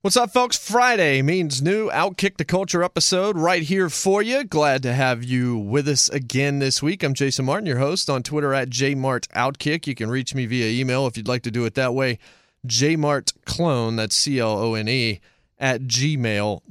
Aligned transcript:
What's 0.00 0.16
up, 0.16 0.30
folks? 0.30 0.56
Friday 0.56 1.22
means 1.22 1.60
new 1.60 1.90
Outkick 1.90 2.36
the 2.36 2.44
Culture 2.44 2.84
episode 2.84 3.36
right 3.36 3.64
here 3.64 3.90
for 3.90 4.22
you. 4.22 4.44
Glad 4.44 4.80
to 4.84 4.92
have 4.92 5.24
you 5.24 5.58
with 5.58 5.88
us 5.88 6.08
again 6.08 6.60
this 6.60 6.80
week. 6.80 7.02
I'm 7.02 7.14
Jason 7.14 7.46
Martin, 7.46 7.66
your 7.66 7.78
host 7.78 8.08
on 8.08 8.22
Twitter 8.22 8.54
at 8.54 8.70
JMartOutkick. 8.70 9.88
You 9.88 9.96
can 9.96 10.08
reach 10.08 10.36
me 10.36 10.46
via 10.46 10.68
email 10.68 11.08
if 11.08 11.16
you'd 11.16 11.26
like 11.26 11.42
to 11.42 11.50
do 11.50 11.64
it 11.64 11.74
that 11.74 11.94
way. 11.94 12.20
JMartClone, 12.64 13.96
that's 13.96 14.14
C 14.14 14.38
L 14.38 14.56
O 14.56 14.74
N 14.74 14.88
E, 14.88 15.18
at 15.58 15.80
gmail.com. 15.80 16.68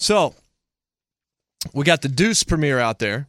So, 0.00 0.34
we 1.72 1.84
got 1.84 2.02
the 2.02 2.08
Deuce 2.08 2.42
premiere 2.42 2.80
out 2.80 2.98
there. 2.98 3.28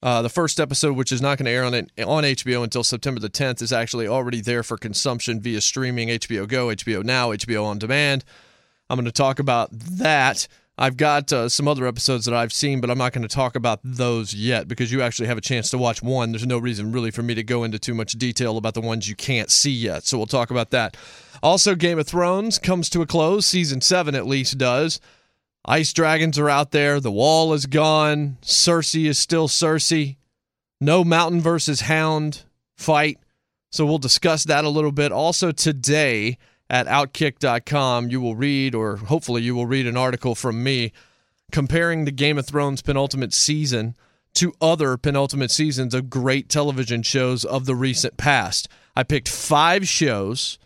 Uh, 0.00 0.22
the 0.22 0.28
first 0.28 0.60
episode, 0.60 0.96
which 0.96 1.10
is 1.10 1.20
not 1.20 1.38
going 1.38 1.46
to 1.46 1.50
air 1.50 1.64
on 1.64 1.74
it, 1.74 1.90
on 2.04 2.22
HBO 2.22 2.62
until 2.62 2.84
September 2.84 3.20
the 3.20 3.28
10th, 3.28 3.60
is 3.62 3.72
actually 3.72 4.06
already 4.06 4.40
there 4.40 4.62
for 4.62 4.76
consumption 4.76 5.40
via 5.40 5.60
streaming 5.60 6.08
HBO 6.08 6.46
Go, 6.46 6.68
HBO 6.68 7.02
Now, 7.02 7.30
HBO 7.30 7.64
On 7.64 7.78
Demand. 7.78 8.24
I'm 8.88 8.96
going 8.96 9.06
to 9.06 9.12
talk 9.12 9.38
about 9.40 9.70
that. 9.72 10.46
I've 10.80 10.96
got 10.96 11.32
uh, 11.32 11.48
some 11.48 11.66
other 11.66 11.88
episodes 11.88 12.24
that 12.26 12.34
I've 12.34 12.52
seen, 12.52 12.80
but 12.80 12.88
I'm 12.88 12.98
not 12.98 13.12
going 13.12 13.26
to 13.26 13.34
talk 13.34 13.56
about 13.56 13.80
those 13.82 14.32
yet 14.32 14.68
because 14.68 14.92
you 14.92 15.02
actually 15.02 15.26
have 15.26 15.36
a 15.36 15.40
chance 15.40 15.70
to 15.70 15.78
watch 15.78 16.04
one. 16.04 16.30
There's 16.30 16.46
no 16.46 16.58
reason 16.58 16.92
really 16.92 17.10
for 17.10 17.24
me 17.24 17.34
to 17.34 17.42
go 17.42 17.64
into 17.64 17.80
too 17.80 17.94
much 17.94 18.12
detail 18.12 18.56
about 18.56 18.74
the 18.74 18.80
ones 18.80 19.08
you 19.08 19.16
can't 19.16 19.50
see 19.50 19.72
yet. 19.72 20.04
So 20.04 20.16
we'll 20.16 20.28
talk 20.28 20.52
about 20.52 20.70
that. 20.70 20.96
Also, 21.42 21.74
Game 21.74 21.98
of 21.98 22.06
Thrones 22.06 22.60
comes 22.60 22.88
to 22.90 23.02
a 23.02 23.06
close. 23.06 23.44
Season 23.44 23.80
7 23.80 24.14
at 24.14 24.26
least 24.26 24.56
does. 24.56 25.00
Ice 25.64 25.92
dragons 25.92 26.38
are 26.38 26.48
out 26.48 26.70
there. 26.70 27.00
The 27.00 27.10
wall 27.10 27.52
is 27.52 27.66
gone. 27.66 28.38
Cersei 28.42 29.06
is 29.06 29.18
still 29.18 29.48
Cersei. 29.48 30.16
No 30.80 31.04
mountain 31.04 31.40
versus 31.40 31.82
hound 31.82 32.42
fight. 32.76 33.18
So 33.70 33.84
we'll 33.84 33.98
discuss 33.98 34.44
that 34.44 34.64
a 34.64 34.70
little 34.70 34.92
bit. 34.92 35.12
Also, 35.12 35.52
today 35.52 36.38
at 36.70 36.86
outkick.com, 36.86 38.10
you 38.10 38.20
will 38.20 38.36
read, 38.36 38.74
or 38.74 38.96
hopefully 38.96 39.42
you 39.42 39.54
will 39.54 39.66
read, 39.66 39.86
an 39.86 39.96
article 39.96 40.34
from 40.34 40.62
me 40.62 40.92
comparing 41.50 42.04
the 42.04 42.12
Game 42.12 42.38
of 42.38 42.46
Thrones 42.46 42.82
penultimate 42.82 43.32
season 43.32 43.96
to 44.34 44.52
other 44.60 44.96
penultimate 44.96 45.50
seasons 45.50 45.94
of 45.94 46.10
great 46.10 46.48
television 46.48 47.02
shows 47.02 47.44
of 47.44 47.66
the 47.66 47.74
recent 47.74 48.16
past. 48.16 48.68
I 48.94 49.02
picked 49.02 49.28
five 49.28 49.88
shows 49.88 50.58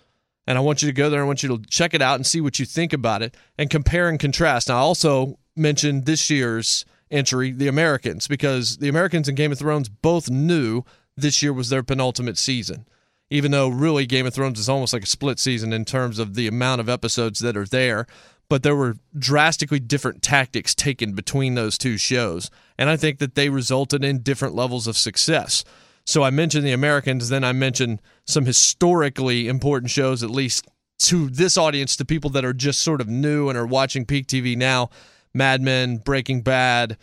and 0.46 0.58
I 0.58 0.60
want 0.60 0.82
you 0.82 0.88
to 0.88 0.92
go 0.92 1.10
there. 1.10 1.22
I 1.22 1.26
want 1.26 1.42
you 1.42 1.48
to 1.56 1.62
check 1.68 1.94
it 1.94 2.02
out 2.02 2.16
and 2.16 2.26
see 2.26 2.40
what 2.40 2.58
you 2.58 2.66
think 2.66 2.92
about 2.92 3.22
it 3.22 3.36
and 3.58 3.70
compare 3.70 4.08
and 4.08 4.18
contrast. 4.18 4.68
Now, 4.68 4.76
I 4.76 4.80
also 4.80 5.38
mentioned 5.56 6.06
this 6.06 6.30
year's 6.30 6.84
entry, 7.10 7.52
The 7.52 7.68
Americans, 7.68 8.26
because 8.26 8.78
The 8.78 8.88
Americans 8.88 9.28
and 9.28 9.36
Game 9.36 9.52
of 9.52 9.58
Thrones 9.58 9.88
both 9.88 10.30
knew 10.30 10.82
this 11.16 11.42
year 11.42 11.52
was 11.52 11.68
their 11.68 11.82
penultimate 11.82 12.38
season. 12.38 12.86
Even 13.30 13.50
though 13.50 13.68
really 13.68 14.04
Game 14.04 14.26
of 14.26 14.34
Thrones 14.34 14.58
is 14.58 14.68
almost 14.68 14.92
like 14.92 15.04
a 15.04 15.06
split 15.06 15.38
season 15.38 15.72
in 15.72 15.84
terms 15.84 16.18
of 16.18 16.34
the 16.34 16.46
amount 16.46 16.80
of 16.80 16.88
episodes 16.88 17.38
that 17.40 17.56
are 17.56 17.64
there, 17.64 18.06
but 18.48 18.62
there 18.62 18.76
were 18.76 18.96
drastically 19.18 19.80
different 19.80 20.22
tactics 20.22 20.74
taken 20.74 21.14
between 21.14 21.54
those 21.54 21.78
two 21.78 21.96
shows. 21.96 22.50
And 22.76 22.90
I 22.90 22.98
think 22.98 23.18
that 23.18 23.34
they 23.34 23.48
resulted 23.48 24.04
in 24.04 24.20
different 24.20 24.54
levels 24.54 24.86
of 24.86 24.98
success. 24.98 25.64
So 26.04 26.22
I 26.22 26.30
mentioned 26.30 26.66
the 26.66 26.72
Americans, 26.72 27.28
then 27.28 27.44
I 27.44 27.52
mentioned 27.52 28.02
some 28.26 28.44
historically 28.44 29.48
important 29.48 29.90
shows, 29.90 30.22
at 30.22 30.30
least 30.30 30.66
to 31.00 31.28
this 31.28 31.56
audience, 31.56 31.96
to 31.96 32.04
people 32.04 32.30
that 32.30 32.44
are 32.44 32.52
just 32.52 32.80
sort 32.80 33.00
of 33.00 33.08
new 33.08 33.48
and 33.48 33.58
are 33.58 33.66
watching 33.66 34.04
Peak 34.04 34.26
TV 34.26 34.56
now 34.56 34.90
Mad 35.34 35.62
Men, 35.62 35.96
Breaking 35.96 36.42
Bad, 36.42 36.98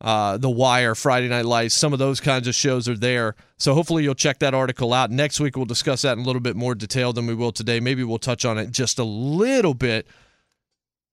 uh, 0.00 0.36
The 0.36 0.50
Wire, 0.50 0.94
Friday 0.94 1.28
Night 1.28 1.44
Lights, 1.44 1.74
some 1.74 1.92
of 1.92 1.98
those 1.98 2.20
kinds 2.20 2.48
of 2.48 2.54
shows 2.54 2.88
are 2.88 2.96
there. 2.96 3.34
So 3.58 3.74
hopefully 3.74 4.02
you'll 4.02 4.14
check 4.14 4.38
that 4.40 4.54
article 4.54 4.92
out. 4.92 5.10
Next 5.10 5.40
week 5.40 5.56
we'll 5.56 5.66
discuss 5.66 6.02
that 6.02 6.14
in 6.14 6.20
a 6.20 6.26
little 6.26 6.40
bit 6.40 6.56
more 6.56 6.74
detail 6.74 7.12
than 7.12 7.26
we 7.26 7.34
will 7.34 7.52
today. 7.52 7.80
Maybe 7.80 8.04
we'll 8.04 8.18
touch 8.18 8.44
on 8.44 8.58
it 8.58 8.70
just 8.70 8.98
a 8.98 9.04
little 9.04 9.74
bit 9.74 10.06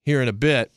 here 0.04 0.22
in 0.22 0.28
a 0.28 0.34
bit. 0.34 0.72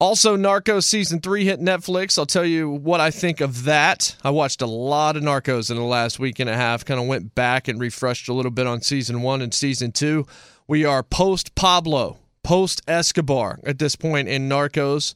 Also, 0.00 0.36
Narcos 0.36 0.84
season 0.84 1.20
three 1.20 1.44
hit 1.44 1.58
Netflix. 1.58 2.18
I'll 2.18 2.26
tell 2.26 2.44
you 2.44 2.70
what 2.70 3.00
I 3.00 3.10
think 3.10 3.40
of 3.40 3.64
that. 3.64 4.14
I 4.22 4.30
watched 4.30 4.62
a 4.62 4.66
lot 4.66 5.16
of 5.16 5.24
Narcos 5.24 5.72
in 5.72 5.76
the 5.76 5.82
last 5.82 6.20
week 6.20 6.38
and 6.38 6.48
a 6.48 6.54
half, 6.54 6.84
kind 6.84 7.00
of 7.00 7.08
went 7.08 7.34
back 7.34 7.66
and 7.66 7.80
refreshed 7.80 8.28
a 8.28 8.32
little 8.32 8.52
bit 8.52 8.68
on 8.68 8.80
season 8.80 9.22
one 9.22 9.42
and 9.42 9.52
season 9.52 9.90
two. 9.90 10.24
We 10.68 10.84
are 10.84 11.02
post 11.02 11.56
Pablo, 11.56 12.18
post 12.44 12.80
Escobar 12.86 13.58
at 13.64 13.80
this 13.80 13.96
point 13.96 14.28
in 14.28 14.48
Narcos. 14.48 15.14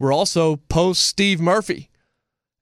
We're 0.00 0.12
also 0.12 0.56
post 0.56 1.02
Steve 1.02 1.40
Murphy 1.40 1.88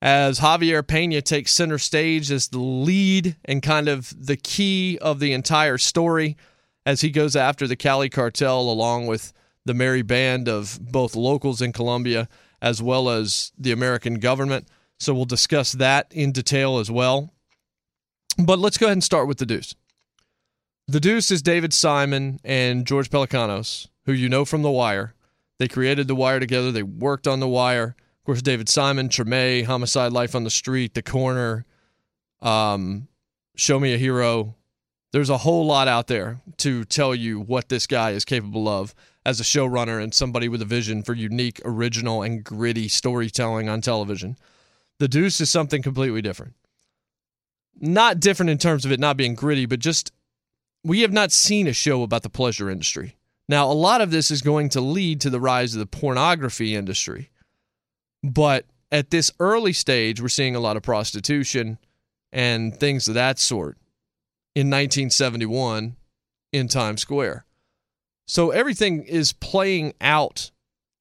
as 0.02 0.40
Javier 0.40 0.86
Pena 0.86 1.22
takes 1.22 1.52
center 1.54 1.78
stage 1.78 2.30
as 2.30 2.48
the 2.48 2.58
lead 2.58 3.36
and 3.46 3.62
kind 3.62 3.88
of 3.88 4.12
the 4.26 4.36
key 4.36 4.98
of 5.00 5.20
the 5.20 5.32
entire 5.32 5.78
story 5.78 6.36
as 6.84 7.00
he 7.00 7.08
goes 7.08 7.34
after 7.34 7.66
the 7.66 7.76
Cali 7.76 8.10
cartel 8.10 8.60
along 8.60 9.06
with 9.06 9.32
the 9.64 9.74
merry 9.74 10.02
band 10.02 10.48
of 10.48 10.78
both 10.80 11.14
locals 11.14 11.62
in 11.62 11.72
Colombia 11.72 12.28
as 12.60 12.80
well 12.80 13.10
as 13.10 13.52
the 13.58 13.72
American 13.72 14.14
government. 14.14 14.68
So 14.98 15.12
we'll 15.12 15.24
discuss 15.24 15.72
that 15.72 16.06
in 16.12 16.30
detail 16.32 16.78
as 16.78 16.90
well. 16.90 17.34
But 18.38 18.60
let's 18.60 18.78
go 18.78 18.86
ahead 18.86 18.94
and 18.94 19.04
start 19.04 19.26
with 19.26 19.38
the 19.38 19.46
Deuce. 19.46 19.74
The 20.86 21.00
Deuce 21.00 21.30
is 21.30 21.42
David 21.42 21.72
Simon 21.72 22.40
and 22.44 22.86
George 22.86 23.10
Pelecanos, 23.10 23.88
who 24.06 24.12
you 24.12 24.28
know 24.28 24.44
from 24.44 24.62
The 24.62 24.70
Wire. 24.70 25.14
They 25.58 25.68
created 25.68 26.08
The 26.08 26.14
Wire 26.14 26.40
together, 26.40 26.72
they 26.72 26.82
worked 26.82 27.26
on 27.26 27.40
The 27.40 27.48
Wire. 27.48 27.96
Of 28.20 28.26
course, 28.26 28.42
David 28.42 28.68
Simon, 28.68 29.08
Treme, 29.08 29.64
Homicide, 29.64 30.12
Life 30.12 30.36
on 30.36 30.44
the 30.44 30.50
Street, 30.50 30.94
The 30.94 31.02
Corner, 31.02 31.66
um, 32.40 33.08
Show 33.56 33.80
Me 33.80 33.94
a 33.94 33.98
Hero. 33.98 34.54
There's 35.12 35.30
a 35.30 35.38
whole 35.38 35.66
lot 35.66 35.88
out 35.88 36.06
there 36.06 36.40
to 36.58 36.84
tell 36.84 37.14
you 37.14 37.40
what 37.40 37.68
this 37.68 37.88
guy 37.88 38.12
is 38.12 38.24
capable 38.24 38.68
of 38.68 38.94
as 39.24 39.40
a 39.40 39.44
showrunner 39.44 40.02
and 40.02 40.12
somebody 40.12 40.48
with 40.48 40.62
a 40.62 40.66
vision 40.66 41.02
for 41.02 41.14
unique, 41.14 41.60
original, 41.64 42.22
and 42.22 42.42
gritty 42.44 42.88
storytelling 42.88 43.68
on 43.68 43.80
television. 43.80 44.36
The 44.98 45.08
Deuce 45.08 45.40
is 45.40 45.50
something 45.50 45.82
completely 45.82 46.22
different. 46.22 46.54
Not 47.80 48.20
different 48.20 48.50
in 48.50 48.58
terms 48.58 48.84
of 48.84 48.92
it 48.92 49.00
not 49.00 49.16
being 49.16 49.34
gritty, 49.34 49.66
but 49.66 49.78
just 49.78 50.12
we 50.84 51.00
have 51.00 51.12
not 51.12 51.32
seen 51.32 51.66
a 51.66 51.72
show 51.72 52.02
about 52.02 52.22
the 52.22 52.30
pleasure 52.30 52.68
industry. 52.68 53.16
Now, 53.48 53.70
a 53.70 53.72
lot 53.72 54.00
of 54.00 54.10
this 54.10 54.30
is 54.30 54.42
going 54.42 54.68
to 54.70 54.80
lead 54.80 55.20
to 55.22 55.30
the 55.30 55.40
rise 55.40 55.74
of 55.74 55.80
the 55.80 55.86
pornography 55.86 56.74
industry. 56.74 57.30
But 58.22 58.66
at 58.90 59.10
this 59.10 59.32
early 59.40 59.72
stage, 59.72 60.20
we're 60.20 60.28
seeing 60.28 60.54
a 60.54 60.60
lot 60.60 60.76
of 60.76 60.82
prostitution 60.82 61.78
and 62.32 62.78
things 62.78 63.08
of 63.08 63.14
that 63.14 63.38
sort 63.38 63.78
in 64.54 64.68
1971 64.68 65.96
in 66.52 66.68
Times 66.68 67.02
Square. 67.02 67.44
So 68.26 68.50
everything 68.50 69.02
is 69.02 69.32
playing 69.32 69.94
out 70.00 70.50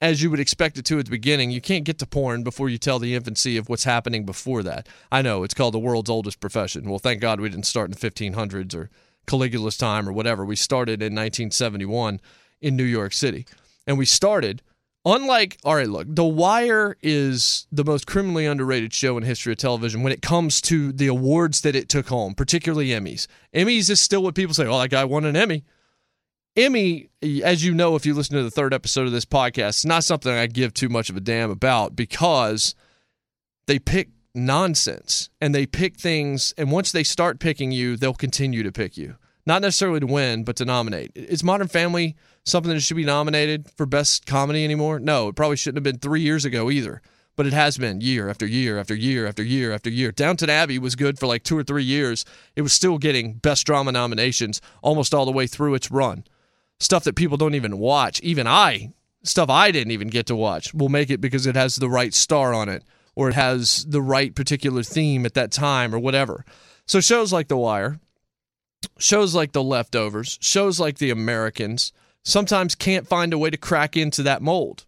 as 0.01 0.23
you 0.23 0.31
would 0.31 0.39
expect 0.39 0.77
it 0.77 0.85
to 0.85 0.97
at 0.97 1.05
the 1.05 1.11
beginning. 1.11 1.51
You 1.51 1.61
can't 1.61 1.85
get 1.85 1.99
to 1.99 2.07
porn 2.07 2.43
before 2.43 2.69
you 2.69 2.79
tell 2.79 2.97
the 2.97 3.13
infancy 3.13 3.55
of 3.55 3.69
what's 3.69 3.83
happening 3.83 4.25
before 4.25 4.63
that. 4.63 4.89
I 5.11 5.21
know 5.21 5.43
it's 5.43 5.53
called 5.53 5.75
the 5.75 5.79
world's 5.79 6.09
oldest 6.09 6.39
profession. 6.39 6.89
Well, 6.89 6.99
thank 6.99 7.21
God 7.21 7.39
we 7.39 7.49
didn't 7.49 7.67
start 7.67 7.89
in 7.89 7.97
the 7.97 8.09
1500s 8.09 8.73
or 8.75 8.89
Caligula's 9.27 9.77
time 9.77 10.09
or 10.09 10.11
whatever. 10.11 10.43
We 10.43 10.55
started 10.55 11.01
in 11.01 11.13
1971 11.13 12.19
in 12.61 12.75
New 12.75 12.83
York 12.83 13.13
City. 13.13 13.45
And 13.85 13.99
we 13.99 14.05
started, 14.05 14.63
unlike, 15.05 15.57
all 15.63 15.75
right, 15.75 15.87
look, 15.87 16.07
The 16.09 16.25
Wire 16.25 16.97
is 17.03 17.67
the 17.71 17.85
most 17.85 18.07
criminally 18.07 18.47
underrated 18.47 18.93
show 18.93 19.17
in 19.17 19.23
history 19.23 19.53
of 19.53 19.59
television 19.59 20.01
when 20.01 20.13
it 20.13 20.23
comes 20.23 20.61
to 20.61 20.91
the 20.91 21.07
awards 21.07 21.61
that 21.61 21.75
it 21.75 21.89
took 21.89 22.07
home, 22.07 22.33
particularly 22.33 22.87
Emmys. 22.87 23.27
Emmys 23.53 23.91
is 23.91 24.01
still 24.01 24.23
what 24.23 24.33
people 24.33 24.55
say, 24.55 24.65
oh, 24.65 24.79
that 24.79 24.89
guy 24.89 25.05
won 25.05 25.25
an 25.25 25.35
Emmy. 25.35 25.63
Emmy, 26.57 27.07
as 27.43 27.63
you 27.63 27.73
know, 27.73 27.95
if 27.95 28.05
you 28.05 28.13
listen 28.13 28.35
to 28.35 28.43
the 28.43 28.51
third 28.51 28.73
episode 28.73 29.05
of 29.05 29.13
this 29.13 29.23
podcast, 29.23 29.69
it's 29.69 29.85
not 29.85 30.03
something 30.03 30.31
I 30.31 30.47
give 30.47 30.73
too 30.73 30.89
much 30.89 31.09
of 31.09 31.15
a 31.15 31.21
damn 31.21 31.49
about 31.49 31.95
because 31.95 32.75
they 33.67 33.79
pick 33.79 34.09
nonsense 34.35 35.29
and 35.39 35.55
they 35.55 35.65
pick 35.65 35.95
things. 35.95 36.53
And 36.57 36.69
once 36.69 36.91
they 36.91 37.03
start 37.03 37.39
picking 37.39 37.71
you, 37.71 37.95
they'll 37.95 38.13
continue 38.13 38.63
to 38.63 38.71
pick 38.71 38.97
you. 38.97 39.15
Not 39.45 39.61
necessarily 39.61 40.01
to 40.01 40.05
win, 40.05 40.43
but 40.43 40.57
to 40.57 40.65
nominate. 40.65 41.11
Is 41.15 41.41
Modern 41.41 41.69
Family 41.69 42.17
something 42.43 42.71
that 42.73 42.81
should 42.81 42.97
be 42.97 43.05
nominated 43.05 43.69
for 43.77 43.85
Best 43.85 44.25
Comedy 44.25 44.65
anymore? 44.65 44.99
No, 44.99 45.29
it 45.29 45.35
probably 45.37 45.55
shouldn't 45.55 45.77
have 45.77 45.93
been 45.93 45.99
three 45.99 46.21
years 46.21 46.43
ago 46.43 46.69
either. 46.69 47.01
But 47.37 47.47
it 47.47 47.53
has 47.53 47.77
been 47.77 48.01
year 48.01 48.29
after 48.29 48.45
year 48.45 48.77
after 48.77 48.93
year 48.93 49.25
after 49.25 49.41
year 49.41 49.71
after 49.71 49.89
year. 49.89 50.11
Downton 50.11 50.49
Abbey 50.49 50.79
was 50.79 50.97
good 50.97 51.17
for 51.17 51.27
like 51.27 51.43
two 51.43 51.57
or 51.57 51.63
three 51.63 51.85
years. 51.85 52.25
It 52.57 52.61
was 52.61 52.73
still 52.73 52.97
getting 52.97 53.35
Best 53.35 53.65
Drama 53.65 53.93
nominations 53.93 54.59
almost 54.81 55.13
all 55.13 55.25
the 55.25 55.31
way 55.31 55.47
through 55.47 55.75
its 55.75 55.89
run. 55.89 56.25
Stuff 56.81 57.03
that 57.03 57.15
people 57.15 57.37
don't 57.37 57.55
even 57.55 57.77
watch. 57.77 58.19
Even 58.21 58.47
I, 58.47 58.93
stuff 59.23 59.49
I 59.49 59.71
didn't 59.71 59.91
even 59.91 60.09
get 60.09 60.25
to 60.27 60.35
watch, 60.35 60.73
will 60.73 60.89
make 60.89 61.09
it 61.09 61.21
because 61.21 61.45
it 61.45 61.55
has 61.55 61.75
the 61.75 61.89
right 61.89 62.13
star 62.13 62.53
on 62.53 62.69
it 62.69 62.83
or 63.15 63.29
it 63.29 63.35
has 63.35 63.85
the 63.85 64.01
right 64.01 64.33
particular 64.33 64.83
theme 64.83 65.25
at 65.25 65.33
that 65.35 65.51
time 65.51 65.93
or 65.93 65.99
whatever. 65.99 66.45
So 66.85 66.99
shows 66.99 67.31
like 67.31 67.47
The 67.47 67.57
Wire, 67.57 67.99
shows 68.97 69.35
like 69.35 69.51
The 69.51 69.63
Leftovers, 69.63 70.37
shows 70.41 70.79
like 70.79 70.97
The 70.97 71.11
Americans 71.11 71.93
sometimes 72.23 72.75
can't 72.75 73.07
find 73.07 73.33
a 73.33 73.37
way 73.37 73.49
to 73.49 73.57
crack 73.57 73.95
into 73.95 74.23
that 74.23 74.41
mold. 74.41 74.85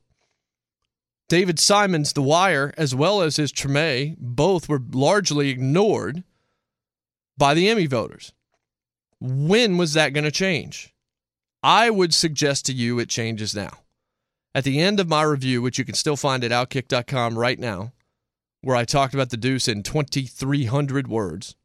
David 1.30 1.60
Simon's 1.60 2.13
The 2.13 2.22
Wire, 2.22 2.74
as 2.78 2.94
well 2.94 3.22
as 3.22 3.38
his 3.38 3.51
Treme, 3.51 4.16
both 4.19 4.68
were 4.68 4.81
largely 4.92 5.50
ignored 5.50 6.24
by 7.38 7.54
the 7.54 7.69
Emmy 7.69 7.88
voters. 7.88 8.34
When 9.19 9.78
was 9.78 9.94
that 9.94 10.13
going 10.13 10.25
to 10.25 10.31
change? 10.31 10.93
I 11.63 11.89
would 11.89 12.13
suggest 12.13 12.65
to 12.65 12.74
you 12.74 13.00
it 13.00 13.07
changes 13.07 13.56
now. 13.56 13.80
At 14.54 14.65
the 14.65 14.80
end 14.80 15.00
of 15.00 15.07
my 15.07 15.24
review, 15.24 15.62
which 15.62 15.80
you 15.80 15.86
can 15.86 15.95
still 15.95 16.18
find 16.18 16.44
at 16.44 16.51
outkick.com 16.51 17.39
right 17.39 17.57
now, 17.57 17.94
where 18.62 18.75
I 18.75 18.86
talked 18.86 19.13
about 19.13 19.30
the 19.30 19.38
deuce 19.38 19.68
in 19.68 19.81
2,300 19.81 21.07
words, 21.07 21.56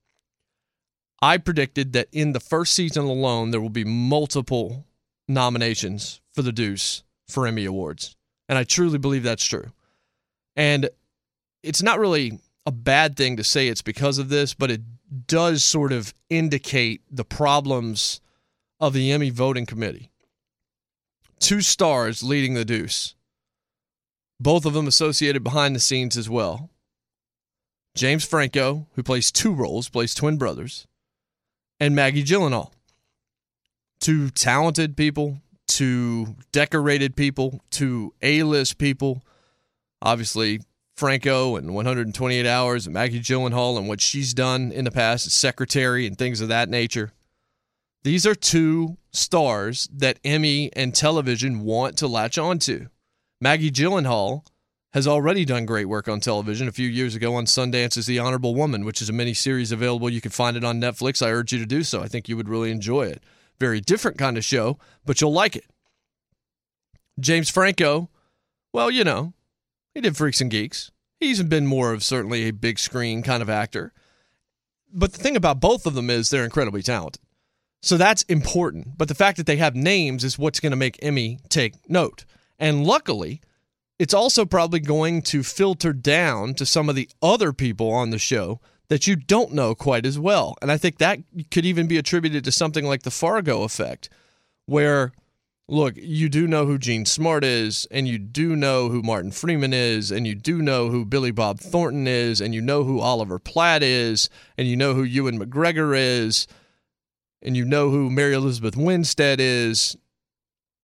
I 1.21 1.37
predicted 1.37 1.93
that 1.93 2.09
in 2.13 2.33
the 2.33 2.41
first 2.41 2.73
season 2.73 3.05
alone, 3.05 3.51
there 3.51 3.61
will 3.61 3.69
be 3.69 3.85
multiple 3.85 4.87
nominations 5.27 6.21
for 6.33 6.43
the 6.43 6.53
deuce 6.53 7.03
for 7.29 7.47
Emmy 7.47 7.65
Awards. 7.65 8.17
And 8.49 8.57
I 8.57 8.65
truly 8.65 8.99
believe 8.99 9.25
that's 9.25 9.45
true. 9.45 9.73
And 10.57 10.89
it's 11.63 11.83
not 11.83 11.99
really 11.99 12.39
a 12.65 12.73
bad 12.73 13.17
thing 13.17 13.37
to 13.37 13.45
say 13.45 13.69
it's 13.69 13.83
because 13.83 14.19
of 14.19 14.29
this, 14.29 14.55
but 14.55 14.71
it 14.71 14.81
does 15.27 15.65
sort 15.65 15.93
of 15.93 16.15
indicate 16.31 17.03
the 17.11 17.25
problems 17.25 18.21
of 18.81 18.93
the 18.93 19.11
Emmy 19.11 19.31
voting 19.31 19.67
committee. 19.67 20.11
Two 21.41 21.61
stars 21.61 22.23
leading 22.23 22.55
the 22.55 22.65
deuce, 22.65 23.15
both 24.41 24.65
of 24.65 24.73
them 24.73 24.87
associated 24.87 25.43
behind 25.43 25.75
the 25.75 25.81
scenes 25.81 26.17
as 26.17 26.29
well. 26.29 26.71
James 27.95 28.25
Franco, 28.25 28.87
who 28.95 29.03
plays 29.03 29.33
two 29.33 29.53
roles, 29.53 29.89
plays 29.89 30.15
twin 30.15 30.37
brothers, 30.37 30.87
and 31.81 31.95
Maggie 31.95 32.25
Gyllenhaal. 32.25 32.71
Two 34.01 34.31
talented 34.31 34.97
people, 34.97 35.41
two 35.67 36.37
decorated 36.53 37.17
people, 37.17 37.61
two 37.71 38.15
A 38.23 38.45
list 38.45 38.79
people. 38.79 39.25
Obviously, 40.01 40.61
Franco 40.97 41.57
and 41.57 41.75
128 41.75 42.47
Hours, 42.47 42.87
and 42.87 42.95
Maggie 42.95 43.21
Gyllenhaal 43.21 43.79
and 43.79 43.89
what 43.89 44.01
she's 44.01 44.35
done 44.35 44.71
in 44.71 44.85
the 44.85 44.91
past 44.91 45.27
as 45.27 45.35
secretary 45.35 46.07
and 46.07 46.17
things 46.17 46.41
of 46.41 46.49
that 46.49 46.69
nature. 46.69 47.13
These 48.05 48.27
are 48.27 48.35
two 48.35 48.97
stars 49.13 49.89
that 49.93 50.19
Emmy 50.25 50.71
and 50.75 50.95
television 50.95 51.61
want 51.61 51.99
to 51.99 52.07
latch 52.07 52.39
onto. 52.39 52.87
Maggie 53.41 53.71
Gyllenhaal 53.71 54.47
has 54.93 55.07
already 55.07 55.45
done 55.45 55.67
great 55.67 55.87
work 55.87 56.09
on 56.09 56.21
television. 56.21 56.69
A 56.69 56.73
few 56.73 56.89
years 56.89 57.15
ago 57.15 57.35
on 57.35 57.45
Sundance 57.45 57.97
as 57.97 58.07
The 58.07 58.19
Honorable 58.19 58.55
Woman, 58.55 58.85
which 58.85 59.03
is 59.03 59.09
a 59.09 59.13
mini 59.13 59.35
series 59.35 59.73
available. 59.73 60.09
You 60.09 60.21
can 60.21 60.31
find 60.31 60.57
it 60.57 60.65
on 60.65 60.81
Netflix. 60.81 61.25
I 61.25 61.31
urge 61.31 61.53
you 61.53 61.59
to 61.59 61.67
do 61.67 61.83
so. 61.83 62.03
I 62.03 62.09
think 62.09 62.29
you 62.29 62.37
would 62.37 62.49
really 62.49 62.71
enjoy 62.71 63.03
it. 63.07 63.23
Very 63.61 63.81
different 63.81 64.17
kind 64.17 64.39
of 64.39 64.45
show, 64.45 64.79
but 65.05 65.21
you'll 65.21 65.33
like 65.33 65.57
it. 65.57 65.67
James 67.21 67.51
Franco, 67.51 68.09
well, 68.73 68.91
you 68.91 69.05
know, 69.05 69.35
he 69.95 70.01
did 70.01 70.17
Freaks 70.17 70.41
and 70.41 70.51
Geeks. 70.51 70.91
He's 71.21 71.43
been 71.43 71.67
more 71.67 71.93
of 71.93 72.05
certainly 72.05 72.45
a 72.45 72.53
big 72.53 72.79
screen 72.79 73.23
kind 73.23 73.43
of 73.43 73.51
actor. 73.51 73.93
But 74.93 75.13
the 75.13 75.19
thing 75.19 75.37
about 75.37 75.61
both 75.61 75.85
of 75.85 75.95
them 75.95 76.09
is 76.09 76.31
they're 76.31 76.45
incredibly 76.45 76.83
talented. 76.83 77.21
So 77.83 77.97
that's 77.97 78.23
important. 78.25 78.99
But 78.99 79.09
the 79.09 79.15
fact 79.15 79.37
that 79.37 79.47
they 79.47 79.57
have 79.57 79.75
names 79.75 80.25
is 80.25 80.39
what's 80.39 80.61
going 80.61 80.73
to 80.73 80.77
make 80.77 80.99
Emmy 81.03 81.39
take 81.49 81.75
note. 81.89 82.25
And 82.59 82.85
luckily, 82.85 83.41
it's 83.99 84.15
also 84.15 84.45
probably 84.45 84.81
going 84.81 85.23
to 85.23 85.43
filter 85.43 85.93
down 85.93 86.55
to 86.55 86.67
some 86.67 86.89
of 86.89 86.95
the 86.95 87.09
other 87.23 87.53
people 87.53 87.91
on 87.91 88.11
the 88.11 88.19
show 88.19 88.61
that 88.89 89.07
you 89.07 89.17
don't 89.17 89.53
know 89.53 89.75
quite 89.75 90.07
as 90.07 90.19
well. 90.19 90.57
And 90.63 90.73
I 90.73 90.77
think 90.79 90.99
that 90.99 91.19
could 91.51 91.67
even 91.67 91.87
be 91.87 91.99
attributed 91.99 92.45
to 92.45 92.53
something 92.53 92.87
like 92.87 93.03
the 93.03 93.11
Fargo 93.11 93.63
effect, 93.63 94.09
where 94.67 95.13
look, 95.69 95.95
you 95.97 96.29
do 96.31 96.47
know 96.47 96.65
who 96.65 96.79
Jean 96.79 97.05
Smart 97.05 97.45
is, 97.45 97.87
and 97.91 98.09
you 98.09 98.19
do 98.19 98.57
know 98.57 98.89
who 98.89 99.03
Martin 99.03 99.31
Freeman 99.31 99.75
is, 99.75 100.11
and 100.11 100.27
you 100.27 100.35
do 100.35 100.63
know 100.63 100.89
who 100.89 101.05
Billy 101.05 101.31
Bob 101.31 101.61
Thornton 101.61 102.07
is, 102.09 102.41
and 102.41 102.55
you 102.55 102.63
know 102.63 102.85
who 102.85 103.01
Oliver 103.01 103.39
Platt 103.39 103.83
is, 103.83 104.31
and 104.57 104.67
you 104.67 104.77
know 104.77 104.95
who 104.95 105.03
Ewan 105.03 105.39
McGregor 105.39 105.95
is, 105.95 106.47
and 107.43 107.57
you 107.57 107.65
know 107.65 107.91
who 107.91 108.11
Mary 108.11 108.35
Elizabeth 108.35 108.77
Winstead 108.77 109.41
is, 109.41 109.97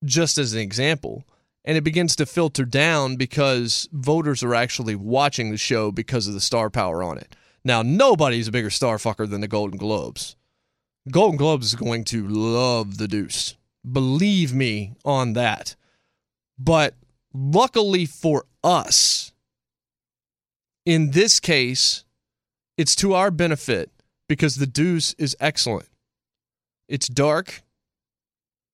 just 0.05 0.39
as 0.39 0.53
an 0.53 0.61
example. 0.61 1.25
And 1.65 1.77
it 1.77 1.85
begins 1.85 2.15
to 2.17 2.27
filter 2.27 2.65
down 2.65 3.17
because 3.17 3.89
voters 3.93 4.43
are 4.43 4.55
actually 4.55 4.95
watching 4.95 5.51
the 5.51 5.57
show 5.57 5.91
because 5.91 6.29
of 6.29 6.35
the 6.35 6.41
star 6.41 6.69
power 6.69 7.03
on 7.03 7.17
it. 7.17 7.35
Now, 7.65 7.83
nobody's 7.83 8.49
a 8.49 8.53
bigger 8.53 8.71
star 8.71 8.99
fucker 8.99 9.29
than 9.29 9.41
the 9.41 9.49
Golden 9.49 9.79
Globes. 9.79 10.37
Golden 11.11 11.39
Globes 11.39 11.67
is 11.67 11.75
going 11.75 12.05
to 12.05 12.27
love 12.27 12.99
the 12.99 13.09
deuce. 13.09 13.57
Believe 13.91 14.53
me 14.55 14.93
on 15.05 15.33
that. 15.35 15.75
But 16.59 16.95
luckily 17.33 18.07
for 18.07 18.45
us, 18.63 19.33
in 20.85 21.11
this 21.13 21.41
case, 21.41 22.05
it's 22.77 22.95
to 22.97 23.15
our 23.15 23.31
benefit 23.31 23.91
because 24.29 24.57
the 24.57 24.67
deuce 24.67 25.15
is 25.15 25.37
excellent. 25.41 25.89
It's 26.89 27.09
dark. 27.09 27.63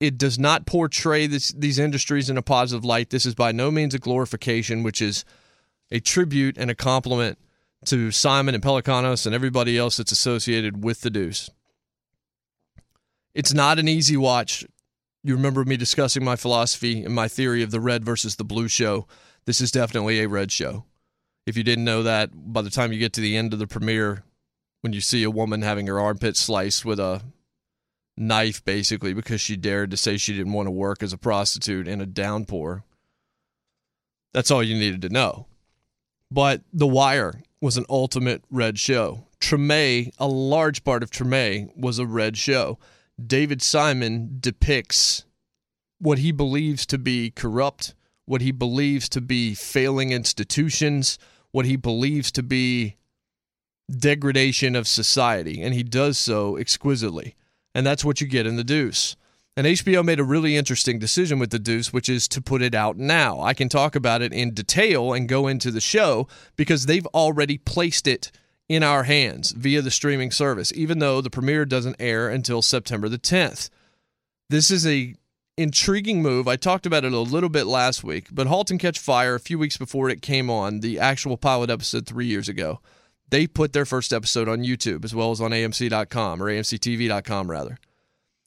It 0.01 0.17
does 0.17 0.39
not 0.39 0.67
portray 0.67 1.27
this, 1.27 1.53
these 1.53 1.79
industries 1.79 2.31
in 2.31 2.39
a 2.39 2.43
positive 2.43 2.85
light. 2.85 3.11
This 3.11 3.27
is 3.27 3.35
by 3.35 3.53
no 3.53 3.71
means 3.71 3.95
a 3.95 3.99
glorification, 3.99 4.83
which 4.83 5.03
is 5.03 5.25
a 5.91 6.01
tribute 6.01 6.57
and 6.57 6.71
a 6.71 6.75
compliment 6.75 7.39
to 7.87 8.11
Simon 8.11 8.55
and 8.55 8.65
Pelecanos 8.65 9.27
and 9.27 9.35
everybody 9.35 9.77
else 9.77 9.97
that's 9.97 10.13
associated 10.13 10.85
with 10.85 11.03
the 11.03 11.11
Deuce. 11.11 11.51
It's 13.35 13.55
not 13.55 13.79
an 13.79 13.89
easy 13.89 14.17
watch. 14.17 14.65
You 15.23 15.35
remember 15.35 15.65
me 15.65 15.77
discussing 15.77 16.25
my 16.25 16.37
philosophy 16.37 17.05
and 17.05 17.15
my 17.15 17.29
theory 17.29 17.63
of 17.63 17.71
the 17.71 17.81
red 17.81 18.05
versus 18.05 18.37
the 18.37 18.45
blue 18.45 18.69
show. 18.69 19.07
This 19.45 19.61
is 19.61 19.71
definitely 19.71 20.21
a 20.21 20.29
red 20.29 20.51
show. 20.51 20.85
If 21.47 21.57
you 21.57 21.63
didn't 21.63 21.85
know 21.85 22.03
that, 22.03 22.31
by 22.53 22.63
the 22.63 22.71
time 22.71 22.93
you 22.93 22.99
get 22.99 23.13
to 23.15 23.21
the 23.21 23.37
end 23.37 23.53
of 23.53 23.59
the 23.59 23.67
premiere, 23.67 24.25
when 24.81 24.93
you 24.93 25.01
see 25.01 25.23
a 25.23 25.31
woman 25.31 25.63
having 25.63 25.87
her 25.87 26.01
armpit 26.01 26.37
sliced 26.37 26.85
with 26.85 26.99
a 26.99 27.23
knife, 28.21 28.65
basically, 28.65 29.15
because 29.15 29.41
she 29.41 29.57
dared 29.57 29.91
to 29.91 29.97
say 29.97 30.17
she 30.17 30.37
didn't 30.37 30.53
want 30.53 30.67
to 30.67 30.73
work 30.73 31.03
as 31.03 31.13
a 31.13 31.19
prostitute 31.19 31.89
in 31.89 32.01
a 32.01 32.07
downpour, 32.07 32.85
that's 34.33 34.51
all 34.51 34.63
you 34.63 34.77
needed 34.77 35.03
to 35.03 35.09
know. 35.09 35.47
But 36.31 36.63
The 36.73 36.87
Wire 36.87 37.43
was 37.61 37.77
an 37.77 37.87
ultimate 37.89 38.45
red 38.51 38.79
show. 38.79 39.27
Treme, 39.41 40.13
a 40.19 40.27
large 40.29 40.85
part 40.85 41.03
of 41.03 41.11
Treme, 41.11 41.77
was 41.77 41.99
a 41.99 42.07
red 42.07 42.37
show. 42.37 42.79
David 43.25 43.63
Simon 43.63 44.37
depicts 44.39 45.25
what 45.99 46.19
he 46.19 46.31
believes 46.31 46.87
to 46.87 46.99
be 46.99 47.31
corrupt, 47.31 47.95
what 48.27 48.41
he 48.41 48.53
believes 48.53 49.09
to 49.09 49.21
be 49.21 49.55
failing 49.55 50.13
institutions, 50.13 51.19
what 51.51 51.67
he 51.67 51.77
believes 51.77 52.31
to 52.33 52.43
be 52.43 52.97
degradation 53.91 54.77
of 54.77 54.87
society, 54.87 55.61
and 55.61 55.75
he 55.75 55.83
does 55.83 56.17
so 56.17 56.57
exquisitely. 56.57 57.35
And 57.75 57.87
that's 57.87 58.05
what 58.05 58.21
you 58.21 58.27
get 58.27 58.47
in 58.47 58.57
The 58.57 58.65
Deuce. 58.65 59.17
And 59.57 59.67
HBO 59.67 60.05
made 60.05 60.21
a 60.21 60.25
really 60.25 60.57
interesting 60.57 60.99
decision 60.99 61.39
with 61.39 61.51
The 61.51 61.59
Deuce, 61.59 61.93
which 61.93 62.09
is 62.09 62.29
to 62.29 62.41
put 62.41 62.63
it 62.63 62.75
out 62.75 62.97
now. 62.97 63.41
I 63.41 63.53
can 63.53 63.69
talk 63.69 63.95
about 63.95 64.23
it 64.23 64.33
in 64.33 64.55
detail 64.55 65.13
and 65.13 65.29
go 65.29 65.49
into 65.49 65.71
the 65.71 65.81
show 65.81 66.29
because 66.57 66.87
they've 66.87 67.07
already 67.09 67.59
placed 67.59 68.07
it 68.07 68.31
in 68.69 68.83
our 68.85 69.03
hands 69.03 69.51
via 69.51 69.83
the 69.83 69.91
streaming 69.91 70.31
service, 70.31 70.73
even 70.77 71.01
though 71.01 71.21
the 71.21 71.31
premiere 71.31 71.65
doesn't 71.65 71.97
air 71.99 72.29
until 72.29 72.63
September 72.63 73.09
the 73.09 73.19
10th. 73.19 73.69
This 74.49 74.71
is 74.71 74.87
a 74.87 75.15
intriguing 75.57 76.23
move. 76.23 76.49
I 76.49 76.57
talked 76.57 76.87
about 76.87 77.05
it 77.05 77.13
a 77.13 77.19
little 77.19 77.49
bit 77.49 77.67
last 77.67 78.03
week, 78.05 78.29
but 78.31 78.47
Halt 78.47 78.71
and 78.71 78.81
Catch 78.81 78.99
Fire, 78.99 79.35
a 79.35 79.41
few 79.41 79.59
weeks 79.59 79.77
before 79.77 80.09
it 80.09 80.23
came 80.23 80.49
on, 80.49 80.81
the 80.81 80.99
actual 80.99 81.37
pilot 81.37 81.69
episode 81.69 82.07
three 82.07 82.27
years 82.27 82.49
ago, 82.49 82.81
they 83.31 83.47
put 83.47 83.73
their 83.73 83.87
first 83.87 84.13
episode 84.13 84.49
on 84.49 84.61
YouTube 84.61 85.05
as 85.05 85.15
well 85.15 85.31
as 85.31 85.41
on 85.41 85.51
AMC.com 85.51 86.43
or 86.43 86.47
AMCTV.com 86.47 87.51
rather. 87.51 87.79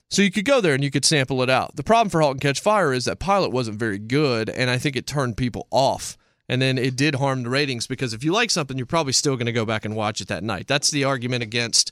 So 0.09 0.21
you 0.21 0.29
could 0.29 0.45
go 0.45 0.61
there 0.61 0.75
and 0.75 0.83
you 0.83 0.91
could 0.91 1.05
sample 1.05 1.41
it 1.41 1.49
out. 1.49 1.75
The 1.75 1.83
problem 1.83 2.09
for 2.09 2.21
Halt 2.21 2.33
and 2.33 2.41
Catch 2.41 2.61
Fire 2.61 2.93
is 2.93 3.05
that 3.05 3.17
pilot 3.17 3.49
wasn't 3.49 3.79
very 3.79 3.97
good, 3.97 4.47
and 4.47 4.69
I 4.69 4.77
think 4.77 4.95
it 4.95 5.07
turned 5.07 5.37
people 5.37 5.67
off. 5.71 6.17
And 6.47 6.61
then 6.61 6.77
it 6.77 6.95
did 6.95 7.15
harm 7.15 7.41
the 7.41 7.49
ratings 7.49 7.87
because 7.87 8.13
if 8.13 8.23
you 8.23 8.31
like 8.31 8.51
something, 8.51 8.77
you're 8.77 8.85
probably 8.85 9.13
still 9.13 9.35
going 9.37 9.47
to 9.47 9.51
go 9.51 9.65
back 9.65 9.85
and 9.85 9.95
watch 9.95 10.21
it 10.21 10.27
that 10.27 10.43
night. 10.43 10.67
That's 10.67 10.91
the 10.91 11.03
argument 11.03 11.41
against, 11.41 11.91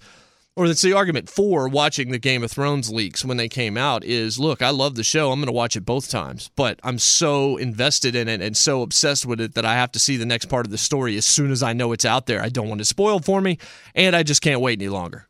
or 0.56 0.68
that's 0.68 0.82
the 0.82 0.94
argument 0.94 1.30
for 1.30 1.68
watching 1.68 2.12
the 2.12 2.20
Game 2.20 2.44
of 2.44 2.52
Thrones 2.52 2.92
leaks 2.92 3.24
when 3.24 3.38
they 3.38 3.48
came 3.48 3.78
out. 3.78 4.04
Is 4.04 4.40
look, 4.40 4.62
I 4.62 4.70
love 4.70 4.96
the 4.96 5.04
show. 5.04 5.32
I'm 5.32 5.40
going 5.40 5.48
to 5.48 5.54
watch 5.54 5.76
it 5.76 5.86
both 5.86 6.10
times, 6.10 6.52
but 6.56 6.80
I'm 6.84 7.00
so 7.00 7.58
invested 7.58 8.16
in 8.16 8.28
it 8.28 8.42
and 8.42 8.56
so 8.56 8.82
obsessed 8.82 9.26
with 9.26 9.40
it 9.40 9.54
that 9.56 9.66
I 9.66 9.76
have 9.76 9.92
to 9.94 10.00
see 10.00 10.18
the 10.18 10.26
next 10.26 10.46
part 10.46 10.66
of 10.66 10.72
the 10.72 10.78
story 10.78 11.16
as 11.18 11.26
soon 11.26 11.52
as 11.52 11.64
I 11.64 11.74
know 11.74 11.92
it's 11.94 12.06
out 12.06 12.26
there. 12.26 12.42
I 12.42 12.50
don't 12.50 12.70
want 12.70 12.82
it 12.82 12.86
spoiled 12.86 13.26
for 13.26 13.42
me, 13.42 13.58
and 13.96 14.16
I 14.16 14.24
just 14.24 14.42
can't 14.42 14.62
wait 14.62 14.80
any 14.80 14.90
longer. 14.90 15.28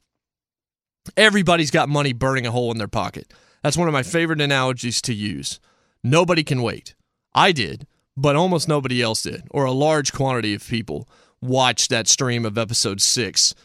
Everybody's 1.18 1.72
got 1.72 1.90
money 1.90 2.14
burning 2.14 2.46
a 2.46 2.52
hole 2.52 2.72
in 2.72 2.78
their 2.78 2.88
pocket. 2.88 3.34
That's 3.64 3.78
one 3.78 3.88
of 3.88 3.94
my 3.94 4.04
favorite 4.04 4.42
analogies 4.42 5.02
to 5.04 5.14
use. 5.14 5.60
Nobody 6.04 6.44
can 6.44 6.62
wait. 6.62 6.96
I 7.34 7.52
did, 7.52 7.88
but 8.18 8.36
almost 8.36 8.68
nobody 8.68 9.02
else 9.02 9.22
did, 9.24 9.44
or 9.52 9.66
a 9.66 9.72
large 9.72 10.14
quantity 10.14 10.54
of 10.54 10.68
people 10.68 11.08
watched 11.42 11.90
that 11.90 12.08
stream 12.08 12.46
of 12.46 12.58
episode 12.58 13.02
six, 13.02 13.56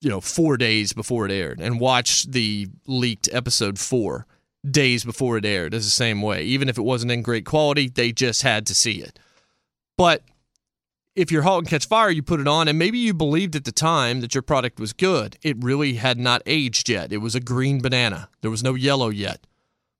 you 0.00 0.08
know, 0.08 0.20
four 0.20 0.56
days 0.56 0.92
before 0.92 1.26
it 1.26 1.32
aired, 1.32 1.60
and 1.60 1.80
watched 1.80 2.32
the 2.32 2.68
leaked 2.86 3.28
episode 3.32 3.78
four 3.78 4.26
days 4.68 5.04
before 5.04 5.36
it 5.36 5.44
aired 5.44 5.74
as 5.74 5.84
the 5.84 5.90
same 5.90 6.22
way. 6.22 6.42
Even 6.44 6.68
if 6.68 6.78
it 6.78 6.82
wasn't 6.82 7.12
in 7.12 7.22
great 7.22 7.44
quality, 7.44 7.88
they 7.88 8.12
just 8.12 8.42
had 8.42 8.66
to 8.66 8.74
see 8.74 9.00
it. 9.00 9.18
But 9.96 10.22
if 11.14 11.30
you're 11.30 11.42
Halt 11.42 11.60
and 11.60 11.68
Catch 11.68 11.86
Fire, 11.86 12.10
you 12.10 12.22
put 12.22 12.40
it 12.40 12.48
on, 12.48 12.68
and 12.68 12.78
maybe 12.78 12.98
you 12.98 13.12
believed 13.12 13.56
at 13.56 13.64
the 13.64 13.72
time 13.72 14.20
that 14.20 14.34
your 14.34 14.42
product 14.42 14.80
was 14.80 14.92
good. 14.92 15.36
It 15.42 15.62
really 15.62 15.94
had 15.94 16.18
not 16.18 16.42
aged 16.46 16.88
yet. 16.88 17.12
It 17.12 17.18
was 17.18 17.34
a 17.34 17.40
green 17.40 17.80
banana, 17.80 18.28
there 18.40 18.50
was 18.50 18.62
no 18.62 18.74
yellow 18.74 19.08
yet. 19.08 19.46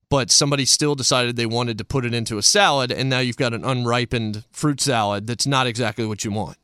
But 0.08 0.30
somebody 0.30 0.64
still 0.64 0.96
decided 0.96 1.36
they 1.36 1.46
wanted 1.46 1.78
to 1.78 1.84
put 1.84 2.04
it 2.04 2.14
into 2.14 2.38
a 2.38 2.42
salad, 2.42 2.90
and 2.90 3.08
now 3.08 3.20
you've 3.20 3.36
got 3.36 3.54
an 3.54 3.64
unripened 3.64 4.44
fruit 4.50 4.80
salad 4.80 5.26
that's 5.26 5.46
not 5.46 5.66
exactly 5.66 6.06
what 6.06 6.24
you 6.24 6.32
want. 6.32 6.56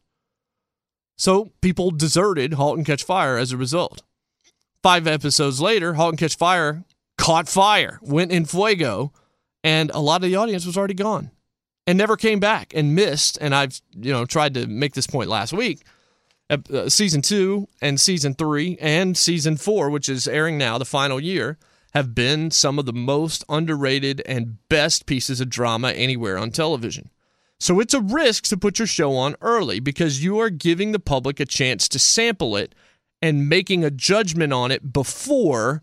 So 1.17 1.53
people 1.61 1.91
deserted 1.91 2.55
Halt 2.55 2.77
and 2.77 2.87
Catch 2.87 3.05
Fire 3.05 3.39
as 3.39 3.53
a 3.53 3.57
result. 3.57 4.03
Five 4.83 5.07
episodes 5.07 5.61
later, 5.61 5.95
Halt 5.95 6.13
and 6.13 6.19
Catch 6.19 6.37
Fire 6.37 6.85
caught 7.17 7.49
fire, 7.49 7.99
went 8.03 8.31
in 8.31 8.45
fuego, 8.45 9.13
and 9.65 9.91
a 9.91 10.01
lot 10.01 10.23
of 10.23 10.29
the 10.29 10.37
audience 10.37 10.67
was 10.67 10.77
already 10.77 10.95
gone 10.95 11.31
and 11.87 11.97
never 11.97 12.17
came 12.17 12.41
back 12.41 12.73
and 12.75 12.95
missed. 12.95 13.39
And 13.41 13.55
I've 13.55 13.81
you 13.99 14.13
know 14.13 14.25
tried 14.25 14.55
to 14.55 14.67
make 14.67 14.95
this 14.95 15.07
point 15.07 15.29
last 15.29 15.53
week. 15.53 15.85
Uh, 16.49 16.89
season 16.89 17.23
two 17.23 17.67
and 17.83 18.01
season 18.01 18.33
three 18.35 18.79
and 18.81 19.17
season 19.17 19.57
four, 19.57 19.91
which 19.91 20.09
is 20.09 20.29
airing 20.29 20.57
now, 20.57 20.79
the 20.79 20.85
final 20.85 21.19
year, 21.19 21.59
have 21.93 22.15
been 22.15 22.51
some 22.53 22.79
of 22.79 22.87
the 22.87 22.93
most 22.93 23.43
underrated 23.49 24.23
and 24.27 24.59
best 24.69 25.07
pieces 25.07 25.41
of 25.41 25.49
drama 25.49 25.91
anywhere 25.93 26.39
on 26.39 26.51
television. 26.51 27.11
So 27.59 27.81
it's 27.81 27.95
a 27.95 28.01
risk 28.01 28.45
to 28.45 28.57
put 28.57 28.79
your 28.79 28.87
show 28.87 29.15
on 29.15 29.35
early 29.41 29.81
because 29.81 30.23
you 30.23 30.39
are 30.41 30.51
giving 30.51 30.93
the 30.93 30.99
public 30.99 31.41
a 31.41 31.47
chance 31.47 31.89
to 31.89 31.99
sample 31.99 32.57
it 32.57 32.75
and 33.23 33.49
making 33.49 33.83
a 33.83 33.91
judgment 33.91 34.53
on 34.53 34.71
it 34.71 34.93
before 34.93 35.83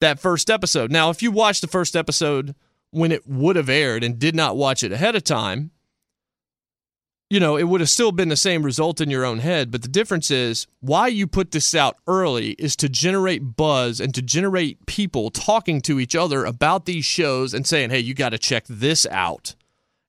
that 0.00 0.18
first 0.18 0.48
episode. 0.50 0.90
Now, 0.90 1.10
if 1.10 1.22
you 1.22 1.30
watch 1.30 1.60
the 1.60 1.66
first 1.66 1.94
episode 1.94 2.54
when 2.90 3.12
it 3.12 3.26
would 3.26 3.56
have 3.56 3.68
aired 3.68 4.02
and 4.02 4.18
did 4.18 4.34
not 4.34 4.56
watch 4.56 4.82
it 4.82 4.92
ahead 4.92 5.14
of 5.14 5.24
time, 5.24 5.72
you 7.30 7.40
know, 7.40 7.56
it 7.56 7.64
would 7.64 7.80
have 7.80 7.90
still 7.90 8.12
been 8.12 8.28
the 8.28 8.36
same 8.36 8.62
result 8.62 9.00
in 9.00 9.10
your 9.10 9.24
own 9.24 9.40
head. 9.40 9.70
But 9.70 9.82
the 9.82 9.88
difference 9.88 10.30
is 10.30 10.66
why 10.80 11.08
you 11.08 11.26
put 11.26 11.50
this 11.50 11.74
out 11.74 11.96
early 12.06 12.50
is 12.52 12.76
to 12.76 12.88
generate 12.88 13.56
buzz 13.56 14.00
and 14.00 14.14
to 14.14 14.22
generate 14.22 14.86
people 14.86 15.30
talking 15.30 15.80
to 15.82 15.98
each 15.98 16.14
other 16.14 16.44
about 16.44 16.84
these 16.84 17.04
shows 17.04 17.52
and 17.52 17.66
saying, 17.66 17.90
hey, 17.90 17.98
you 17.98 18.14
got 18.14 18.30
to 18.30 18.38
check 18.38 18.64
this 18.68 19.06
out. 19.10 19.54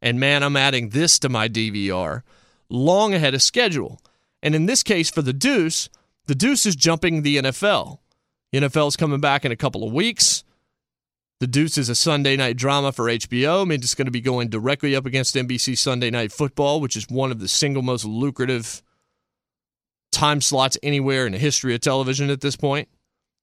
And 0.05 0.19
man, 0.19 0.43
I'm 0.43 0.55
adding 0.55 0.89
this 0.89 1.17
to 1.19 1.29
my 1.29 1.49
DVR 1.49 2.21
long 2.69 3.15
ahead 3.15 3.33
of 3.33 3.41
schedule. 3.41 3.99
And 4.43 4.53
in 4.53 4.67
this 4.67 4.83
case, 4.83 5.09
for 5.09 5.23
the 5.23 5.33
Deuce, 5.33 5.89
the 6.27 6.35
Deuce 6.35 6.67
is 6.67 6.75
jumping 6.75 7.23
the 7.23 7.37
NFL. 7.37 7.97
The 8.51 8.59
NFL 8.59 8.89
is 8.89 8.97
coming 8.97 9.19
back 9.19 9.45
in 9.45 9.51
a 9.51 9.55
couple 9.55 9.83
of 9.83 9.91
weeks. 9.91 10.43
The 11.39 11.47
Deuce 11.47 11.79
is 11.79 11.89
a 11.89 11.95
Sunday 11.95 12.37
night 12.37 12.55
drama 12.55 12.91
for 12.91 13.05
HBO. 13.05 13.63
I 13.63 13.65
mean, 13.65 13.79
it's 13.79 13.95
going 13.95 14.05
to 14.05 14.11
be 14.11 14.21
going 14.21 14.49
directly 14.49 14.95
up 14.95 15.07
against 15.07 15.33
NBC 15.33 15.75
Sunday 15.75 16.11
Night 16.11 16.31
Football, 16.31 16.81
which 16.81 16.95
is 16.95 17.07
one 17.09 17.31
of 17.31 17.39
the 17.39 17.47
single 17.47 17.81
most 17.81 18.05
lucrative 18.05 18.83
time 20.11 20.39
slots 20.39 20.77
anywhere 20.83 21.25
in 21.25 21.31
the 21.31 21.39
history 21.39 21.73
of 21.73 21.81
television 21.81 22.29
at 22.29 22.41
this 22.41 22.55
point. 22.55 22.89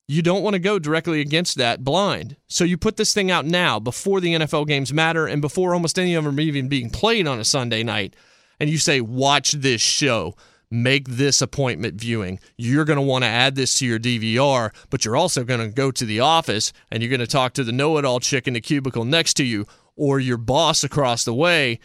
You 0.09 0.23
don't 0.23 0.43
want 0.43 0.55
to 0.55 0.61
go 0.61 0.79
directly 0.79 1.21
against 1.21 1.57
that 1.57 1.85
blind. 1.85 2.37
So 2.49 2.65
you 2.65 2.77
put 2.77 2.97
this 2.97 3.15
thing 3.15 3.31
out 3.31 3.47
now 3.47 3.79
before 3.79 4.21
the 4.21 4.35
NFL 4.35 4.67
games 4.67 4.93
matter 4.93 5.27
and 5.27 5.41
before 5.41 5.75
almost 5.75 5.99
any 5.99 6.15
of 6.15 6.25
them 6.25 6.39
are 6.39 6.41
even 6.41 6.69
being 6.69 6.91
played 6.91 7.27
on 7.27 7.39
a 7.39 7.45
Sunday 7.45 7.83
night. 7.83 8.15
And 8.61 8.69
you 8.69 8.79
say, 8.79 9.01
watch 9.01 9.53
this 9.53 9.81
show 9.81 10.35
make 10.73 11.07
this 11.07 11.43
appointment 11.43 12.01
viewing. 12.01 12.41
You're 12.57 12.87
going 12.87 12.97
to 12.97 13.03
want 13.03 13.25
to 13.25 13.29
add 13.29 13.55
this 13.55 13.75
to 13.75 13.87
your 13.87 13.99
DVR, 13.99 14.71
but 14.89 15.05
you're 15.05 15.17
also 15.17 15.45
going 15.45 15.61
to 15.61 15.69
go 15.69 15.91
to 15.91 16.05
the 16.07 16.21
office 16.21 16.73
and 16.91 17.03
you're 17.03 17.11
going 17.11 17.21
to 17.21 17.27
talk 17.27 17.53
to 17.55 17.65
the 17.65 17.73
know 17.73 17.99
it 17.99 18.07
all 18.07 18.21
chick 18.21 18.49
in 18.49 18.55
the 18.55 18.61
cubicle 18.61 19.05
next 19.05 19.35
to 19.35 19.45
you 19.45 19.67
or 19.97 20.19
your 20.19 20.39
boss 20.39 20.83
across 20.83 21.25
the 21.25 21.35
way 21.35 21.79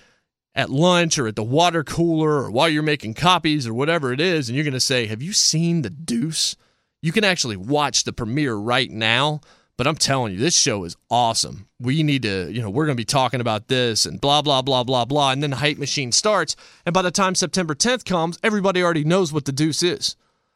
at 0.55 0.69
lunch 0.69 1.19
or 1.19 1.27
at 1.27 1.35
the 1.35 1.43
water 1.43 1.83
cooler 1.83 2.43
or 2.43 2.49
while 2.49 2.69
you're 2.69 2.81
making 2.81 3.13
copies 3.13 3.67
or 3.67 3.73
whatever 3.73 4.13
it 4.13 4.21
is. 4.21 4.47
And 4.47 4.55
you're 4.55 4.63
going 4.63 4.73
to 4.73 4.79
say, 4.79 5.05
Have 5.07 5.21
you 5.21 5.33
seen 5.33 5.81
The 5.81 5.89
Deuce? 5.89 6.55
You 7.01 7.11
can 7.11 7.23
actually 7.23 7.57
watch 7.57 8.03
the 8.03 8.13
premiere 8.13 8.55
right 8.55 8.89
now 8.89 9.41
but 9.77 9.85
I'm 9.85 9.95
telling 9.95 10.33
you, 10.33 10.39
this 10.39 10.57
show 10.57 10.83
is 10.85 10.97
awesome. 11.09 11.67
We 11.79 12.01
need 12.01 12.23
to, 12.23 12.51
you 12.51 12.63
know, 12.63 12.69
we're 12.69 12.87
going 12.87 12.97
to 12.97 13.01
be 13.01 13.05
talking 13.05 13.41
about 13.41 13.67
this 13.67 14.07
and 14.07 14.19
blah, 14.19 14.41
blah, 14.41 14.63
blah, 14.63 14.83
blah, 14.83 15.05
blah. 15.05 15.31
And 15.31 15.43
then 15.43 15.51
the 15.51 15.57
hype 15.57 15.77
machine 15.77 16.11
starts. 16.11 16.55
And 16.83 16.93
by 16.93 17.03
the 17.03 17.11
time 17.11 17.35
September 17.35 17.75
10th 17.75 18.03
comes, 18.03 18.39
everybody 18.43 18.81
already 18.81 19.03
knows 19.03 19.31
what 19.31 19.45
the 19.45 19.51
deuce 19.51 19.83
is. 19.83 20.15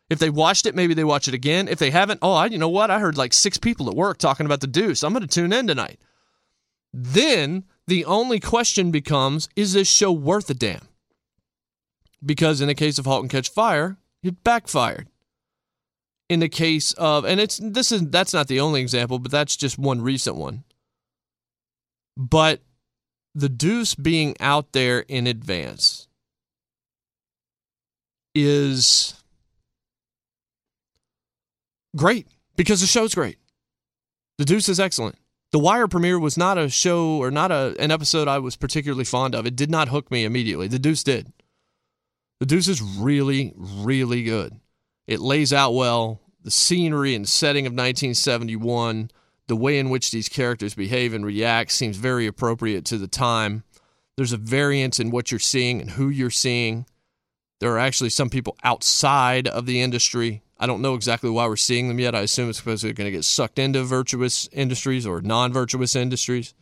If 0.10 0.18
they 0.18 0.32
watched 0.32 0.66
it, 0.66 0.76
maybe 0.76 0.96
they 0.96 1.04
watch 1.04 1.28
it 1.28 1.36
again. 1.36 1.68
If 1.68 1.78
they 1.78 1.92
haven't, 1.92 2.20
oh, 2.24 2.34
I, 2.34 2.48
you 2.48 2.58
know 2.58 2.68
what? 2.68 2.90
I 2.90 3.00
heard 3.00 3.16
like 3.16 3.32
six 3.32 3.58
people 3.60 3.88
at 3.90 3.96
work 3.96 4.18
talking 4.18 4.48
about 4.48 4.60
the 4.60 4.68
deuce. 4.68 5.04
I'm 5.04 5.14
going 5.14 5.22
to 5.22 5.28
tune 5.28 5.54
in 5.54 5.68
tonight. 5.68 6.02
Then 6.92 7.66
the 7.86 8.04
only 8.06 8.40
question 8.40 8.90
becomes 8.90 9.48
is 9.56 9.74
this 9.74 9.88
show 9.88 10.12
worth 10.12 10.50
a 10.50 10.56
damn? 10.56 10.88
Because 12.26 12.60
in 12.60 12.68
the 12.68 12.76
case 12.76 12.98
of 12.98 13.06
Halt 13.06 13.22
and 13.22 13.32
Catch 13.32 13.50
Fire, 13.50 13.98
it 14.24 14.44
backfired 14.44 15.08
in 16.32 16.40
the 16.40 16.48
case 16.48 16.94
of 16.94 17.26
and 17.26 17.42
it's 17.42 17.60
this 17.62 17.92
is 17.92 18.08
that's 18.08 18.34
not 18.34 18.48
the 18.48 18.62
only 18.62 18.80
example 18.80 19.20
but 19.20 19.32
that's 19.32 19.58
just 19.58 19.78
one 19.78 20.02
recent 20.02 20.38
one. 20.38 20.64
But 22.16 22.62
the 23.36 23.50
deuce 23.50 23.96
being 23.96 24.38
out 24.40 24.72
there 24.72 25.00
in 25.00 25.28
advance 25.28 26.08
is 28.34 29.14
great 31.98 32.28
because 32.56 32.80
the 32.80 32.88
show's 32.88 33.14
great. 33.14 33.38
The 34.38 34.46
deuce 34.46 34.70
is 34.70 34.80
excellent. 34.80 35.18
The 35.52 35.60
wire 35.60 35.90
premiere 35.90 36.18
was 36.18 36.38
not 36.38 36.58
a 36.58 36.70
show 36.70 37.18
or 37.22 37.30
not 37.30 37.52
a, 37.52 37.76
an 37.78 37.92
episode 37.92 38.30
i 38.30 38.40
was 38.40 38.56
particularly 38.56 39.04
fond 39.04 39.36
of. 39.36 39.46
It 39.46 39.58
did 39.58 39.70
not 39.70 39.90
hook 39.90 40.10
me 40.10 40.24
immediately. 40.24 40.70
The 40.70 40.80
deuce 40.80 41.04
did. 41.04 41.34
The 42.40 42.46
deuce 42.46 42.70
is 42.70 42.82
really 42.82 43.54
really 43.58 44.24
good. 44.24 44.62
It 45.08 45.20
lays 45.20 45.52
out 45.52 45.74
well 45.74 46.21
the 46.44 46.52
scenery 46.52 47.16
and 47.16 47.28
setting 47.28 47.66
of 47.66 47.72
1971, 47.72 49.12
the 49.48 49.56
way 49.56 49.78
in 49.78 49.90
which 49.90 50.12
these 50.12 50.30
characters 50.30 50.74
behave 50.74 51.14
and 51.14 51.26
react 51.26 51.72
seems 51.72 51.98
very 51.98 52.26
appropriate 52.28 52.86
to 52.86 52.98
the 52.98 53.08
time. 53.08 53.64
There's 54.18 54.34
a 54.34 54.38
variance 54.38 55.00
in 55.00 55.12
what 55.12 55.32
you're 55.32 55.40
seeing 55.40 55.82
and 55.82 55.92
who 55.92 56.10
you're 56.10 56.30
seeing. 56.30 56.86
There 57.60 57.72
are 57.72 57.80
actually 57.80 58.10
some 58.10 58.30
people 58.30 58.58
outside 58.64 59.48
of 59.48 59.66
the 59.66 59.82
industry. 59.82 60.42
I 60.60 60.68
don't 60.68 60.82
know 60.82 60.96
exactly 60.96 61.30
why 61.30 61.48
we're 61.48 61.58
seeing 61.58 61.88
them 61.88 62.00
yet. 62.00 62.16
I 62.16 62.22
assume 62.22 62.50
it's 62.50 62.60
because 62.60 62.82
they're 62.82 62.94
going 62.94 63.08
to 63.08 63.12
get 63.12 63.26
sucked 63.26 63.60
into 63.60 63.84
virtuous 63.84 64.50
industries 64.52 65.06
or 65.06 65.22
non 65.22 65.54
virtuous 65.54 65.96
industries. 65.96 66.54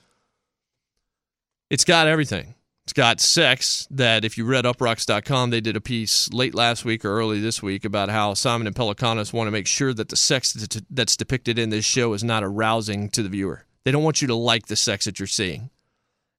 It's 1.69 1.85
got 1.85 2.07
everything. 2.07 2.55
It's 2.89 2.93
got 2.95 3.19
sex 3.19 3.87
that 3.91 4.25
if 4.25 4.35
you 4.35 4.45
read 4.45 4.65
uproxx.com, 4.65 5.51
they 5.51 5.61
did 5.61 5.75
a 5.75 5.79
piece 5.79 6.27
late 6.33 6.55
last 6.55 6.83
week 6.83 7.05
or 7.05 7.19
early 7.19 7.39
this 7.39 7.61
week 7.61 7.85
about 7.85 8.09
how 8.09 8.33
Simon 8.33 8.65
and 8.65 8.75
Pelecanos 8.75 9.31
want 9.31 9.45
to 9.45 9.51
make 9.51 9.67
sure 9.67 9.93
that 9.93 10.09
the 10.09 10.15
sex 10.15 10.53
that's 10.89 11.15
depicted 11.15 11.59
in 11.59 11.69
this 11.69 11.85
show 11.85 12.13
is 12.13 12.23
not 12.23 12.43
arousing 12.43 13.07
to 13.09 13.21
the 13.21 13.29
viewer. 13.29 13.67
They 13.85 13.91
don't 13.91 14.01
want 14.01 14.23
you 14.23 14.27
to 14.29 14.33
like 14.33 14.65
the 14.65 14.75
sex 14.75 15.05
that 15.05 15.19
you're 15.19 15.27
seeing. 15.27 15.69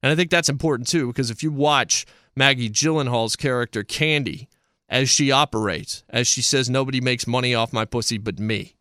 And 0.03 0.11
I 0.11 0.15
think 0.17 0.29
that's 0.29 0.49
important 0.49 0.89
too, 0.89 1.07
because 1.07 1.31
if 1.31 1.41
you 1.41 1.53
watch 1.53 2.05
Maggie 2.35 2.69
Gyllenhaal's 2.69 3.37
character 3.37 3.81
Candy 3.81 4.49
as 4.89 5.09
she 5.09 5.31
operates, 5.31 6.03
as 6.09 6.27
she 6.27 6.41
says, 6.41 6.69
nobody 6.69 6.99
makes 6.99 7.25
money 7.25 7.55
off 7.55 7.71
my 7.71 7.85
pussy 7.85 8.17
but 8.17 8.39
me, 8.39 8.75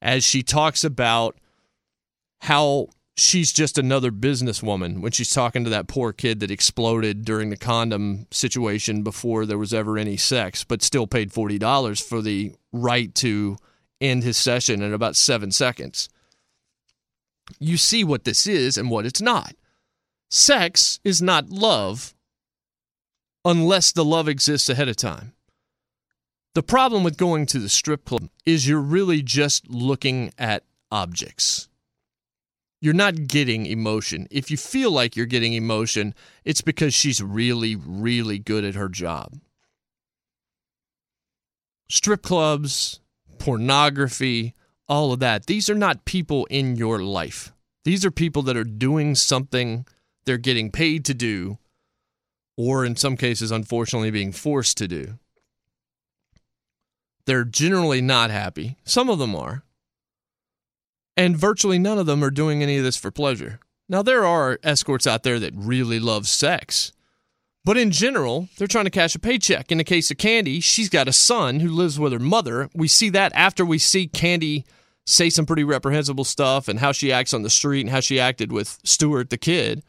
as 0.00 0.24
she 0.24 0.42
talks 0.42 0.84
about 0.84 1.36
how 2.40 2.88
she's 3.20 3.52
just 3.52 3.76
another 3.76 4.10
businesswoman 4.10 5.00
when 5.00 5.12
she's 5.12 5.32
talking 5.32 5.62
to 5.64 5.70
that 5.70 5.88
poor 5.88 6.12
kid 6.12 6.40
that 6.40 6.50
exploded 6.50 7.24
during 7.24 7.50
the 7.50 7.56
condom 7.56 8.26
situation 8.30 9.02
before 9.02 9.44
there 9.44 9.58
was 9.58 9.74
ever 9.74 9.98
any 9.98 10.16
sex, 10.16 10.64
but 10.64 10.82
still 10.82 11.06
paid 11.06 11.30
$40 11.30 12.02
for 12.02 12.22
the 12.22 12.54
right 12.72 13.14
to 13.16 13.58
end 14.00 14.22
his 14.22 14.38
session 14.38 14.80
in 14.80 14.94
about 14.94 15.16
seven 15.16 15.52
seconds. 15.52 16.08
You 17.58 17.76
see 17.76 18.04
what 18.04 18.24
this 18.24 18.46
is 18.46 18.78
and 18.78 18.90
what 18.90 19.04
it's 19.04 19.20
not. 19.20 19.54
Sex 20.30 20.98
is 21.04 21.20
not 21.20 21.50
love 21.50 22.14
unless 23.44 23.92
the 23.92 24.04
love 24.04 24.28
exists 24.28 24.68
ahead 24.70 24.88
of 24.88 24.96
time. 24.96 25.34
The 26.54 26.62
problem 26.62 27.04
with 27.04 27.18
going 27.18 27.46
to 27.46 27.58
the 27.58 27.68
strip 27.68 28.06
club 28.06 28.30
is 28.46 28.66
you're 28.66 28.80
really 28.80 29.22
just 29.22 29.68
looking 29.68 30.32
at 30.38 30.64
objects 30.90 31.68
you're 32.80 32.94
not 32.94 33.26
getting 33.26 33.66
emotion. 33.66 34.26
If 34.30 34.50
you 34.50 34.56
feel 34.56 34.90
like 34.90 35.14
you're 35.14 35.26
getting 35.26 35.52
emotion, 35.52 36.14
it's 36.44 36.62
because 36.62 36.94
she's 36.94 37.22
really, 37.22 37.76
really 37.76 38.38
good 38.38 38.64
at 38.64 38.74
her 38.74 38.88
job. 38.88 39.38
Strip 41.88 42.22
clubs, 42.22 43.00
pornography, 43.38 44.54
all 44.88 45.12
of 45.12 45.20
that, 45.20 45.46
these 45.46 45.68
are 45.68 45.74
not 45.74 46.04
people 46.04 46.46
in 46.46 46.76
your 46.76 47.00
life. 47.00 47.52
These 47.84 48.04
are 48.04 48.10
people 48.10 48.42
that 48.42 48.56
are 48.56 48.64
doing 48.64 49.14
something 49.14 49.86
they're 50.24 50.38
getting 50.38 50.70
paid 50.70 51.04
to 51.06 51.14
do, 51.14 51.58
or 52.56 52.84
in 52.84 52.96
some 52.96 53.16
cases, 53.16 53.50
unfortunately, 53.50 54.10
being 54.10 54.32
forced 54.32 54.76
to 54.78 54.88
do. 54.88 55.18
They're 57.26 57.44
generally 57.44 58.00
not 58.00 58.30
happy. 58.30 58.76
Some 58.84 59.08
of 59.08 59.18
them 59.18 59.34
are. 59.36 59.62
And 61.16 61.36
virtually 61.36 61.78
none 61.78 61.98
of 61.98 62.06
them 62.06 62.24
are 62.24 62.30
doing 62.30 62.62
any 62.62 62.78
of 62.78 62.84
this 62.84 62.96
for 62.96 63.10
pleasure. 63.10 63.60
Now, 63.88 64.02
there 64.02 64.24
are 64.24 64.58
escorts 64.62 65.06
out 65.06 65.22
there 65.22 65.40
that 65.40 65.52
really 65.54 65.98
love 65.98 66.28
sex. 66.28 66.92
But 67.64 67.76
in 67.76 67.90
general, 67.90 68.48
they're 68.56 68.66
trying 68.66 68.86
to 68.86 68.90
cash 68.90 69.14
a 69.14 69.18
paycheck. 69.18 69.70
In 69.70 69.78
the 69.78 69.84
case 69.84 70.10
of 70.10 70.16
Candy, 70.16 70.60
she's 70.60 70.88
got 70.88 71.08
a 71.08 71.12
son 71.12 71.60
who 71.60 71.68
lives 71.68 71.98
with 71.98 72.12
her 72.12 72.18
mother. 72.18 72.70
We 72.74 72.88
see 72.88 73.10
that 73.10 73.32
after 73.34 73.64
we 73.64 73.78
see 73.78 74.06
Candy 74.06 74.64
say 75.06 75.28
some 75.28 75.46
pretty 75.46 75.64
reprehensible 75.64 76.24
stuff 76.24 76.68
and 76.68 76.78
how 76.78 76.92
she 76.92 77.12
acts 77.12 77.34
on 77.34 77.42
the 77.42 77.50
street 77.50 77.82
and 77.82 77.90
how 77.90 78.00
she 78.00 78.20
acted 78.20 78.52
with 78.52 78.78
Stuart, 78.84 79.30
the 79.30 79.36
kid. 79.36 79.82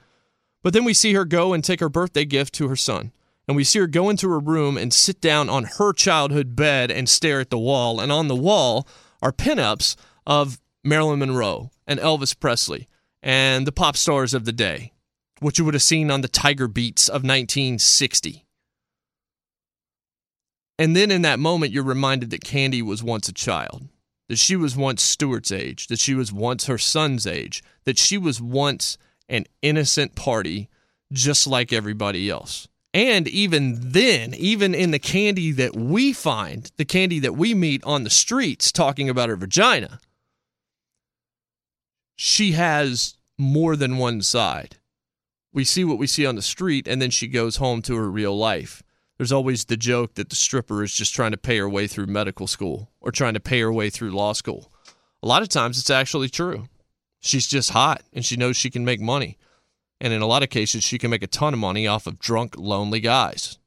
But 0.64 0.74
then 0.74 0.84
we 0.84 0.94
see 0.94 1.14
her 1.14 1.26
go 1.26 1.54
and 1.54 1.64
take 1.64 1.80
her 1.80 1.90
birthday 1.90 2.26
gift 2.26 2.54
to 2.56 2.68
her 2.68 2.76
son. 2.76 3.12
And 3.48 3.56
we 3.56 3.64
see 3.64 3.80
her 3.80 3.88
go 3.88 4.10
into 4.10 4.30
her 4.30 4.40
room 4.40 4.78
and 4.78 4.94
sit 4.94 5.20
down 5.20 5.50
on 5.50 5.66
her 5.78 5.94
childhood 5.94 6.56
bed 6.56 6.92
and 6.92 7.10
stare 7.10 7.40
at 7.40 7.50
the 7.50 7.60
wall. 7.60 8.00
And 8.00 8.12
on 8.12 8.28
the 8.28 8.36
wall 8.36 8.88
are 9.22 9.32
pinups 9.32 9.96
of 10.26 10.60
Marilyn 10.84 11.20
Monroe 11.20 11.72
and 11.86 12.00
Elvis 12.00 12.38
Presley 12.38 12.88
and 13.22 13.68
the 13.68 13.72
pop 13.72 13.96
stars 13.96 14.34
of 14.34 14.46
the 14.46 14.52
day 14.52 14.94
what 15.42 15.58
you 15.58 15.66
would 15.66 15.74
have 15.74 15.84
seen 15.84 16.12
on 16.12 16.22
the 16.22 16.28
Tiger 16.28 16.68
Beats 16.68 17.10
of 17.10 17.24
1960. 17.24 18.46
And 20.78 20.96
then 20.96 21.12
in 21.12 21.24
that 21.24 21.40
moment, 21.40 21.72
you're 21.72 21.84
reminded 21.84 22.30
that 22.30 22.44
Candy 22.44 22.82
was 22.82 23.04
once 23.04 23.28
a 23.28 23.34
child, 23.34 23.88
that 24.30 24.38
she 24.38 24.56
was 24.56 24.78
once 24.78 25.02
Stuart's 25.02 25.52
age, 25.52 25.88
that 25.88 26.00
she 26.00 26.14
was 26.14 26.32
once 26.32 26.68
her 26.68 26.78
son's 26.78 27.26
age, 27.26 27.64
that 27.86 27.98
she 27.98 28.18
was 28.18 28.40
once 28.40 28.98
an 29.28 29.46
innocent 29.62 30.16
party 30.16 30.70
just 31.12 31.48
like 31.48 31.74
everybody 31.74 32.30
else. 32.30 32.68
And 32.94 33.28
even 33.28 33.78
then, 33.80 34.34
even 34.34 34.76
in 34.76 34.92
the 34.92 35.00
candy 35.00 35.52
that 35.54 35.76
we 35.76 36.14
find, 36.14 36.72
the 36.78 36.86
candy 36.86 37.20
that 37.20 37.36
we 37.36 37.54
meet 37.54 37.84
on 37.84 38.04
the 38.04 38.10
streets 38.10 38.72
talking 38.72 39.10
about 39.10 39.30
her 39.30 39.36
vagina, 39.36 40.00
she 42.24 42.52
has 42.52 43.18
more 43.38 43.76
than 43.76 43.98
one 43.98 44.22
side 44.22 44.78
we 45.54 45.64
see 45.64 45.84
what 45.84 45.98
we 45.98 46.08
see 46.08 46.26
on 46.26 46.36
the 46.36 46.42
street, 46.42 46.88
and 46.88 47.02
then 47.02 47.10
she 47.10 47.28
goes 47.28 47.58
home 47.58 47.82
to 47.84 47.96
her 47.96 48.10
real 48.10 48.38
life. 48.38 48.82
There's 49.18 49.32
always 49.32 49.66
the 49.66 49.78
joke 49.78 50.16
that 50.16 50.30
the 50.30 50.36
stripper 50.36 50.84
is 50.84 50.94
just 50.94 51.14
trying 51.14 51.32
to 51.32 51.38
pay 51.38 51.58
her 51.58 51.70
way 51.70 51.88
through 51.88 52.08
medical 52.08 52.48
school 52.48 52.90
or 53.02 53.12
trying 53.12 53.34
to 53.34 53.40
pay 53.40 53.60
her 53.60 53.72
way 53.72 53.90
through 53.90 54.12
law 54.12 54.34
school. 54.34 54.72
A 55.22 55.28
lot 55.28 55.44
of 55.44 55.50
times 55.50 55.78
it's 55.78 55.90
actually 55.90 56.30
true. 56.30 56.68
She's 57.20 57.48
just 57.48 57.70
hot 57.70 58.02
and 58.14 58.26
she 58.26 58.36
knows 58.36 58.58
she 58.58 58.72
can 58.72 58.84
make 58.84 59.00
money. 59.00 59.38
And 60.00 60.12
in 60.12 60.24
a 60.24 60.28
lot 60.28 60.42
of 60.42 60.50
cases, 60.50 60.84
she 60.84 60.98
can 60.98 61.12
make 61.12 61.22
a 61.22 61.28
ton 61.28 61.54
of 61.54 61.60
money 61.60 61.86
off 61.86 62.08
of 62.08 62.18
drunk, 62.18 62.56
lonely 62.58 63.00
guys. 63.00 63.60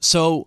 So 0.00 0.46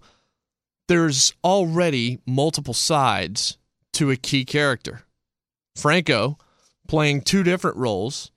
there's 0.87 1.33
already 1.43 2.19
multiple 2.27 2.75
sides 2.75 3.57
to 3.93 4.11
a 4.11 4.15
key 4.15 4.45
character. 4.45 5.01
Franco 5.75 6.37
playing 6.89 7.21
two 7.21 7.43
different 7.43 7.77
roles 7.77 8.31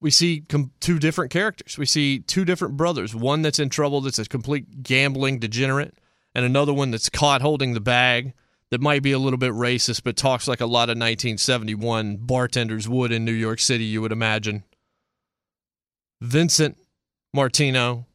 we 0.00 0.10
see 0.10 0.40
com- 0.48 0.72
two 0.80 0.98
different 0.98 1.30
characters. 1.30 1.76
We 1.76 1.86
see 1.86 2.20
two 2.20 2.44
different 2.44 2.76
brothers. 2.76 3.14
One 3.14 3.42
that's 3.42 3.58
in 3.58 3.68
trouble, 3.68 4.00
that's 4.00 4.18
a 4.18 4.24
complete 4.24 4.82
gambling 4.82 5.38
degenerate, 5.38 5.94
and 6.34 6.44
another 6.44 6.72
one 6.72 6.90
that's 6.90 7.08
caught 7.08 7.42
holding 7.42 7.74
the 7.74 7.80
bag 7.80 8.32
that 8.70 8.80
might 8.80 9.02
be 9.02 9.12
a 9.12 9.18
little 9.18 9.38
bit 9.38 9.52
racist, 9.52 10.02
but 10.04 10.16
talks 10.16 10.48
like 10.48 10.60
a 10.60 10.66
lot 10.66 10.88
of 10.88 10.96
1971 10.96 12.18
bartenders 12.18 12.88
would 12.88 13.12
in 13.12 13.24
New 13.24 13.32
York 13.32 13.58
City, 13.58 13.84
you 13.84 14.00
would 14.00 14.12
imagine. 14.12 14.64
Vincent 16.20 16.78
Martino, 17.34 18.06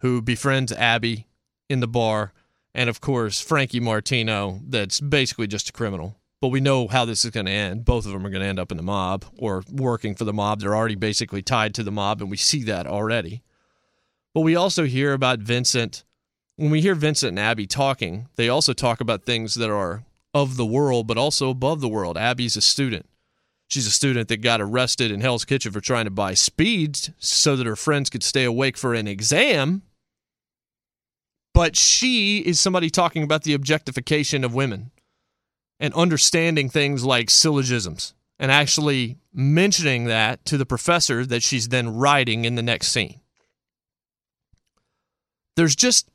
who 0.00 0.22
befriends 0.22 0.72
Abby 0.72 1.26
in 1.68 1.80
the 1.80 1.88
bar, 1.88 2.32
and 2.74 2.88
of 2.88 3.00
course, 3.00 3.40
Frankie 3.40 3.80
Martino, 3.80 4.60
that's 4.66 5.00
basically 5.00 5.46
just 5.46 5.68
a 5.68 5.72
criminal 5.72 6.16
but 6.40 6.48
we 6.48 6.60
know 6.60 6.86
how 6.86 7.04
this 7.04 7.24
is 7.24 7.30
going 7.30 7.46
to 7.46 7.52
end. 7.52 7.84
Both 7.84 8.06
of 8.06 8.12
them 8.12 8.24
are 8.24 8.30
going 8.30 8.42
to 8.42 8.48
end 8.48 8.60
up 8.60 8.70
in 8.70 8.76
the 8.76 8.82
mob 8.82 9.24
or 9.38 9.64
working 9.70 10.14
for 10.14 10.24
the 10.24 10.32
mob. 10.32 10.60
They're 10.60 10.76
already 10.76 10.94
basically 10.94 11.42
tied 11.42 11.74
to 11.74 11.82
the 11.82 11.90
mob, 11.90 12.20
and 12.20 12.30
we 12.30 12.36
see 12.36 12.62
that 12.64 12.86
already. 12.86 13.42
But 14.34 14.42
we 14.42 14.54
also 14.54 14.84
hear 14.84 15.12
about 15.12 15.40
Vincent. 15.40 16.04
When 16.56 16.70
we 16.70 16.80
hear 16.80 16.94
Vincent 16.94 17.30
and 17.30 17.38
Abby 17.38 17.66
talking, 17.66 18.28
they 18.36 18.48
also 18.48 18.72
talk 18.72 19.00
about 19.00 19.24
things 19.24 19.54
that 19.54 19.70
are 19.70 20.04
of 20.34 20.56
the 20.56 20.66
world, 20.66 21.06
but 21.06 21.18
also 21.18 21.50
above 21.50 21.80
the 21.80 21.88
world. 21.88 22.16
Abby's 22.16 22.56
a 22.56 22.60
student. 22.60 23.08
She's 23.66 23.86
a 23.86 23.90
student 23.90 24.28
that 24.28 24.38
got 24.38 24.60
arrested 24.60 25.10
in 25.10 25.20
Hell's 25.20 25.44
Kitchen 25.44 25.72
for 25.72 25.80
trying 25.80 26.04
to 26.04 26.10
buy 26.10 26.34
speeds 26.34 27.10
so 27.18 27.56
that 27.56 27.66
her 27.66 27.76
friends 27.76 28.08
could 28.08 28.22
stay 28.22 28.44
awake 28.44 28.78
for 28.78 28.94
an 28.94 29.06
exam. 29.06 29.82
But 31.52 31.76
she 31.76 32.38
is 32.38 32.60
somebody 32.60 32.88
talking 32.88 33.22
about 33.22 33.42
the 33.42 33.54
objectification 33.54 34.44
of 34.44 34.54
women 34.54 34.90
and 35.80 35.94
understanding 35.94 36.68
things 36.68 37.04
like 37.04 37.30
syllogisms 37.30 38.14
and 38.38 38.50
actually 38.50 39.18
mentioning 39.32 40.04
that 40.04 40.44
to 40.44 40.56
the 40.56 40.66
professor 40.66 41.24
that 41.26 41.42
she's 41.42 41.68
then 41.68 41.94
writing 41.94 42.44
in 42.44 42.54
the 42.54 42.62
next 42.62 42.88
scene. 42.88 43.20
There's 45.56 45.76
just 45.76 46.08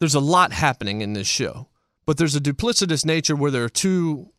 there's 0.00 0.14
a 0.14 0.20
lot 0.20 0.52
happening 0.52 1.00
in 1.00 1.14
this 1.14 1.26
show, 1.26 1.68
but 2.04 2.18
there's 2.18 2.36
a 2.36 2.40
duplicitous 2.40 3.04
nature 3.04 3.36
where 3.36 3.50
there 3.50 3.64
are 3.64 3.68
two 3.68 4.30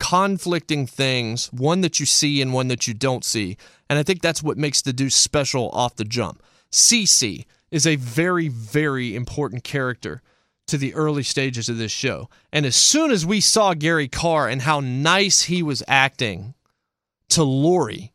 conflicting 0.00 0.86
things, 0.86 1.52
one 1.52 1.80
that 1.80 1.98
you 1.98 2.06
see 2.06 2.40
and 2.40 2.52
one 2.52 2.68
that 2.68 2.86
you 2.86 2.94
don't 2.94 3.24
see. 3.24 3.56
And 3.90 3.98
I 3.98 4.02
think 4.02 4.22
that's 4.22 4.42
what 4.42 4.56
makes 4.56 4.82
the 4.82 4.92
Deuce 4.92 5.16
special 5.16 5.70
off 5.70 5.96
the 5.96 6.04
jump. 6.04 6.42
Cece 6.70 7.44
is 7.70 7.86
a 7.86 7.96
very, 7.96 8.48
very 8.48 9.14
important 9.14 9.64
character 9.64 10.22
to 10.68 10.78
the 10.78 10.94
early 10.94 11.22
stages 11.22 11.68
of 11.68 11.78
this 11.78 11.92
show. 11.92 12.28
And 12.52 12.64
as 12.64 12.76
soon 12.76 13.10
as 13.10 13.26
we 13.26 13.40
saw 13.40 13.74
Gary 13.74 14.08
Carr 14.08 14.48
and 14.48 14.62
how 14.62 14.80
nice 14.80 15.42
he 15.42 15.62
was 15.62 15.82
acting 15.88 16.54
to 17.30 17.42
Lori 17.42 18.12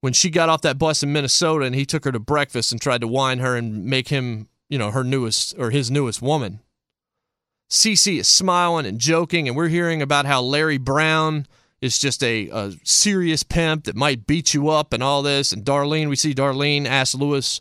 when 0.00 0.12
she 0.12 0.30
got 0.30 0.48
off 0.48 0.62
that 0.62 0.78
bus 0.78 1.02
in 1.02 1.12
Minnesota 1.12 1.64
and 1.64 1.74
he 1.74 1.84
took 1.84 2.04
her 2.04 2.12
to 2.12 2.18
breakfast 2.18 2.72
and 2.72 2.80
tried 2.80 3.02
to 3.02 3.08
wine 3.08 3.38
her 3.38 3.56
and 3.56 3.84
make 3.84 4.08
him, 4.08 4.48
you 4.68 4.78
know, 4.78 4.90
her 4.90 5.04
newest 5.04 5.54
or 5.58 5.70
his 5.70 5.90
newest 5.90 6.22
woman. 6.22 6.60
CC 7.68 8.18
is 8.18 8.26
smiling 8.26 8.86
and 8.86 8.98
joking, 8.98 9.46
and 9.46 9.56
we're 9.56 9.68
hearing 9.68 10.02
about 10.02 10.26
how 10.26 10.42
Larry 10.42 10.78
Brown 10.78 11.46
is 11.80 11.98
just 11.98 12.22
a, 12.22 12.48
a 12.48 12.72
serious 12.82 13.42
pimp 13.42 13.84
that 13.84 13.94
might 13.94 14.26
beat 14.26 14.54
you 14.54 14.68
up 14.68 14.92
and 14.92 15.02
all 15.02 15.22
this. 15.22 15.52
And 15.52 15.64
Darlene, 15.64 16.08
we 16.08 16.16
see 16.16 16.34
Darlene 16.34 16.86
ask 16.86 17.14
Lewis 17.14 17.60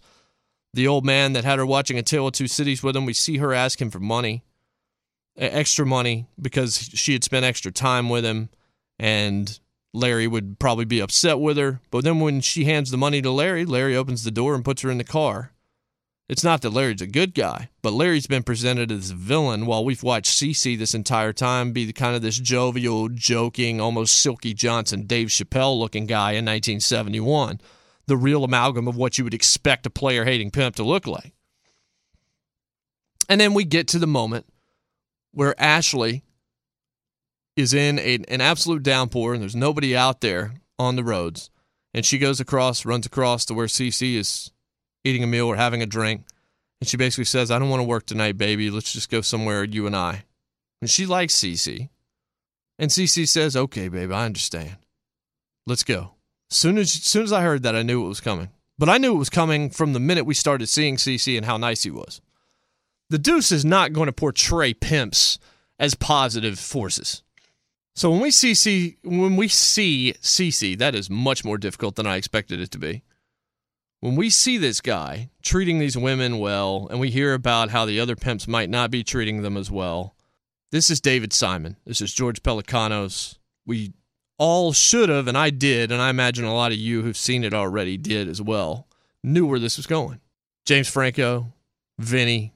the 0.74 0.88
old 0.88 1.06
man 1.06 1.34
that 1.34 1.46
had 1.46 1.60
her 1.60 1.66
watching 1.66 1.98
A 1.98 2.04
Tale 2.04 2.28
of 2.28 2.34
Two 2.34 2.48
Cities 2.48 2.84
with 2.84 2.96
him. 2.96 3.06
We 3.06 3.14
see 3.14 3.38
her 3.38 3.54
ask 3.54 3.82
him 3.82 3.90
for 3.90 4.00
money, 4.00 4.44
extra 5.38 5.86
money, 5.86 6.28
because 6.40 6.90
she 6.94 7.14
had 7.14 7.24
spent 7.24 7.46
extra 7.46 7.72
time 7.72 8.10
with 8.10 8.24
him, 8.24 8.50
and 8.98 9.60
Larry 9.94 10.28
would 10.28 10.60
probably 10.60 10.86
be 10.86 11.00
upset 11.00 11.40
with 11.40 11.58
her. 11.58 11.82
But 11.90 12.04
then 12.04 12.20
when 12.20 12.42
she 12.42 12.66
hands 12.66 12.92
the 12.92 12.98
money 12.98 13.22
to 13.22 13.32
Larry, 13.32 13.66
Larry 13.66 13.96
opens 13.96 14.24
the 14.24 14.32
door 14.32 14.54
and 14.56 14.66
puts 14.66 14.82
her 14.84 14.92
in 14.92 15.00
the 15.00 15.04
car. 15.04 15.54
It's 16.28 16.44
not 16.44 16.62
that 16.62 16.70
Larry's 16.70 17.02
a 17.02 17.08
good 17.08 17.34
guy, 17.34 17.70
but 17.82 17.92
Larry's 17.92 18.28
been 18.28 18.44
presented 18.44 18.92
as 18.92 19.10
a 19.10 19.16
villain 19.16 19.66
while 19.66 19.84
we've 19.84 20.04
watched 20.04 20.40
Cece 20.40 20.78
this 20.78 20.94
entire 20.94 21.34
time 21.34 21.72
be 21.72 21.86
the 21.86 21.94
kind 21.94 22.16
of 22.16 22.22
this 22.22 22.38
jovial, 22.38 23.10
joking, 23.10 23.82
almost 23.82 24.16
Silky 24.16 24.54
Johnson, 24.54 25.08
Dave 25.08 25.30
Chappelle 25.30 25.80
looking 25.80 26.06
guy 26.06 26.34
in 26.34 26.46
1971 26.46 27.60
the 28.10 28.18
real 28.18 28.44
amalgam 28.44 28.88
of 28.88 28.98
what 28.98 29.18
you 29.18 29.24
would 29.24 29.34
expect 29.34 29.86
a 29.86 29.90
player 29.90 30.26
hating 30.26 30.52
pimp 30.52 30.76
to 30.76 30.84
look 30.84 31.08
like. 31.08 31.34
And 33.30 33.40
then 33.40 33.54
we 33.54 33.64
get 33.64 33.88
to 33.90 34.00
the 34.00 34.08
moment 34.08 34.46
where 35.32 35.60
Ashley 35.62 36.24
is 37.56 37.74
in 37.74 38.00
a, 38.00 38.16
an 38.28 38.42
absolute 38.42 38.84
downpour 38.84 39.34
and 39.34 39.42
there's 39.42 39.56
nobody 39.56 39.96
out 39.96 40.22
there 40.22 40.56
on 40.78 40.96
the 40.96 41.04
roads. 41.04 41.50
And 41.94 42.06
she 42.06 42.18
goes 42.18 42.40
across, 42.40 42.86
runs 42.86 43.06
across 43.06 43.46
to 43.46 43.54
where 43.54 43.68
Cece 43.68 44.16
is 44.16 44.52
eating 45.04 45.24
a 45.24 45.28
meal 45.28 45.48
or 45.48 45.56
having 45.56 45.82
a 45.82 45.86
drink. 45.86 46.26
And 46.82 46.88
she 46.88 46.98
basically 46.98 47.26
says, 47.26 47.52
I 47.52 47.60
don't 47.60 47.70
want 47.70 47.82
to 47.82 47.88
work 47.88 48.06
tonight, 48.06 48.38
baby. 48.38 48.70
Let's 48.70 48.94
just 48.94 49.10
go 49.10 49.22
somewhere, 49.22 49.64
you 49.64 49.86
and 49.86 49.96
I. 49.96 50.24
And 50.82 50.90
she 50.90 51.06
likes 51.06 51.36
Cece. 51.36 51.90
And 52.80 52.90
Cece 52.90 53.28
says, 53.28 53.56
Okay, 53.56 53.90
babe, 53.90 54.12
I 54.12 54.26
understand. 54.26 54.78
Let's 55.68 55.84
go. 55.84 56.14
Soon 56.50 56.78
as 56.78 56.92
soon 56.92 57.24
as 57.24 57.32
I 57.32 57.42
heard 57.42 57.64
that, 57.64 57.76
I 57.76 57.84
knew 57.84 58.04
it 58.04 58.08
was 58.08 58.22
coming. 58.22 58.50
But 58.78 58.90
I 58.90 58.98
knew 58.98 59.14
it 59.14 59.20
was 59.20 59.30
coming 59.30 59.70
from 59.70 59.94
the 59.94 60.00
minute 60.00 60.26
we 60.26 60.34
started 60.34 60.68
seeing 60.68 60.96
CC 60.96 61.36
and 61.36 61.46
how 61.46 61.58
nice 61.58 61.84
he 61.84 61.92
was. 61.92 62.22
The 63.10 63.18
Deuce 63.18 63.52
is 63.52 63.66
not 63.66 63.94
going 63.94 64.06
to 64.06 64.14
portray 64.14 64.74
pimps 64.74 65.38
as 65.78 65.96
positive 65.96 66.58
forces. 66.58 67.24
So 67.96 68.12
when 68.12 68.22
we 68.22 68.32
see 68.32 68.54
C, 68.54 68.98
when 69.04 69.36
we 69.36 69.48
see 69.48 70.14
CC, 70.22 70.78
that 70.78 70.96
is 70.96 71.10
much 71.10 71.44
more 71.44 71.58
difficult 71.58 71.96
than 71.96 72.08
I 72.08 72.16
expected 72.16 72.62
it 72.62 72.72
to 72.72 72.78
be. 72.78 73.04
When 74.00 74.16
we 74.16 74.30
see 74.30 74.58
this 74.58 74.80
guy 74.80 75.30
treating 75.42 75.80
these 75.80 75.98
women 75.98 76.40
well, 76.40 76.88
and 76.90 77.02
we 77.02 77.10
hear 77.10 77.34
about 77.34 77.72
how 77.72 77.86
the 77.86 78.00
other 78.00 78.16
pimps 78.16 78.48
might 78.48 78.70
not 78.70 78.92
be 78.92 79.04
treating 79.04 79.42
them 79.42 79.58
as 79.58 79.70
well, 79.70 80.16
this 80.72 80.90
is 80.90 81.02
David 81.02 81.34
Simon. 81.34 81.76
This 81.86 82.00
is 82.00 82.14
George 82.14 82.42
Pelecanos. 82.42 83.38
We 83.66 83.92
all 84.40 84.72
should 84.72 85.10
have, 85.10 85.28
and 85.28 85.38
I 85.38 85.52
did, 85.52 85.92
and 85.92 86.02
I 86.02 86.10
imagine 86.10 86.46
a 86.46 86.56
lot 86.56 86.72
of 86.72 86.78
you 86.78 87.04
who've 87.04 87.18
seen 87.18 87.44
it 87.44 87.54
already 87.54 87.98
did 87.98 88.28
as 88.28 88.42
well, 88.42 88.88
knew 89.24 89.46
where 89.46 89.60
this 89.60 89.78
was 89.78 89.86
going. 89.86 90.22
James 90.66 90.88
Franco, 90.88 91.54
Vinny, 92.00 92.54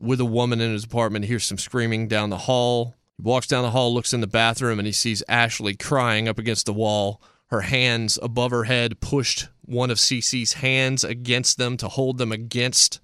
with 0.00 0.20
a 0.20 0.24
woman 0.24 0.60
in 0.60 0.72
his 0.72 0.84
apartment, 0.84 1.24
hears 1.24 1.44
some 1.44 1.56
screaming 1.58 2.08
down 2.08 2.30
the 2.30 2.36
hall. 2.36 2.96
He 3.16 3.22
walks 3.22 3.46
down 3.46 3.62
the 3.62 3.70
hall, 3.70 3.94
looks 3.94 4.12
in 4.12 4.20
the 4.20 4.26
bathroom, 4.26 4.80
and 4.80 4.86
he 4.86 4.92
sees 4.92 5.22
Ashley 5.28 5.76
crying 5.76 6.28
up 6.28 6.38
against 6.38 6.66
the 6.66 6.72
wall, 6.72 7.22
her 7.46 7.62
hands 7.62 8.18
above 8.22 8.50
her 8.50 8.64
head, 8.64 9.00
pushed 9.00 9.48
one 9.64 9.90
of 9.90 9.98
Cece's 9.98 10.54
hands 10.54 11.04
against 11.04 11.58
them 11.58 11.76
to 11.76 11.88
hold 11.88 12.18
them 12.18 12.32
against 12.32 13.00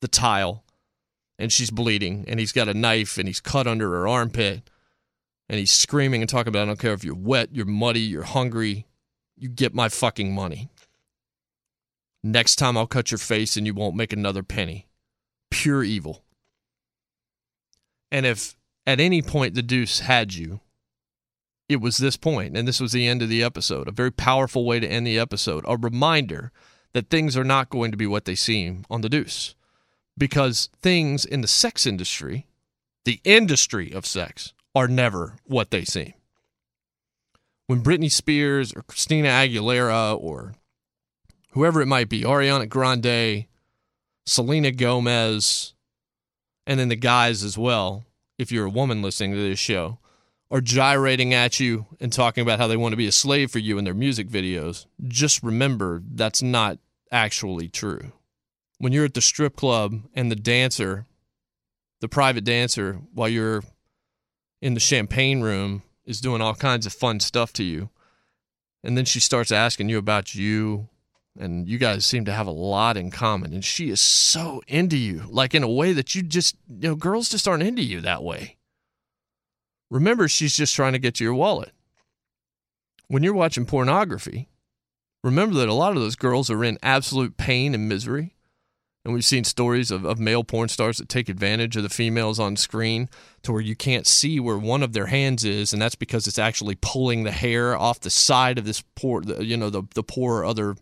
the 0.00 0.08
tile. 0.08 0.64
And 1.38 1.52
she's 1.52 1.70
bleeding, 1.70 2.24
and 2.28 2.40
he's 2.40 2.52
got 2.52 2.68
a 2.68 2.74
knife, 2.74 3.18
and 3.18 3.28
he's 3.28 3.40
cut 3.40 3.66
under 3.66 3.90
her 3.90 4.08
armpit 4.08 4.62
and 5.48 5.58
he's 5.58 5.72
screaming 5.72 6.20
and 6.20 6.28
talking 6.28 6.48
about, 6.48 6.62
I 6.62 6.66
don't 6.66 6.78
care 6.78 6.92
if 6.92 7.04
you're 7.04 7.14
wet, 7.14 7.50
you're 7.52 7.66
muddy, 7.66 8.00
you're 8.00 8.22
hungry, 8.22 8.86
you 9.36 9.48
get 9.48 9.74
my 9.74 9.88
fucking 9.88 10.34
money. 10.34 10.70
Next 12.22 12.56
time 12.56 12.76
I'll 12.76 12.86
cut 12.86 13.10
your 13.10 13.18
face 13.18 13.56
and 13.56 13.66
you 13.66 13.74
won't 13.74 13.96
make 13.96 14.12
another 14.12 14.42
penny. 14.42 14.88
Pure 15.50 15.84
evil. 15.84 16.24
And 18.10 18.26
if 18.26 18.56
at 18.86 19.00
any 19.00 19.22
point 19.22 19.54
the 19.54 19.62
deuce 19.62 20.00
had 20.00 20.34
you, 20.34 20.60
it 21.68 21.80
was 21.82 21.98
this 21.98 22.16
point, 22.16 22.56
and 22.56 22.66
this 22.66 22.80
was 22.80 22.92
the 22.92 23.06
end 23.06 23.20
of 23.20 23.28
the 23.28 23.42
episode. 23.42 23.88
A 23.88 23.92
very 23.92 24.10
powerful 24.10 24.64
way 24.64 24.80
to 24.80 24.86
end 24.86 25.06
the 25.06 25.18
episode. 25.18 25.64
A 25.68 25.76
reminder 25.76 26.50
that 26.94 27.10
things 27.10 27.36
are 27.36 27.44
not 27.44 27.68
going 27.68 27.90
to 27.90 27.96
be 27.96 28.06
what 28.06 28.24
they 28.24 28.34
seem 28.34 28.86
on 28.88 29.02
the 29.02 29.10
deuce. 29.10 29.54
Because 30.16 30.70
things 30.80 31.24
in 31.26 31.42
the 31.42 31.48
sex 31.48 31.86
industry, 31.86 32.46
the 33.04 33.20
industry 33.22 33.92
of 33.92 34.06
sex, 34.06 34.54
are 34.78 34.86
never 34.86 35.34
what 35.44 35.72
they 35.72 35.84
seem. 35.84 36.14
When 37.66 37.82
Britney 37.82 38.12
Spears 38.12 38.72
or 38.72 38.82
Christina 38.82 39.26
Aguilera 39.26 40.16
or 40.16 40.54
whoever 41.50 41.82
it 41.82 41.86
might 41.86 42.08
be, 42.08 42.22
Ariana 42.22 42.68
Grande, 42.68 43.46
Selena 44.24 44.70
Gomez, 44.70 45.74
and 46.64 46.78
then 46.78 46.90
the 46.90 46.96
guys 46.96 47.42
as 47.42 47.58
well, 47.58 48.04
if 48.38 48.52
you're 48.52 48.66
a 48.66 48.70
woman 48.70 49.02
listening 49.02 49.32
to 49.32 49.48
this 49.48 49.58
show, 49.58 49.98
are 50.48 50.60
gyrating 50.60 51.34
at 51.34 51.58
you 51.58 51.86
and 51.98 52.12
talking 52.12 52.42
about 52.42 52.60
how 52.60 52.68
they 52.68 52.76
want 52.76 52.92
to 52.92 52.96
be 52.96 53.08
a 53.08 53.12
slave 53.12 53.50
for 53.50 53.58
you 53.58 53.78
in 53.78 53.84
their 53.84 53.94
music 53.94 54.28
videos, 54.28 54.86
just 55.08 55.42
remember 55.42 56.00
that's 56.08 56.40
not 56.40 56.78
actually 57.10 57.68
true. 57.68 58.12
When 58.78 58.92
you're 58.92 59.06
at 59.06 59.14
the 59.14 59.20
strip 59.20 59.56
club 59.56 60.02
and 60.14 60.30
the 60.30 60.36
dancer, 60.36 61.04
the 62.00 62.08
private 62.08 62.44
dancer, 62.44 63.00
while 63.12 63.28
you're 63.28 63.64
in 64.60 64.74
the 64.74 64.80
champagne 64.80 65.40
room 65.40 65.82
is 66.04 66.20
doing 66.20 66.40
all 66.40 66.54
kinds 66.54 66.86
of 66.86 66.92
fun 66.92 67.20
stuff 67.20 67.52
to 67.54 67.62
you. 67.62 67.90
And 68.82 68.96
then 68.96 69.04
she 69.04 69.20
starts 69.20 69.52
asking 69.52 69.88
you 69.88 69.98
about 69.98 70.34
you, 70.34 70.88
and 71.38 71.68
you 71.68 71.78
guys 71.78 72.06
seem 72.06 72.24
to 72.24 72.32
have 72.32 72.46
a 72.46 72.52
lot 72.52 72.96
in 72.96 73.10
common. 73.10 73.52
And 73.52 73.64
she 73.64 73.90
is 73.90 74.00
so 74.00 74.62
into 74.66 74.96
you, 74.96 75.24
like 75.28 75.54
in 75.54 75.62
a 75.62 75.70
way 75.70 75.92
that 75.92 76.14
you 76.14 76.22
just, 76.22 76.56
you 76.68 76.88
know, 76.88 76.94
girls 76.94 77.28
just 77.28 77.46
aren't 77.46 77.62
into 77.62 77.82
you 77.82 78.00
that 78.00 78.22
way. 78.22 78.56
Remember, 79.90 80.28
she's 80.28 80.56
just 80.56 80.74
trying 80.74 80.92
to 80.92 80.98
get 80.98 81.14
to 81.16 81.24
your 81.24 81.34
wallet. 81.34 81.72
When 83.08 83.22
you're 83.22 83.34
watching 83.34 83.66
pornography, 83.66 84.48
remember 85.24 85.56
that 85.56 85.68
a 85.68 85.74
lot 85.74 85.96
of 85.96 86.02
those 86.02 86.16
girls 86.16 86.50
are 86.50 86.62
in 86.62 86.78
absolute 86.82 87.36
pain 87.36 87.74
and 87.74 87.88
misery. 87.88 88.34
And 89.08 89.14
we've 89.14 89.24
seen 89.24 89.44
stories 89.44 89.90
of, 89.90 90.04
of 90.04 90.18
male 90.18 90.44
porn 90.44 90.68
stars 90.68 90.98
that 90.98 91.08
take 91.08 91.30
advantage 91.30 91.78
of 91.78 91.82
the 91.82 91.88
females 91.88 92.38
on 92.38 92.56
screen 92.56 93.08
to 93.42 93.52
where 93.52 93.60
you 93.62 93.74
can't 93.74 94.06
see 94.06 94.38
where 94.38 94.58
one 94.58 94.82
of 94.82 94.92
their 94.92 95.06
hands 95.06 95.46
is, 95.46 95.72
and 95.72 95.80
that's 95.80 95.94
because 95.94 96.26
it's 96.26 96.38
actually 96.38 96.74
pulling 96.74 97.24
the 97.24 97.30
hair 97.30 97.74
off 97.74 98.00
the 98.00 98.10
side 98.10 98.58
of 98.58 98.66
this 98.66 98.84
poor, 98.96 99.22
you 99.40 99.56
know, 99.56 99.70
the, 99.70 99.84
the 99.94 100.02
poor 100.02 100.44
other 100.44 100.76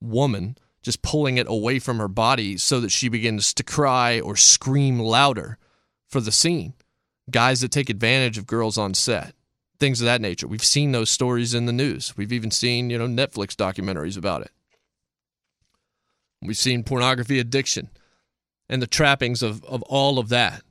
woman, 0.00 0.56
just 0.80 1.02
pulling 1.02 1.38
it 1.38 1.48
away 1.48 1.80
from 1.80 1.98
her 1.98 2.06
body 2.06 2.56
so 2.56 2.78
that 2.78 2.92
she 2.92 3.08
begins 3.08 3.52
to 3.54 3.64
cry 3.64 4.20
or 4.20 4.36
scream 4.36 5.00
louder 5.00 5.58
for 6.06 6.20
the 6.20 6.30
scene. 6.30 6.72
Guys 7.32 7.62
that 7.62 7.72
take 7.72 7.90
advantage 7.90 8.38
of 8.38 8.46
girls 8.46 8.78
on 8.78 8.94
set, 8.94 9.34
things 9.80 10.00
of 10.00 10.04
that 10.04 10.20
nature. 10.20 10.46
We've 10.46 10.62
seen 10.62 10.92
those 10.92 11.10
stories 11.10 11.52
in 11.52 11.66
the 11.66 11.72
news. 11.72 12.16
We've 12.16 12.32
even 12.32 12.52
seen, 12.52 12.90
you 12.90 12.98
know, 12.98 13.08
Netflix 13.08 13.56
documentaries 13.56 14.16
about 14.16 14.42
it. 14.42 14.52
We've 16.42 16.56
seen 16.56 16.84
pornography 16.84 17.38
addiction 17.38 17.90
and 18.68 18.82
the 18.82 18.86
trappings 18.86 19.42
of, 19.42 19.64
of 19.64 19.82
all 19.82 20.18
of 20.18 20.28
that. 20.28 20.62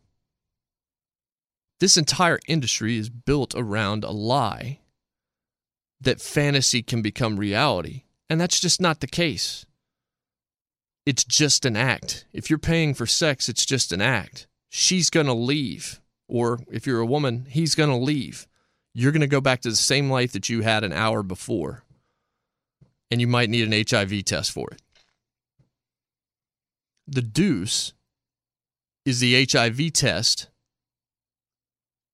This 1.80 1.97
entire 1.97 2.39
industry 2.47 2.97
is 2.97 3.10
built 3.10 3.54
around 3.56 4.04
a 4.04 4.12
lie 4.12 4.80
that 6.01 6.21
fantasy 6.21 6.82
can 6.82 7.01
become 7.01 7.38
reality. 7.38 8.04
And 8.30 8.39
that's 8.39 8.60
just 8.60 8.82
not 8.82 9.01
the 9.01 9.08
case. 9.08 9.65
It's 11.06 11.23
just 11.23 11.65
an 11.65 11.75
act. 11.75 12.25
If 12.34 12.49
you're 12.49 12.60
paying 12.60 12.93
for 12.93 13.06
sex, 13.06 13.49
it's 13.49 13.65
just 13.65 13.91
an 13.91 14.01
act. 14.01 14.47
She's 14.69 15.10
going 15.10 15.28
to 15.28 15.34
leave. 15.34 16.01
Or 16.28 16.60
if 16.71 16.88
you're 16.88 17.01
a 17.01 17.06
woman, 17.06 17.45
he's 17.49 17.75
going 17.75 17.89
to 17.89 17.95
leave. 17.95 18.47
You're 18.93 19.12
going 19.12 19.21
to 19.21 19.28
go 19.28 19.41
back 19.41 19.62
to 19.62 19.69
the 19.69 19.75
same 19.75 20.10
life 20.10 20.32
that 20.32 20.49
you 20.49 20.62
had 20.62 20.84
an 20.84 20.93
hour 20.93 21.21
before. 21.21 21.84
And 23.12 23.21
you 23.21 23.28
might 23.28 23.49
need 23.49 23.71
an 23.71 23.86
HIV 23.88 24.25
test 24.25 24.51
for 24.51 24.69
it 24.71 24.82
the 27.07 27.21
deuce 27.21 27.93
is 29.05 29.19
the 29.19 29.45
HIV 29.45 29.93
test, 29.93 30.47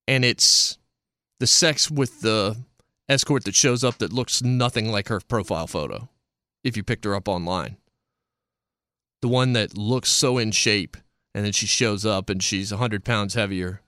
and 0.08 0.26
it's 0.26 0.78
the 1.40 1.48
sex 1.48 1.90
with 1.90 2.22
the 2.22 2.58
escort 3.08 3.46
that 3.46 3.56
shows 3.56 3.84
up 3.84 3.98
that 3.98 4.14
looks 4.14 4.42
nothing 4.42 4.92
like 4.92 5.08
her 5.08 5.22
profile 5.22 5.68
photo 5.68 6.10
if 6.64 6.78
you 6.78 6.84
picked 6.84 7.06
her 7.06 7.16
up 7.16 7.28
online. 7.28 7.78
The 9.22 9.28
one 9.28 9.54
that 9.54 9.78
looks 9.78 10.10
so 10.10 10.38
in 10.38 10.52
shape, 10.52 10.98
and 11.34 11.46
then 11.46 11.54
she 11.54 11.68
shows 11.68 12.06
up 12.06 12.30
and 12.30 12.42
she's 12.42 12.72
100 12.72 13.04
pounds 13.06 13.34
heavier. 13.34 13.82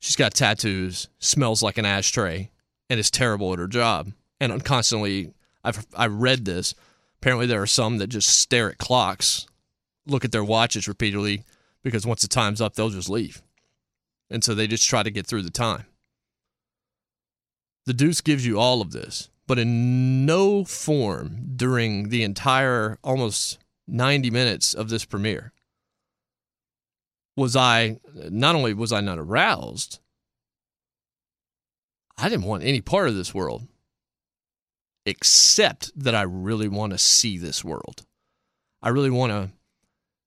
She's 0.00 0.16
got 0.16 0.34
tattoos, 0.34 1.08
smells 1.18 1.62
like 1.62 1.78
an 1.78 1.86
ashtray, 1.86 2.50
and 2.90 3.00
is 3.00 3.10
terrible 3.10 3.52
at 3.52 3.58
her 3.58 3.66
job. 3.66 4.12
And 4.40 4.52
I'm 4.52 4.60
constantly, 4.60 5.32
I've 5.64 5.86
I've 5.96 6.14
read 6.14 6.44
this. 6.44 6.74
Apparently, 7.20 7.46
there 7.46 7.62
are 7.62 7.66
some 7.66 7.98
that 7.98 8.08
just 8.08 8.28
stare 8.28 8.70
at 8.70 8.78
clocks 8.78 9.46
look 10.06 10.24
at 10.24 10.32
their 10.32 10.44
watches 10.44 10.88
repeatedly 10.88 11.44
because 11.82 12.06
once 12.06 12.22
the 12.22 12.28
time's 12.28 12.60
up, 12.60 12.74
they'll 12.74 12.90
just 12.90 13.10
leave. 13.10 13.42
And 14.30 14.42
so 14.42 14.54
they 14.54 14.66
just 14.66 14.88
try 14.88 15.02
to 15.02 15.10
get 15.10 15.26
through 15.26 15.42
the 15.42 15.50
time. 15.50 15.86
The 17.86 17.92
Deuce 17.92 18.20
gives 18.20 18.46
you 18.46 18.58
all 18.58 18.80
of 18.80 18.92
this, 18.92 19.28
but 19.46 19.58
in 19.58 20.24
no 20.24 20.64
form 20.64 21.52
during 21.56 22.08
the 22.08 22.22
entire 22.22 22.98
almost 23.04 23.58
90 23.86 24.30
minutes 24.30 24.72
of 24.72 24.88
this 24.88 25.04
premiere 25.04 25.52
was 27.36 27.54
I, 27.56 27.98
not 28.14 28.54
only 28.54 28.72
was 28.72 28.92
I 28.92 29.00
not 29.00 29.18
aroused, 29.18 29.98
I 32.16 32.28
didn't 32.28 32.46
want 32.46 32.62
any 32.62 32.80
part 32.80 33.08
of 33.08 33.16
this 33.16 33.34
world 33.34 33.66
except 35.04 35.92
that 35.96 36.14
I 36.14 36.22
really 36.22 36.68
want 36.68 36.92
to 36.92 36.98
see 36.98 37.36
this 37.36 37.62
world. 37.62 38.06
I 38.82 38.88
really 38.88 39.10
want 39.10 39.32
to 39.32 39.50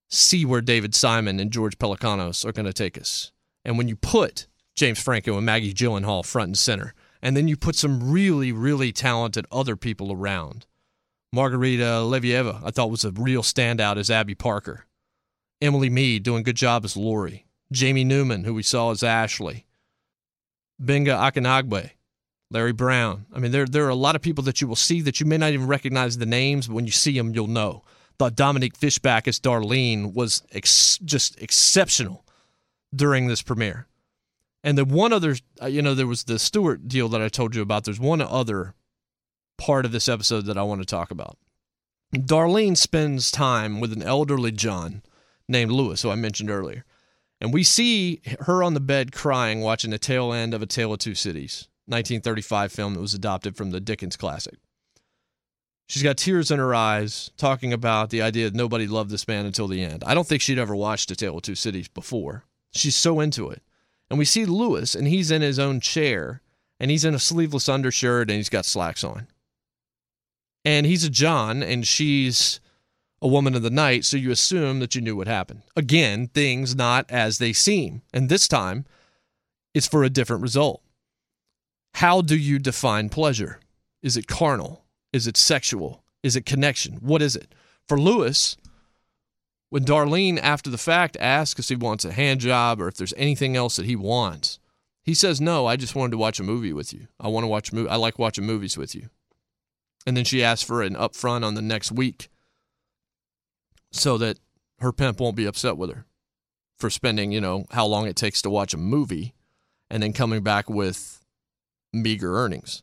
see 0.08 0.44
where 0.44 0.60
David 0.60 0.94
Simon 0.94 1.38
and 1.38 1.50
George 1.50 1.78
Pelecanos 1.78 2.44
are 2.44 2.52
going 2.52 2.66
to 2.66 2.72
take 2.72 2.98
us. 2.98 3.32
And 3.64 3.76
when 3.76 3.88
you 3.88 3.96
put 3.96 4.46
James 4.78 5.02
Franco 5.02 5.36
and 5.36 5.44
Maggie 5.44 5.74
Gyllenhaal 5.74 6.24
front 6.24 6.48
and 6.48 6.58
center, 6.58 6.94
and 7.20 7.36
then 7.36 7.48
you 7.48 7.56
put 7.56 7.74
some 7.74 8.10
really, 8.10 8.52
really 8.52 8.92
talented 8.92 9.46
other 9.50 9.76
people 9.76 10.12
around. 10.12 10.66
Margarita 11.32 11.82
Levieva, 11.82 12.62
I 12.64 12.70
thought 12.70 12.90
was 12.90 13.04
a 13.04 13.10
real 13.10 13.42
standout 13.42 13.96
as 13.96 14.10
Abby 14.10 14.34
Parker. 14.34 14.86
Emily 15.60 15.90
Meade 15.90 16.22
doing 16.22 16.40
a 16.40 16.44
good 16.44 16.56
job 16.56 16.84
as 16.84 16.96
Lori. 16.96 17.44
Jamie 17.72 18.04
Neumann, 18.04 18.44
who 18.44 18.54
we 18.54 18.62
saw 18.62 18.92
as 18.92 19.02
Ashley. 19.02 19.66
Gbenga 20.80 21.18
Akinnagbe, 21.18 21.90
Larry 22.50 22.72
Brown. 22.72 23.26
I 23.34 23.40
mean, 23.40 23.50
there, 23.50 23.66
there 23.66 23.84
are 23.84 23.90
a 23.90 23.96
lot 23.96 24.14
of 24.14 24.22
people 24.22 24.44
that 24.44 24.60
you 24.60 24.68
will 24.68 24.76
see 24.76 25.00
that 25.02 25.18
you 25.18 25.26
may 25.26 25.36
not 25.36 25.52
even 25.52 25.66
recognize 25.66 26.16
the 26.16 26.24
names, 26.24 26.68
but 26.68 26.74
when 26.74 26.86
you 26.86 26.92
see 26.92 27.18
them, 27.18 27.34
you'll 27.34 27.48
know 27.48 27.82
thought 28.18 28.34
Dominique 28.34 28.76
Fishback 28.76 29.28
as 29.28 29.38
Darlene 29.38 30.12
was 30.12 30.42
ex- 30.52 30.98
just 30.98 31.40
exceptional 31.40 32.24
during 32.94 33.28
this 33.28 33.42
premiere. 33.42 33.86
And 34.64 34.76
the 34.76 34.84
one 34.84 35.12
other, 35.12 35.36
uh, 35.62 35.66
you 35.66 35.82
know, 35.82 35.94
there 35.94 36.06
was 36.06 36.24
the 36.24 36.38
Stewart 36.38 36.88
deal 36.88 37.08
that 37.10 37.22
I 37.22 37.28
told 37.28 37.54
you 37.54 37.62
about. 37.62 37.84
There's 37.84 38.00
one 38.00 38.20
other 38.20 38.74
part 39.56 39.84
of 39.84 39.92
this 39.92 40.08
episode 40.08 40.46
that 40.46 40.58
I 40.58 40.62
want 40.62 40.80
to 40.80 40.86
talk 40.86 41.10
about. 41.10 41.38
Darlene 42.14 42.76
spends 42.76 43.30
time 43.30 43.80
with 43.80 43.92
an 43.92 44.02
elderly 44.02 44.50
John 44.50 45.02
named 45.48 45.70
Lewis, 45.70 46.02
who 46.02 46.10
I 46.10 46.14
mentioned 46.14 46.50
earlier. 46.50 46.84
And 47.40 47.52
we 47.52 47.62
see 47.62 48.20
her 48.40 48.62
on 48.62 48.74
the 48.74 48.80
bed 48.80 49.12
crying, 49.12 49.60
watching 49.60 49.90
the 49.90 49.98
tail 49.98 50.32
end 50.32 50.54
of 50.54 50.62
A 50.62 50.66
Tale 50.66 50.92
of 50.94 50.98
Two 50.98 51.14
Cities, 51.14 51.68
1935 51.86 52.72
film 52.72 52.94
that 52.94 53.00
was 53.00 53.14
adopted 53.14 53.56
from 53.56 53.70
the 53.70 53.80
Dickens 53.80 54.16
classic. 54.16 54.56
She's 55.88 56.02
got 56.02 56.18
tears 56.18 56.50
in 56.50 56.58
her 56.58 56.74
eyes, 56.74 57.30
talking 57.38 57.72
about 57.72 58.10
the 58.10 58.20
idea 58.22 58.44
that 58.44 58.54
nobody 58.54 58.86
loved 58.86 59.10
this 59.10 59.26
man 59.26 59.46
until 59.46 59.68
the 59.68 59.82
end. 59.82 60.04
I 60.06 60.14
don't 60.14 60.26
think 60.26 60.42
she'd 60.42 60.58
ever 60.58 60.76
watched 60.76 61.10
A 61.10 61.16
Tale 61.16 61.38
of 61.38 61.42
Two 61.42 61.54
Cities 61.54 61.88
before. 61.88 62.44
She's 62.72 62.94
so 62.94 63.20
into 63.20 63.48
it. 63.48 63.62
And 64.10 64.18
we 64.18 64.26
see 64.26 64.44
Lewis, 64.44 64.94
and 64.94 65.06
he's 65.06 65.30
in 65.30 65.42
his 65.42 65.58
own 65.58 65.80
chair 65.80 66.42
and 66.80 66.90
he's 66.90 67.04
in 67.04 67.14
a 67.14 67.18
sleeveless 67.18 67.68
undershirt 67.68 68.30
and 68.30 68.36
he's 68.36 68.48
got 68.48 68.64
slacks 68.64 69.02
on. 69.02 69.26
And 70.64 70.86
he's 70.86 71.04
a 71.04 71.10
John 71.10 71.62
and 71.62 71.86
she's 71.86 72.60
a 73.20 73.28
woman 73.28 73.54
of 73.56 73.62
the 73.62 73.70
night, 73.70 74.04
so 74.04 74.16
you 74.16 74.30
assume 74.30 74.78
that 74.78 74.94
you 74.94 75.00
knew 75.00 75.16
what 75.16 75.26
happened. 75.26 75.62
Again, 75.74 76.28
things 76.28 76.76
not 76.76 77.10
as 77.10 77.38
they 77.38 77.52
seem. 77.52 78.02
And 78.12 78.28
this 78.28 78.46
time, 78.46 78.84
it's 79.74 79.88
for 79.88 80.04
a 80.04 80.10
different 80.10 80.42
result. 80.42 80.82
How 81.94 82.20
do 82.20 82.36
you 82.36 82.60
define 82.60 83.08
pleasure? 83.08 83.58
Is 84.02 84.16
it 84.16 84.28
carnal? 84.28 84.84
Is 85.12 85.26
it 85.26 85.36
sexual? 85.36 86.04
Is 86.22 86.36
it 86.36 86.46
connection? 86.46 86.94
What 87.00 87.22
is 87.22 87.36
it? 87.36 87.54
For 87.86 87.98
Lewis, 87.98 88.56
when 89.70 89.84
Darlene, 89.84 90.38
after 90.38 90.70
the 90.70 90.78
fact, 90.78 91.16
asks 91.20 91.60
if 91.60 91.68
he 91.68 91.76
wants 91.76 92.04
a 92.04 92.12
hand 92.12 92.40
job 92.40 92.80
or 92.80 92.88
if 92.88 92.96
there's 92.96 93.14
anything 93.16 93.56
else 93.56 93.76
that 93.76 93.86
he 93.86 93.96
wants, 93.96 94.58
he 95.02 95.14
says, 95.14 95.40
No, 95.40 95.66
I 95.66 95.76
just 95.76 95.94
wanted 95.94 96.12
to 96.12 96.18
watch 96.18 96.40
a 96.40 96.44
movie 96.44 96.72
with 96.72 96.92
you. 96.92 97.08
I 97.20 97.28
want 97.28 97.44
to 97.44 97.48
watch 97.48 97.72
movie. 97.72 97.88
I 97.88 97.96
like 97.96 98.18
watching 98.18 98.44
movies 98.44 98.76
with 98.76 98.94
you. 98.94 99.08
And 100.06 100.16
then 100.16 100.24
she 100.24 100.42
asks 100.42 100.66
for 100.66 100.82
an 100.82 100.94
upfront 100.94 101.44
on 101.44 101.54
the 101.54 101.62
next 101.62 101.92
week 101.92 102.28
so 103.90 104.18
that 104.18 104.38
her 104.80 104.92
pimp 104.92 105.20
won't 105.20 105.36
be 105.36 105.46
upset 105.46 105.76
with 105.76 105.90
her 105.90 106.06
for 106.78 106.90
spending, 106.90 107.32
you 107.32 107.40
know, 107.40 107.66
how 107.70 107.86
long 107.86 108.06
it 108.06 108.16
takes 108.16 108.40
to 108.42 108.50
watch 108.50 108.72
a 108.72 108.78
movie 108.78 109.34
and 109.90 110.02
then 110.02 110.12
coming 110.12 110.42
back 110.42 110.68
with 110.70 111.24
meager 111.92 112.36
earnings. 112.36 112.82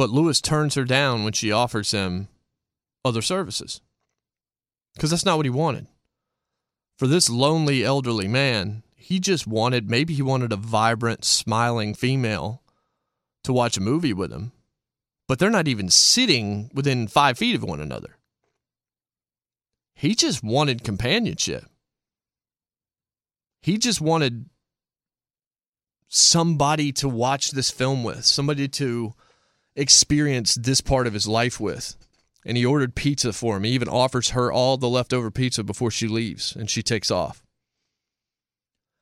But 0.00 0.08
Lewis 0.08 0.40
turns 0.40 0.76
her 0.76 0.84
down 0.84 1.24
when 1.24 1.34
she 1.34 1.52
offers 1.52 1.90
him 1.90 2.28
other 3.04 3.20
services 3.20 3.82
because 4.94 5.10
that's 5.10 5.26
not 5.26 5.36
what 5.36 5.44
he 5.44 5.50
wanted. 5.50 5.88
For 6.96 7.06
this 7.06 7.28
lonely 7.28 7.84
elderly 7.84 8.26
man, 8.26 8.82
he 8.96 9.20
just 9.20 9.46
wanted 9.46 9.90
maybe 9.90 10.14
he 10.14 10.22
wanted 10.22 10.54
a 10.54 10.56
vibrant, 10.56 11.26
smiling 11.26 11.92
female 11.92 12.62
to 13.44 13.52
watch 13.52 13.76
a 13.76 13.82
movie 13.82 14.14
with 14.14 14.32
him, 14.32 14.52
but 15.28 15.38
they're 15.38 15.50
not 15.50 15.68
even 15.68 15.90
sitting 15.90 16.70
within 16.72 17.06
five 17.06 17.36
feet 17.36 17.56
of 17.56 17.62
one 17.62 17.82
another. 17.82 18.16
He 19.92 20.14
just 20.14 20.42
wanted 20.42 20.82
companionship. 20.82 21.66
He 23.60 23.76
just 23.76 24.00
wanted 24.00 24.48
somebody 26.08 26.90
to 26.92 27.06
watch 27.06 27.50
this 27.50 27.70
film 27.70 28.02
with, 28.02 28.24
somebody 28.24 28.66
to 28.66 29.12
experience 29.80 30.54
this 30.54 30.80
part 30.80 31.06
of 31.06 31.14
his 31.14 31.26
life 31.26 31.58
with. 31.58 31.96
And 32.44 32.56
he 32.56 32.64
ordered 32.64 32.94
pizza 32.94 33.32
for 33.32 33.56
him. 33.56 33.64
He 33.64 33.72
even 33.72 33.88
offers 33.88 34.30
her 34.30 34.52
all 34.52 34.76
the 34.76 34.88
leftover 34.88 35.30
pizza 35.30 35.62
before 35.64 35.90
she 35.90 36.08
leaves 36.08 36.54
and 36.54 36.70
she 36.70 36.82
takes 36.82 37.10
off. 37.10 37.42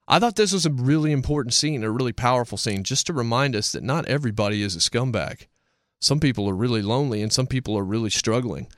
I 0.09 0.19
thought 0.19 0.37
this 0.37 0.53
was 0.53 0.65
a 0.65 0.71
really 0.71 1.13
important 1.13 1.53
scene, 1.53 1.85
a 1.85 1.91
really 1.91 2.15
powerful 2.15 2.57
scene, 2.57 2.83
just 2.83 3.07
to 3.07 3.13
remind 3.13 3.55
us 3.55 3.73
that 3.73 3.83
not 3.83 4.07
everybody 4.07 4.63
is 4.63 4.75
a 4.75 4.79
scumbag. 4.79 5.47
Some 6.01 6.19
people 6.19 6.49
are 6.49 6.55
really 6.55 6.83
lonely 6.83 7.23
and 7.23 7.33
some 7.33 7.47
people 7.47 7.77
are 7.77 7.85
really 7.85 8.11
struggling 8.11 8.69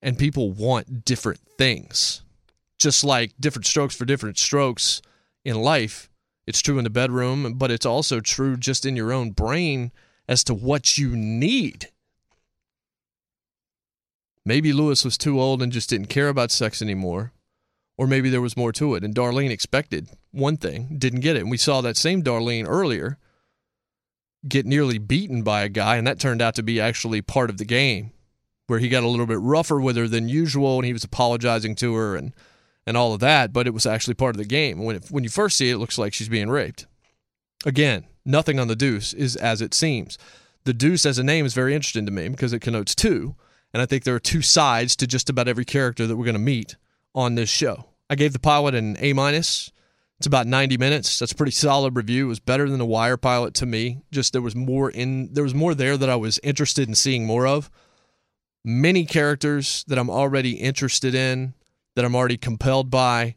and 0.00 0.18
people 0.18 0.52
want 0.52 1.04
different 1.04 1.40
things. 1.58 2.22
Just 2.78 3.02
like 3.02 3.32
different 3.40 3.66
strokes 3.66 3.96
for 3.96 4.04
different 4.04 4.38
strokes 4.38 5.02
in 5.44 5.56
life, 5.56 6.08
it's 6.46 6.60
true 6.60 6.78
in 6.78 6.84
the 6.84 6.90
bedroom, 6.90 7.54
but 7.54 7.70
it's 7.70 7.86
also 7.86 8.20
true 8.20 8.56
just 8.56 8.86
in 8.86 8.94
your 8.94 9.12
own 9.12 9.32
brain 9.32 9.90
as 10.28 10.44
to 10.44 10.54
what 10.54 10.98
you 10.98 11.16
need. 11.16 11.88
Maybe 14.44 14.72
Lewis 14.72 15.04
was 15.04 15.18
too 15.18 15.40
old 15.40 15.62
and 15.62 15.72
just 15.72 15.90
didn't 15.90 16.06
care 16.06 16.28
about 16.28 16.50
sex 16.50 16.80
anymore. 16.80 17.32
Or 17.98 18.06
maybe 18.06 18.28
there 18.28 18.42
was 18.42 18.58
more 18.58 18.72
to 18.72 18.94
it, 18.94 19.04
and 19.04 19.14
Darlene 19.14 19.50
expected 19.50 20.08
one 20.30 20.58
thing, 20.58 20.96
didn't 20.98 21.20
get 21.20 21.34
it. 21.34 21.40
And 21.40 21.50
we 21.50 21.56
saw 21.56 21.80
that 21.80 21.96
same 21.96 22.22
Darlene 22.22 22.66
earlier 22.68 23.18
get 24.46 24.66
nearly 24.66 24.98
beaten 24.98 25.42
by 25.42 25.62
a 25.62 25.68
guy, 25.70 25.96
and 25.96 26.06
that 26.06 26.20
turned 26.20 26.42
out 26.42 26.54
to 26.56 26.62
be 26.62 26.78
actually 26.78 27.22
part 27.22 27.48
of 27.48 27.56
the 27.56 27.64
game 27.64 28.12
where 28.66 28.78
he 28.78 28.88
got 28.88 29.02
a 29.02 29.08
little 29.08 29.26
bit 29.26 29.40
rougher 29.40 29.80
with 29.80 29.96
her 29.96 30.08
than 30.08 30.28
usual 30.28 30.76
and 30.76 30.84
he 30.84 30.92
was 30.92 31.04
apologizing 31.04 31.74
to 31.76 31.94
her 31.94 32.16
and 32.16 32.32
and 32.88 32.96
all 32.96 33.12
of 33.12 33.18
that, 33.20 33.52
but 33.52 33.66
it 33.66 33.74
was 33.74 33.84
actually 33.84 34.14
part 34.14 34.36
of 34.36 34.38
the 34.38 34.44
game. 34.44 34.84
When 34.84 34.94
it, 34.94 35.10
when 35.10 35.24
you 35.24 35.30
first 35.30 35.56
see 35.56 35.70
it, 35.70 35.74
it 35.74 35.78
looks 35.78 35.98
like 35.98 36.14
she's 36.14 36.28
being 36.28 36.48
raped. 36.48 36.86
Again, 37.64 38.04
nothing 38.26 38.58
on 38.58 38.68
the 38.68 38.76
deuce 38.76 39.12
is 39.12 39.36
as 39.36 39.60
it 39.60 39.74
seems. 39.74 40.18
The 40.64 40.74
deuce 40.74 41.06
as 41.06 41.18
a 41.18 41.24
name 41.24 41.46
is 41.46 41.54
very 41.54 41.74
interesting 41.74 42.06
to 42.06 42.12
me 42.12 42.28
because 42.28 42.52
it 42.52 42.60
connotes 42.60 42.94
two, 42.94 43.36
and 43.72 43.80
I 43.80 43.86
think 43.86 44.04
there 44.04 44.14
are 44.14 44.20
two 44.20 44.42
sides 44.42 44.96
to 44.96 45.06
just 45.06 45.30
about 45.30 45.48
every 45.48 45.64
character 45.64 46.06
that 46.06 46.16
we're 46.16 46.24
going 46.24 46.34
to 46.34 46.40
meet 46.40 46.76
on 47.14 47.34
this 47.34 47.48
show. 47.48 47.86
I 48.10 48.14
gave 48.14 48.32
the 48.32 48.38
pilot 48.38 48.74
an 48.74 48.96
A 49.00 49.12
minus. 49.12 49.70
It's 50.18 50.26
about 50.26 50.46
90 50.46 50.78
minutes. 50.78 51.18
That's 51.18 51.32
a 51.32 51.36
pretty 51.36 51.52
solid 51.52 51.94
review. 51.94 52.26
It 52.26 52.28
was 52.28 52.40
better 52.40 52.68
than 52.68 52.78
the 52.78 52.86
Wire 52.86 53.16
pilot 53.16 53.54
to 53.54 53.66
me. 53.66 54.02
Just 54.10 54.32
there 54.32 54.42
was 54.42 54.56
more 54.56 54.90
in 54.90 55.32
there 55.34 55.44
was 55.44 55.54
more 55.54 55.74
there 55.74 55.96
that 55.96 56.08
I 56.08 56.16
was 56.16 56.38
interested 56.42 56.88
in 56.88 56.94
seeing 56.94 57.26
more 57.26 57.46
of 57.46 57.70
many 58.66 59.04
characters 59.06 59.84
that 59.86 59.98
I'm 59.98 60.10
already 60.10 60.54
interested 60.54 61.14
in, 61.14 61.54
that 61.94 62.04
I'm 62.04 62.16
already 62.16 62.36
compelled 62.36 62.90
by, 62.90 63.36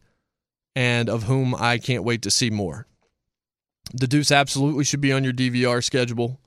and 0.76 1.08
of 1.08 1.24
whom 1.24 1.54
I 1.54 1.78
can't 1.78 2.04
wait 2.04 2.24
to 2.24 2.32
see 2.32 2.50
more. 2.50 2.88
The 3.94 4.08
Deuce 4.08 4.32
absolutely 4.32 4.84
should 4.84 5.02
be 5.02 5.12
on 5.12 5.24
your 5.24 5.34
DVR 5.34 5.84
schedule. 5.84 6.40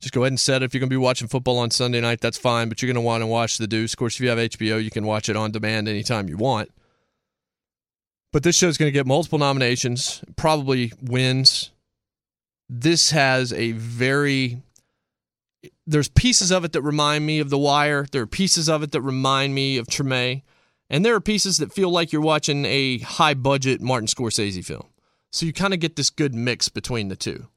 Just 0.00 0.12
go 0.12 0.22
ahead 0.22 0.32
and 0.32 0.40
set 0.40 0.62
it. 0.62 0.66
If 0.66 0.74
you're 0.74 0.80
going 0.80 0.90
to 0.90 0.94
be 0.94 0.98
watching 0.98 1.28
football 1.28 1.58
on 1.58 1.70
Sunday 1.70 2.00
night, 2.00 2.20
that's 2.20 2.38
fine, 2.38 2.68
but 2.68 2.82
you're 2.82 2.88
going 2.88 3.02
to 3.02 3.06
want 3.06 3.22
to 3.22 3.26
watch 3.26 3.58
The 3.58 3.66
Deuce. 3.66 3.92
Of 3.92 3.98
course, 3.98 4.16
if 4.16 4.20
you 4.20 4.28
have 4.28 4.38
HBO, 4.38 4.82
you 4.82 4.90
can 4.90 5.06
watch 5.06 5.28
it 5.28 5.36
on 5.36 5.52
demand 5.52 5.88
anytime 5.88 6.28
you 6.28 6.36
want. 6.36 6.70
But 8.32 8.42
this 8.42 8.56
show 8.56 8.68
is 8.68 8.78
going 8.78 8.88
to 8.88 8.92
get 8.92 9.06
multiple 9.06 9.38
nominations, 9.38 10.24
probably 10.36 10.92
wins. 11.00 11.70
This 12.68 13.10
has 13.10 13.52
a 13.52 13.72
very 13.72 14.62
there's 15.86 16.08
pieces 16.08 16.50
of 16.50 16.64
it 16.64 16.72
that 16.72 16.82
remind 16.82 17.26
me 17.26 17.38
of 17.38 17.50
The 17.50 17.58
Wire. 17.58 18.06
There 18.10 18.22
are 18.22 18.26
pieces 18.26 18.68
of 18.68 18.82
it 18.82 18.92
that 18.92 19.00
remind 19.00 19.54
me 19.54 19.76
of 19.76 19.86
Treme. 19.86 20.42
And 20.88 21.04
there 21.04 21.14
are 21.14 21.20
pieces 21.20 21.58
that 21.58 21.72
feel 21.72 21.90
like 21.90 22.12
you're 22.12 22.22
watching 22.22 22.64
a 22.64 22.98
high 22.98 23.34
budget 23.34 23.80
Martin 23.80 24.06
Scorsese 24.06 24.64
film. 24.64 24.86
So 25.32 25.46
you 25.46 25.52
kind 25.52 25.74
of 25.74 25.80
get 25.80 25.96
this 25.96 26.10
good 26.10 26.34
mix 26.34 26.68
between 26.68 27.08
the 27.08 27.16
two. 27.16 27.48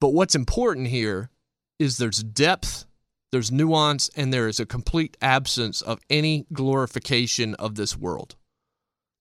But 0.00 0.08
what's 0.08 0.34
important 0.34 0.88
here 0.88 1.30
is 1.78 1.96
there's 1.96 2.22
depth, 2.22 2.84
there's 3.32 3.52
nuance, 3.52 4.10
and 4.16 4.32
there 4.32 4.48
is 4.48 4.60
a 4.60 4.66
complete 4.66 5.16
absence 5.22 5.80
of 5.80 6.00
any 6.10 6.46
glorification 6.52 7.54
of 7.54 7.76
this 7.76 7.96
world. 7.96 8.34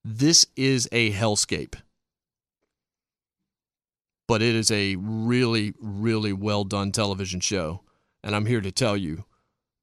This 0.04 0.46
is 0.56 0.90
a 0.92 1.12
hellscape. 1.12 1.76
But 4.28 4.42
it 4.42 4.56
is 4.56 4.72
a 4.72 4.96
really, 4.96 5.74
really 5.80 6.34
well 6.34 6.64
done 6.64 6.92
television 6.92 7.40
show 7.40 7.82
and 8.24 8.36
I'm 8.36 8.46
here 8.46 8.62
to 8.62 8.72
tell 8.72 8.96
you 8.96 9.26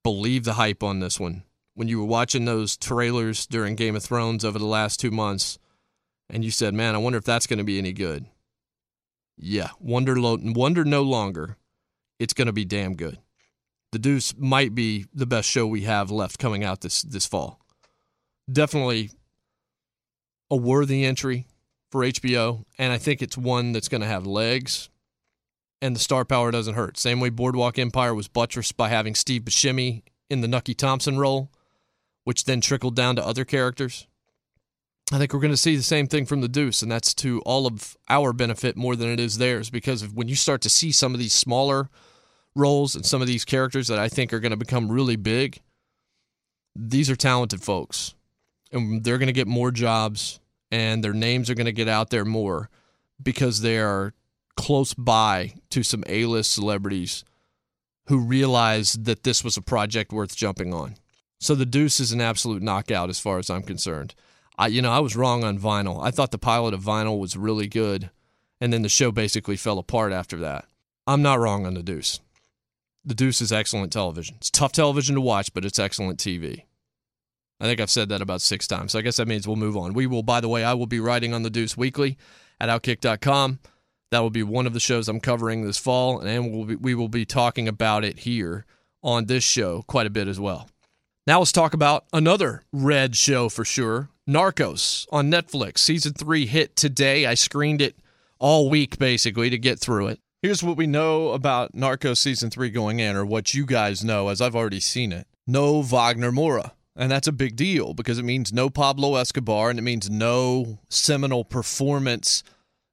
believe 0.03 0.45
the 0.45 0.55
hype 0.55 0.83
on 0.83 1.01
this 1.01 1.21
one. 1.21 1.45
When 1.75 1.89
you 1.89 2.01
were 2.01 2.07
watching 2.07 2.47
those 2.47 2.77
trailers 2.77 3.47
during 3.47 3.77
Game 3.77 3.95
of 3.95 4.03
Thrones 4.03 4.45
over 4.45 4.59
the 4.59 4.67
last 4.67 4.99
two 4.99 5.11
months, 5.11 5.59
and 6.31 6.45
you 6.45 6.51
said, 6.51 6.75
Man, 6.75 6.95
I 6.95 6.99
wonder 6.99 7.19
if 7.19 7.25
that's 7.25 7.47
going 7.47 7.59
to 7.59 7.65
be 7.65 7.79
any 7.79 7.93
good. 7.93 8.27
Yeah, 9.37 9.71
wonder, 9.79 10.19
lo- 10.19 10.39
wonder 10.41 10.85
no 10.85 11.03
longer. 11.03 11.57
It's 12.19 12.35
going 12.35 12.47
to 12.47 12.53
be 12.53 12.65
damn 12.65 12.95
good. 12.95 13.19
The 13.93 13.99
Deuce 13.99 14.35
might 14.37 14.75
be 14.75 15.07
the 15.15 15.27
best 15.27 15.49
show 15.49 15.67
we 15.67 15.83
have 15.83 16.11
left 16.11 16.39
coming 16.39 16.63
out 16.63 16.83
this, 16.83 17.03
this 17.03 17.27
fall. 17.27 17.61
Definitely 18.51 19.11
a 20.51 20.57
worthy 20.57 21.05
entry 21.05 21.47
for 21.91 22.03
HBO, 22.03 22.65
and 22.79 22.93
I 22.93 22.99
think 22.99 23.23
it's 23.23 23.39
one 23.39 23.73
that's 23.73 23.89
going 23.89 24.03
to 24.03 24.07
have 24.07 24.27
legs 24.27 24.91
and 25.83 25.97
the 25.97 26.01
star 26.01 26.25
power 26.25 26.51
doesn't 26.51 26.75
hurt. 26.75 26.99
Same 26.99 27.21
way 27.21 27.31
Boardwalk 27.31 27.79
Empire 27.79 28.15
was 28.15 28.29
buttressed 28.29 28.77
by 28.77 28.89
having 28.89 29.15
Steve 29.15 29.43
Buscemi 29.43 30.03
in 30.29 30.41
the 30.41 30.49
Nucky 30.49 30.75
Thompson 30.75 31.19
role, 31.19 31.51
which 32.25 32.45
then 32.45 32.61
trickled 32.61 32.95
down 32.95 33.17
to 33.17 33.27
other 33.27 33.45
characters. 33.45 34.07
I 35.13 35.19
think 35.19 35.33
we're 35.33 35.41
going 35.41 35.53
to 35.53 35.57
see 35.57 35.75
the 35.75 35.83
same 35.83 36.07
thing 36.07 36.25
from 36.25 36.41
the 36.41 36.49
Deuce, 36.49 36.83
and 36.83 36.91
that's 36.91 37.15
to 37.15 37.41
all 37.41 37.67
of 37.67 37.97
our 38.09 38.33
benefit 38.33 38.77
more 38.77 38.95
than 38.95 39.09
it 39.09 39.19
is 39.19 39.39
theirs. 39.39 39.69
Because 39.69 40.09
when 40.09 40.29
you 40.29 40.37
start 40.37 40.61
to 40.63 40.71
see 40.71 40.93
some 40.93 41.15
of 41.15 41.19
these 41.19 41.33
smaller 41.33 41.89
roles 42.55 42.95
and 42.95 43.05
some 43.05 43.21
of 43.21 43.27
these 43.27 43.45
characters 43.45 43.89
that 43.89 43.99
I 43.99 44.09
think 44.09 44.33
are 44.33 44.41
going 44.41 44.51
to 44.51 44.57
become 44.57 44.91
really 44.91 45.17
big, 45.17 45.61
these 46.77 47.11
are 47.11 47.17
talented 47.17 47.63
folks, 47.63 48.15
and 48.71 49.03
they're 49.03 49.19
going 49.19 49.27
to 49.27 49.33
get 49.33 49.49
more 49.49 49.73
jobs, 49.73 50.39
and 50.71 51.03
their 51.03 51.13
names 51.13 51.51
are 51.51 51.55
going 51.55 51.67
to 51.67 51.73
get 51.73 51.89
out 51.89 52.11
there 52.11 52.25
more 52.25 52.71
because 53.21 53.61
they 53.61 53.79
are 53.79 54.15
close 54.57 54.95
by 54.95 55.55
to 55.71 55.83
some 55.83 56.05
A 56.07 56.27
list 56.27 56.53
celebrities 56.53 57.25
who 58.07 58.19
realized 58.19 59.05
that 59.07 59.25
this 59.25 59.43
was 59.43 59.57
a 59.57 59.63
project 59.63 60.13
worth 60.13 60.37
jumping 60.37 60.73
on. 60.73 60.97
So 61.41 61.55
the 61.55 61.67
Deuce 61.67 61.99
is 61.99 62.13
an 62.13 62.21
absolute 62.21 62.63
knockout 62.63 63.09
as 63.09 63.19
far 63.19 63.39
as 63.39 63.51
I'm 63.51 63.63
concerned. 63.63 64.15
I, 64.61 64.67
you 64.67 64.83
know, 64.83 64.93
I 64.93 64.99
was 64.99 65.17
wrong 65.17 65.43
on 65.43 65.59
Vinyl. 65.59 66.05
I 66.05 66.11
thought 66.11 66.33
the 66.33 66.39
pilot 66.39 66.75
of 66.75 66.83
Vinyl 66.83 67.19
was 67.19 67.35
really 67.35 67.67
good, 67.67 68.11
and 68.61 68.71
then 68.71 68.83
the 68.83 68.91
show 68.91 69.11
basically 69.11 69.57
fell 69.57 69.79
apart 69.79 70.13
after 70.13 70.37
that. 70.37 70.67
I'm 71.07 71.23
not 71.23 71.41
wrong 71.41 71.65
on 71.65 71.73
the 71.73 71.83
Deuce. 71.83 72.21
The 73.03 73.15
Deuce 73.15 73.41
is 73.41 73.53
excellent 73.53 73.91
television. 73.91 74.37
It's 74.37 74.51
tough 74.51 74.73
television 74.73 75.15
to 75.15 75.21
watch, 75.23 75.55
but 75.55 75.65
it's 75.65 75.79
excellent 75.79 76.19
TV. 76.19 76.65
I 77.59 77.65
think 77.65 77.81
I've 77.81 77.91
said 77.91 78.11
that 78.11 78.21
about 78.21 78.43
six 78.43 78.67
times. 78.67 78.93
So 78.93 78.99
I 78.99 79.03
guess 79.03 79.17
that 79.17 79.27
means 79.27 79.47
we'll 79.47 79.57
move 79.57 79.79
on. 79.79 79.95
We 79.95 80.07
will, 80.07 80.23
by 80.23 80.43
the 80.43 80.49
way, 80.49 80.63
I 80.63 80.75
will 80.75 80.87
be 80.87 81.01
writing 81.01 81.33
on 81.33 81.43
the 81.43 81.49
Deuce 81.49 81.75
weekly 81.77 82.19
at 82.61 82.69
Outkick.com. 82.69 83.61
That 84.11 84.21
will 84.21 84.29
be 84.29 84.43
one 84.43 84.67
of 84.67 84.75
the 84.75 84.81
shows 84.81 85.09
I'm 85.09 85.21
covering 85.21 85.65
this 85.65 85.79
fall, 85.79 86.21
and 86.21 86.53
we'll 86.53 86.67
be, 86.67 86.77
we 86.77 86.95
will 86.95 87.09
be 87.09 87.25
talking 87.25 87.67
about 87.67 88.05
it 88.05 88.21
here 88.21 88.67
on 89.03 89.25
this 89.25 89.43
show 89.43 89.83
quite 89.87 90.07
a 90.07 90.11
bit 90.11 90.29
as 90.29 90.39
well. 90.39 90.69
Now 91.27 91.41
let's 91.41 91.53
talk 91.53 91.75
about 91.75 92.07
another 92.13 92.65
red 92.73 93.15
show 93.15 93.51
for 93.51 93.65
sure 93.65 94.09
Narcos 94.29 95.07
on 95.13 95.31
Netflix. 95.31 95.79
Season 95.79 96.15
three 96.15 96.47
hit 96.47 96.77
today. 96.77 97.27
I 97.27 97.35
screened 97.35 97.83
it 97.83 97.99
all 98.39 98.71
week 98.71 98.99
basically 98.99 99.51
to 99.51 99.59
get 99.59 99.79
through 99.79 100.09
it. 100.09 100.21
Here's 100.41 100.63
what 100.63 100.79
we 100.79 100.87
know 100.87 101.29
about 101.31 101.75
Narcos 101.75 102.17
season 102.17 102.49
three 102.49 102.71
going 102.71 103.01
in, 103.01 103.17
or 103.17 103.27
what 103.27 103.53
you 103.53 103.67
guys 103.67 104.03
know, 104.03 104.29
as 104.29 104.41
I've 104.41 104.57
already 104.57 104.81
seen 104.81 105.13
it. 105.13 105.27
No 105.47 105.83
Wagner 105.83 106.33
Moura. 106.33 106.73
And 106.97 107.11
that's 107.11 107.29
a 107.29 107.33
big 107.33 107.55
deal 107.55 107.93
because 107.93 108.19
it 108.19 108.25
means 108.25 108.53
no 108.53 108.71
Pablo 108.71 109.17
Escobar 109.17 109.69
and 109.69 109.79
it 109.79 109.83
means 109.83 110.09
no 110.09 110.79
seminal 110.89 111.45
performance 111.45 112.43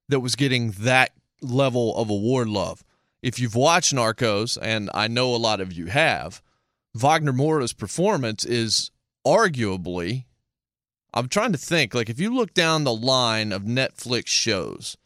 that 0.10 0.20
was 0.20 0.36
getting 0.36 0.72
that 0.80 1.12
level 1.42 1.96
of 1.96 2.10
award 2.10 2.50
love. 2.50 2.84
If 3.22 3.40
you've 3.40 3.56
watched 3.56 3.96
Narcos, 3.96 4.58
and 4.62 4.90
I 4.94 5.08
know 5.08 5.34
a 5.34 5.38
lot 5.38 5.62
of 5.62 5.72
you 5.72 5.88
have, 5.88 6.42
Wagner 6.98 7.34
Moura's 7.34 7.74
performance 7.74 8.44
is 8.44 8.92
arguably, 9.26 10.26
I'm 11.14 11.30
trying 11.30 11.52
to 11.52 11.58
think, 11.58 11.94
like 11.94 12.10
if 12.10 12.20
you 12.20 12.34
look 12.34 12.54
down 12.54 12.84
the 12.84 12.94
line 12.94 13.52
of 13.52 13.64
Netflix 13.64 14.28
shows, 14.28 14.98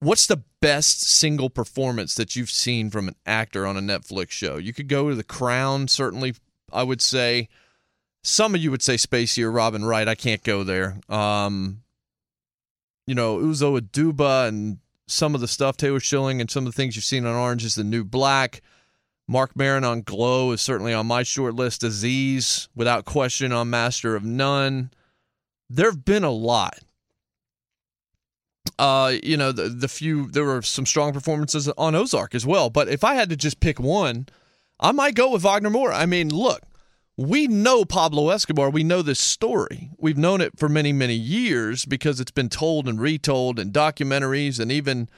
what's 0.00 0.26
the 0.26 0.42
best 0.60 1.02
single 1.02 1.50
performance 1.50 2.14
that 2.14 2.36
you've 2.36 2.50
seen 2.50 2.90
from 2.90 3.08
an 3.08 3.16
actor 3.26 3.66
on 3.66 3.76
a 3.76 3.80
Netflix 3.80 4.30
show? 4.30 4.56
You 4.56 4.72
could 4.72 4.88
go 4.88 5.08
to 5.08 5.14
The 5.14 5.24
Crown, 5.24 5.88
certainly, 5.88 6.34
I 6.72 6.82
would 6.82 7.00
say. 7.00 7.48
Some 8.22 8.54
of 8.54 8.60
you 8.60 8.70
would 8.70 8.82
say 8.82 8.94
Spacey 8.94 9.42
or 9.42 9.50
Robin 9.50 9.84
Wright. 9.84 10.08
I 10.08 10.14
can't 10.14 10.42
go 10.42 10.62
there. 10.62 10.98
Um, 11.08 11.82
you 13.06 13.14
know, 13.14 13.38
Uzo 13.38 13.78
Aduba 13.80 14.48
and 14.48 14.78
some 15.06 15.34
of 15.34 15.40
the 15.40 15.48
stuff, 15.48 15.76
Taylor 15.76 16.00
Schilling, 16.00 16.40
and 16.40 16.50
some 16.50 16.66
of 16.66 16.72
the 16.72 16.76
things 16.76 16.96
you've 16.96 17.04
seen 17.04 17.26
on 17.26 17.34
Orange 17.34 17.64
is 17.64 17.74
the 17.74 17.84
New 17.84 18.04
Black. 18.04 18.62
Marc 19.30 19.54
Maron 19.54 19.84
on 19.84 20.02
Glow 20.02 20.50
is 20.50 20.60
certainly 20.60 20.92
on 20.92 21.06
my 21.06 21.22
short 21.22 21.54
list. 21.54 21.84
Aziz, 21.84 22.68
without 22.74 23.04
question, 23.04 23.52
on 23.52 23.70
Master 23.70 24.16
of 24.16 24.24
None. 24.24 24.90
There 25.68 25.88
have 25.88 26.04
been 26.04 26.24
a 26.24 26.32
lot. 26.32 26.80
Uh, 28.76 29.12
you 29.22 29.36
know, 29.36 29.52
the 29.52 29.68
the 29.68 29.86
few 29.86 30.26
there 30.32 30.44
were 30.44 30.62
some 30.62 30.84
strong 30.84 31.12
performances 31.12 31.68
on 31.68 31.94
Ozark 31.94 32.34
as 32.34 32.44
well. 32.44 32.70
But 32.70 32.88
if 32.88 33.04
I 33.04 33.14
had 33.14 33.30
to 33.30 33.36
just 33.36 33.60
pick 33.60 33.78
one, 33.78 34.26
I 34.80 34.90
might 34.90 35.14
go 35.14 35.30
with 35.30 35.42
Wagner 35.42 35.70
Moura. 35.70 35.94
I 35.94 36.06
mean, 36.06 36.30
look, 36.30 36.62
we 37.16 37.46
know 37.46 37.84
Pablo 37.84 38.30
Escobar. 38.30 38.68
We 38.68 38.82
know 38.82 39.00
this 39.00 39.20
story. 39.20 39.92
We've 39.96 40.18
known 40.18 40.40
it 40.40 40.58
for 40.58 40.68
many, 40.68 40.92
many 40.92 41.14
years 41.14 41.84
because 41.84 42.18
it's 42.18 42.32
been 42.32 42.48
told 42.48 42.88
and 42.88 43.00
retold 43.00 43.60
in 43.60 43.70
documentaries, 43.70 44.58
and 44.58 44.72
even 44.72 45.08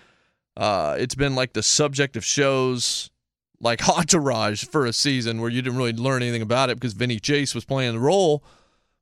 uh, 0.54 0.96
it's 0.98 1.14
been 1.14 1.34
like 1.34 1.54
the 1.54 1.62
subject 1.62 2.14
of 2.14 2.26
shows 2.26 3.08
like 3.62 3.88
Entourage 3.96 4.64
for 4.64 4.84
a 4.84 4.92
season 4.92 5.40
where 5.40 5.48
you 5.48 5.62
didn't 5.62 5.78
really 5.78 5.94
learn 5.94 6.22
anything 6.22 6.42
about 6.42 6.68
it 6.68 6.76
because 6.76 6.92
Vinny 6.92 7.18
Chase 7.18 7.54
was 7.54 7.64
playing 7.64 7.94
the 7.94 8.00
role. 8.00 8.44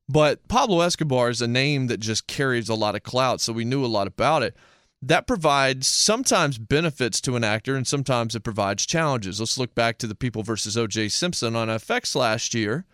But 0.07 0.47
Pablo 0.47 0.81
Escobar 0.81 1.29
is 1.29 1.41
a 1.41 1.47
name 1.47 1.87
that 1.87 1.99
just 1.99 2.27
carries 2.27 2.69
a 2.69 2.75
lot 2.75 2.95
of 2.95 3.03
clout, 3.03 3.41
so 3.41 3.53
we 3.53 3.65
knew 3.65 3.83
a 3.83 3.87
lot 3.87 4.07
about 4.07 4.43
it. 4.43 4.55
That 5.01 5.25
provides 5.25 5.87
sometimes 5.87 6.57
benefits 6.57 7.19
to 7.21 7.35
an 7.35 7.43
actor, 7.43 7.75
and 7.75 7.87
sometimes 7.87 8.35
it 8.35 8.43
provides 8.43 8.85
challenges. 8.85 9.39
Let's 9.39 9.57
look 9.57 9.73
back 9.73 9.97
to 9.99 10.07
the 10.07 10.15
People 10.15 10.43
versus 10.43 10.77
O.J. 10.77 11.09
Simpson 11.09 11.55
on 11.55 11.69
FX 11.69 12.15
last 12.15 12.53
year, 12.53 12.85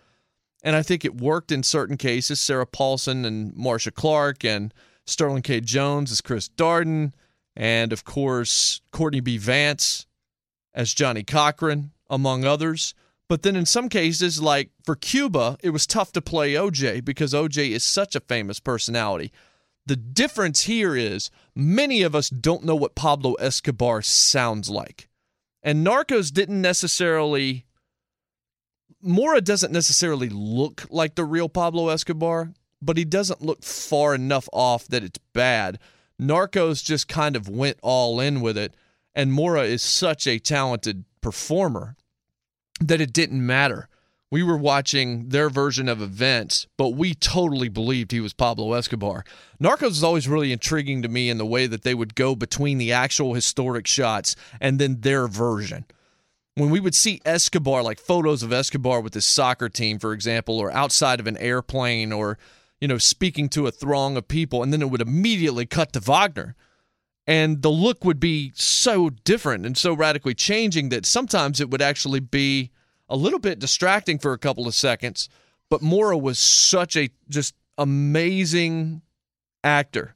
and 0.63 0.75
I 0.75 0.83
think 0.83 1.03
it 1.03 1.19
worked 1.19 1.51
in 1.51 1.63
certain 1.63 1.97
cases. 1.97 2.39
Sarah 2.39 2.67
Paulson 2.67 3.25
and 3.25 3.55
Marcia 3.55 3.91
Clark, 3.91 4.45
and 4.45 4.73
Sterling 5.05 5.41
K. 5.41 5.59
Jones 5.59 6.11
as 6.11 6.21
Chris 6.21 6.49
Darden, 6.49 7.13
and 7.55 7.91
of 7.91 8.03
course 8.03 8.81
Courtney 8.91 9.21
B. 9.21 9.37
Vance 9.37 10.06
as 10.77 10.93
Johnny 10.93 11.23
Cochran, 11.23 11.91
among 12.07 12.45
others. 12.45 12.93
But 13.27 13.41
then 13.41 13.55
in 13.55 13.65
some 13.65 13.89
cases, 13.89 14.41
like 14.41 14.69
for 14.85 14.95
Cuba, 14.95 15.57
it 15.61 15.71
was 15.71 15.87
tough 15.87 16.13
to 16.13 16.21
play 16.21 16.53
OJ 16.53 17.03
because 17.03 17.33
OJ 17.33 17.71
is 17.71 17.83
such 17.83 18.15
a 18.15 18.21
famous 18.21 18.59
personality. 18.61 19.33
The 19.87 19.95
difference 19.95 20.63
here 20.63 20.95
is 20.95 21.31
many 21.55 22.03
of 22.03 22.13
us 22.13 22.29
don't 22.29 22.63
know 22.63 22.75
what 22.75 22.95
Pablo 22.95 23.33
Escobar 23.33 24.03
sounds 24.03 24.69
like. 24.69 25.09
And 25.63 25.85
Narcos 25.85 26.31
didn't 26.31 26.61
necessarily, 26.61 27.65
Moura 29.03 29.43
doesn't 29.43 29.73
necessarily 29.73 30.29
look 30.29 30.85
like 30.91 31.15
the 31.15 31.25
real 31.25 31.49
Pablo 31.49 31.89
Escobar, 31.89 32.53
but 32.81 32.97
he 32.97 33.03
doesn't 33.03 33.41
look 33.41 33.63
far 33.63 34.13
enough 34.13 34.47
off 34.53 34.87
that 34.89 35.03
it's 35.03 35.19
bad. 35.33 35.79
Narcos 36.21 36.83
just 36.83 37.07
kind 37.07 37.35
of 37.35 37.49
went 37.49 37.77
all 37.81 38.19
in 38.19 38.41
with 38.41 38.57
it 38.57 38.75
and 39.17 39.31
Moura 39.31 39.65
is 39.65 39.81
such 39.81 40.27
a 40.27 40.37
talented 40.37 41.03
performer 41.21 41.95
that 42.79 43.01
it 43.01 43.11
didn't 43.11 43.43
matter. 43.43 43.89
We 44.29 44.43
were 44.43 44.57
watching 44.57 45.29
their 45.29 45.49
version 45.49 45.89
of 45.89 46.03
events, 46.03 46.67
but 46.77 46.89
we 46.89 47.15
totally 47.15 47.67
believed 47.67 48.11
he 48.11 48.19
was 48.19 48.33
Pablo 48.33 48.73
Escobar. 48.73 49.25
Narcos 49.59 49.91
is 49.91 50.03
always 50.03 50.27
really 50.27 50.51
intriguing 50.51 51.01
to 51.01 51.07
me 51.07 51.31
in 51.31 51.39
the 51.39 51.47
way 51.47 51.65
that 51.65 51.81
they 51.81 51.95
would 51.95 52.13
go 52.13 52.35
between 52.35 52.77
the 52.77 52.91
actual 52.91 53.33
historic 53.33 53.87
shots 53.87 54.35
and 54.61 54.77
then 54.77 55.01
their 55.01 55.27
version. 55.27 55.85
When 56.53 56.69
we 56.69 56.79
would 56.79 56.95
see 56.95 57.19
Escobar, 57.25 57.81
like 57.81 57.99
photos 57.99 58.43
of 58.43 58.53
Escobar 58.53 59.01
with 59.01 59.15
his 59.15 59.25
soccer 59.25 59.67
team, 59.67 59.97
for 59.97 60.13
example, 60.13 60.59
or 60.59 60.71
outside 60.71 61.19
of 61.19 61.25
an 61.25 61.37
airplane, 61.37 62.11
or 62.11 62.37
you 62.79 62.87
know, 62.87 62.99
speaking 62.99 63.49
to 63.49 63.65
a 63.65 63.71
throng 63.71 64.15
of 64.15 64.27
people, 64.27 64.61
and 64.61 64.71
then 64.71 64.83
it 64.83 64.91
would 64.91 65.01
immediately 65.01 65.65
cut 65.65 65.91
to 65.93 65.99
Wagner 65.99 66.55
and 67.27 67.61
the 67.61 67.69
look 67.69 68.05
would 68.05 68.19
be 68.19 68.53
so 68.55 69.09
different 69.09 69.65
and 69.65 69.77
so 69.77 69.93
radically 69.93 70.33
changing 70.33 70.89
that 70.89 71.05
sometimes 71.05 71.59
it 71.59 71.69
would 71.69 71.81
actually 71.81 72.21
be 72.21 72.71
a 73.09 73.17
little 73.17 73.39
bit 73.39 73.59
distracting 73.59 74.17
for 74.17 74.33
a 74.33 74.37
couple 74.37 74.67
of 74.67 74.73
seconds. 74.73 75.27
But 75.69 75.81
Moura 75.81 76.19
was 76.19 76.39
such 76.39 76.95
a 76.95 77.09
just 77.29 77.53
amazing 77.77 79.01
actor 79.63 80.15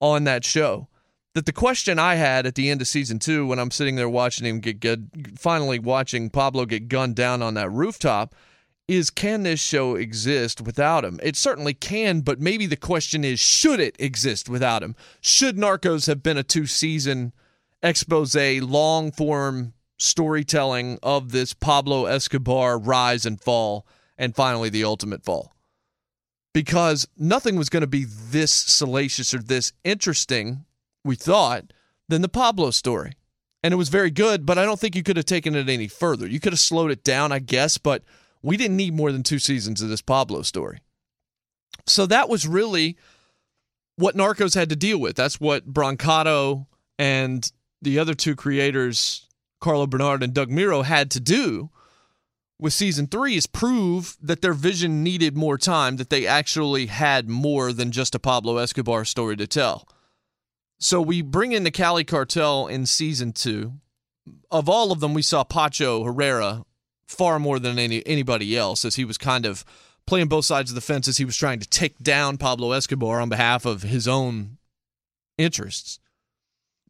on 0.00 0.24
that 0.24 0.44
show 0.44 0.88
that 1.34 1.46
the 1.46 1.52
question 1.52 1.98
I 1.98 2.16
had 2.16 2.46
at 2.46 2.56
the 2.56 2.68
end 2.68 2.80
of 2.80 2.88
season 2.88 3.20
two 3.20 3.46
when 3.46 3.60
I'm 3.60 3.70
sitting 3.70 3.94
there 3.94 4.08
watching 4.08 4.46
him 4.46 4.58
get 4.58 5.00
finally 5.36 5.78
watching 5.78 6.30
Pablo 6.30 6.66
get 6.66 6.88
gunned 6.88 7.14
down 7.14 7.42
on 7.42 7.54
that 7.54 7.70
rooftop 7.70 8.34
is 8.88 9.10
can 9.10 9.42
this 9.42 9.60
show 9.60 9.94
exist 9.94 10.62
without 10.62 11.04
him? 11.04 11.20
It 11.22 11.36
certainly 11.36 11.74
can, 11.74 12.22
but 12.22 12.40
maybe 12.40 12.64
the 12.64 12.76
question 12.76 13.22
is 13.22 13.38
should 13.38 13.78
it 13.78 13.94
exist 13.98 14.48
without 14.48 14.82
him? 14.82 14.96
Should 15.20 15.56
Narcos 15.56 16.06
have 16.06 16.22
been 16.22 16.38
a 16.38 16.42
two 16.42 16.66
season 16.66 17.34
expose, 17.82 18.34
long 18.34 19.12
form 19.12 19.74
storytelling 19.98 20.98
of 21.02 21.32
this 21.32 21.52
Pablo 21.52 22.06
Escobar 22.06 22.78
rise 22.78 23.26
and 23.26 23.38
fall, 23.40 23.86
and 24.16 24.34
finally 24.34 24.70
the 24.70 24.84
ultimate 24.84 25.22
fall? 25.22 25.54
Because 26.54 27.06
nothing 27.16 27.56
was 27.56 27.68
going 27.68 27.82
to 27.82 27.86
be 27.86 28.06
this 28.08 28.50
salacious 28.50 29.34
or 29.34 29.38
this 29.38 29.72
interesting, 29.84 30.64
we 31.04 31.14
thought, 31.14 31.74
than 32.08 32.22
the 32.22 32.28
Pablo 32.28 32.70
story. 32.70 33.12
And 33.62 33.74
it 33.74 33.76
was 33.76 33.90
very 33.90 34.10
good, 34.10 34.46
but 34.46 34.56
I 34.56 34.64
don't 34.64 34.80
think 34.80 34.96
you 34.96 35.02
could 35.02 35.16
have 35.16 35.26
taken 35.26 35.54
it 35.54 35.68
any 35.68 35.88
further. 35.88 36.26
You 36.26 36.40
could 36.40 36.52
have 36.52 36.60
slowed 36.60 36.90
it 36.90 37.04
down, 37.04 37.32
I 37.32 37.40
guess, 37.40 37.76
but 37.76 38.02
we 38.42 38.56
didn't 38.56 38.76
need 38.76 38.94
more 38.94 39.12
than 39.12 39.22
two 39.22 39.38
seasons 39.38 39.82
of 39.82 39.88
this 39.88 40.02
Pablo 40.02 40.42
story. 40.42 40.78
So 41.86 42.06
that 42.06 42.28
was 42.28 42.46
really 42.46 42.96
what 43.96 44.16
Narcos 44.16 44.54
had 44.54 44.68
to 44.68 44.76
deal 44.76 44.98
with. 44.98 45.16
That's 45.16 45.40
what 45.40 45.72
Brancato 45.72 46.66
and 46.98 47.50
the 47.80 47.98
other 47.98 48.14
two 48.14 48.36
creators, 48.36 49.26
Carlo 49.60 49.86
Bernard 49.86 50.22
and 50.22 50.34
Doug 50.34 50.50
Miro, 50.50 50.82
had 50.82 51.10
to 51.12 51.20
do 51.20 51.70
with 52.58 52.72
season 52.72 53.06
three 53.06 53.36
is 53.36 53.46
prove 53.46 54.16
that 54.20 54.42
their 54.42 54.52
vision 54.52 55.02
needed 55.02 55.36
more 55.36 55.56
time, 55.56 55.96
that 55.96 56.10
they 56.10 56.26
actually 56.26 56.86
had 56.86 57.28
more 57.28 57.72
than 57.72 57.92
just 57.92 58.14
a 58.14 58.18
Pablo 58.18 58.56
Escobar 58.56 59.04
story 59.04 59.36
to 59.36 59.46
tell. 59.46 59.88
So 60.80 61.00
we 61.00 61.22
bring 61.22 61.52
in 61.52 61.64
the 61.64 61.70
Cali 61.70 62.04
Cartel 62.04 62.66
in 62.66 62.86
season 62.86 63.32
two. 63.32 63.74
Of 64.50 64.68
all 64.68 64.92
of 64.92 65.00
them, 65.00 65.14
we 65.14 65.22
saw 65.22 65.44
Pacho 65.44 66.04
Herrera 66.04 66.64
far 67.08 67.38
more 67.40 67.58
than 67.58 67.78
any 67.78 68.06
anybody 68.06 68.56
else, 68.56 68.84
as 68.84 68.94
he 68.94 69.04
was 69.04 69.18
kind 69.18 69.46
of 69.46 69.64
playing 70.06 70.28
both 70.28 70.44
sides 70.44 70.70
of 70.70 70.74
the 70.74 70.80
fence 70.80 71.08
as 71.08 71.18
he 71.18 71.24
was 71.24 71.36
trying 71.36 71.58
to 71.58 71.68
take 71.68 71.98
down 71.98 72.38
Pablo 72.38 72.72
Escobar 72.72 73.20
on 73.20 73.28
behalf 73.28 73.66
of 73.66 73.82
his 73.82 74.06
own 74.06 74.58
interests. 75.36 75.98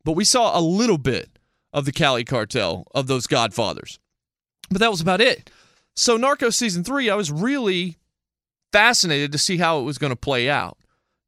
But 0.05 0.13
we 0.13 0.25
saw 0.25 0.59
a 0.59 0.61
little 0.61 0.99
bit 0.99 1.39
of 1.73 1.85
the 1.85 1.93
Cali 1.93 2.25
cartel 2.25 2.87
of 2.95 3.07
those 3.07 3.27
godfathers. 3.27 3.99
But 4.71 4.79
that 4.81 4.91
was 4.91 5.01
about 5.01 5.21
it. 5.21 5.51
So 5.97 6.17
Narcos 6.17 6.55
season 6.55 6.85
3, 6.85 7.11
I 7.11 7.17
was 7.17 7.33
really 7.33 7.97
fascinated 8.73 9.33
to 9.33 9.39
see 9.39 9.57
how 9.57 9.81
it 9.81 9.85
was 9.85 9.99
going 9.99 10.13
to 10.13 10.17
play 10.17 10.49
out. 10.49 10.79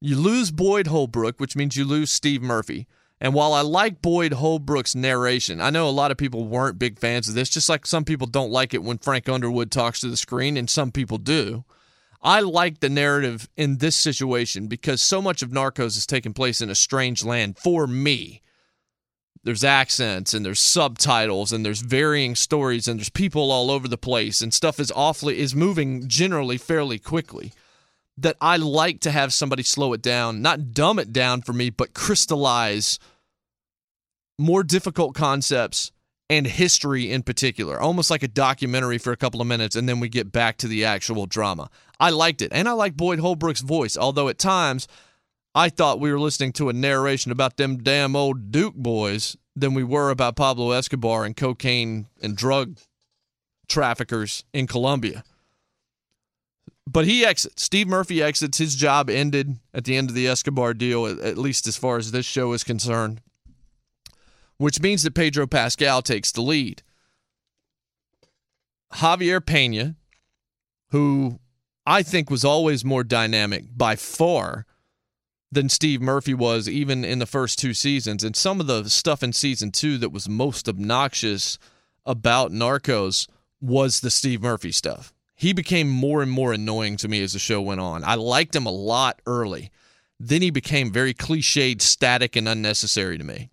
You 0.01 0.17
lose 0.17 0.51
Boyd 0.51 0.87
Holbrook, 0.87 1.41
which 1.41 1.57
means 1.57 1.77
you 1.77 1.85
lose 1.85 2.13
Steve 2.13 2.41
Murphy. 2.41 2.87
And 3.21 3.35
while 3.35 3.53
I 3.53 3.61
like 3.61 4.01
Boyd 4.01 4.33
Holbrook's 4.33 4.95
narration, 4.95 5.61
I 5.61 5.69
know 5.69 5.87
a 5.87 5.91
lot 5.91 6.11
of 6.11 6.17
people 6.17 6.47
weren't 6.47 6.79
big 6.79 6.99
fans 6.99 7.29
of 7.29 7.35
this, 7.35 7.51
just 7.51 7.69
like 7.69 7.85
some 7.85 8.05
people 8.05 8.27
don't 8.27 8.51
like 8.51 8.73
it 8.73 8.83
when 8.83 8.97
Frank 8.97 9.29
Underwood 9.29 9.71
talks 9.71 10.01
to 10.01 10.09
the 10.09 10.17
screen, 10.17 10.57
and 10.57 10.71
some 10.71 10.91
people 10.91 11.19
do. 11.19 11.65
I 12.23 12.41
like 12.41 12.81
the 12.81 12.89
narrative 12.89 13.49
in 13.57 13.79
this 13.79 13.97
situation 13.97 14.67
because 14.69 15.03
so 15.03 15.21
much 15.23 15.43
of 15.43 15.51
Narcos 15.51 15.97
is 15.97 16.07
taking 16.07 16.35
place 16.35 16.61
in 16.61 16.71
a 16.71 16.75
strange 16.75 17.25
land 17.25 17.59
for 17.59 17.87
me. 17.87 18.43
there's 19.43 19.65
accents 19.65 20.35
and 20.35 20.45
there's 20.45 20.61
subtitles 20.61 21.51
and 21.51 21.65
there's 21.65 21.81
varying 21.81 22.35
stories 22.35 22.87
and 22.87 22.99
there's 23.01 23.09
people 23.09 23.51
all 23.51 23.71
over 23.71 23.89
the 23.89 23.97
place 23.97 24.43
and 24.43 24.53
stuff 24.53 24.79
is 24.79 24.93
awfully 24.95 25.39
is 25.39 25.55
moving 25.55 26.07
generally 26.09 26.59
fairly 26.59 26.99
quickly 26.99 27.53
that 28.19 28.37
I 28.41 28.57
like 28.59 29.01
to 29.01 29.11
have 29.11 29.33
somebody 29.33 29.63
slow 29.63 29.95
it 29.95 30.03
down, 30.03 30.43
not 30.43 30.75
dumb 30.75 30.99
it 30.99 31.11
down 31.11 31.41
for 31.41 31.55
me, 31.55 31.71
but 31.71 31.95
crystallize 31.95 32.99
more 34.41 34.63
difficult 34.63 35.15
concepts 35.15 35.93
and 36.29 36.47
history 36.47 37.11
in 37.11 37.23
particular, 37.23 37.81
almost 37.81 38.11
like 38.11 38.23
a 38.23 38.29
documentary 38.29 38.99
for 38.99 39.13
a 39.13 39.17
couple 39.17 39.41
of 39.41 39.47
minutes, 39.47 39.77
and 39.77 39.89
then 39.89 40.01
we 40.01 40.09
get 40.09 40.33
back 40.33 40.57
to 40.59 40.69
the 40.69 40.85
actual 40.85 41.27
drama. 41.27 41.69
I 41.99 42.11
liked 42.11 42.41
it, 42.41 42.53
and 42.53 42.69
I 42.69 42.73
like 42.73 42.97
Boyd 42.97 43.19
Holbrook's 43.19 43.61
voice, 43.61 43.97
although 43.97 44.29
at 44.29 44.39
times 44.39 44.89
I 45.55 45.69
thought 45.69 46.01
we 46.01 46.13
were 46.13 46.21
listening 46.21 46.53
to 46.55 46.69
a 46.69 46.73
narration 46.73 47.33
about 47.33 47.57
them 47.57 47.79
damn 47.79 48.15
old 48.15 48.53
Duke 48.53 48.77
boys 48.77 49.37
than 49.57 49.75
we 49.75 49.85
were 49.85 50.11
about 50.11 50.37
Pablo 50.37 50.71
Escobar 50.71 51.25
and 51.25 51.37
cocaine 51.37 52.07
and 52.23 52.37
drug 52.37 52.79
traffickers 53.69 54.45
in 54.53 54.67
Colombia. 54.67 55.25
But 56.87 57.05
he 57.05 57.25
exits. 57.25 57.63
Steve 57.63 57.89
Murphy 57.89 58.23
exits. 58.23 58.59
His 58.59 58.75
job 58.75 59.11
ended 59.11 59.59
at 59.75 59.85
the 59.85 59.97
end 59.97 60.09
of 60.09 60.15
the 60.15 60.27
Escobar 60.27 60.75
deal, 60.75 61.07
at 61.07 61.39
least 61.39 61.67
as 61.67 61.77
far 61.77 61.99
as 61.99 62.11
this 62.11 62.27
show 62.27 62.53
is 62.53 62.65
concerned, 62.65 63.21
which 64.61 64.83
means 64.83 65.03
that 65.03 65.15
Pedro 65.15 65.47
Pascal 65.47 66.03
takes 66.03 66.31
the 66.31 66.43
lead. 66.43 66.83
Javier 68.93 69.45
Pena, 69.45 69.97
who 70.91 71.41
I 71.87 72.03
think 72.03 72.29
was 72.29 72.45
always 72.45 72.85
more 72.85 73.03
dynamic 73.03 73.65
by 73.75 73.97
far 73.97 74.67
than 75.51 75.71
Steve 75.71 76.03
Murphy 76.03 76.35
was, 76.35 76.69
even 76.69 77.07
in 77.07 77.21
the 77.21 77.27
first 77.27 77.59
two 77.59 77.73
seasons. 77.73 78.23
And 78.23 78.37
some 78.37 78.61
of 78.61 78.67
the 78.67 78.91
stuff 78.91 79.23
in 79.23 79.33
season 79.33 79.71
two 79.71 79.97
that 79.97 80.13
was 80.13 80.29
most 80.29 80.69
obnoxious 80.69 81.59
about 82.05 82.53
Narcos 82.53 83.29
was 83.63 84.01
the 84.01 84.11
Steve 84.11 84.43
Murphy 84.43 84.73
stuff. 84.73 85.15
He 85.35 85.55
became 85.55 85.89
more 85.89 86.21
and 86.23 86.31
more 86.31 86.53
annoying 86.53 86.99
to 86.99 87.09
me 87.09 87.23
as 87.23 87.33
the 87.33 87.39
show 87.39 87.63
went 87.63 87.81
on. 87.81 88.05
I 88.05 88.17
liked 88.17 88.55
him 88.55 88.67
a 88.67 88.71
lot 88.71 89.23
early. 89.25 89.71
Then 90.19 90.43
he 90.43 90.51
became 90.51 90.93
very 90.93 91.15
cliched, 91.15 91.81
static, 91.81 92.37
and 92.37 92.47
unnecessary 92.47 93.17
to 93.17 93.25
me. 93.25 93.50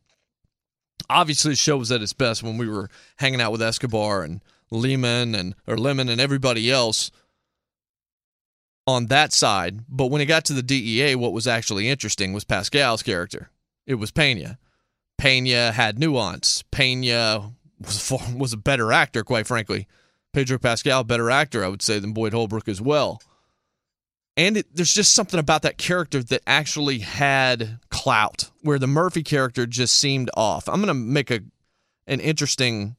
Obviously, 1.10 1.52
the 1.52 1.56
show 1.56 1.78
was 1.78 1.92
at 1.92 2.02
its 2.02 2.14
best 2.14 2.44
when 2.44 2.58
we 2.58 2.68
were 2.68 2.90
hanging 3.18 3.42
out 3.42 3.52
with 3.52 3.62
Escobar 3.62 4.24
and 4.24 4.42
Lehman 4.72 5.36
and 5.36 5.56
or 5.66 5.78
Lemon 5.78 6.10
and 6.10 6.20
everybody 6.20 6.70
else 6.70 7.12
on 8.86 9.08
that 9.08 9.34
side. 9.34 9.82
But 9.88 10.08
when 10.08 10.22
it 10.22 10.26
got 10.26 10.46
to 10.46 10.54
the 10.54 10.64
DEA, 10.64 11.16
what 11.16 11.34
was 11.34 11.48
actually 11.48 11.90
interesting 11.90 12.34
was 12.34 12.44
Pascal's 12.44 13.04
character. 13.04 13.50
It 13.86 13.96
was 13.96 14.12
Pena. 14.12 14.58
Pena 15.18 15.72
had 15.72 15.98
nuance. 16.00 16.64
Pena 16.72 17.52
was 17.80 18.12
was 18.36 18.54
a 18.54 18.58
better 18.58 18.92
actor, 18.92 19.24
quite 19.24 19.48
frankly. 19.48 19.88
Pedro 20.34 20.58
Pascal, 20.60 21.04
better 21.04 21.32
actor, 21.32 21.64
I 21.64 21.68
would 21.68 21.82
say, 21.82 22.00
than 22.00 22.14
Boyd 22.14 22.34
Holbrook 22.34 22.68
as 22.68 22.82
well. 22.82 23.22
And 24.38 24.58
it, 24.58 24.68
there's 24.74 24.94
just 24.94 25.16
something 25.16 25.40
about 25.40 25.64
that 25.64 25.80
character 25.80 26.22
that 26.22 26.44
actually 26.46 27.00
had 27.00 27.80
clout, 27.90 28.52
where 28.62 28.80
the 28.80 28.88
Murphy 28.88 29.24
character 29.24 29.66
just 29.66 29.96
seemed 29.96 30.30
off. 30.38 30.70
I'm 30.70 30.76
going 30.76 30.88
to 30.88 30.94
make 30.94 31.32
a 31.32 31.42
an 32.06 32.22
interesting 32.22 32.96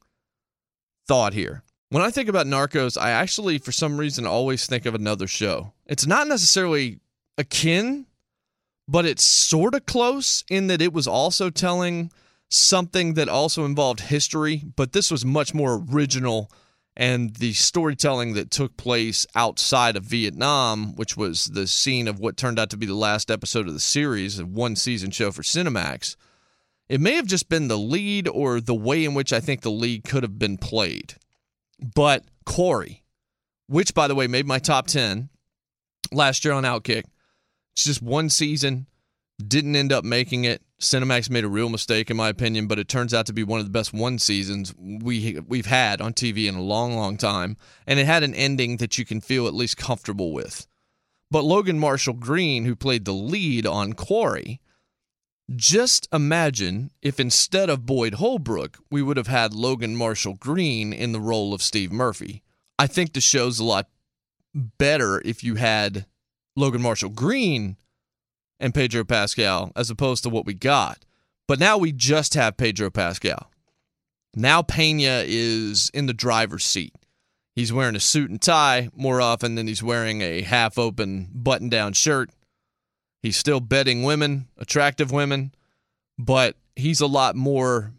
thought 1.07 1.33
here. 1.33 1.63
When 1.89 2.03
I 2.03 2.11
think 2.11 2.29
about 2.29 2.47
Narcos, 2.47 3.01
I 3.01 3.11
actually, 3.11 3.57
for 3.57 3.73
some 3.73 3.97
reason, 3.97 4.27
always 4.27 4.67
think 4.67 4.85
of 4.85 4.95
another 4.95 5.27
show. 5.27 5.73
It's 5.87 6.07
not 6.07 6.29
necessarily 6.29 7.01
akin, 7.39 8.05
but 8.87 9.07
it's 9.07 9.25
sort 9.25 9.75
of 9.75 9.87
close 9.87 10.45
in 10.51 10.67
that 10.67 10.83
it 10.83 10.93
was 10.93 11.07
also 11.07 11.49
telling 11.49 12.13
something 12.51 13.15
that 13.15 13.29
also 13.29 13.65
involved 13.65 14.01
history, 14.01 14.65
but 14.77 14.93
this 14.93 15.11
was 15.11 15.25
much 15.25 15.55
more 15.55 15.83
original. 15.91 16.51
And 17.01 17.37
the 17.37 17.53
storytelling 17.53 18.35
that 18.35 18.51
took 18.51 18.77
place 18.77 19.25
outside 19.37 19.97
of 19.97 20.03
Vietnam, 20.03 20.97
which 20.97 21.17
was 21.17 21.45
the 21.45 21.69
scene 21.69 22.09
of 22.09 22.19
what 22.19 22.37
turned 22.37 22.59
out 22.59 22.71
to 22.71 22.77
be 22.77 22.87
the 22.87 22.95
last 22.95 23.31
episode 23.31 23.69
of 23.69 23.73
the 23.73 23.79
series, 23.79 24.41
a 24.41 24.45
one 24.45 24.75
season 24.75 25.13
show 25.13 25.31
for 25.31 25.43
Cinemax, 25.43 26.17
it 26.89 27.01
may 27.01 27.15
have 27.15 27.27
just 27.27 27.49
been 27.49 27.69
the 27.69 27.79
lead 27.79 28.27
or 28.27 28.61
the 28.61 28.75
way 28.75 29.05
in 29.05 29.15
which 29.15 29.33
I 29.33 29.39
think 29.39 29.61
the 29.61 29.71
lead 29.71 30.03
could 30.03 30.25
have 30.25 30.41
been 30.41 30.59
played. 30.59 31.15
But 31.95 32.25
Quarry, 32.45 33.05
which 33.69 33.95
by 33.95 34.09
the 34.09 34.17
way 34.17 34.27
made 34.27 34.47
my 34.47 34.59
top 34.59 34.89
10 34.89 35.29
last 36.11 36.45
year 36.45 36.53
on 36.53 36.65
Outkick, 36.65 37.05
it's 37.75 37.85
just 37.85 38.03
one 38.03 38.29
season, 38.29 38.89
didn't 39.47 39.77
end 39.77 39.93
up 39.93 40.03
making 40.03 40.47
it. 40.47 40.63
Cinemax 40.81 41.29
made 41.29 41.45
a 41.45 41.49
real 41.49 41.69
mistake 41.69 42.11
in 42.11 42.17
my 42.17 42.29
opinion, 42.29 42.69
but 42.69 42.79
it 42.79 42.89
turns 42.89 43.13
out 43.13 43.27
to 43.27 43.33
be 43.33 43.43
one 43.43 43.59
of 43.59 43.67
the 43.67 43.73
best 43.73 43.93
one 43.93 44.19
seasons 44.19 44.73
we 44.79 45.39
we've 45.47 45.67
had 45.67 46.01
on 46.01 46.13
TV 46.13 46.49
in 46.49 46.55
a 46.55 46.63
long 46.63 46.95
long 46.95 47.17
time, 47.17 47.57
and 47.87 47.99
it 47.99 48.07
had 48.07 48.23
an 48.23 48.35
ending 48.35 48.77
that 48.77 48.97
you 48.97 49.05
can 49.05 49.21
feel 49.21 49.49
at 49.49 49.55
least 49.55 49.77
comfortable 49.77 50.33
with. 50.33 50.67
But 51.31 51.45
Logan 51.45 51.79
Marshall 51.79 52.15
Green, 52.15 52.65
who 52.65 52.77
played 52.77 53.05
the 53.05 53.13
lead 53.13 53.67
on 53.67 53.93
Quarry, 53.93 54.61
just 55.55 56.09
imagine 56.13 56.91
if 57.03 57.19
instead 57.19 57.69
of 57.69 57.87
Boyd 57.87 58.15
Holbrook, 58.15 58.79
we 58.91 59.03
would 59.03 59.17
have 59.17 59.27
had 59.27 59.55
Logan 59.55 59.97
Marshall 59.97 60.35
Green 60.35 60.93
in 60.93 61.13
the 61.13 61.21
role 61.21 61.53
of 61.53 61.63
Steve 61.63 61.91
Murphy. 61.91 62.43
I 62.79 62.87
think 62.87 63.13
the 63.13 63.21
show's 63.21 63.59
a 63.59 63.65
lot 63.65 63.89
better 64.55 65.21
if 65.25 65.43
you 65.43 65.57
had 65.57 66.07
Logan 66.55 66.83
Marshall 66.83 67.11
Green 67.11 67.77
and 68.61 68.75
Pedro 68.75 69.05
Pascal 69.05 69.73
as 69.77 69.91
opposed 69.91 70.23
to 70.23 70.29
what 70.29 70.47
we 70.47 70.55
got. 70.55 71.05
But 71.47 71.59
now 71.59 71.79
we 71.79 71.93
just 71.93 72.35
have 72.35 72.57
Pedro 72.57 72.91
Pascal. 72.91 73.51
Now 74.35 74.63
Pena 74.63 75.25
is 75.27 75.91
in 75.95 76.07
the 76.07 76.13
driver's 76.13 76.65
seat. 76.65 76.95
He's 77.55 77.73
wearing 77.73 77.97
a 77.97 78.01
suit 78.01 78.31
and 78.31 78.41
tie 78.41 78.91
more 78.95 79.21
often 79.21 79.55
than 79.57 79.67
he's 79.67 79.83
wearing 79.83 80.21
a 80.21 80.43
half 80.43 80.79
open 80.79 81.29
button 81.33 81.69
down 81.69 81.93
shirt. 81.93 82.31
He's 83.21 83.37
still 83.37 83.61
betting 83.61 84.05
women, 84.05 84.47
attractive 84.57 85.11
women, 85.11 85.53
but 86.19 86.57
he's 86.77 87.01
a 87.01 87.07
lot 87.07 87.35
more 87.35 87.93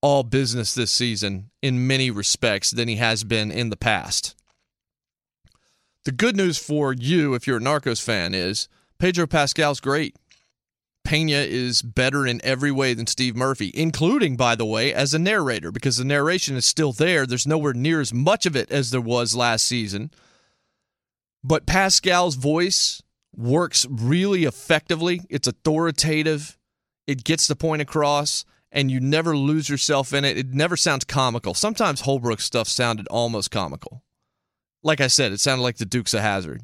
all 0.00 0.22
business 0.22 0.74
this 0.74 0.92
season 0.92 1.50
in 1.60 1.86
many 1.86 2.10
respects 2.10 2.70
than 2.70 2.88
he 2.88 2.96
has 2.96 3.24
been 3.24 3.50
in 3.50 3.70
the 3.70 3.76
past. 3.76 4.34
The 6.04 6.12
good 6.12 6.36
news 6.36 6.56
for 6.56 6.92
you, 6.92 7.34
if 7.34 7.46
you're 7.46 7.56
a 7.56 7.60
Narcos 7.60 8.00
fan, 8.00 8.32
is 8.32 8.68
Pedro 8.98 9.26
Pascal's 9.26 9.80
great. 9.80 10.16
Pena 11.04 11.36
is 11.36 11.82
better 11.82 12.26
in 12.26 12.40
every 12.42 12.72
way 12.72 12.92
than 12.92 13.06
Steve 13.06 13.36
Murphy, 13.36 13.70
including, 13.74 14.36
by 14.36 14.56
the 14.56 14.66
way, 14.66 14.92
as 14.92 15.14
a 15.14 15.20
narrator, 15.20 15.70
because 15.70 15.98
the 15.98 16.04
narration 16.04 16.56
is 16.56 16.66
still 16.66 16.92
there. 16.92 17.26
There's 17.26 17.46
nowhere 17.46 17.74
near 17.74 18.00
as 18.00 18.12
much 18.12 18.44
of 18.44 18.56
it 18.56 18.72
as 18.72 18.90
there 18.90 19.00
was 19.00 19.36
last 19.36 19.66
season. 19.66 20.10
But 21.44 21.64
Pascal's 21.64 22.34
voice 22.34 23.02
works 23.36 23.86
really 23.88 24.44
effectively. 24.44 25.20
It's 25.30 25.46
authoritative, 25.46 26.58
it 27.06 27.22
gets 27.22 27.46
the 27.46 27.54
point 27.54 27.82
across, 27.82 28.44
and 28.72 28.90
you 28.90 28.98
never 28.98 29.36
lose 29.36 29.68
yourself 29.68 30.12
in 30.12 30.24
it. 30.24 30.36
It 30.36 30.52
never 30.54 30.76
sounds 30.76 31.04
comical. 31.04 31.54
Sometimes 31.54 32.00
Holbrook 32.00 32.40
stuff 32.40 32.66
sounded 32.66 33.06
almost 33.08 33.52
comical. 33.52 34.02
Like 34.82 35.00
I 35.00 35.06
said, 35.06 35.30
it 35.30 35.38
sounded 35.38 35.62
like 35.62 35.76
the 35.76 35.86
Dukes 35.86 36.14
of 36.14 36.20
Hazzard. 36.20 36.62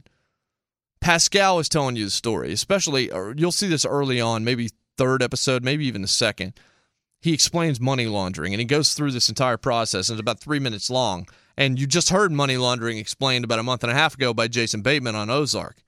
Pascal 1.03 1.59
is 1.59 1.69
telling 1.69 1.97
you 1.97 2.05
the 2.05 2.11
story, 2.13 2.53
especially, 2.53 3.11
you'll 3.37 3.51
see 3.51 3.67
this 3.67 3.85
early 3.85 4.21
on, 4.21 4.45
maybe 4.45 4.71
third 4.97 5.21
episode, 5.21 5.65
maybe 5.65 5.85
even 5.85 6.01
the 6.01 6.09
second. 6.09 6.55
He 7.21 7.35
explains 7.35 7.81
money 7.81 8.07
laundering 8.07 8.55
and 8.55 8.61
he 8.61 8.65
goes 8.65 8.95
through 8.95 9.11
this 9.11 9.29
entire 9.29 9.57
process, 9.57 10.09
and 10.09 10.17
it's 10.17 10.21
about 10.21 10.39
three 10.39 10.61
minutes 10.61 10.89
long. 10.89 11.27
And 11.57 11.79
you 11.79 11.89
just 11.89 12.11
heard 12.11 12.31
money 12.31 12.57
laundering 12.57 12.99
explained 12.99 13.45
about 13.45 13.59
a 13.59 13.65
month 13.65 13.83
and 13.83 13.91
a 13.91 13.97
half 13.97 14.15
ago 14.15 14.33
by 14.33 14.47
Jason 14.47 14.81
Bateman 14.81 15.17
on 15.17 15.29
Ozark. 15.29 15.83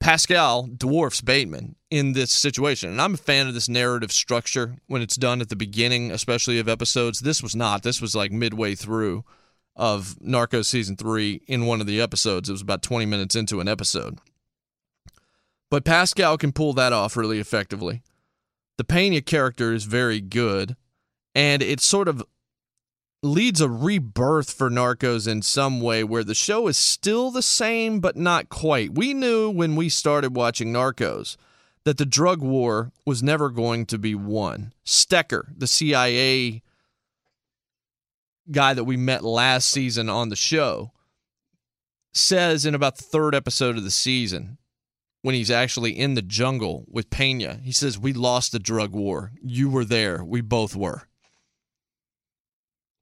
Pascal 0.00 0.66
dwarfs 0.76 1.20
Bateman 1.20 1.76
in 1.90 2.14
this 2.14 2.32
situation. 2.32 2.90
And 2.90 3.02
I'm 3.02 3.14
a 3.14 3.18
fan 3.18 3.48
of 3.48 3.54
this 3.54 3.68
narrative 3.68 4.12
structure 4.12 4.76
when 4.86 5.02
it's 5.02 5.16
done 5.16 5.42
at 5.42 5.50
the 5.50 5.56
beginning, 5.56 6.10
especially 6.10 6.58
of 6.58 6.68
episodes. 6.68 7.20
This 7.20 7.42
was 7.42 7.54
not. 7.54 7.82
This 7.82 8.00
was 8.00 8.16
like 8.16 8.32
midway 8.32 8.74
through 8.74 9.24
of 9.76 10.16
Narcos 10.22 10.66
season 10.66 10.96
three 10.96 11.42
in 11.46 11.66
one 11.66 11.80
of 11.80 11.86
the 11.86 12.00
episodes. 12.00 12.48
It 12.48 12.52
was 12.52 12.62
about 12.62 12.82
20 12.82 13.06
minutes 13.06 13.36
into 13.36 13.60
an 13.60 13.68
episode. 13.68 14.18
But 15.70 15.84
Pascal 15.84 16.36
can 16.36 16.52
pull 16.52 16.74
that 16.74 16.92
off 16.92 17.16
really 17.16 17.38
effectively. 17.38 18.02
The 18.76 18.84
Pena 18.84 19.20
character 19.22 19.72
is 19.72 19.84
very 19.84 20.20
good, 20.20 20.76
and 21.34 21.62
it 21.62 21.80
sort 21.80 22.08
of 22.08 22.22
leads 23.22 23.60
a 23.60 23.68
rebirth 23.68 24.52
for 24.52 24.68
Narcos 24.68 25.28
in 25.28 25.42
some 25.42 25.80
way 25.80 26.02
where 26.02 26.24
the 26.24 26.34
show 26.34 26.66
is 26.66 26.76
still 26.76 27.30
the 27.30 27.42
same, 27.42 28.00
but 28.00 28.16
not 28.16 28.48
quite. 28.48 28.94
We 28.94 29.14
knew 29.14 29.48
when 29.48 29.76
we 29.76 29.88
started 29.88 30.34
watching 30.34 30.72
Narcos 30.72 31.36
that 31.84 31.98
the 31.98 32.06
drug 32.06 32.42
war 32.42 32.92
was 33.06 33.22
never 33.22 33.48
going 33.48 33.86
to 33.86 33.98
be 33.98 34.14
won. 34.14 34.72
Stecker, 34.84 35.46
the 35.56 35.66
CIA 35.66 36.62
guy 38.50 38.74
that 38.74 38.84
we 38.84 38.96
met 38.96 39.24
last 39.24 39.68
season 39.68 40.08
on 40.08 40.28
the 40.28 40.36
show, 40.36 40.92
says 42.12 42.66
in 42.66 42.74
about 42.74 42.96
the 42.96 43.04
third 43.04 43.34
episode 43.34 43.76
of 43.76 43.84
the 43.84 43.90
season 43.90 44.58
when 45.22 45.34
he's 45.34 45.50
actually 45.50 45.98
in 45.98 46.14
the 46.14 46.22
jungle 46.22 46.84
with 46.88 47.10
Pena. 47.10 47.60
He 47.62 47.72
says, 47.72 47.98
We 47.98 48.12
lost 48.12 48.52
the 48.52 48.58
drug 48.58 48.92
war. 48.92 49.32
You 49.42 49.70
were 49.70 49.84
there. 49.84 50.22
We 50.24 50.40
both 50.40 50.76
were. 50.76 51.08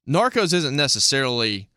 Narcos 0.08 0.52
isn't 0.52 0.76
necessarily 0.76 1.70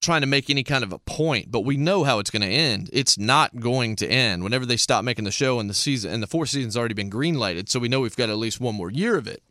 trying 0.00 0.20
to 0.20 0.26
make 0.26 0.50
any 0.50 0.62
kind 0.62 0.84
of 0.84 0.92
a 0.92 0.98
point, 0.98 1.50
but 1.50 1.60
we 1.60 1.76
know 1.76 2.04
how 2.04 2.18
it's 2.18 2.30
going 2.30 2.42
to 2.42 2.48
end. 2.48 2.90
It's 2.92 3.18
not 3.18 3.58
going 3.58 3.96
to 3.96 4.06
end. 4.06 4.44
Whenever 4.44 4.66
they 4.66 4.76
stop 4.76 5.02
making 5.04 5.24
the 5.24 5.30
show 5.30 5.58
and 5.58 5.68
the 5.68 5.74
season 5.74 6.12
and 6.12 6.22
the 6.22 6.26
fourth 6.26 6.50
season's 6.50 6.76
already 6.76 6.94
been 6.94 7.10
greenlighted, 7.10 7.68
so 7.68 7.80
we 7.80 7.88
know 7.88 8.00
we've 8.00 8.16
got 8.16 8.28
at 8.28 8.36
least 8.36 8.60
one 8.60 8.74
more 8.74 8.90
year 8.90 9.16
of 9.16 9.26
it. 9.26 9.42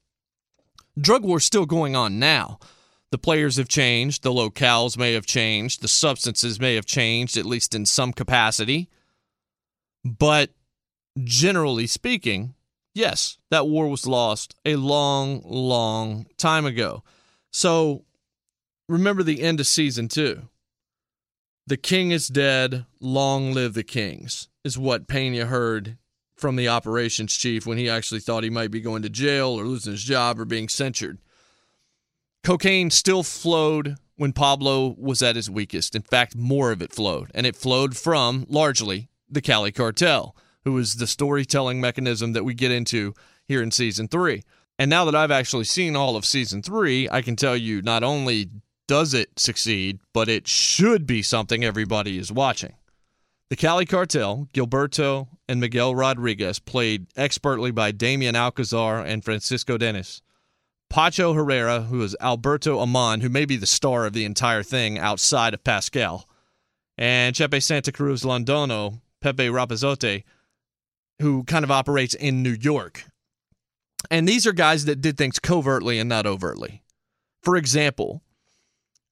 Drug 1.00 1.24
war's 1.24 1.44
still 1.44 1.66
going 1.66 1.96
on 1.96 2.20
now. 2.20 2.60
The 3.14 3.20
players 3.20 3.58
have 3.58 3.68
changed, 3.68 4.24
the 4.24 4.32
locales 4.32 4.98
may 4.98 5.14
have 5.14 5.28
changed, 5.28 5.84
the 5.84 5.88
substances 5.88 6.60
may 6.60 6.74
have 6.74 6.88
changed, 6.88 7.38
at 7.38 7.46
least 7.46 7.76
in 7.76 7.86
some 7.86 8.12
capacity. 8.12 8.90
But 10.04 10.50
generally 11.24 11.86
speaking, 11.86 12.56
yes, 12.96 13.38
that 13.52 13.68
war 13.68 13.88
was 13.88 14.08
lost 14.08 14.56
a 14.66 14.78
long, 14.78 15.44
long 15.46 16.26
time 16.38 16.66
ago. 16.66 17.04
So 17.52 18.04
remember 18.90 19.22
the 19.22 19.44
end 19.44 19.60
of 19.60 19.68
season 19.68 20.08
two. 20.08 20.50
The 21.68 21.78
king 21.78 22.10
is 22.10 22.28
dead, 22.28 22.88
long 23.00 23.54
live 23.54 23.76
the 23.76 23.84
kings, 23.84 24.50
is 24.64 24.76
what 24.76 25.08
Pena 25.08 25.46
heard 25.46 26.00
from 26.36 26.56
the 26.56 26.68
operations 26.68 27.38
chief 27.38 27.68
when 27.68 27.78
he 27.78 27.88
actually 27.88 28.22
thought 28.22 28.44
he 28.44 28.50
might 28.50 28.72
be 28.72 28.82
going 28.82 29.04
to 29.04 29.10
jail 29.10 29.50
or 29.50 29.66
losing 29.66 29.92
his 29.92 30.04
job 30.04 30.40
or 30.40 30.46
being 30.46 30.68
censured. 30.68 31.20
Cocaine 32.44 32.90
still 32.90 33.24
flowed 33.24 33.96
when 34.18 34.34
Pablo 34.34 34.96
was 34.98 35.24
at 35.24 35.38
his 35.38 35.50
weakest. 35.50 35.96
In 35.96 36.02
fact, 36.02 36.36
more 36.36 36.72
of 36.74 36.82
it 36.82 36.92
flowed, 36.92 37.32
and 37.34 37.46
it 37.46 37.56
flowed 37.56 37.96
from 37.96 38.46
largely 38.50 39.08
the 39.30 39.42
Cali 39.42 39.72
cartel, 39.72 40.36
who 40.66 40.78
is 40.78 40.96
the 40.96 41.08
storytelling 41.08 41.80
mechanism 41.80 42.34
that 42.34 42.44
we 42.44 42.54
get 42.54 42.72
into 42.72 43.14
here 43.48 43.64
in 43.64 43.72
season 43.72 44.10
three. 44.10 44.44
And 44.78 44.90
now 44.90 45.06
that 45.06 45.16
I've 45.16 45.32
actually 45.32 45.64
seen 45.64 45.96
all 45.96 46.18
of 46.18 46.26
season 46.26 46.62
three, 46.62 47.08
I 47.10 47.22
can 47.22 47.38
tell 47.38 47.56
you 47.56 47.82
not 47.82 48.04
only 48.04 48.50
does 48.88 49.14
it 49.14 49.40
succeed, 49.40 50.00
but 50.12 50.28
it 50.28 50.46
should 50.46 51.08
be 51.08 51.22
something 51.22 51.64
everybody 51.64 52.18
is 52.18 52.32
watching. 52.32 52.76
The 53.50 53.56
Cali 53.56 53.86
Cartel, 53.86 54.50
Gilberto 54.54 55.28
and 55.48 55.62
Miguel 55.62 55.96
Rodriguez, 55.96 56.60
played 56.60 57.08
expertly 57.16 57.72
by 57.72 57.92
Damian 57.92 58.36
Alcazar 58.36 59.00
and 59.02 59.24
Francisco 59.24 59.78
Denis. 59.78 60.22
Pacho 60.94 61.34
Herrera, 61.34 61.82
who 61.82 62.04
is 62.04 62.16
Alberto 62.22 62.80
Ammann, 62.80 63.22
who 63.22 63.30
may 63.30 63.46
be 63.46 63.58
the 63.58 63.66
star 63.66 64.06
of 64.06 64.14
the 64.14 64.26
entire 64.26 64.62
thing 64.62 65.00
outside 65.00 65.56
of 65.56 65.64
Pascal, 65.64 66.30
and 67.00 67.36
Chepe 67.36 67.64
Santa 67.64 67.92
Cruz 67.92 68.22
Londono, 68.22 69.02
Pepe 69.20 69.48
Rapazote, 69.48 70.24
who 71.20 71.46
kind 71.46 71.66
of 71.66 71.72
operates 71.72 72.14
in 72.14 72.44
New 72.44 72.56
York. 72.62 73.06
And 74.12 74.28
these 74.28 74.46
are 74.46 74.54
guys 74.54 74.86
that 74.86 75.02
did 75.02 75.18
things 75.18 75.40
covertly 75.40 75.98
and 75.98 76.08
not 76.08 76.28
overtly. 76.28 76.84
For 77.42 77.58
example, 77.58 78.22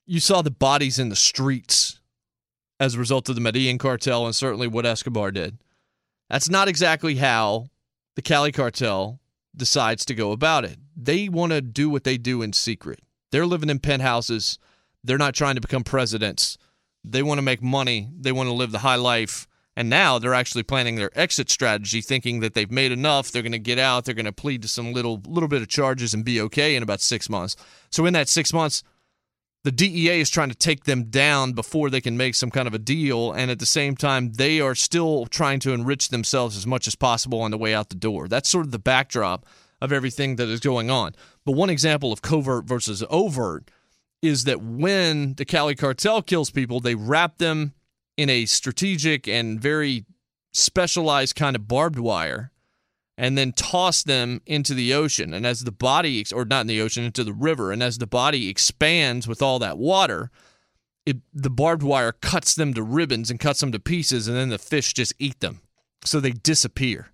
you 0.05 0.19
saw 0.19 0.43
the 0.43 0.51
bodies 0.51 0.99
in 0.99 1.09
the 1.09 1.15
streets 1.15 1.99
as 2.79 2.93
a 2.93 2.99
result 2.99 3.27
of 3.27 3.34
the 3.34 3.41
Medellin 3.41 3.79
cartel 3.79 4.27
and 4.27 4.36
certainly 4.36 4.67
what 4.67 4.86
Escobar 4.86 5.32
did. 5.32 5.57
That's 6.29 6.47
not 6.47 6.67
exactly 6.67 7.15
how 7.15 7.69
the 8.15 8.21
Cali 8.21 8.51
cartel 8.51 9.19
decides 9.55 10.05
to 10.05 10.13
go 10.13 10.32
about 10.32 10.63
it. 10.63 10.77
They 11.04 11.30
want 11.30 11.52
to 11.52 11.62
do 11.62 11.89
what 11.89 12.04
they 12.04 12.18
do 12.18 12.43
in 12.43 12.54
secret. 12.54 12.99
They're 13.32 13.47
living 13.47 13.70
in 13.70 13.80
penthouses. 13.80 14.60
They're 15.04 15.18
not 15.18 15.34
trying 15.34 15.56
to 15.56 15.62
become 15.62 15.84
presidents. 15.84 16.60
They 17.04 17.24
want 17.24 17.39
to 17.39 17.43
make 17.43 17.64
money. 17.64 18.10
They 18.16 18.32
want 18.32 18.49
to 18.49 18.54
live 18.54 18.72
the 18.72 18.80
high 18.80 18.95
life. 18.95 19.47
And 19.76 19.89
now 19.89 20.20
they're 20.20 20.36
actually 20.36 20.64
planning 20.64 20.97
their 20.97 21.10
exit 21.18 21.49
strategy, 21.49 22.02
thinking 22.02 22.41
that 22.41 22.54
they've 22.54 22.70
made 22.70 22.91
enough. 22.91 23.32
They're 23.32 23.41
going 23.41 23.54
to 23.54 23.60
get 23.60 23.80
out. 23.80 24.06
They're 24.06 24.14
going 24.14 24.26
to 24.26 24.32
plead 24.32 24.62
to 24.62 24.68
some 24.68 24.93
little 24.93 25.22
little 25.26 25.49
bit 25.49 25.62
of 25.62 25.70
charges 25.70 26.14
and 26.14 26.26
be 26.26 26.39
okay 26.41 26.76
in 26.76 26.84
about 26.84 27.02
six 27.02 27.30
months. 27.30 27.56
So 27.89 28.06
in 28.06 28.14
that 28.14 28.30
six 28.30 28.54
months, 28.54 28.84
the 29.64 29.72
DEA 29.72 30.20
is 30.20 30.30
trying 30.30 30.49
to 30.49 30.56
take 30.56 30.84
them 30.84 31.06
down 31.06 31.54
before 31.54 31.89
they 31.89 32.02
can 32.02 32.18
make 32.18 32.36
some 32.36 32.52
kind 32.52 32.68
of 32.68 32.74
a 32.74 32.80
deal. 32.80 33.32
And 33.32 33.49
at 33.49 33.60
the 33.60 33.66
same 33.66 33.95
time, 33.95 34.34
they 34.34 34.60
are 34.60 34.76
still 34.76 35.26
trying 35.26 35.60
to 35.62 35.72
enrich 35.72 36.10
themselves 36.10 36.58
as 36.58 36.68
much 36.68 36.86
as 36.86 36.95
possible 36.95 37.41
on 37.41 37.52
the 37.52 37.58
way 37.58 37.74
out 37.74 37.89
the 37.89 37.95
door. 37.95 38.28
That's 38.28 38.49
sort 38.49 38.66
of 38.66 38.72
the 38.72 38.80
backdrop 38.80 39.45
of 39.82 39.91
everything 39.91 40.36
that 40.36 40.47
is 40.47 40.59
going 40.59 40.89
on. 40.89 41.15
But 41.45 41.53
one 41.53 41.69
example 41.69 42.13
of 42.13 42.21
covert 42.21 42.65
versus 42.65 43.03
overt 43.09 43.71
is 44.21 44.43
that 44.43 44.61
when 44.61 45.34
the 45.34 45.45
Cali 45.45 45.75
cartel 45.75 46.21
kills 46.21 46.51
people, 46.51 46.79
they 46.79 46.95
wrap 46.95 47.39
them 47.39 47.73
in 48.17 48.29
a 48.29 48.45
strategic 48.45 49.27
and 49.27 49.59
very 49.59 50.05
specialized 50.53 51.36
kind 51.36 51.55
of 51.55 51.67
barbed 51.67 51.97
wire 51.97 52.51
and 53.17 53.38
then 53.38 53.51
toss 53.51 54.03
them 54.03 54.41
into 54.45 54.73
the 54.73 54.93
ocean. 54.93 55.34
And 55.34 55.45
as 55.45 55.61
the 55.61 55.71
body, 55.71 56.25
or 56.34 56.45
not 56.45 56.61
in 56.61 56.67
the 56.67 56.82
ocean, 56.82 57.03
into 57.03 57.23
the 57.23 57.34
river, 57.34 57.71
and 57.71 57.84
as 57.84 57.97
the 57.97 58.07
body 58.07 58.49
expands 58.49 59.27
with 59.27 59.41
all 59.41 59.59
that 59.59 59.77
water, 59.77 60.32
it, 61.05 61.17
the 61.34 61.49
barbed 61.49 61.84
wire 61.84 62.11
cuts 62.11 62.55
them 62.55 62.73
to 62.73 62.84
ribbons 62.84 63.29
and 63.29 63.39
cuts 63.39 63.59
them 63.59 63.71
to 63.71 63.79
pieces, 63.79 64.27
and 64.27 64.38
then 64.38 64.49
the 64.49 64.57
fish 64.57 64.93
just 64.93 65.13
eat 65.19 65.39
them. 65.39 65.61
So 66.03 66.19
they 66.19 66.32
disappear. 66.32 67.11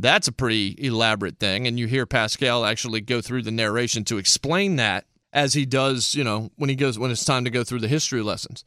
That's 0.00 0.28
a 0.28 0.32
pretty 0.32 0.74
elaborate 0.78 1.38
thing. 1.38 1.66
And 1.66 1.78
you 1.78 1.86
hear 1.86 2.06
Pascal 2.06 2.64
actually 2.64 3.00
go 3.00 3.20
through 3.20 3.42
the 3.42 3.50
narration 3.50 4.04
to 4.04 4.18
explain 4.18 4.76
that 4.76 5.04
as 5.32 5.52
he 5.54 5.66
does, 5.66 6.14
you 6.14 6.24
know, 6.24 6.50
when 6.56 6.70
he 6.70 6.76
goes, 6.76 6.98
when 6.98 7.10
it's 7.10 7.24
time 7.24 7.44
to 7.44 7.50
go 7.50 7.64
through 7.64 7.80
the 7.80 7.88
history 7.88 8.22
lessons. 8.22 8.64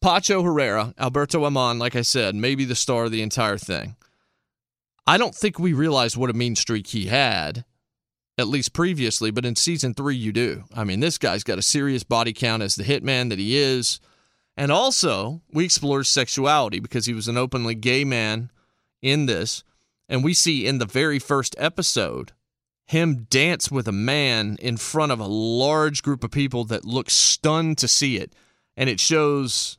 Pacho 0.00 0.42
Herrera, 0.42 0.94
Alberto 0.98 1.46
Ammann, 1.46 1.78
like 1.78 1.96
I 1.96 2.02
said, 2.02 2.34
maybe 2.34 2.64
the 2.64 2.74
star 2.74 3.04
of 3.04 3.10
the 3.10 3.22
entire 3.22 3.56
thing. 3.56 3.96
I 5.06 5.16
don't 5.16 5.34
think 5.34 5.58
we 5.58 5.72
realized 5.72 6.16
what 6.16 6.30
a 6.30 6.34
mean 6.34 6.56
streak 6.56 6.88
he 6.88 7.06
had, 7.06 7.64
at 8.36 8.48
least 8.48 8.74
previously, 8.74 9.30
but 9.30 9.44
in 9.44 9.56
season 9.56 9.94
three, 9.94 10.16
you 10.16 10.32
do. 10.32 10.64
I 10.74 10.84
mean, 10.84 11.00
this 11.00 11.18
guy's 11.18 11.44
got 11.44 11.58
a 11.58 11.62
serious 11.62 12.04
body 12.04 12.32
count 12.32 12.62
as 12.62 12.74
the 12.74 12.84
hitman 12.84 13.30
that 13.30 13.38
he 13.38 13.56
is. 13.56 14.00
And 14.56 14.70
also, 14.70 15.40
we 15.52 15.64
explore 15.64 16.04
sexuality 16.04 16.80
because 16.80 17.06
he 17.06 17.14
was 17.14 17.28
an 17.28 17.36
openly 17.38 17.74
gay 17.74 18.04
man 18.04 18.50
in 19.02 19.26
this. 19.26 19.64
And 20.08 20.22
we 20.22 20.34
see 20.34 20.66
in 20.66 20.78
the 20.78 20.86
very 20.86 21.18
first 21.18 21.54
episode 21.58 22.32
him 22.86 23.26
dance 23.30 23.70
with 23.70 23.88
a 23.88 23.92
man 23.92 24.56
in 24.60 24.76
front 24.76 25.12
of 25.12 25.20
a 25.20 25.26
large 25.26 26.02
group 26.02 26.22
of 26.22 26.30
people 26.30 26.64
that 26.64 26.84
look 26.84 27.08
stunned 27.08 27.78
to 27.78 27.88
see 27.88 28.18
it. 28.18 28.34
And 28.76 28.90
it 28.90 29.00
shows 29.00 29.78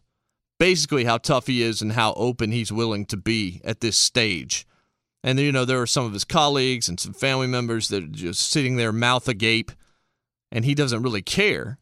basically 0.60 1.04
how 1.04 1.18
tough 1.18 1.48
he 1.48 1.62
is 1.62 1.82
and 1.82 1.92
how 1.92 2.14
open 2.14 2.52
he's 2.52 2.72
willing 2.72 3.06
to 3.08 3.18
be 3.18 3.62
at 3.64 3.82
this 3.82 3.98
stage. 3.98 4.66
And 5.24 5.40
you 5.40 5.52
know, 5.52 5.66
there 5.66 5.82
are 5.82 5.88
some 5.88 6.06
of 6.06 6.14
his 6.14 6.24
colleagues 6.24 6.88
and 6.88 7.00
some 7.00 7.14
family 7.14 7.48
members 7.48 7.90
that 7.90 8.04
are 8.04 8.08
just 8.08 8.50
sitting 8.50 8.76
there, 8.76 8.92
mouth 8.92 9.28
agape, 9.28 9.72
and 10.52 10.66
he 10.66 10.76
doesn't 10.76 11.02
really 11.02 11.22
care. 11.22 11.80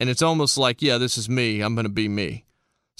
And 0.00 0.08
it's 0.08 0.22
almost 0.22 0.56
like, 0.58 0.80
yeah, 0.80 0.98
this 0.98 1.18
is 1.18 1.28
me. 1.28 1.60
I'm 1.60 1.74
going 1.74 1.84
to 1.84 1.90
be 1.90 2.08
me. 2.08 2.44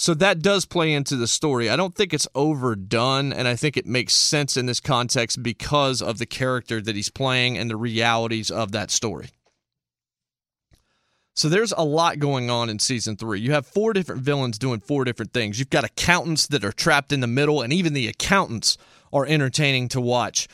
So 0.00 0.14
that 0.14 0.42
does 0.42 0.64
play 0.64 0.92
into 0.92 1.16
the 1.16 1.26
story. 1.26 1.68
I 1.68 1.74
don't 1.74 1.92
think 1.92 2.14
it's 2.14 2.28
overdone, 2.32 3.32
and 3.32 3.48
I 3.48 3.56
think 3.56 3.76
it 3.76 3.84
makes 3.84 4.14
sense 4.14 4.56
in 4.56 4.66
this 4.66 4.78
context 4.78 5.42
because 5.42 6.00
of 6.00 6.18
the 6.18 6.24
character 6.24 6.80
that 6.80 6.94
he's 6.94 7.10
playing 7.10 7.58
and 7.58 7.68
the 7.68 7.74
realities 7.74 8.48
of 8.48 8.70
that 8.70 8.92
story. 8.92 9.30
So 11.34 11.48
there's 11.48 11.72
a 11.76 11.84
lot 11.84 12.20
going 12.20 12.48
on 12.48 12.70
in 12.70 12.78
season 12.78 13.16
three. 13.16 13.40
You 13.40 13.50
have 13.54 13.66
four 13.66 13.92
different 13.92 14.22
villains 14.22 14.56
doing 14.56 14.78
four 14.78 15.02
different 15.02 15.32
things. 15.32 15.58
You've 15.58 15.68
got 15.68 15.82
accountants 15.82 16.46
that 16.46 16.64
are 16.64 16.70
trapped 16.70 17.12
in 17.12 17.18
the 17.18 17.26
middle, 17.26 17.60
and 17.60 17.72
even 17.72 17.92
the 17.92 18.06
accountants 18.06 18.78
are 19.12 19.26
entertaining 19.26 19.88
to 19.88 20.00
watch 20.00 20.46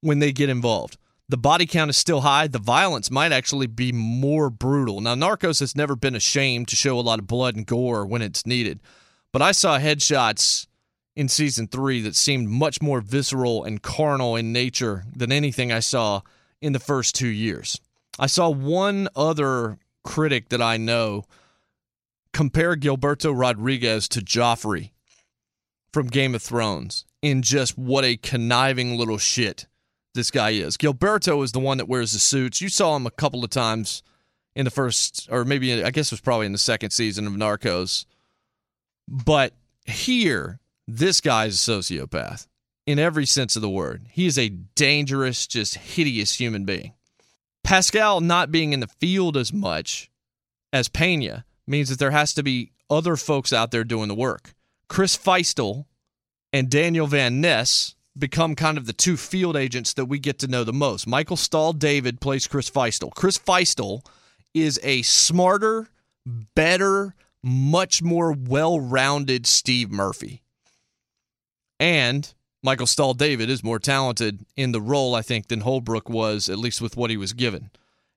when 0.00 0.18
they 0.18 0.32
get 0.32 0.48
involved. 0.48 0.96
The 1.30 1.36
body 1.36 1.66
count 1.66 1.90
is 1.90 1.96
still 1.96 2.22
high. 2.22 2.46
The 2.46 2.58
violence 2.58 3.10
might 3.10 3.32
actually 3.32 3.66
be 3.66 3.92
more 3.92 4.48
brutal. 4.48 5.02
Now, 5.02 5.14
Narcos 5.14 5.60
has 5.60 5.76
never 5.76 5.94
been 5.94 6.14
ashamed 6.14 6.68
to 6.68 6.76
show 6.76 6.98
a 6.98 7.02
lot 7.02 7.18
of 7.18 7.26
blood 7.26 7.54
and 7.54 7.66
gore 7.66 8.06
when 8.06 8.22
it's 8.22 8.46
needed, 8.46 8.80
but 9.32 9.42
I 9.42 9.52
saw 9.52 9.78
headshots 9.78 10.66
in 11.14 11.28
season 11.28 11.66
three 11.66 12.00
that 12.00 12.16
seemed 12.16 12.48
much 12.48 12.80
more 12.80 13.00
visceral 13.02 13.64
and 13.64 13.82
carnal 13.82 14.36
in 14.36 14.52
nature 14.52 15.04
than 15.14 15.30
anything 15.30 15.70
I 15.70 15.80
saw 15.80 16.22
in 16.62 16.72
the 16.72 16.78
first 16.78 17.14
two 17.14 17.28
years. 17.28 17.78
I 18.18 18.26
saw 18.26 18.48
one 18.48 19.08
other 19.14 19.78
critic 20.04 20.48
that 20.48 20.62
I 20.62 20.76
know 20.76 21.24
compare 22.32 22.74
Gilberto 22.74 23.38
Rodriguez 23.38 24.08
to 24.08 24.20
Joffrey 24.20 24.90
from 25.92 26.06
Game 26.06 26.34
of 26.34 26.42
Thrones 26.42 27.04
in 27.20 27.42
just 27.42 27.76
what 27.76 28.04
a 28.04 28.16
conniving 28.16 28.96
little 28.96 29.18
shit 29.18 29.66
this 30.18 30.30
guy 30.30 30.50
is. 30.50 30.76
Gilberto 30.76 31.42
is 31.42 31.52
the 31.52 31.60
one 31.60 31.78
that 31.78 31.88
wears 31.88 32.12
the 32.12 32.18
suits. 32.18 32.60
You 32.60 32.68
saw 32.68 32.96
him 32.96 33.06
a 33.06 33.10
couple 33.10 33.44
of 33.44 33.50
times 33.50 34.02
in 34.54 34.64
the 34.64 34.70
first, 34.70 35.28
or 35.30 35.44
maybe 35.44 35.82
I 35.82 35.90
guess 35.90 36.08
it 36.08 36.12
was 36.12 36.20
probably 36.20 36.46
in 36.46 36.52
the 36.52 36.58
second 36.58 36.90
season 36.90 37.26
of 37.26 37.32
Narcos. 37.32 38.04
But 39.06 39.54
here, 39.86 40.60
this 40.86 41.20
guy's 41.20 41.54
a 41.54 41.72
sociopath 41.72 42.46
in 42.86 42.98
every 42.98 43.24
sense 43.24 43.56
of 43.56 43.62
the 43.62 43.70
word. 43.70 44.06
He 44.10 44.26
is 44.26 44.38
a 44.38 44.48
dangerous, 44.48 45.46
just 45.46 45.76
hideous 45.76 46.34
human 46.34 46.64
being. 46.64 46.94
Pascal 47.62 48.20
not 48.20 48.50
being 48.50 48.72
in 48.72 48.80
the 48.80 48.86
field 48.86 49.36
as 49.36 49.52
much 49.52 50.10
as 50.72 50.88
Pena 50.88 51.44
means 51.66 51.88
that 51.90 51.98
there 51.98 52.10
has 52.10 52.34
to 52.34 52.42
be 52.42 52.72
other 52.90 53.16
folks 53.16 53.52
out 53.52 53.70
there 53.70 53.84
doing 53.84 54.08
the 54.08 54.14
work. 54.14 54.54
Chris 54.88 55.16
Feistel 55.16 55.84
and 56.52 56.70
Daniel 56.70 57.06
Van 57.06 57.40
Ness 57.40 57.94
become 58.18 58.54
kind 58.54 58.78
of 58.78 58.86
the 58.86 58.92
two 58.92 59.16
field 59.16 59.56
agents 59.56 59.94
that 59.94 60.06
we 60.06 60.18
get 60.18 60.38
to 60.40 60.48
know 60.48 60.64
the 60.64 60.72
most. 60.72 61.06
Michael 61.06 61.36
Stahl 61.36 61.72
David 61.72 62.20
plays 62.20 62.46
Chris 62.46 62.70
Feistel. 62.70 63.14
Chris 63.14 63.38
Feistel 63.38 64.04
is 64.54 64.80
a 64.82 65.02
smarter, 65.02 65.88
better, 66.54 67.14
much 67.42 68.02
more 68.02 68.32
well 68.32 68.80
rounded 68.80 69.46
Steve 69.46 69.90
Murphy. 69.90 70.42
And 71.80 72.32
Michael 72.62 72.86
Stahl 72.86 73.14
David 73.14 73.48
is 73.48 73.62
more 73.62 73.78
talented 73.78 74.44
in 74.56 74.72
the 74.72 74.80
role, 74.80 75.14
I 75.14 75.22
think, 75.22 75.48
than 75.48 75.60
Holbrook 75.60 76.08
was, 76.08 76.48
at 76.48 76.58
least 76.58 76.80
with 76.80 76.96
what 76.96 77.10
he 77.10 77.16
was 77.16 77.32
given. 77.32 77.70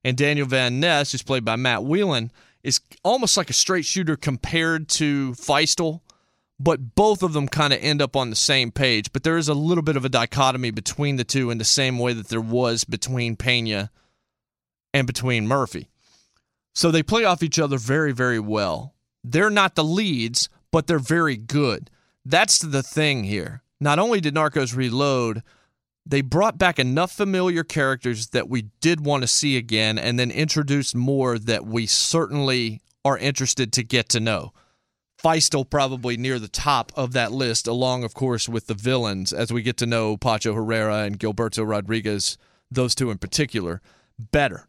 And 0.04 0.16
Daniel 0.16 0.46
Van 0.46 0.80
Ness, 0.80 1.12
who's 1.12 1.22
played 1.22 1.44
by 1.44 1.56
Matt 1.56 1.84
Whelan, 1.84 2.32
is 2.64 2.80
almost 3.04 3.36
like 3.36 3.50
a 3.50 3.54
straight 3.54 3.84
shooter 3.84 4.16
compared 4.16 4.88
to 4.88 5.32
Feistel, 5.32 6.00
but 6.62 6.94
both 6.94 7.24
of 7.24 7.32
them 7.32 7.48
kind 7.48 7.72
of 7.72 7.80
end 7.82 8.00
up 8.00 8.14
on 8.14 8.30
the 8.30 8.36
same 8.36 8.70
page. 8.70 9.12
But 9.12 9.24
there 9.24 9.36
is 9.36 9.48
a 9.48 9.54
little 9.54 9.82
bit 9.82 9.96
of 9.96 10.04
a 10.04 10.08
dichotomy 10.08 10.70
between 10.70 11.16
the 11.16 11.24
two 11.24 11.50
in 11.50 11.58
the 11.58 11.64
same 11.64 11.98
way 11.98 12.12
that 12.12 12.28
there 12.28 12.40
was 12.40 12.84
between 12.84 13.34
Pena 13.34 13.90
and 14.94 15.06
between 15.06 15.48
Murphy. 15.48 15.88
So 16.72 16.90
they 16.90 17.02
play 17.02 17.24
off 17.24 17.42
each 17.42 17.58
other 17.58 17.78
very, 17.78 18.12
very 18.12 18.38
well. 18.38 18.94
They're 19.24 19.50
not 19.50 19.74
the 19.74 19.84
leads, 19.84 20.48
but 20.70 20.86
they're 20.86 20.98
very 21.00 21.36
good. 21.36 21.90
That's 22.24 22.60
the 22.60 22.82
thing 22.82 23.24
here. 23.24 23.62
Not 23.80 23.98
only 23.98 24.20
did 24.20 24.34
Narcos 24.34 24.76
Reload, 24.76 25.42
they 26.06 26.20
brought 26.20 26.58
back 26.58 26.78
enough 26.78 27.10
familiar 27.10 27.64
characters 27.64 28.28
that 28.28 28.48
we 28.48 28.62
did 28.80 29.04
want 29.04 29.22
to 29.22 29.28
see 29.28 29.56
again 29.56 29.98
and 29.98 30.18
then 30.18 30.30
introduced 30.30 30.94
more 30.94 31.38
that 31.38 31.66
we 31.66 31.86
certainly 31.86 32.80
are 33.04 33.18
interested 33.18 33.72
to 33.72 33.82
get 33.82 34.08
to 34.10 34.20
know. 34.20 34.52
Feistel 35.22 35.68
probably 35.68 36.16
near 36.16 36.38
the 36.38 36.48
top 36.48 36.92
of 36.96 37.12
that 37.12 37.32
list, 37.32 37.66
along, 37.66 38.04
of 38.04 38.14
course, 38.14 38.48
with 38.48 38.66
the 38.66 38.74
villains 38.74 39.32
as 39.32 39.52
we 39.52 39.62
get 39.62 39.76
to 39.78 39.86
know 39.86 40.16
Pacho 40.16 40.52
Herrera 40.52 40.98
and 41.04 41.18
Gilberto 41.18 41.68
Rodriguez, 41.68 42.36
those 42.70 42.94
two 42.94 43.10
in 43.10 43.18
particular, 43.18 43.80
better. 44.18 44.66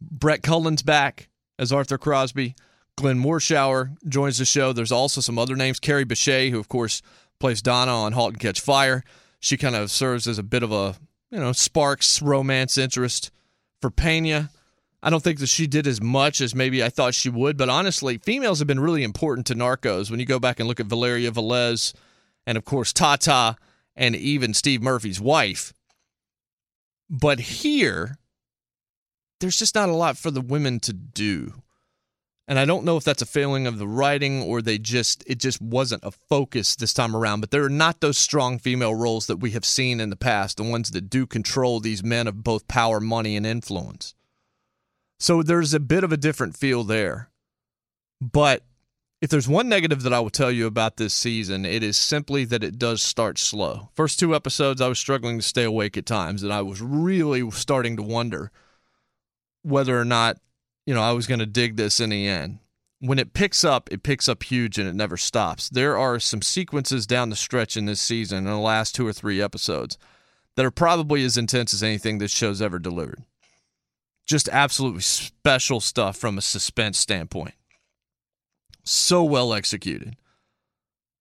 Brett 0.00 0.42
Cullen's 0.42 0.82
back 0.82 1.28
as 1.58 1.72
Arthur 1.72 1.98
Crosby. 1.98 2.54
Glenn 2.96 3.20
Morshower 3.20 3.96
joins 4.08 4.38
the 4.38 4.44
show. 4.44 4.72
There's 4.72 4.92
also 4.92 5.20
some 5.20 5.38
other 5.38 5.56
names. 5.56 5.80
Kerry 5.80 6.04
Bishé, 6.04 6.50
who, 6.50 6.60
of 6.60 6.68
course, 6.68 7.02
plays 7.40 7.60
Donna 7.60 7.90
on 7.90 8.12
*Halt 8.12 8.34
and 8.34 8.40
Catch 8.40 8.60
Fire*. 8.60 9.02
She 9.40 9.56
kind 9.56 9.74
of 9.74 9.90
serves 9.90 10.28
as 10.28 10.38
a 10.38 10.44
bit 10.44 10.62
of 10.62 10.70
a, 10.70 10.94
you 11.30 11.40
know, 11.40 11.52
sparks 11.52 12.22
romance 12.22 12.78
interest 12.78 13.30
for 13.80 13.90
Pena. 13.90 14.50
I 15.04 15.10
don't 15.10 15.22
think 15.22 15.38
that 15.40 15.50
she 15.50 15.66
did 15.66 15.86
as 15.86 16.00
much 16.00 16.40
as 16.40 16.54
maybe 16.54 16.82
I 16.82 16.88
thought 16.88 17.14
she 17.14 17.28
would, 17.28 17.58
but 17.58 17.68
honestly, 17.68 18.16
females 18.16 18.58
have 18.60 18.66
been 18.66 18.80
really 18.80 19.04
important 19.04 19.46
to 19.48 19.54
Narcos. 19.54 20.10
When 20.10 20.18
you 20.18 20.24
go 20.24 20.38
back 20.38 20.58
and 20.58 20.66
look 20.66 20.80
at 20.80 20.86
Valeria 20.86 21.30
Velez 21.30 21.92
and, 22.46 22.56
of 22.56 22.64
course, 22.64 22.90
Tata 22.90 23.56
and 23.94 24.16
even 24.16 24.54
Steve 24.54 24.80
Murphy's 24.80 25.20
wife. 25.20 25.74
But 27.10 27.38
here, 27.38 28.16
there's 29.40 29.58
just 29.58 29.74
not 29.74 29.90
a 29.90 29.94
lot 29.94 30.16
for 30.16 30.30
the 30.30 30.40
women 30.40 30.80
to 30.80 30.94
do. 30.94 31.52
And 32.48 32.58
I 32.58 32.64
don't 32.64 32.86
know 32.86 32.96
if 32.96 33.04
that's 33.04 33.22
a 33.22 33.26
failing 33.26 33.66
of 33.66 33.76
the 33.76 33.86
writing 33.86 34.42
or 34.42 34.62
they 34.62 34.78
just 34.78 35.22
it 35.26 35.38
just 35.38 35.60
wasn't 35.60 36.02
a 36.02 36.12
focus 36.12 36.76
this 36.76 36.94
time 36.94 37.14
around, 37.14 37.40
but 37.40 37.50
there 37.50 37.64
are 37.64 37.70
not 37.70 38.00
those 38.00 38.16
strong 38.16 38.58
female 38.58 38.94
roles 38.94 39.26
that 39.26 39.36
we 39.36 39.50
have 39.50 39.66
seen 39.66 40.00
in 40.00 40.08
the 40.08 40.16
past, 40.16 40.56
the 40.56 40.62
ones 40.62 40.92
that 40.92 41.10
do 41.10 41.26
control 41.26 41.78
these 41.78 42.02
men 42.02 42.26
of 42.26 42.42
both 42.42 42.66
power, 42.68 43.00
money 43.00 43.36
and 43.36 43.46
influence. 43.46 44.14
So 45.18 45.42
there's 45.42 45.74
a 45.74 45.80
bit 45.80 46.04
of 46.04 46.12
a 46.12 46.16
different 46.16 46.56
feel 46.56 46.84
there. 46.84 47.30
But 48.20 48.64
if 49.20 49.30
there's 49.30 49.48
one 49.48 49.68
negative 49.68 50.02
that 50.02 50.12
I 50.12 50.20
will 50.20 50.30
tell 50.30 50.50
you 50.50 50.66
about 50.66 50.96
this 50.96 51.14
season, 51.14 51.64
it 51.64 51.82
is 51.82 51.96
simply 51.96 52.44
that 52.46 52.64
it 52.64 52.78
does 52.78 53.02
start 53.02 53.38
slow. 53.38 53.88
First 53.94 54.18
two 54.18 54.34
episodes, 54.34 54.80
I 54.80 54.88
was 54.88 54.98
struggling 54.98 55.38
to 55.38 55.42
stay 55.42 55.64
awake 55.64 55.96
at 55.96 56.06
times, 56.06 56.42
and 56.42 56.52
I 56.52 56.62
was 56.62 56.82
really 56.82 57.50
starting 57.50 57.96
to 57.96 58.02
wonder 58.02 58.50
whether 59.62 59.98
or 59.98 60.04
not 60.04 60.38
you 60.86 60.94
know, 60.94 61.02
I 61.02 61.12
was 61.12 61.26
going 61.26 61.40
to 61.40 61.46
dig 61.46 61.76
this 61.76 62.00
in 62.00 62.10
the 62.10 62.26
end. 62.26 62.58
When 63.00 63.18
it 63.18 63.34
picks 63.34 63.64
up, 63.64 63.90
it 63.92 64.02
picks 64.02 64.28
up 64.28 64.42
huge 64.42 64.78
and 64.78 64.88
it 64.88 64.94
never 64.94 65.16
stops. 65.16 65.68
There 65.68 65.96
are 65.96 66.18
some 66.18 66.42
sequences 66.42 67.06
down 67.06 67.30
the 67.30 67.36
stretch 67.36 67.76
in 67.76 67.86
this 67.86 68.00
season, 68.00 68.38
in 68.38 68.44
the 68.44 68.58
last 68.58 68.94
two 68.94 69.06
or 69.06 69.12
three 69.12 69.42
episodes, 69.42 69.98
that 70.56 70.64
are 70.64 70.70
probably 70.70 71.24
as 71.24 71.36
intense 71.36 71.74
as 71.74 71.82
anything 71.82 72.18
this 72.18 72.30
show's 72.30 72.62
ever 72.62 72.78
delivered. 72.78 73.24
Just 74.26 74.48
absolutely 74.48 75.02
special 75.02 75.80
stuff 75.80 76.16
from 76.16 76.38
a 76.38 76.42
suspense 76.42 76.98
standpoint. 76.98 77.54
So 78.84 79.22
well 79.24 79.52
executed. 79.52 80.16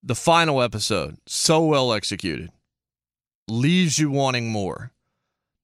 The 0.01 0.16
final 0.16 0.62
episode, 0.62 1.18
so 1.26 1.66
well 1.66 1.93
executed, 1.93 2.49
leaves 3.47 3.99
you 3.99 4.10
wanting 4.10 4.49
more. 4.49 4.91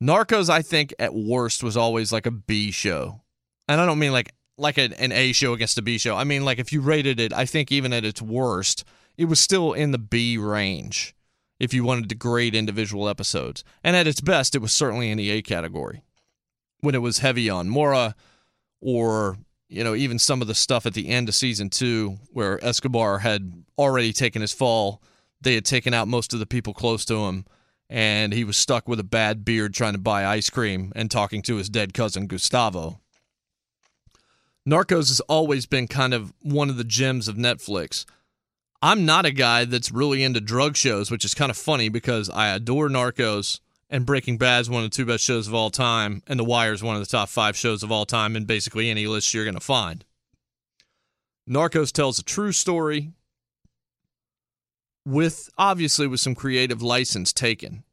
Narcos, 0.01 0.49
I 0.49 0.61
think, 0.61 0.93
at 0.97 1.13
worst, 1.13 1.61
was 1.61 1.75
always 1.75 2.13
like 2.13 2.25
a 2.25 2.31
B 2.31 2.71
show 2.71 3.21
and 3.69 3.79
I 3.79 3.85
don't 3.85 3.99
mean 3.99 4.11
like 4.11 4.33
like 4.57 4.77
an, 4.77 4.91
an 4.93 5.13
A 5.13 5.31
show 5.31 5.53
against 5.53 5.77
a 5.77 5.81
B 5.81 5.97
show. 5.97 6.17
I 6.17 6.25
mean 6.25 6.43
like 6.43 6.59
if 6.59 6.73
you 6.73 6.81
rated 6.81 7.19
it, 7.19 7.31
I 7.31 7.45
think 7.45 7.71
even 7.71 7.93
at 7.93 8.03
its 8.03 8.21
worst, 8.21 8.83
it 9.15 9.25
was 9.25 9.39
still 9.39 9.71
in 9.71 9.91
the 9.91 9.97
B 9.97 10.37
range 10.37 11.15
if 11.59 11.73
you 11.73 11.83
wanted 11.83 12.09
to 12.09 12.15
grade 12.15 12.55
individual 12.55 13.07
episodes. 13.07 13.63
And 13.83 13.95
at 13.95 14.07
its 14.07 14.21
best, 14.21 14.55
it 14.55 14.61
was 14.61 14.73
certainly 14.73 15.11
in 15.11 15.17
the 15.17 15.29
A 15.29 15.41
category. 15.41 16.03
When 16.81 16.95
it 16.95 16.99
was 16.99 17.19
heavy 17.19 17.49
on 17.49 17.69
Moura 17.69 18.13
or 18.81 19.37
you 19.69 19.83
know, 19.83 19.93
even 19.93 20.17
some 20.17 20.41
of 20.41 20.47
the 20.47 20.55
stuff 20.55 20.85
at 20.85 20.95
the 20.95 21.09
end 21.09 21.29
of 21.29 21.35
season 21.35 21.69
2 21.69 22.17
where 22.31 22.63
Escobar 22.65 23.19
had 23.19 23.63
already 23.77 24.11
taken 24.11 24.41
his 24.41 24.51
fall, 24.51 25.01
they 25.41 25.53
had 25.53 25.65
taken 25.65 25.93
out 25.93 26.07
most 26.07 26.33
of 26.33 26.39
the 26.39 26.47
people 26.47 26.73
close 26.73 27.05
to 27.05 27.27
him 27.27 27.45
and 27.89 28.33
he 28.33 28.43
was 28.43 28.57
stuck 28.57 28.87
with 28.87 28.99
a 28.99 29.03
bad 29.03 29.45
beard 29.45 29.73
trying 29.73 29.93
to 29.93 29.99
buy 29.99 30.25
ice 30.25 30.49
cream 30.49 30.91
and 30.95 31.09
talking 31.09 31.41
to 31.43 31.55
his 31.55 31.69
dead 31.69 31.93
cousin 31.93 32.27
Gustavo. 32.27 32.99
Narcos 34.67 35.09
has 35.09 35.19
always 35.21 35.65
been 35.65 35.87
kind 35.87 36.13
of 36.13 36.33
one 36.41 36.69
of 36.69 36.77
the 36.77 36.83
gems 36.83 37.27
of 37.27 37.35
Netflix. 37.35 38.05
I'm 38.81 39.05
not 39.05 39.25
a 39.25 39.31
guy 39.31 39.65
that's 39.65 39.91
really 39.91 40.23
into 40.23 40.39
drug 40.39 40.77
shows, 40.77 41.09
which 41.09 41.25
is 41.25 41.33
kind 41.33 41.49
of 41.49 41.57
funny 41.57 41.89
because 41.89 42.29
I 42.29 42.49
adore 42.49 42.89
Narcos 42.89 43.59
and 43.89 44.05
Breaking 44.05 44.37
Bad 44.37 44.61
is 44.61 44.69
one 44.69 44.83
of 44.83 44.91
the 44.91 44.95
two 44.95 45.05
best 45.05 45.23
shows 45.23 45.47
of 45.47 45.53
all 45.53 45.69
time, 45.69 46.21
and 46.27 46.39
The 46.39 46.43
Wire 46.43 46.73
is 46.73 46.83
one 46.83 46.95
of 46.95 47.01
the 47.01 47.07
top 47.07 47.29
five 47.29 47.57
shows 47.57 47.83
of 47.83 47.91
all 47.91 48.05
time 48.05 48.35
in 48.35 48.45
basically 48.45 48.89
any 48.89 49.07
list 49.07 49.33
you're 49.33 49.45
going 49.45 49.55
to 49.55 49.59
find. 49.59 50.05
Narcos 51.49 51.91
tells 51.91 52.19
a 52.19 52.23
true 52.23 52.51
story 52.51 53.13
with 55.05 55.49
obviously 55.57 56.05
with 56.05 56.19
some 56.19 56.35
creative 56.35 56.81
license 56.81 57.33
taken. 57.33 57.83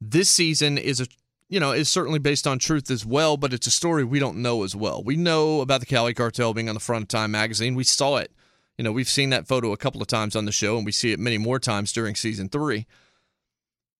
This 0.00 0.30
season 0.30 0.78
is 0.78 1.00
a 1.00 1.06
you 1.52 1.60
know, 1.60 1.72
is 1.72 1.90
certainly 1.90 2.18
based 2.18 2.46
on 2.46 2.58
truth 2.58 2.90
as 2.90 3.04
well, 3.04 3.36
but 3.36 3.52
it's 3.52 3.66
a 3.66 3.70
story 3.70 4.04
we 4.04 4.18
don't 4.18 4.38
know 4.38 4.62
as 4.62 4.74
well. 4.74 5.02
We 5.04 5.16
know 5.16 5.60
about 5.60 5.80
the 5.80 5.86
Cali 5.86 6.14
cartel 6.14 6.54
being 6.54 6.70
on 6.70 6.74
the 6.74 6.80
front 6.80 7.02
of 7.02 7.08
Time 7.08 7.30
magazine. 7.30 7.74
We 7.74 7.84
saw 7.84 8.16
it. 8.16 8.32
You 8.78 8.84
know, 8.84 8.92
we've 8.92 9.08
seen 9.08 9.28
that 9.30 9.46
photo 9.46 9.70
a 9.70 9.76
couple 9.76 10.00
of 10.00 10.08
times 10.08 10.34
on 10.34 10.46
the 10.46 10.50
show, 10.50 10.78
and 10.78 10.86
we 10.86 10.92
see 10.92 11.12
it 11.12 11.20
many 11.20 11.36
more 11.36 11.58
times 11.58 11.92
during 11.92 12.14
season 12.14 12.48
three. 12.48 12.86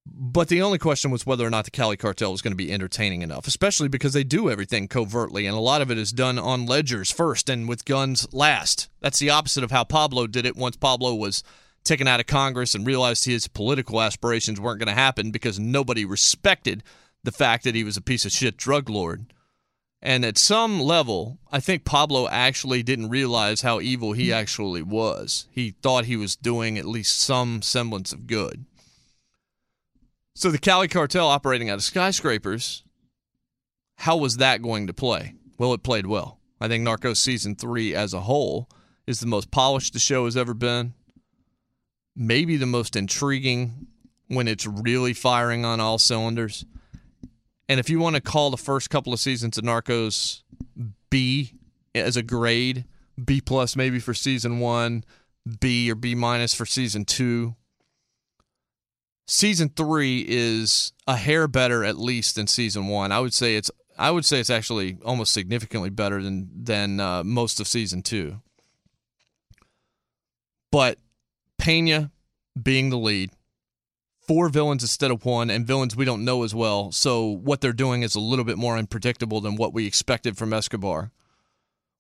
But 0.05 0.49
the 0.49 0.63
only 0.63 0.79
question 0.79 1.11
was 1.11 1.25
whether 1.25 1.47
or 1.47 1.51
not 1.51 1.65
the 1.65 1.71
Cali 1.71 1.97
cartel 1.97 2.33
was 2.33 2.43
going 2.43 2.53
to 2.53 2.57
be 2.57 2.73
entertaining 2.73 3.23
enough, 3.23 3.47
especially 3.47 3.89
because 3.89 4.13
they 4.13 4.25
do 4.25 4.51
everything 4.51 4.89
covertly, 4.89 5.47
and 5.47 5.57
a 5.57 5.61
lot 5.61 5.81
of 5.81 5.91
it 5.91 5.99
is 5.99 6.11
done 6.11 6.39
on 6.39 6.67
ledgers 6.67 7.11
first 7.11 7.49
and 7.49 7.69
with 7.69 7.85
guns 7.85 8.27
last. 8.33 8.89
That's 9.01 9.21
the 9.21 9.31
opposite 9.31 9.63
of 9.63 9.71
how 9.71 9.85
Pablo 9.85 10.27
did 10.27 10.45
it 10.45 10.57
once 10.57 10.77
Pablo 10.77 11.15
was 11.15 11.45
taken 11.85 12.09
out 12.09 12.21
of 12.21 12.27
Congress 12.27 12.75
and 12.75 12.87
realized 12.87 13.25
his 13.25 13.49
political 13.49 14.01
aspirations 14.01 14.61
weren't 14.61 14.81
going 14.81 14.89
to 14.89 15.01
happen 15.01 15.31
because 15.31 15.59
nobody 15.59 16.05
respected 16.05 16.83
the 17.23 17.33
fact 17.33 17.65
that 17.65 17.75
he 17.75 17.85
was 17.85 17.97
a 17.97 18.03
piece 18.03 18.25
of 18.25 18.33
shit 18.33 18.57
drug 18.57 18.89
lord. 18.89 19.33
And 20.05 20.25
at 20.25 20.37
some 20.37 20.81
level, 20.81 21.39
I 21.53 21.61
think 21.61 21.85
Pablo 21.85 22.29
actually 22.29 22.83
didn't 22.83 23.11
realize 23.11 23.61
how 23.61 23.81
evil 23.81 24.15
he 24.15 24.33
actually 24.33 24.83
was. 24.83 25.47
He 25.53 25.77
thought 25.81 26.07
he 26.07 26.17
was 26.17 26.35
doing 26.35 26.77
at 26.77 26.85
least 26.85 27.21
some 27.21 27.63
semblance 27.63 28.13
of 28.13 28.27
good. 28.27 28.65
So 30.35 30.51
the 30.51 30.59
Cali 30.59 30.89
cartel 30.89 31.28
operating 31.28 31.68
out 31.68 31.74
of 31.74 31.83
skyscrapers, 31.83 32.85
how 33.99 34.16
was 34.16 34.39
that 34.39 34.62
going 34.62 34.87
to 34.87 34.95
play? 34.95 35.35
Well, 35.59 35.74
it 35.74 35.83
played 35.83 36.07
well. 36.07 36.39
I 36.61 36.68
think 36.68 36.87
Narcos 36.87 37.18
season 37.18 37.55
three 37.55 37.95
as 37.95 38.14
a 38.14 38.20
whole 38.20 38.68
is 39.07 39.20
the 39.20 39.26
most 39.26 39.51
polished 39.51 39.93
the 39.93 39.99
show 39.99 40.24
has 40.24 40.37
ever 40.37 40.55
been. 40.55 40.95
Maybe 42.16 42.57
the 42.57 42.66
most 42.66 42.97
intriguing 42.97 43.87
when 44.28 44.49
it's 44.49 44.66
really 44.66 45.12
firing 45.12 45.64
on 45.64 45.80
all 45.80 45.99
cylinders. 45.99 46.64
And 47.68 47.78
if 47.78 47.91
you 47.91 47.99
want 47.99 48.16
to 48.16 48.22
call 48.22 48.51
the 48.51 48.57
first 48.57 48.91
couple 48.91 49.12
of 49.12 49.20
seasons 49.20 49.59
of 49.59 49.64
Narcos 49.64 50.43
B 51.11 51.55
as 51.95 52.16
a 52.16 52.22
grade, 52.22 52.85
B 53.22 53.41
plus 53.41 53.76
maybe 53.76 53.99
for 53.99 54.14
season 54.14 54.59
one, 54.59 55.05
B 55.61 55.91
or 55.91 55.95
B 55.95 56.14
minus 56.14 56.55
for 56.55 56.66
season 56.66 57.05
two. 57.05 57.55
Season 59.27 59.68
three 59.68 60.25
is 60.27 60.93
a 61.07 61.16
hair 61.16 61.47
better 61.49 61.85
at 61.85 61.99
least 61.99 62.35
than 62.35 62.47
season 62.47 62.89
one. 62.89 63.12
I 63.12 63.20
would 63.20 63.35
say 63.35 63.57
it's 63.57 63.70
I 63.99 64.11
would 64.11 64.25
say 64.25 64.41
it's 64.41 64.51
actually 64.51 64.99
almost 65.05 65.33
significantly 65.33 65.91
better 65.91 66.23
than 66.23 66.51
than 66.55 67.01
uh, 67.01 67.23
most 67.25 67.61
of 67.61 67.68
season 67.68 68.03
two. 68.03 68.41
But 70.70 70.99
Pena 71.59 72.11
being 72.61 72.91
the 72.91 72.99
lead, 72.99 73.31
four 74.27 74.49
villains 74.49 74.83
instead 74.83 75.11
of 75.11 75.25
one, 75.25 75.51
and 75.51 75.66
villains 75.66 75.95
we 75.95 76.05
don't 76.05 76.25
know 76.25 76.43
as 76.43 76.55
well. 76.55 76.91
So 76.91 77.27
what 77.27 77.61
they're 77.61 77.73
doing 77.73 78.03
is 78.03 78.14
a 78.14 78.20
little 78.20 78.45
bit 78.45 78.59
more 78.59 78.77
unpredictable 78.77 79.41
than 79.41 79.57
what 79.57 79.73
we 79.73 79.87
expected 79.87 80.37
from 80.37 80.53
Escobar. 80.53 81.12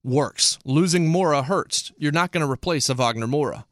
Works. 0.02 0.58
Losing 0.64 1.06
Moura 1.06 1.44
hurts. 1.44 1.92
You're 1.96 2.10
not 2.10 2.32
going 2.32 2.44
to 2.44 2.50
replace 2.50 2.88
a 2.88 2.94
Wagner 2.94 3.28
Moura. 3.28 3.64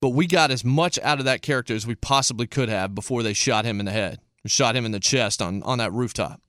But 0.00 0.10
we 0.10 0.26
got 0.26 0.50
as 0.50 0.64
much 0.64 0.98
out 1.02 1.18
of 1.18 1.24
that 1.24 1.42
character 1.42 1.74
as 1.74 1.86
we 1.86 1.94
possibly 1.94 2.46
could 2.46 2.68
have 2.68 2.94
before 2.94 3.22
they 3.22 3.32
shot 3.32 3.64
him 3.64 3.80
in 3.80 3.86
the 3.86 3.92
head, 3.92 4.20
shot 4.46 4.76
him 4.76 4.86
in 4.86 4.92
the 4.92 5.00
chest 5.00 5.42
on, 5.42 5.62
on 5.64 5.78
that 5.78 5.92
rooftop. 5.92 6.40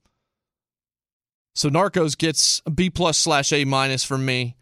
So 1.56 1.70
Narcos 1.70 2.18
gets 2.18 2.62
a 2.66 2.70
B 2.70 2.90
plus 2.90 3.18
slash 3.18 3.52
A 3.52 3.66
minus 3.66 4.04
from 4.04 4.26
me. 4.26 4.56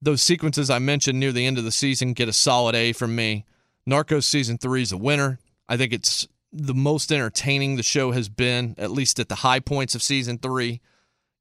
Those 0.00 0.22
sequences 0.22 0.70
I 0.70 0.78
mentioned 0.78 1.20
near 1.20 1.30
the 1.30 1.46
end 1.46 1.58
of 1.58 1.64
the 1.64 1.70
season 1.70 2.14
get 2.14 2.28
a 2.28 2.32
solid 2.32 2.74
A 2.74 2.92
from 2.92 3.14
me. 3.14 3.44
Narcos 3.88 4.24
season 4.24 4.58
three 4.58 4.82
is 4.82 4.92
a 4.92 4.96
winner. 4.96 5.38
I 5.68 5.76
think 5.76 5.92
it's 5.92 6.26
the 6.52 6.74
most 6.74 7.12
entertaining 7.12 7.76
the 7.76 7.82
show 7.82 8.12
has 8.12 8.28
been, 8.28 8.74
at 8.78 8.90
least 8.90 9.18
at 9.20 9.28
the 9.28 9.36
high 9.36 9.60
points 9.60 9.94
of 9.94 10.02
season 10.02 10.38
three. 10.38 10.80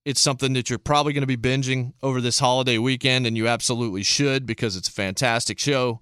It's 0.05 0.21
something 0.21 0.53
that 0.53 0.69
you're 0.69 0.79
probably 0.79 1.13
going 1.13 1.27
to 1.27 1.27
be 1.27 1.37
binging 1.37 1.93
over 2.01 2.21
this 2.21 2.39
holiday 2.39 2.77
weekend, 2.77 3.27
and 3.27 3.37
you 3.37 3.47
absolutely 3.47 4.03
should 4.03 4.45
because 4.45 4.75
it's 4.75 4.87
a 4.89 4.93
fantastic 4.93 5.59
show. 5.59 6.01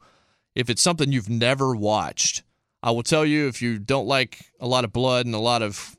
If 0.55 0.69
it's 0.69 0.81
something 0.81 1.11
you've 1.11 1.29
never 1.29 1.75
watched, 1.75 2.43
I 2.81 2.91
will 2.91 3.03
tell 3.03 3.25
you 3.25 3.47
if 3.47 3.61
you 3.61 3.79
don't 3.79 4.07
like 4.07 4.51
a 4.59 4.67
lot 4.67 4.83
of 4.83 4.93
blood 4.93 5.25
and 5.25 5.35
a 5.35 5.39
lot 5.39 5.61
of 5.61 5.97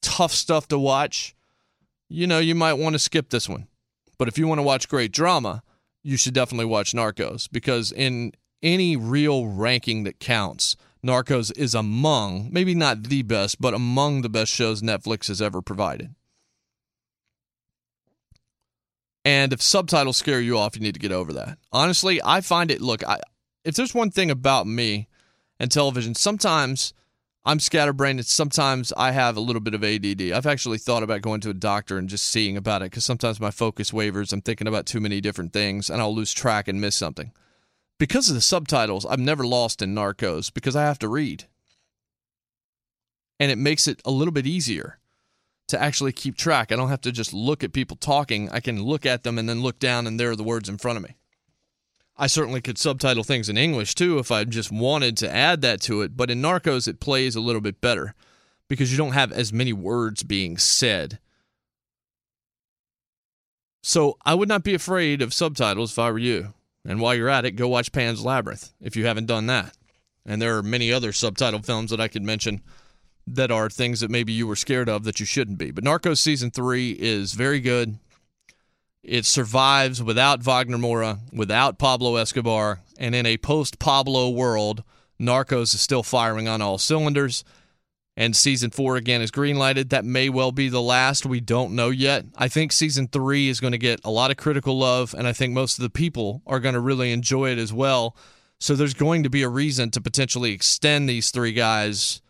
tough 0.00 0.32
stuff 0.32 0.68
to 0.68 0.78
watch, 0.78 1.34
you 2.08 2.26
know, 2.26 2.38
you 2.38 2.54
might 2.54 2.74
want 2.74 2.94
to 2.94 2.98
skip 2.98 3.30
this 3.30 3.48
one. 3.48 3.66
But 4.18 4.28
if 4.28 4.38
you 4.38 4.46
want 4.46 4.58
to 4.58 4.62
watch 4.62 4.88
great 4.88 5.12
drama, 5.12 5.62
you 6.02 6.16
should 6.16 6.34
definitely 6.34 6.66
watch 6.66 6.92
Narcos 6.92 7.48
because 7.50 7.92
in 7.92 8.32
any 8.62 8.96
real 8.96 9.46
ranking 9.46 10.04
that 10.04 10.20
counts, 10.20 10.76
Narcos 11.04 11.56
is 11.56 11.74
among, 11.74 12.48
maybe 12.52 12.74
not 12.74 13.04
the 13.04 13.22
best, 13.22 13.60
but 13.60 13.74
among 13.74 14.22
the 14.22 14.28
best 14.28 14.52
shows 14.52 14.82
Netflix 14.82 15.28
has 15.28 15.42
ever 15.42 15.60
provided. 15.60 16.14
And 19.26 19.52
if 19.52 19.60
subtitles 19.60 20.16
scare 20.16 20.40
you 20.40 20.56
off, 20.56 20.76
you 20.76 20.82
need 20.82 20.94
to 20.94 21.00
get 21.00 21.10
over 21.10 21.32
that. 21.32 21.58
Honestly, 21.72 22.20
I 22.24 22.40
find 22.40 22.70
it 22.70 22.80
look, 22.80 23.04
I, 23.04 23.18
if 23.64 23.74
there's 23.74 23.92
one 23.92 24.12
thing 24.12 24.30
about 24.30 24.68
me 24.68 25.08
and 25.58 25.68
television, 25.68 26.14
sometimes 26.14 26.94
I'm 27.44 27.58
scatterbrained 27.58 28.20
and 28.20 28.26
sometimes 28.26 28.92
I 28.96 29.10
have 29.10 29.36
a 29.36 29.40
little 29.40 29.58
bit 29.58 29.74
of 29.74 29.82
ADD. 29.82 30.30
I've 30.30 30.46
actually 30.46 30.78
thought 30.78 31.02
about 31.02 31.22
going 31.22 31.40
to 31.40 31.50
a 31.50 31.54
doctor 31.54 31.98
and 31.98 32.08
just 32.08 32.28
seeing 32.28 32.56
about 32.56 32.82
it 32.82 32.92
because 32.92 33.04
sometimes 33.04 33.40
my 33.40 33.50
focus 33.50 33.92
wavers. 33.92 34.32
I'm 34.32 34.42
thinking 34.42 34.68
about 34.68 34.86
too 34.86 35.00
many 35.00 35.20
different 35.20 35.52
things 35.52 35.90
and 35.90 36.00
I'll 36.00 36.14
lose 36.14 36.32
track 36.32 36.68
and 36.68 36.80
miss 36.80 36.94
something. 36.94 37.32
Because 37.98 38.28
of 38.28 38.36
the 38.36 38.40
subtitles, 38.40 39.04
I'm 39.10 39.24
never 39.24 39.44
lost 39.44 39.82
in 39.82 39.92
Narcos 39.92 40.54
because 40.54 40.76
I 40.76 40.82
have 40.82 41.00
to 41.00 41.08
read. 41.08 41.46
And 43.40 43.50
it 43.50 43.58
makes 43.58 43.88
it 43.88 44.00
a 44.04 44.12
little 44.12 44.32
bit 44.32 44.46
easier 44.46 45.00
to 45.68 45.80
actually 45.80 46.12
keep 46.12 46.36
track. 46.36 46.70
I 46.70 46.76
don't 46.76 46.88
have 46.88 47.00
to 47.02 47.12
just 47.12 47.32
look 47.32 47.64
at 47.64 47.72
people 47.72 47.96
talking. 47.96 48.48
I 48.50 48.60
can 48.60 48.82
look 48.82 49.04
at 49.04 49.22
them 49.22 49.38
and 49.38 49.48
then 49.48 49.62
look 49.62 49.78
down, 49.78 50.06
and 50.06 50.18
there 50.18 50.30
are 50.30 50.36
the 50.36 50.44
words 50.44 50.68
in 50.68 50.78
front 50.78 50.96
of 50.96 51.02
me. 51.02 51.16
I 52.18 52.28
certainly 52.28 52.60
could 52.60 52.78
subtitle 52.78 53.24
things 53.24 53.48
in 53.48 53.58
English 53.58 53.94
too 53.94 54.18
if 54.18 54.30
I 54.30 54.44
just 54.44 54.72
wanted 54.72 55.16
to 55.18 55.34
add 55.34 55.60
that 55.60 55.82
to 55.82 56.00
it, 56.00 56.16
but 56.16 56.30
in 56.30 56.40
Narcos, 56.40 56.88
it 56.88 57.00
plays 57.00 57.36
a 57.36 57.40
little 57.40 57.60
bit 57.60 57.80
better 57.80 58.14
because 58.68 58.90
you 58.90 58.96
don't 58.96 59.12
have 59.12 59.32
as 59.32 59.52
many 59.52 59.72
words 59.72 60.22
being 60.22 60.56
said. 60.56 61.18
So 63.82 64.16
I 64.24 64.34
would 64.34 64.48
not 64.48 64.64
be 64.64 64.74
afraid 64.74 65.20
of 65.20 65.34
subtitles 65.34 65.92
if 65.92 65.98
I 65.98 66.10
were 66.10 66.18
you. 66.18 66.54
And 66.84 67.00
while 67.00 67.14
you're 67.14 67.28
at 67.28 67.44
it, 67.44 67.52
go 67.52 67.68
watch 67.68 67.92
Pan's 67.92 68.24
Labyrinth 68.24 68.72
if 68.80 68.96
you 68.96 69.06
haven't 69.06 69.26
done 69.26 69.46
that. 69.46 69.76
And 70.24 70.40
there 70.40 70.56
are 70.56 70.62
many 70.62 70.92
other 70.92 71.12
subtitle 71.12 71.62
films 71.62 71.90
that 71.90 72.00
I 72.00 72.08
could 72.08 72.22
mention 72.22 72.62
that 73.26 73.50
are 73.50 73.68
things 73.68 74.00
that 74.00 74.10
maybe 74.10 74.32
you 74.32 74.46
were 74.46 74.56
scared 74.56 74.88
of 74.88 75.04
that 75.04 75.20
you 75.20 75.26
shouldn't 75.26 75.58
be. 75.58 75.70
But 75.70 75.84
Narcos 75.84 76.18
season 76.18 76.50
three 76.50 76.92
is 76.92 77.32
very 77.32 77.60
good. 77.60 77.98
It 79.02 79.24
survives 79.24 80.02
without 80.02 80.42
Wagner 80.42 80.78
Moura, 80.78 81.18
without 81.32 81.78
Pablo 81.78 82.16
Escobar, 82.16 82.80
and 82.98 83.14
in 83.14 83.26
a 83.26 83.36
post 83.36 83.78
Pablo 83.78 84.30
world, 84.30 84.82
Narcos 85.20 85.74
is 85.74 85.80
still 85.80 86.02
firing 86.02 86.48
on 86.48 86.60
all 86.60 86.78
cylinders. 86.78 87.44
And 88.18 88.34
season 88.34 88.70
four 88.70 88.96
again 88.96 89.20
is 89.20 89.30
greenlighted. 89.30 89.90
That 89.90 90.04
may 90.04 90.30
well 90.30 90.50
be 90.50 90.70
the 90.70 90.80
last. 90.80 91.26
We 91.26 91.40
don't 91.40 91.74
know 91.74 91.90
yet. 91.90 92.24
I 92.34 92.48
think 92.48 92.72
season 92.72 93.08
three 93.08 93.48
is 93.48 93.60
going 93.60 93.72
to 93.72 93.78
get 93.78 94.00
a 94.04 94.10
lot 94.10 94.30
of 94.30 94.38
critical 94.38 94.78
love, 94.78 95.14
and 95.16 95.28
I 95.28 95.34
think 95.34 95.52
most 95.52 95.78
of 95.78 95.82
the 95.82 95.90
people 95.90 96.42
are 96.46 96.60
going 96.60 96.74
to 96.74 96.80
really 96.80 97.12
enjoy 97.12 97.50
it 97.50 97.58
as 97.58 97.74
well. 97.74 98.16
So 98.58 98.74
there's 98.74 98.94
going 98.94 99.22
to 99.24 99.30
be 99.30 99.42
a 99.42 99.50
reason 99.50 99.90
to 99.90 100.00
potentially 100.00 100.52
extend 100.52 101.08
these 101.08 101.30
three 101.30 101.52
guys 101.52 102.22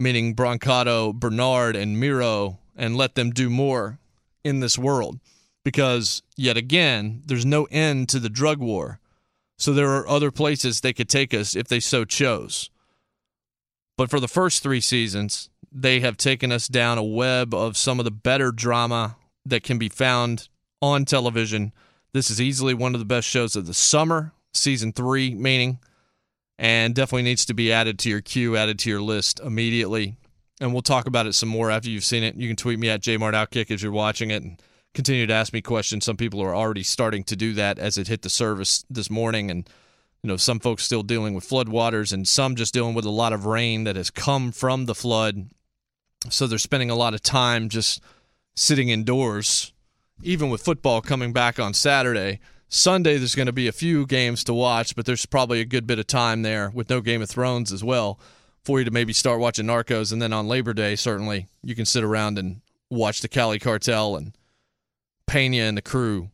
meaning 0.00 0.34
Brancato, 0.34 1.14
Bernard, 1.14 1.76
and 1.76 1.98
Miro, 1.98 2.58
and 2.76 2.96
let 2.96 3.14
them 3.14 3.30
do 3.30 3.48
more 3.48 3.98
in 4.42 4.60
this 4.60 4.78
world. 4.78 5.18
Because, 5.64 6.22
yet 6.36 6.56
again, 6.56 7.22
there's 7.24 7.46
no 7.46 7.64
end 7.70 8.08
to 8.10 8.18
the 8.18 8.28
drug 8.28 8.58
war. 8.58 9.00
So 9.56 9.72
there 9.72 9.90
are 9.90 10.06
other 10.06 10.30
places 10.30 10.80
they 10.80 10.92
could 10.92 11.08
take 11.08 11.32
us 11.32 11.56
if 11.56 11.68
they 11.68 11.80
so 11.80 12.04
chose. 12.04 12.70
But 13.96 14.10
for 14.10 14.20
the 14.20 14.28
first 14.28 14.62
three 14.62 14.80
seasons, 14.80 15.48
they 15.72 16.00
have 16.00 16.16
taken 16.16 16.52
us 16.52 16.68
down 16.68 16.98
a 16.98 17.02
web 17.02 17.54
of 17.54 17.76
some 17.76 17.98
of 17.98 18.04
the 18.04 18.10
better 18.10 18.52
drama 18.52 19.16
that 19.46 19.62
can 19.62 19.78
be 19.78 19.88
found 19.88 20.48
on 20.82 21.04
television. 21.04 21.72
This 22.12 22.30
is 22.30 22.40
easily 22.40 22.74
one 22.74 22.94
of 22.94 22.98
the 22.98 23.06
best 23.06 23.28
shows 23.28 23.56
of 23.56 23.66
the 23.66 23.74
summer, 23.74 24.32
season 24.52 24.92
three, 24.92 25.34
meaning 25.34 25.78
and 26.58 26.94
definitely 26.94 27.22
needs 27.22 27.44
to 27.46 27.54
be 27.54 27.72
added 27.72 27.98
to 28.00 28.08
your 28.08 28.20
queue, 28.20 28.56
added 28.56 28.78
to 28.80 28.90
your 28.90 29.02
list 29.02 29.40
immediately. 29.40 30.16
And 30.60 30.72
we'll 30.72 30.82
talk 30.82 31.06
about 31.06 31.26
it 31.26 31.34
some 31.34 31.48
more 31.48 31.70
after 31.70 31.90
you've 31.90 32.04
seen 32.04 32.22
it. 32.22 32.36
You 32.36 32.48
can 32.48 32.56
tweet 32.56 32.78
me 32.78 32.88
at 32.88 33.02
jmartoutkick 33.02 33.70
as 33.70 33.82
you're 33.82 33.92
watching 33.92 34.30
it 34.30 34.42
and 34.42 34.62
continue 34.94 35.26
to 35.26 35.34
ask 35.34 35.52
me 35.52 35.60
questions. 35.60 36.04
Some 36.04 36.16
people 36.16 36.40
are 36.40 36.54
already 36.54 36.84
starting 36.84 37.24
to 37.24 37.36
do 37.36 37.54
that 37.54 37.78
as 37.78 37.98
it 37.98 38.06
hit 38.06 38.22
the 38.22 38.30
service 38.30 38.84
this 38.88 39.10
morning. 39.10 39.50
And, 39.50 39.68
you 40.22 40.28
know, 40.28 40.36
some 40.36 40.60
folks 40.60 40.84
still 40.84 41.02
dealing 41.02 41.34
with 41.34 41.48
floodwaters 41.48 42.12
and 42.12 42.26
some 42.26 42.54
just 42.54 42.72
dealing 42.72 42.94
with 42.94 43.04
a 43.04 43.10
lot 43.10 43.32
of 43.32 43.46
rain 43.46 43.84
that 43.84 43.96
has 43.96 44.10
come 44.10 44.52
from 44.52 44.86
the 44.86 44.94
flood. 44.94 45.50
So 46.30 46.46
they're 46.46 46.58
spending 46.58 46.90
a 46.90 46.94
lot 46.94 47.14
of 47.14 47.22
time 47.22 47.68
just 47.68 48.00
sitting 48.54 48.88
indoors, 48.90 49.72
even 50.22 50.50
with 50.50 50.62
football 50.62 51.02
coming 51.02 51.32
back 51.32 51.58
on 51.58 51.74
Saturday 51.74 52.38
Sunday, 52.68 53.18
there's 53.18 53.34
going 53.34 53.46
to 53.46 53.52
be 53.52 53.68
a 53.68 53.72
few 53.72 54.06
games 54.06 54.42
to 54.44 54.54
watch, 54.54 54.96
but 54.96 55.06
there's 55.06 55.26
probably 55.26 55.60
a 55.60 55.64
good 55.64 55.86
bit 55.86 55.98
of 55.98 56.06
time 56.06 56.42
there 56.42 56.70
with 56.70 56.90
no 56.90 57.00
Game 57.00 57.22
of 57.22 57.30
Thrones 57.30 57.72
as 57.72 57.84
well 57.84 58.18
for 58.64 58.78
you 58.78 58.84
to 58.84 58.90
maybe 58.90 59.12
start 59.12 59.40
watching 59.40 59.66
Narcos. 59.66 60.12
And 60.12 60.20
then 60.20 60.32
on 60.32 60.48
Labor 60.48 60.72
Day, 60.72 60.96
certainly 60.96 61.48
you 61.62 61.74
can 61.74 61.84
sit 61.84 62.02
around 62.02 62.38
and 62.38 62.62
watch 62.90 63.20
the 63.20 63.28
Cali 63.28 63.58
Cartel 63.58 64.16
and 64.16 64.36
Pena 65.26 65.62
and 65.62 65.76
the 65.76 65.82
crew 65.82 66.30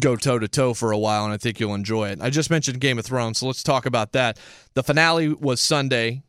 go 0.00 0.16
toe 0.16 0.38
to 0.38 0.48
toe 0.48 0.74
for 0.74 0.90
a 0.90 0.98
while, 0.98 1.24
and 1.24 1.32
I 1.32 1.36
think 1.36 1.60
you'll 1.60 1.74
enjoy 1.74 2.08
it. 2.08 2.20
I 2.20 2.30
just 2.30 2.50
mentioned 2.50 2.80
Game 2.80 2.98
of 2.98 3.04
Thrones, 3.04 3.38
so 3.38 3.46
let's 3.46 3.62
talk 3.62 3.86
about 3.86 4.12
that. 4.12 4.38
The 4.74 4.82
finale 4.82 5.28
was 5.28 5.60
Sunday. 5.60 6.22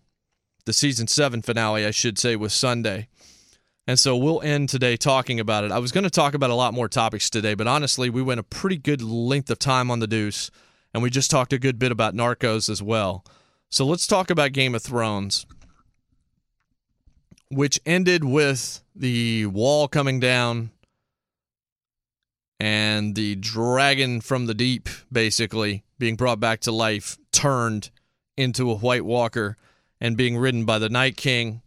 The 0.66 0.74
season 0.74 1.08
seven 1.08 1.42
finale, 1.42 1.86
I 1.86 1.92
should 1.92 2.18
say, 2.18 2.36
was 2.36 2.54
Sunday. 2.54 3.10
And 3.86 4.00
so 4.00 4.16
we'll 4.16 4.42
end 4.42 4.70
today 4.70 4.96
talking 4.96 5.40
about 5.40 5.66
it. 5.66 5.72
I 5.72 5.80
was 5.80 5.92
going 5.92 6.06
to 6.06 6.10
talk 6.10 6.34
about 6.34 6.50
a 6.50 6.56
lot 6.56 6.74
more 6.74 6.88
topics 6.88 7.30
today, 7.30 7.54
but 7.54 7.68
honestly, 7.68 8.10
we 8.10 8.22
went 8.22 8.40
a 8.40 8.44
pretty 8.44 8.78
good 8.78 9.02
length 9.02 9.50
of 9.50 9.60
time 9.60 9.92
on 9.92 10.00
the 10.00 10.08
deuce, 10.08 10.50
and 10.94 11.04
we 11.04 11.10
just 11.10 11.30
talked 11.30 11.52
a 11.52 11.60
good 11.60 11.80
bit 11.80 11.92
about 11.92 12.16
Narcos 12.16 12.70
as 12.70 12.82
well. 12.82 13.26
So 13.70 13.86
let's 13.86 14.08
talk 14.08 14.30
about 14.30 14.54
Game 14.54 14.74
of 14.74 14.84
Thrones, 14.84 15.46
which 17.50 17.80
ended 17.86 18.24
with 18.24 18.82
the 18.96 19.48
wall 19.48 19.90
coming 19.90 20.20
down 20.20 20.72
and 22.60 23.16
the 23.16 23.36
dragon 23.36 24.22
from 24.22 24.46
the 24.46 24.54
deep 24.54 24.88
basically 25.12 25.84
being 26.00 26.16
brought 26.16 26.40
back 26.40 26.62
to 26.62 26.72
life, 26.72 27.18
turned 27.34 27.90
into 28.38 28.72
a 28.72 28.76
White 28.76 29.04
Walker 29.04 29.58
and 30.00 30.16
being 30.16 30.38
ridden 30.38 30.64
by 30.64 30.80
the 30.80 30.90
Night 30.90 31.18
King 31.18 31.62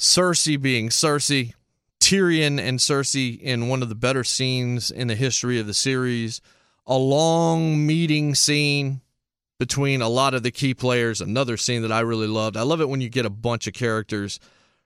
Cersei 0.00 0.60
being 0.60 0.88
Cersei, 0.88 1.52
Tyrion 2.00 2.58
and 2.58 2.78
Cersei 2.78 3.38
in 3.38 3.68
one 3.68 3.82
of 3.82 3.90
the 3.90 3.94
better 3.94 4.24
scenes 4.24 4.90
in 4.90 5.08
the 5.08 5.14
history 5.14 5.60
of 5.60 5.66
the 5.66 5.74
series, 5.74 6.40
a 6.86 6.96
long 6.96 7.86
meeting 7.86 8.34
scene 8.34 9.02
between 9.58 10.00
a 10.00 10.08
lot 10.08 10.32
of 10.32 10.42
the 10.42 10.50
key 10.50 10.72
players, 10.72 11.20
another 11.20 11.58
scene 11.58 11.82
that 11.82 11.92
I 11.92 12.00
really 12.00 12.26
loved. 12.26 12.56
I 12.56 12.62
love 12.62 12.80
it 12.80 12.88
when 12.88 13.02
you 13.02 13.10
get 13.10 13.26
a 13.26 13.30
bunch 13.30 13.66
of 13.66 13.74
characters 13.74 14.40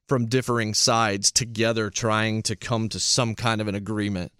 from 0.09 0.27
differing 0.27 0.75
sides 0.75 1.31
together 1.31 1.91
trying 1.91 2.43
to 2.43 2.57
come 2.57 2.89
to 2.89 2.99
some 2.99 3.37
kind 3.37 3.61
of 3.61 3.69
an 3.69 3.77
agreement 3.77 4.33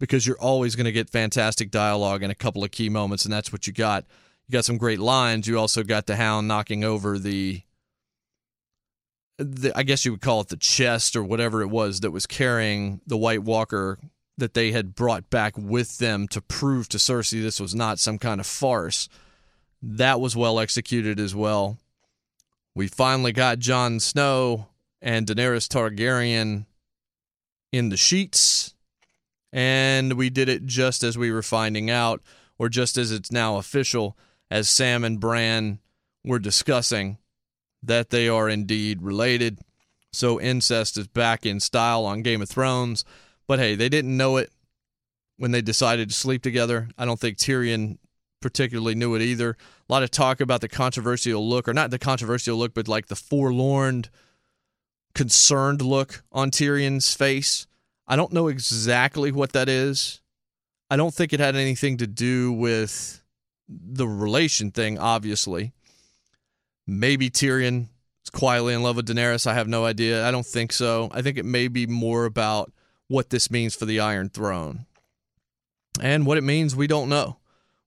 because 0.00 0.26
you're 0.26 0.40
always 0.40 0.74
going 0.74 0.86
to 0.86 0.92
get 0.92 1.08
fantastic 1.08 1.70
dialogue 1.70 2.24
and 2.24 2.32
a 2.32 2.34
couple 2.34 2.64
of 2.64 2.72
key 2.72 2.88
moments 2.88 3.24
and 3.24 3.32
that's 3.32 3.52
what 3.52 3.68
you 3.68 3.72
got. 3.72 4.04
You 4.48 4.52
got 4.52 4.64
some 4.64 4.76
great 4.76 4.98
lines. 4.98 5.46
You 5.46 5.56
also 5.56 5.84
got 5.84 6.06
the 6.06 6.16
hound 6.16 6.48
knocking 6.48 6.82
over 6.82 7.16
the 7.16 7.62
the, 9.38 9.72
I 9.76 9.82
guess 9.82 10.04
you 10.04 10.12
would 10.12 10.20
call 10.20 10.40
it 10.40 10.48
the 10.48 10.56
chest 10.56 11.16
or 11.16 11.22
whatever 11.22 11.62
it 11.62 11.68
was 11.68 12.00
that 12.00 12.10
was 12.10 12.26
carrying 12.26 13.00
the 13.06 13.16
White 13.16 13.42
Walker 13.42 13.98
that 14.38 14.54
they 14.54 14.72
had 14.72 14.94
brought 14.94 15.30
back 15.30 15.56
with 15.56 15.98
them 15.98 16.28
to 16.28 16.40
prove 16.40 16.88
to 16.90 16.98
Cersei 16.98 17.42
this 17.42 17.60
was 17.60 17.74
not 17.74 17.98
some 17.98 18.18
kind 18.18 18.40
of 18.40 18.46
farce. 18.46 19.08
That 19.82 20.20
was 20.20 20.36
well 20.36 20.58
executed 20.58 21.18
as 21.20 21.34
well. 21.34 21.78
We 22.74 22.88
finally 22.88 23.32
got 23.32 23.58
Jon 23.58 24.00
Snow 24.00 24.68
and 25.00 25.26
Daenerys 25.26 25.68
Targaryen 25.68 26.66
in 27.72 27.88
the 27.88 27.96
sheets, 27.96 28.74
and 29.52 30.14
we 30.14 30.28
did 30.28 30.48
it 30.48 30.66
just 30.66 31.02
as 31.02 31.16
we 31.16 31.30
were 31.30 31.42
finding 31.42 31.90
out, 31.90 32.22
or 32.58 32.68
just 32.68 32.98
as 32.98 33.12
it's 33.12 33.32
now 33.32 33.56
official, 33.56 34.16
as 34.50 34.68
Sam 34.68 35.04
and 35.04 35.18
Bran 35.18 35.78
were 36.24 36.38
discussing 36.38 37.18
that 37.82 38.10
they 38.10 38.28
are 38.28 38.48
indeed 38.48 39.02
related. 39.02 39.60
So 40.12 40.40
incest 40.40 40.96
is 40.96 41.06
back 41.06 41.44
in 41.44 41.60
style 41.60 42.04
on 42.04 42.22
Game 42.22 42.42
of 42.42 42.48
Thrones. 42.48 43.04
But 43.46 43.58
hey, 43.58 43.74
they 43.74 43.88
didn't 43.88 44.16
know 44.16 44.38
it 44.38 44.50
when 45.36 45.50
they 45.50 45.62
decided 45.62 46.08
to 46.08 46.14
sleep 46.14 46.42
together. 46.42 46.88
I 46.96 47.04
don't 47.04 47.20
think 47.20 47.36
Tyrion 47.36 47.98
particularly 48.40 48.94
knew 48.94 49.14
it 49.14 49.22
either. 49.22 49.56
A 49.88 49.92
lot 49.92 50.02
of 50.02 50.10
talk 50.10 50.40
about 50.40 50.60
the 50.60 50.68
controversial 50.68 51.48
look, 51.48 51.68
or 51.68 51.74
not 51.74 51.90
the 51.90 51.98
controversial 51.98 52.56
look, 52.56 52.74
but 52.74 52.88
like 52.88 53.06
the 53.06 53.16
forlorn, 53.16 54.04
concerned 55.14 55.82
look 55.82 56.22
on 56.32 56.50
Tyrion's 56.50 57.14
face. 57.14 57.66
I 58.06 58.16
don't 58.16 58.32
know 58.32 58.48
exactly 58.48 59.32
what 59.32 59.52
that 59.52 59.68
is. 59.68 60.20
I 60.90 60.96
don't 60.96 61.14
think 61.14 61.32
it 61.32 61.40
had 61.40 61.56
anything 61.56 61.96
to 61.98 62.06
do 62.06 62.52
with 62.52 63.22
the 63.68 64.06
relation 64.06 64.70
thing, 64.70 64.98
obviously. 64.98 65.72
Maybe 66.86 67.30
Tyrion 67.30 67.88
is 68.24 68.30
quietly 68.30 68.74
in 68.74 68.82
love 68.82 68.96
with 68.96 69.08
Daenerys. 69.08 69.46
I 69.46 69.54
have 69.54 69.68
no 69.68 69.84
idea. 69.84 70.26
I 70.26 70.30
don't 70.30 70.46
think 70.46 70.72
so. 70.72 71.10
I 71.12 71.22
think 71.22 71.38
it 71.38 71.44
may 71.44 71.68
be 71.68 71.86
more 71.86 72.24
about 72.24 72.72
what 73.08 73.30
this 73.30 73.50
means 73.50 73.74
for 73.74 73.86
the 73.86 74.00
Iron 74.00 74.28
Throne. 74.28 74.86
And 76.00 76.26
what 76.26 76.38
it 76.38 76.44
means, 76.44 76.76
we 76.76 76.86
don't 76.86 77.08
know. 77.08 77.38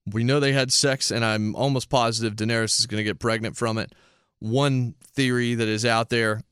We 0.05 0.23
know 0.23 0.39
they 0.39 0.53
had 0.53 0.73
sex, 0.73 1.11
and 1.11 1.23
I'm 1.23 1.55
almost 1.55 1.89
positive 1.89 2.35
Daenerys 2.35 2.79
is 2.79 2.87
going 2.87 2.99
to 2.99 3.03
get 3.03 3.19
pregnant 3.19 3.55
from 3.55 3.77
it. 3.77 3.93
One 4.39 4.95
theory 5.13 5.55
that 5.55 5.67
is 5.67 5.85
out 5.85 6.09
there 6.09 6.43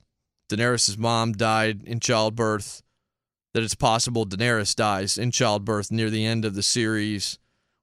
Daenerys' 0.50 0.98
mom 0.98 1.34
died 1.34 1.84
in 1.84 2.00
childbirth, 2.00 2.82
that 3.54 3.64
it's 3.64 3.76
possible 3.76 4.26
Daenerys 4.26 4.76
dies 4.76 5.18
in 5.18 5.32
childbirth 5.32 5.91
near 5.91 6.10
the 6.10 6.26
end 6.26 6.45
of 6.45 6.56
the 6.56 6.64
series, 6.64 7.38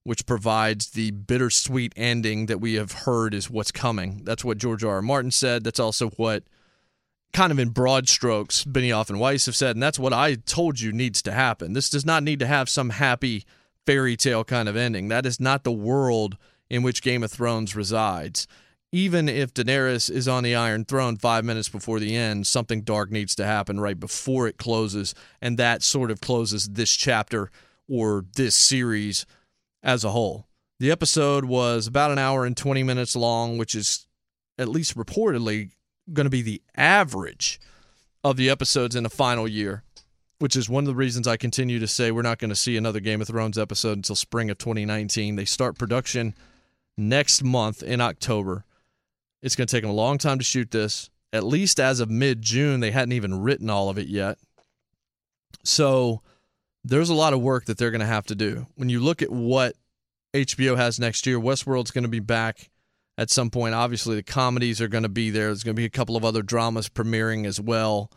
which 0.04 0.26
provides 0.26 0.90
the 0.90 1.10
bittersweet 1.10 1.92
ending 1.96 2.46
that 2.46 2.60
we 2.60 2.74
have 2.74 2.92
heard 2.92 3.34
is 3.34 3.50
what's 3.50 3.72
coming. 3.72 4.20
That's 4.24 4.44
what 4.44 4.58
George 4.58 4.84
R. 4.84 4.96
R. 4.96 5.02
Martin 5.02 5.30
said. 5.30 5.64
That's 5.64 5.80
also 5.80 6.10
what, 6.10 6.44
kind 7.32 7.50
of 7.50 7.58
in 7.58 7.70
broad 7.70 8.08
strokes, 8.08 8.64
Benioff 8.64 9.08
and 9.08 9.18
Weiss 9.18 9.46
have 9.46 9.56
said, 9.56 9.76
and 9.76 9.82
that's 9.82 9.98
what 9.98 10.12
I 10.12 10.34
told 10.34 10.78
you 10.80 10.92
needs 10.92 11.20
to 11.22 11.32
happen. 11.32 11.72
This 11.72 11.90
does 11.90 12.06
not 12.06 12.22
need 12.22 12.38
to 12.38 12.46
have 12.46 12.68
some 12.68 12.90
happy 12.90 13.44
fairy 13.86 14.16
tale 14.16 14.44
kind 14.44 14.68
of 14.68 14.76
ending. 14.76 15.08
That 15.08 15.26
is 15.26 15.40
not 15.40 15.64
the 15.64 15.72
world 15.72 16.36
in 16.70 16.82
which 16.82 17.02
Game 17.02 17.22
of 17.22 17.32
Thrones 17.32 17.74
resides. 17.74 18.46
Even 18.92 19.28
if 19.28 19.52
Daenerys 19.52 20.08
is 20.10 20.28
on 20.28 20.44
the 20.44 20.54
Iron 20.54 20.84
Throne 20.84 21.16
five 21.16 21.44
minutes 21.44 21.68
before 21.68 21.98
the 21.98 22.14
end, 22.14 22.46
something 22.46 22.82
dark 22.82 23.10
needs 23.10 23.34
to 23.34 23.44
happen 23.44 23.80
right 23.80 23.98
before 23.98 24.46
it 24.46 24.56
closes, 24.56 25.14
and 25.42 25.58
that 25.58 25.82
sort 25.82 26.10
of 26.10 26.20
closes 26.20 26.68
this 26.68 26.94
chapter 26.94 27.50
or 27.88 28.24
this 28.36 28.54
series 28.54 29.26
as 29.84 30.02
a 30.02 30.10
whole. 30.10 30.48
The 30.80 30.90
episode 30.90 31.44
was 31.44 31.86
about 31.86 32.10
an 32.10 32.18
hour 32.18 32.44
and 32.44 32.56
20 32.56 32.82
minutes 32.82 33.14
long, 33.14 33.58
which 33.58 33.76
is 33.76 34.06
at 34.58 34.68
least 34.68 34.96
reportedly 34.96 35.70
going 36.12 36.24
to 36.24 36.30
be 36.30 36.42
the 36.42 36.62
average 36.76 37.60
of 38.24 38.36
the 38.36 38.50
episodes 38.50 38.96
in 38.96 39.04
the 39.04 39.10
final 39.10 39.46
year 39.46 39.84
which 40.38 40.56
is 40.56 40.68
one 40.68 40.84
of 40.84 40.88
the 40.88 40.94
reasons 40.94 41.26
I 41.26 41.38
continue 41.38 41.78
to 41.78 41.86
say 41.86 42.10
we're 42.10 42.22
not 42.22 42.38
going 42.38 42.50
to 42.50 42.54
see 42.54 42.76
another 42.76 43.00
Game 43.00 43.20
of 43.20 43.28
Thrones 43.28 43.58
episode 43.58 43.96
until 43.96 44.16
spring 44.16 44.50
of 44.50 44.58
2019. 44.58 45.36
They 45.36 45.44
start 45.44 45.78
production 45.78 46.34
next 46.98 47.42
month 47.42 47.82
in 47.82 48.00
October. 48.00 48.64
It's 49.42 49.56
going 49.56 49.66
to 49.66 49.74
take 49.74 49.82
them 49.82 49.90
a 49.90 49.94
long 49.94 50.18
time 50.18 50.38
to 50.38 50.44
shoot 50.44 50.70
this. 50.70 51.08
At 51.32 51.44
least 51.44 51.80
as 51.80 51.98
of 52.00 52.10
mid 52.10 52.42
June, 52.42 52.80
they 52.80 52.90
hadn't 52.90 53.12
even 53.12 53.40
written 53.40 53.70
all 53.70 53.88
of 53.88 53.98
it 53.98 54.06
yet. 54.06 54.38
So 55.62 56.20
there's 56.84 57.08
a 57.08 57.14
lot 57.14 57.32
of 57.32 57.40
work 57.40 57.64
that 57.66 57.78
they're 57.78 57.90
going 57.90 58.00
to 58.00 58.06
have 58.06 58.26
to 58.26 58.34
do. 58.34 58.66
When 58.76 58.88
you 58.88 59.00
look 59.00 59.22
at 59.22 59.30
what 59.30 59.74
HBO 60.34 60.76
has 60.76 61.00
next 61.00 61.26
year, 61.26 61.38
Westworld's 61.38 61.90
going 61.90 62.04
to 62.04 62.08
be 62.08 62.20
back 62.20 62.70
at 63.16 63.30
some 63.30 63.50
point. 63.50 63.74
Obviously, 63.74 64.16
the 64.16 64.22
comedies 64.22 64.80
are 64.80 64.88
going 64.88 65.02
to 65.02 65.08
be 65.08 65.30
there. 65.30 65.46
There's 65.46 65.64
going 65.64 65.76
to 65.76 65.80
be 65.80 65.86
a 65.86 65.90
couple 65.90 66.16
of 66.16 66.24
other 66.24 66.42
dramas 66.42 66.88
premiering 66.88 67.46
as 67.46 67.60
well. 67.60 68.10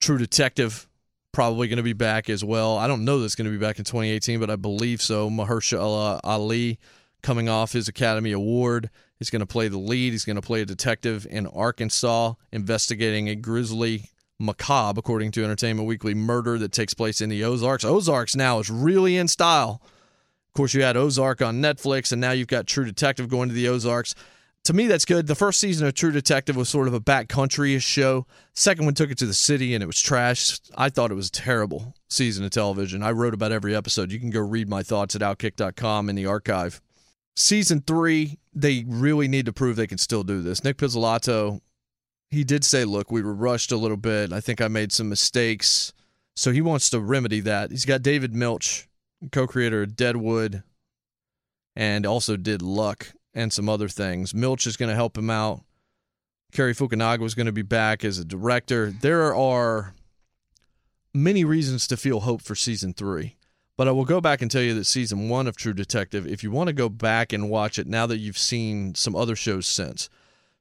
True 0.00 0.18
Detective 0.18 0.88
probably 1.32 1.68
going 1.68 1.76
to 1.76 1.82
be 1.82 1.92
back 1.92 2.28
as 2.28 2.42
well. 2.42 2.78
I 2.78 2.86
don't 2.86 3.04
know 3.04 3.20
that's 3.20 3.34
going 3.34 3.50
to 3.50 3.56
be 3.56 3.64
back 3.64 3.78
in 3.78 3.84
2018, 3.84 4.40
but 4.40 4.50
I 4.50 4.56
believe 4.56 5.00
so. 5.00 5.30
Mahershala 5.30 6.20
Ali 6.24 6.78
coming 7.22 7.48
off 7.48 7.72
his 7.72 7.88
Academy 7.88 8.32
Award. 8.32 8.90
He's 9.18 9.30
going 9.30 9.40
to 9.40 9.46
play 9.46 9.68
the 9.68 9.78
lead. 9.78 10.12
He's 10.12 10.24
going 10.24 10.36
to 10.36 10.42
play 10.42 10.62
a 10.62 10.66
detective 10.66 11.26
in 11.28 11.46
Arkansas 11.46 12.34
investigating 12.52 13.28
a 13.28 13.34
grisly, 13.34 14.10
macabre, 14.38 14.98
according 14.98 15.30
to 15.32 15.44
Entertainment 15.44 15.88
Weekly, 15.88 16.14
murder 16.14 16.58
that 16.58 16.72
takes 16.72 16.94
place 16.94 17.20
in 17.20 17.28
the 17.28 17.44
Ozarks. 17.44 17.84
Ozarks 17.84 18.36
now 18.36 18.58
is 18.58 18.70
really 18.70 19.16
in 19.16 19.28
style. 19.28 19.82
Of 19.82 20.54
course, 20.54 20.74
you 20.74 20.82
had 20.82 20.96
Ozark 20.96 21.42
on 21.42 21.62
Netflix, 21.62 22.12
and 22.12 22.20
now 22.20 22.32
you've 22.32 22.48
got 22.48 22.66
True 22.66 22.84
Detective 22.84 23.28
going 23.28 23.48
to 23.48 23.54
the 23.54 23.68
Ozarks 23.68 24.14
to 24.68 24.74
me, 24.74 24.86
that's 24.86 25.06
good. 25.06 25.26
The 25.26 25.34
first 25.34 25.60
season 25.60 25.86
of 25.86 25.94
True 25.94 26.12
Detective 26.12 26.54
was 26.54 26.68
sort 26.68 26.88
of 26.88 26.94
a 26.94 27.00
backcountry 27.00 27.80
show. 27.80 28.26
Second 28.52 28.84
one 28.84 28.92
took 28.92 29.10
it 29.10 29.16
to 29.16 29.24
the 29.24 29.32
city 29.32 29.72
and 29.74 29.82
it 29.82 29.86
was 29.86 29.98
trash. 29.98 30.60
I 30.76 30.90
thought 30.90 31.10
it 31.10 31.14
was 31.14 31.28
a 31.28 31.32
terrible 31.32 31.94
season 32.08 32.44
of 32.44 32.50
television. 32.50 33.02
I 33.02 33.12
wrote 33.12 33.32
about 33.32 33.50
every 33.50 33.74
episode. 33.74 34.12
You 34.12 34.20
can 34.20 34.28
go 34.28 34.40
read 34.40 34.68
my 34.68 34.82
thoughts 34.82 35.16
at 35.16 35.22
outkick.com 35.22 36.10
in 36.10 36.16
the 36.16 36.26
archive. 36.26 36.82
Season 37.34 37.80
three, 37.86 38.38
they 38.52 38.84
really 38.86 39.26
need 39.26 39.46
to 39.46 39.54
prove 39.54 39.76
they 39.76 39.86
can 39.86 39.96
still 39.96 40.22
do 40.22 40.42
this. 40.42 40.62
Nic 40.62 40.76
Pizzolatto, 40.76 41.62
he 42.30 42.44
did 42.44 42.64
say, 42.64 42.84
look, 42.84 43.10
we 43.10 43.22
were 43.22 43.34
rushed 43.34 43.72
a 43.72 43.76
little 43.76 43.96
bit. 43.96 44.32
I 44.32 44.40
think 44.40 44.60
I 44.60 44.68
made 44.68 44.92
some 44.92 45.08
mistakes. 45.08 45.92
So 46.36 46.52
he 46.52 46.60
wants 46.60 46.90
to 46.90 47.00
remedy 47.00 47.40
that. 47.40 47.70
He's 47.70 47.84
got 47.84 48.02
David 48.02 48.34
Milch, 48.34 48.88
co 49.32 49.46
creator 49.46 49.82
of 49.82 49.96
Deadwood, 49.96 50.62
and 51.74 52.06
also 52.06 52.36
did 52.36 52.62
Luck 52.62 53.12
and 53.34 53.52
some 53.52 53.68
other 53.68 53.88
things. 53.88 54.34
Milch 54.34 54.66
is 54.66 54.76
going 54.76 54.88
to 54.88 54.94
help 54.94 55.16
him 55.16 55.30
out. 55.30 55.62
Cary 56.52 56.74
Fukunaga 56.74 57.24
is 57.24 57.34
going 57.34 57.46
to 57.46 57.52
be 57.52 57.62
back 57.62 58.04
as 58.04 58.18
a 58.18 58.24
director. 58.24 58.90
There 58.90 59.34
are 59.34 59.94
many 61.14 61.44
reasons 61.44 61.86
to 61.88 61.96
feel 61.96 62.20
hope 62.20 62.42
for 62.42 62.54
season 62.54 62.94
three. 62.94 63.36
But 63.76 63.86
I 63.86 63.92
will 63.92 64.04
go 64.04 64.20
back 64.20 64.42
and 64.42 64.50
tell 64.50 64.62
you 64.62 64.74
that 64.74 64.86
season 64.86 65.28
one 65.28 65.46
of 65.46 65.56
True 65.56 65.72
Detective, 65.72 66.26
if 66.26 66.42
you 66.42 66.50
want 66.50 66.66
to 66.66 66.72
go 66.72 66.88
back 66.88 67.32
and 67.32 67.48
watch 67.48 67.78
it 67.78 67.86
now 67.86 68.06
that 68.06 68.18
you've 68.18 68.38
seen 68.38 68.96
some 68.96 69.14
other 69.14 69.36
shows 69.36 69.66
since, 69.66 70.08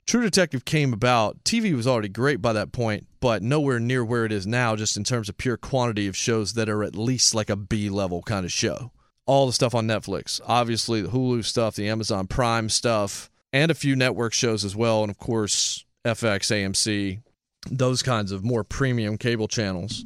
True 0.07 0.23
Detective 0.23 0.63
came 0.63 0.93
about. 0.93 1.43
TV 1.43 1.75
was 1.75 1.85
already 1.85 2.07
great 2.07 2.41
by 2.41 2.53
that 2.53 2.71
point, 2.71 3.05
but 3.19 3.43
nowhere 3.43 3.77
near 3.79 4.05
where 4.05 4.23
it 4.23 4.31
is 4.31 4.47
now, 4.47 4.73
just 4.75 4.95
in 4.95 5.03
terms 5.03 5.27
of 5.27 5.37
pure 5.37 5.57
quantity 5.57 6.07
of 6.07 6.15
shows 6.15 6.53
that 6.53 6.69
are 6.69 6.81
at 6.81 6.95
least 6.95 7.35
like 7.35 7.49
a 7.49 7.57
B 7.57 7.89
level 7.89 8.21
kind 8.21 8.45
of 8.45 8.51
show 8.51 8.91
all 9.27 9.45
the 9.45 9.53
stuff 9.53 9.75
on 9.75 9.85
Netflix. 9.85 10.41
Obviously, 10.47 11.01
the 11.01 11.09
Hulu 11.09 11.43
stuff, 11.45 11.75
the 11.75 11.89
Amazon 11.89 12.25
Prime 12.25 12.69
stuff, 12.69 13.29
and 13.53 13.69
a 13.69 13.75
few 13.75 13.95
network 13.95 14.33
shows 14.33 14.65
as 14.65 14.75
well. 14.75 15.03
And 15.03 15.11
of 15.11 15.19
course, 15.19 15.85
FX, 16.05 16.49
AMC, 16.49 17.21
those 17.69 18.01
kinds 18.01 18.31
of 18.31 18.43
more 18.43 18.63
premium 18.63 19.17
cable 19.17 19.47
channels. 19.47 20.05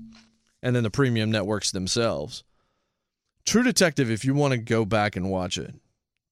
And 0.63 0.75
then 0.75 0.83
the 0.83 0.91
premium 0.91 1.31
networks 1.31 1.71
themselves. 1.71 2.43
True 3.45 3.63
Detective, 3.63 4.11
if 4.11 4.25
you 4.25 4.33
want 4.33 4.51
to 4.53 4.57
go 4.57 4.85
back 4.85 5.15
and 5.15 5.29
watch 5.29 5.57
it, 5.57 5.73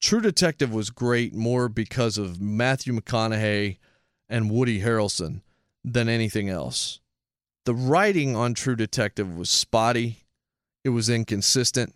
True 0.02 0.22
Detective 0.22 0.74
was 0.74 0.90
great 0.90 1.34
more 1.34 1.68
because 1.68 2.18
of 2.18 2.40
Matthew 2.40 2.94
McConaughey 2.94 3.78
and 4.30 4.50
Woody 4.50 4.82
Harrelson 4.82 5.42
than 5.84 6.08
anything 6.08 6.50
else. 6.50 7.00
The 7.66 7.76
writing 7.76 8.36
on 8.36 8.54
True 8.54 8.76
Detective 8.76 9.36
was 9.38 9.50
spotty, 9.50 10.24
it 10.84 10.90
was 10.90 11.10
inconsistent, 11.10 11.94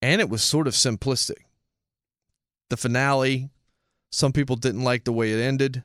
and 0.00 0.20
it 0.20 0.30
was 0.30 0.42
sort 0.42 0.68
of 0.68 0.74
simplistic. 0.74 1.44
The 2.70 2.76
finale, 2.76 3.50
some 4.12 4.32
people 4.32 4.56
didn't 4.56 4.84
like 4.84 5.04
the 5.04 5.12
way 5.12 5.32
it 5.32 5.42
ended. 5.42 5.82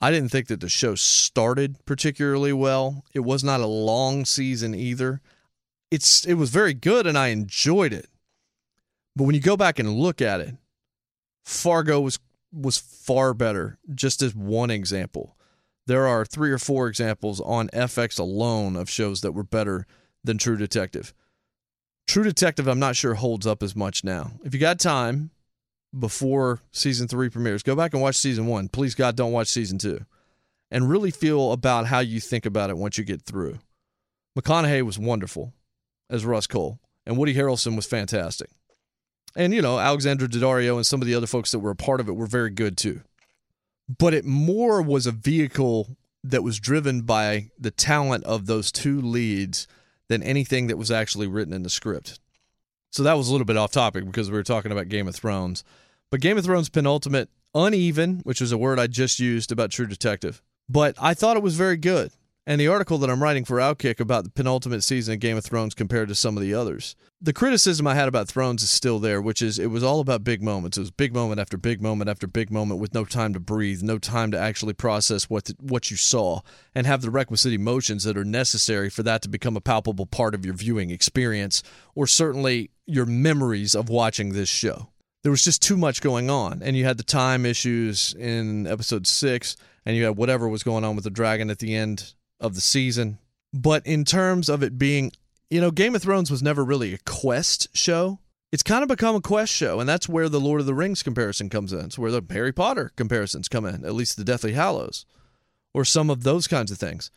I 0.00 0.10
didn't 0.10 0.30
think 0.30 0.48
that 0.48 0.60
the 0.60 0.68
show 0.68 0.94
started 0.94 1.84
particularly 1.86 2.52
well. 2.52 3.04
It 3.14 3.20
was 3.20 3.42
not 3.42 3.60
a 3.60 3.66
long 3.66 4.24
season 4.24 4.74
either. 4.74 5.20
It's 5.90 6.26
it 6.26 6.34
was 6.34 6.50
very 6.50 6.74
good 6.74 7.06
and 7.06 7.16
I 7.16 7.28
enjoyed 7.28 7.92
it. 7.92 8.08
But 9.14 9.24
when 9.24 9.34
you 9.34 9.40
go 9.40 9.56
back 9.56 9.78
and 9.78 9.94
look 9.94 10.20
at 10.20 10.40
it, 10.40 10.54
Fargo 11.44 12.00
was 12.00 12.18
was 12.52 12.78
far 12.78 13.32
better, 13.32 13.78
just 13.94 14.20
as 14.22 14.34
one 14.34 14.70
example. 14.70 15.36
There 15.86 16.06
are 16.06 16.24
three 16.24 16.50
or 16.52 16.58
four 16.58 16.86
examples 16.86 17.40
on 17.40 17.68
FX 17.68 18.18
alone 18.18 18.76
of 18.76 18.90
shows 18.90 19.22
that 19.22 19.32
were 19.32 19.42
better 19.42 19.86
than 20.22 20.38
True 20.38 20.56
Detective. 20.56 21.12
True 22.06 22.24
Detective, 22.24 22.68
I'm 22.68 22.78
not 22.78 22.94
sure 22.94 23.14
holds 23.14 23.46
up 23.46 23.62
as 23.62 23.74
much 23.74 24.04
now. 24.04 24.32
If 24.44 24.54
you 24.54 24.60
got 24.60 24.78
time 24.78 25.30
before 25.98 26.60
season 26.70 27.08
three 27.08 27.30
premieres, 27.30 27.62
go 27.62 27.74
back 27.74 27.94
and 27.94 28.02
watch 28.02 28.16
season 28.16 28.46
one. 28.46 28.68
Please, 28.68 28.94
God, 28.94 29.16
don't 29.16 29.32
watch 29.32 29.48
season 29.48 29.78
two. 29.78 30.04
And 30.70 30.88
really 30.88 31.10
feel 31.10 31.52
about 31.52 31.86
how 31.86 31.98
you 31.98 32.20
think 32.20 32.46
about 32.46 32.70
it 32.70 32.76
once 32.76 32.96
you 32.96 33.04
get 33.04 33.22
through. 33.22 33.58
McConaughey 34.38 34.82
was 34.82 34.98
wonderful 34.98 35.52
as 36.08 36.24
Rust 36.24 36.48
Cohle, 36.48 36.80
and 37.04 37.16
Woody 37.16 37.34
Harrelson 37.34 37.76
was 37.76 37.86
fantastic. 37.86 38.48
And, 39.34 39.54
you 39.54 39.62
know, 39.62 39.78
Alexandra 39.78 40.28
Daddario 40.28 40.76
and 40.76 40.86
some 40.86 41.00
of 41.00 41.06
the 41.06 41.14
other 41.14 41.26
folks 41.26 41.50
that 41.52 41.60
were 41.60 41.70
a 41.70 41.76
part 41.76 42.00
of 42.00 42.08
it 42.08 42.12
were 42.12 42.26
very 42.26 42.50
good 42.50 42.76
too. 42.76 43.00
But 43.98 44.14
it 44.14 44.24
more 44.24 44.82
was 44.82 45.06
a 45.06 45.12
vehicle 45.12 45.96
that 46.24 46.42
was 46.42 46.60
driven 46.60 47.02
by 47.02 47.50
the 47.58 47.70
talent 47.70 48.24
of 48.24 48.46
those 48.46 48.70
two 48.70 49.00
leads 49.00 49.66
than 50.08 50.22
anything 50.22 50.66
that 50.68 50.78
was 50.78 50.90
actually 50.90 51.26
written 51.26 51.52
in 51.52 51.62
the 51.62 51.70
script. 51.70 52.20
So 52.90 53.02
that 53.02 53.14
was 53.14 53.28
a 53.28 53.32
little 53.32 53.46
bit 53.46 53.56
off 53.56 53.72
topic 53.72 54.04
because 54.04 54.30
we 54.30 54.36
were 54.36 54.42
talking 54.42 54.70
about 54.70 54.88
Game 54.88 55.08
of 55.08 55.14
Thrones. 55.14 55.64
But 56.10 56.20
Game 56.20 56.36
of 56.36 56.44
Thrones 56.44 56.68
penultimate, 56.68 57.30
uneven, 57.54 58.20
which 58.24 58.40
was 58.40 58.52
a 58.52 58.58
word 58.58 58.78
I 58.78 58.86
just 58.86 59.18
used 59.18 59.50
about 59.50 59.70
True 59.70 59.86
Detective. 59.86 60.42
But 60.68 60.94
I 61.00 61.14
thought 61.14 61.36
it 61.36 61.42
was 61.42 61.56
very 61.56 61.78
good. 61.78 62.12
And 62.44 62.60
the 62.60 62.66
article 62.66 62.98
that 62.98 63.10
I'm 63.10 63.22
writing 63.22 63.44
for 63.44 63.58
Outkick 63.58 64.00
about 64.00 64.24
the 64.24 64.30
penultimate 64.30 64.82
season 64.82 65.14
of 65.14 65.20
Game 65.20 65.36
of 65.36 65.44
Thrones 65.44 65.74
compared 65.74 66.08
to 66.08 66.14
some 66.16 66.36
of 66.36 66.42
the 66.42 66.52
others. 66.52 66.96
The 67.20 67.32
criticism 67.32 67.86
I 67.86 67.94
had 67.94 68.08
about 68.08 68.26
Thrones 68.26 68.64
is 68.64 68.70
still 68.70 68.98
there, 68.98 69.22
which 69.22 69.40
is 69.40 69.60
it 69.60 69.68
was 69.68 69.84
all 69.84 70.00
about 70.00 70.24
big 70.24 70.42
moments. 70.42 70.76
It 70.76 70.80
was 70.80 70.90
big 70.90 71.14
moment 71.14 71.40
after 71.40 71.56
big 71.56 71.80
moment 71.80 72.10
after 72.10 72.26
big 72.26 72.50
moment 72.50 72.80
with 72.80 72.94
no 72.94 73.04
time 73.04 73.32
to 73.34 73.38
breathe, 73.38 73.82
no 73.82 73.96
time 73.96 74.32
to 74.32 74.38
actually 74.38 74.72
process 74.72 75.30
what 75.30 75.44
the, 75.44 75.54
what 75.60 75.92
you 75.92 75.96
saw 75.96 76.40
and 76.74 76.84
have 76.84 77.00
the 77.00 77.10
requisite 77.10 77.52
emotions 77.52 78.02
that 78.02 78.16
are 78.16 78.24
necessary 78.24 78.90
for 78.90 79.04
that 79.04 79.22
to 79.22 79.28
become 79.28 79.56
a 79.56 79.60
palpable 79.60 80.06
part 80.06 80.34
of 80.34 80.44
your 80.44 80.54
viewing 80.54 80.90
experience 80.90 81.62
or 81.94 82.08
certainly 82.08 82.70
your 82.86 83.06
memories 83.06 83.76
of 83.76 83.88
watching 83.88 84.32
this 84.32 84.48
show. 84.48 84.88
There 85.22 85.30
was 85.30 85.44
just 85.44 85.62
too 85.62 85.76
much 85.76 86.00
going 86.00 86.28
on 86.28 86.60
and 86.60 86.76
you 86.76 86.84
had 86.86 86.96
the 86.96 87.04
time 87.04 87.46
issues 87.46 88.14
in 88.14 88.66
episode 88.66 89.06
6 89.06 89.56
and 89.86 89.96
you 89.96 90.02
had 90.06 90.16
whatever 90.16 90.48
was 90.48 90.64
going 90.64 90.82
on 90.82 90.96
with 90.96 91.04
the 91.04 91.10
dragon 91.10 91.48
at 91.48 91.60
the 91.60 91.76
end 91.76 92.14
of 92.42 92.54
the 92.54 92.60
season. 92.60 93.18
But 93.54 93.86
in 93.86 94.04
terms 94.04 94.48
of 94.48 94.62
it 94.62 94.78
being, 94.78 95.12
you 95.50 95.60
know, 95.60 95.70
Game 95.70 95.94
of 95.94 96.02
Thrones 96.02 96.30
was 96.30 96.42
never 96.42 96.64
really 96.64 96.94
a 96.94 96.98
quest 96.98 97.68
show. 97.74 98.18
It's 98.50 98.62
kind 98.62 98.82
of 98.82 98.88
become 98.88 99.16
a 99.16 99.20
quest 99.20 99.52
show, 99.52 99.80
and 99.80 99.88
that's 99.88 100.08
where 100.08 100.28
the 100.28 100.40
Lord 100.40 100.60
of 100.60 100.66
the 100.66 100.74
Rings 100.74 101.02
comparison 101.02 101.48
comes 101.48 101.72
in. 101.72 101.86
It's 101.86 101.98
where 101.98 102.10
the 102.10 102.22
Harry 102.30 102.52
Potter 102.52 102.92
comparisons 102.96 103.48
come 103.48 103.64
in, 103.64 103.84
at 103.84 103.94
least 103.94 104.18
the 104.18 104.24
Deathly 104.24 104.52
Hallows, 104.52 105.06
or 105.72 105.86
some 105.86 106.10
of 106.10 106.22
those 106.22 106.46
kinds 106.46 106.70
of 106.70 106.76
things, 106.76 107.10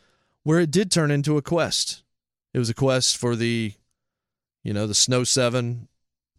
where 0.44 0.60
it 0.60 0.70
did 0.70 0.90
turn 0.90 1.10
into 1.10 1.36
a 1.36 1.42
quest. 1.42 2.02
It 2.54 2.58
was 2.58 2.70
a 2.70 2.74
quest 2.74 3.18
for 3.18 3.36
the, 3.36 3.74
you 4.64 4.72
know, 4.72 4.86
the 4.86 4.94
Snow 4.94 5.24
Seven, 5.24 5.88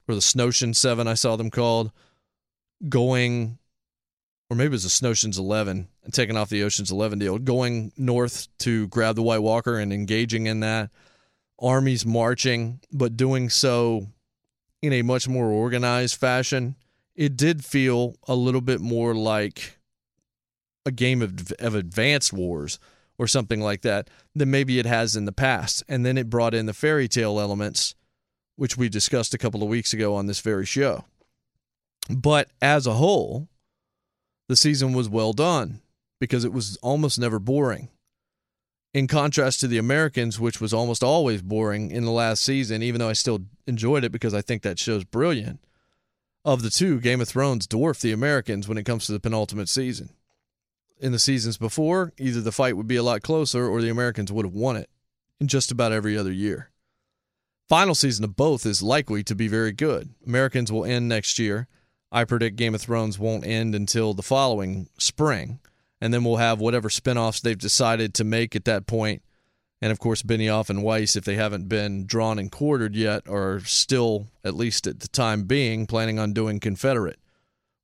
or 0.08 0.16
the 0.16 0.22
Snowshin 0.22 0.76
Seven, 0.76 1.08
I 1.08 1.14
saw 1.14 1.36
them 1.36 1.52
called, 1.52 1.92
going 2.90 3.60
or 4.50 4.56
maybe 4.56 4.68
it 4.68 4.72
was 4.72 4.84
the 4.84 4.89
Snowshin's 4.89 5.38
11 5.38 5.88
and 6.04 6.14
taking 6.14 6.38
off 6.38 6.50
the 6.50 6.64
Ocean's 6.64 6.91
11 6.91 7.20
deal, 7.20 7.38
going 7.38 7.91
north 7.98 8.48
to 8.60 8.88
grab 8.88 9.16
the 9.16 9.24
White 9.24 9.41
Walker 9.41 9.78
and 9.78 9.91
engaging 9.91 10.48
in 10.48 10.62
that. 10.62 10.89
Armies 11.60 12.06
marching, 12.06 12.80
but 12.91 13.18
doing 13.18 13.50
so 13.50 14.08
in 14.82 14.93
a 14.93 15.02
much 15.02 15.28
more 15.28 15.48
organized 15.48 16.16
fashion. 16.16 16.76
It 17.16 17.36
did 17.36 17.66
feel 17.66 18.16
a 18.28 18.36
little 18.36 18.62
bit 18.62 18.80
more 18.80 19.16
like 19.16 19.78
a 20.86 20.91
game 20.91 21.22
of, 21.22 21.52
of 21.60 21.76
advanced 21.76 22.32
wars 22.32 22.80
or 23.18 23.28
something 23.28 23.60
like 23.60 23.82
that 23.82 24.10
than 24.36 24.52
maybe 24.52 24.80
it 24.80 24.86
has 24.86 25.16
in 25.16 25.26
the 25.26 25.32
past. 25.32 25.84
And 25.89 26.06
then 26.06 26.18
it 26.18 26.30
brought 26.30 26.54
in 26.54 26.68
the 26.68 26.74
fairy 26.74 27.08
tale 27.08 27.39
elements, 27.39 27.95
which 28.56 28.78
we 28.78 28.88
discussed 28.88 29.34
a 29.34 29.38
couple 29.38 29.64
of 29.64 29.70
weeks 29.70 29.93
ago 29.93 30.16
on 30.16 30.28
this 30.28 30.39
very 30.39 30.66
show. 30.66 31.06
But 32.10 32.50
as 32.62 32.88
a 32.88 32.93
whole, 32.93 33.50
the 34.48 34.56
season 34.56 34.93
was 34.93 35.10
well 35.10 35.34
done 35.34 35.82
because 36.20 36.43
it 36.43 36.54
was 36.54 36.78
almost 36.78 37.20
never 37.20 37.39
boring. 37.39 37.89
In 38.93 39.08
contrast 39.08 39.60
to 39.60 39.68
the 39.68 39.78
Americans, 39.78 40.39
which 40.39 40.60
was 40.60 40.74
almost 40.74 41.04
always 41.04 41.41
boring 41.41 41.91
in 41.91 42.06
the 42.06 42.12
last 42.12 42.41
season, 42.43 42.82
even 42.82 43.00
though 43.00 43.10
I 43.10 43.14
still 43.14 43.41
enjoyed 43.68 44.04
it 44.04 44.12
because 44.12 44.34
I 44.34 44.41
think 44.41 44.64
that 44.64 44.80
show's 44.80 45.04
brilliant. 45.04 45.60
Of 46.43 46.64
the 46.64 46.70
two, 46.70 47.00
Game 47.02 47.22
of 47.22 47.28
Thrones 47.28 47.68
dwarfed 47.68 48.02
the 48.02 48.14
Americans 48.14 48.68
when 48.68 48.78
it 48.78 48.86
comes 48.86 49.06
to 49.06 49.12
the 49.12 49.20
penultimate 49.20 49.70
season. 49.70 50.10
In 51.00 51.12
the 51.12 51.20
seasons 51.20 51.58
before, 51.58 52.14
either 52.18 52.41
the 52.41 52.52
fight 52.52 52.78
would 52.78 52.88
be 52.88 52.95
a 52.95 53.04
lot 53.04 53.22
closer 53.22 53.68
or 53.68 53.82
the 53.82 53.89
Americans 53.89 54.32
would 54.32 54.45
have 54.45 54.54
won 54.54 54.78
it 54.78 54.89
in 55.39 55.48
just 55.48 55.72
about 55.72 55.91
every 55.91 56.18
other 56.18 56.32
year. 56.32 56.72
Final 57.68 57.93
season 57.93 58.24
of 58.24 58.36
both 58.36 58.66
is 58.66 58.82
likely 58.82 59.24
to 59.24 59.36
be 59.36 59.48
very 59.48 59.74
good. 59.74 60.10
Americans 60.26 60.72
will 60.72 60.86
end 60.86 61.10
next 61.10 61.38
year, 61.38 61.68
I 62.12 62.24
predict 62.24 62.55
Game 62.55 62.74
of 62.74 62.82
Thrones 62.82 63.20
won't 63.20 63.45
end 63.45 63.76
until 63.76 64.14
the 64.14 64.24
following 64.24 64.89
spring. 64.97 65.60
And 65.99 66.14
then 66.14 66.24
we'll 66.24 66.38
have 66.38 66.60
whatever 66.60 66.89
spinoffs 66.89 67.41
they've 67.41 67.58
decided 67.58 68.14
to 68.16 68.24
make 68.24 68.55
at 68.55 68.66
that 68.66 68.88
point. 68.88 69.24
And 69.82 69.91
of 69.91 69.99
course, 69.99 70.24
Benioff 70.24 70.70
and 70.70 70.84
Weiss, 70.84 71.16
if 71.16 71.24
they 71.24 71.36
haven't 71.36 71.68
been 71.68 72.05
drawn 72.05 72.39
and 72.39 72.51
quartered 72.51 72.95
yet, 72.95 73.28
are 73.28 73.60
still, 73.62 74.28
at 74.43 74.55
least 74.55 74.88
at 74.88 75.01
the 75.01 75.08
time 75.08 75.43
being, 75.43 75.86
planning 75.86 76.18
on 76.18 76.34
doing 76.34 76.60
Confederate, 76.60 77.20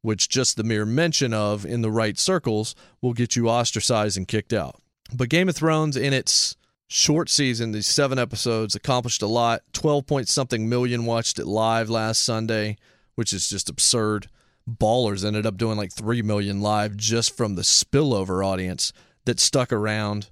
which 0.01 0.29
just 0.29 0.57
the 0.57 0.63
mere 0.63 0.85
mention 0.85 1.33
of 1.33 1.65
in 1.65 1.81
the 1.81 1.91
right 1.91 2.17
circles 2.17 2.75
will 3.01 3.13
get 3.13 3.35
you 3.35 3.49
ostracized 3.49 4.17
and 4.17 4.27
kicked 4.27 4.53
out. 4.53 4.79
But 5.13 5.29
Game 5.29 5.49
of 5.49 5.55
Thrones, 5.55 5.95
in 5.95 6.13
its 6.13 6.55
short 6.87 7.29
season, 7.29 7.71
these 7.71 7.87
seven 7.87 8.17
episodes, 8.17 8.75
accomplished 8.75 9.21
a 9.21 9.27
lot. 9.27 9.61
12 9.73 10.07
point 10.07 10.27
something 10.27 10.67
million 10.67 11.05
watched 11.05 11.37
it 11.37 11.45
live 11.45 11.89
last 11.89 12.23
Sunday 12.23 12.77
which 13.15 13.33
is 13.33 13.49
just 13.49 13.69
absurd. 13.69 14.29
Ballers 14.69 15.25
ended 15.25 15.45
up 15.45 15.57
doing 15.57 15.77
like 15.77 15.91
3 15.91 16.21
million 16.21 16.61
live 16.61 16.95
just 16.95 17.35
from 17.35 17.55
the 17.55 17.61
spillover 17.63 18.45
audience 18.45 18.93
that 19.25 19.39
stuck 19.39 19.71
around. 19.71 20.29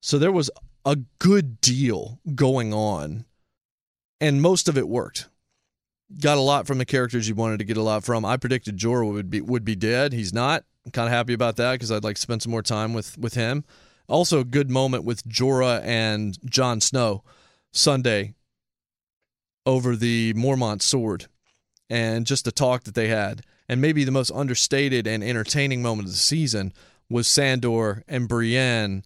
So 0.00 0.18
there 0.18 0.32
was 0.32 0.50
a 0.84 0.96
good 1.18 1.60
deal 1.60 2.20
going 2.34 2.74
on, 2.74 3.24
and 4.20 4.42
most 4.42 4.68
of 4.68 4.76
it 4.76 4.88
worked. 4.88 5.28
Got 6.20 6.36
a 6.36 6.42
lot 6.42 6.66
from 6.66 6.78
the 6.78 6.84
characters 6.84 7.28
you 7.28 7.34
wanted 7.34 7.58
to 7.58 7.64
get 7.64 7.76
a 7.76 7.82
lot 7.82 8.04
from. 8.04 8.24
I 8.24 8.36
predicted 8.36 8.76
Jorah 8.76 9.10
would 9.10 9.30
be 9.30 9.40
would 9.40 9.64
be 9.64 9.74
dead. 9.74 10.12
He's 10.12 10.32
not. 10.32 10.64
I'm 10.84 10.92
kind 10.92 11.06
of 11.06 11.12
happy 11.12 11.32
about 11.32 11.56
that 11.56 11.72
because 11.72 11.90
I'd 11.90 12.04
like 12.04 12.16
to 12.16 12.22
spend 12.22 12.42
some 12.42 12.52
more 12.52 12.62
time 12.62 12.92
with 12.92 13.16
with 13.16 13.34
him. 13.34 13.64
Also, 14.06 14.40
a 14.40 14.44
good 14.44 14.70
moment 14.70 15.04
with 15.04 15.26
Jorah 15.26 15.82
and 15.82 16.38
Jon 16.48 16.80
Snow 16.80 17.24
Sunday 17.72 18.34
over 19.64 19.96
the 19.96 20.34
Mormont 20.34 20.82
sword 20.82 21.26
and 21.88 22.26
just 22.26 22.44
the 22.44 22.52
talk 22.52 22.84
that 22.84 22.94
they 22.94 23.08
had. 23.08 23.42
And 23.68 23.80
maybe 23.80 24.04
the 24.04 24.10
most 24.10 24.30
understated 24.30 25.06
and 25.06 25.24
entertaining 25.24 25.82
moment 25.82 26.06
of 26.06 26.12
the 26.12 26.18
season 26.18 26.72
was 27.08 27.26
Sandor 27.26 28.02
and 28.08 28.28
Brienne 28.28 29.04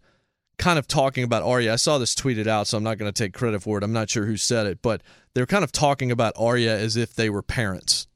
kind 0.58 0.78
of 0.78 0.88
talking 0.88 1.24
about 1.24 1.42
Arya. 1.42 1.72
I 1.72 1.76
saw 1.76 1.98
this 1.98 2.14
tweeted 2.14 2.46
out, 2.46 2.66
so 2.66 2.76
I'm 2.76 2.84
not 2.84 2.98
going 2.98 3.10
to 3.10 3.22
take 3.24 3.32
credit 3.32 3.62
for 3.62 3.78
it. 3.78 3.84
I'm 3.84 3.92
not 3.92 4.10
sure 4.10 4.26
who 4.26 4.36
said 4.36 4.66
it, 4.66 4.82
but 4.82 5.02
they're 5.34 5.46
kind 5.46 5.64
of 5.64 5.72
talking 5.72 6.10
about 6.10 6.32
Arya 6.36 6.76
as 6.76 6.96
if 6.96 7.14
they 7.14 7.30
were 7.30 7.42
parents 7.42 8.08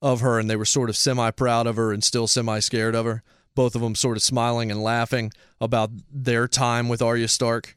of 0.00 0.20
her 0.20 0.40
and 0.40 0.50
they 0.50 0.56
were 0.56 0.64
sort 0.64 0.90
of 0.90 0.96
semi 0.96 1.30
proud 1.30 1.66
of 1.66 1.76
her 1.76 1.92
and 1.92 2.02
still 2.02 2.26
semi 2.26 2.58
scared 2.58 2.94
of 2.94 3.06
her. 3.06 3.22
Both 3.54 3.74
of 3.74 3.82
them 3.82 3.94
sort 3.94 4.16
of 4.16 4.22
smiling 4.22 4.70
and 4.70 4.82
laughing 4.82 5.30
about 5.60 5.90
their 6.10 6.48
time 6.48 6.88
with 6.88 7.02
Arya 7.02 7.28
Stark. 7.28 7.74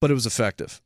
But 0.00 0.10
it 0.10 0.14
was 0.14 0.26
effective. 0.26 0.80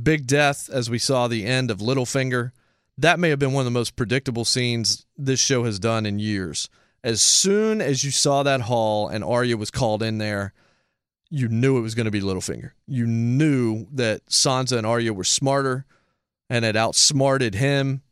Big 0.00 0.26
death 0.26 0.68
as 0.70 0.90
we 0.90 0.98
saw 0.98 1.26
the 1.26 1.46
end 1.46 1.70
of 1.70 1.78
Littlefinger 1.78 2.52
that 2.98 3.18
may 3.18 3.28
have 3.30 3.38
been 3.38 3.52
one 3.52 3.62
of 3.62 3.66
the 3.66 3.78
most 3.78 3.96
predictable 3.96 4.44
scenes 4.44 5.06
this 5.16 5.40
show 5.40 5.64
has 5.64 5.78
done 5.78 6.06
in 6.06 6.18
years. 6.18 6.68
As 7.04 7.22
soon 7.22 7.80
as 7.80 8.02
you 8.04 8.10
saw 8.10 8.42
that 8.42 8.62
hall 8.62 9.08
and 9.08 9.22
Arya 9.22 9.56
was 9.56 9.70
called 9.70 10.02
in 10.02 10.18
there, 10.18 10.52
you 11.30 11.48
knew 11.48 11.76
it 11.76 11.82
was 11.82 11.94
going 11.94 12.06
to 12.06 12.10
be 12.10 12.20
Littlefinger. 12.20 12.70
You 12.86 13.06
knew 13.06 13.86
that 13.92 14.26
Sansa 14.26 14.78
and 14.78 14.86
Arya 14.86 15.12
were 15.12 15.24
smarter 15.24 15.84
and 16.48 16.64
had 16.64 16.76
outsmarted 16.76 17.56
him, 17.56 18.02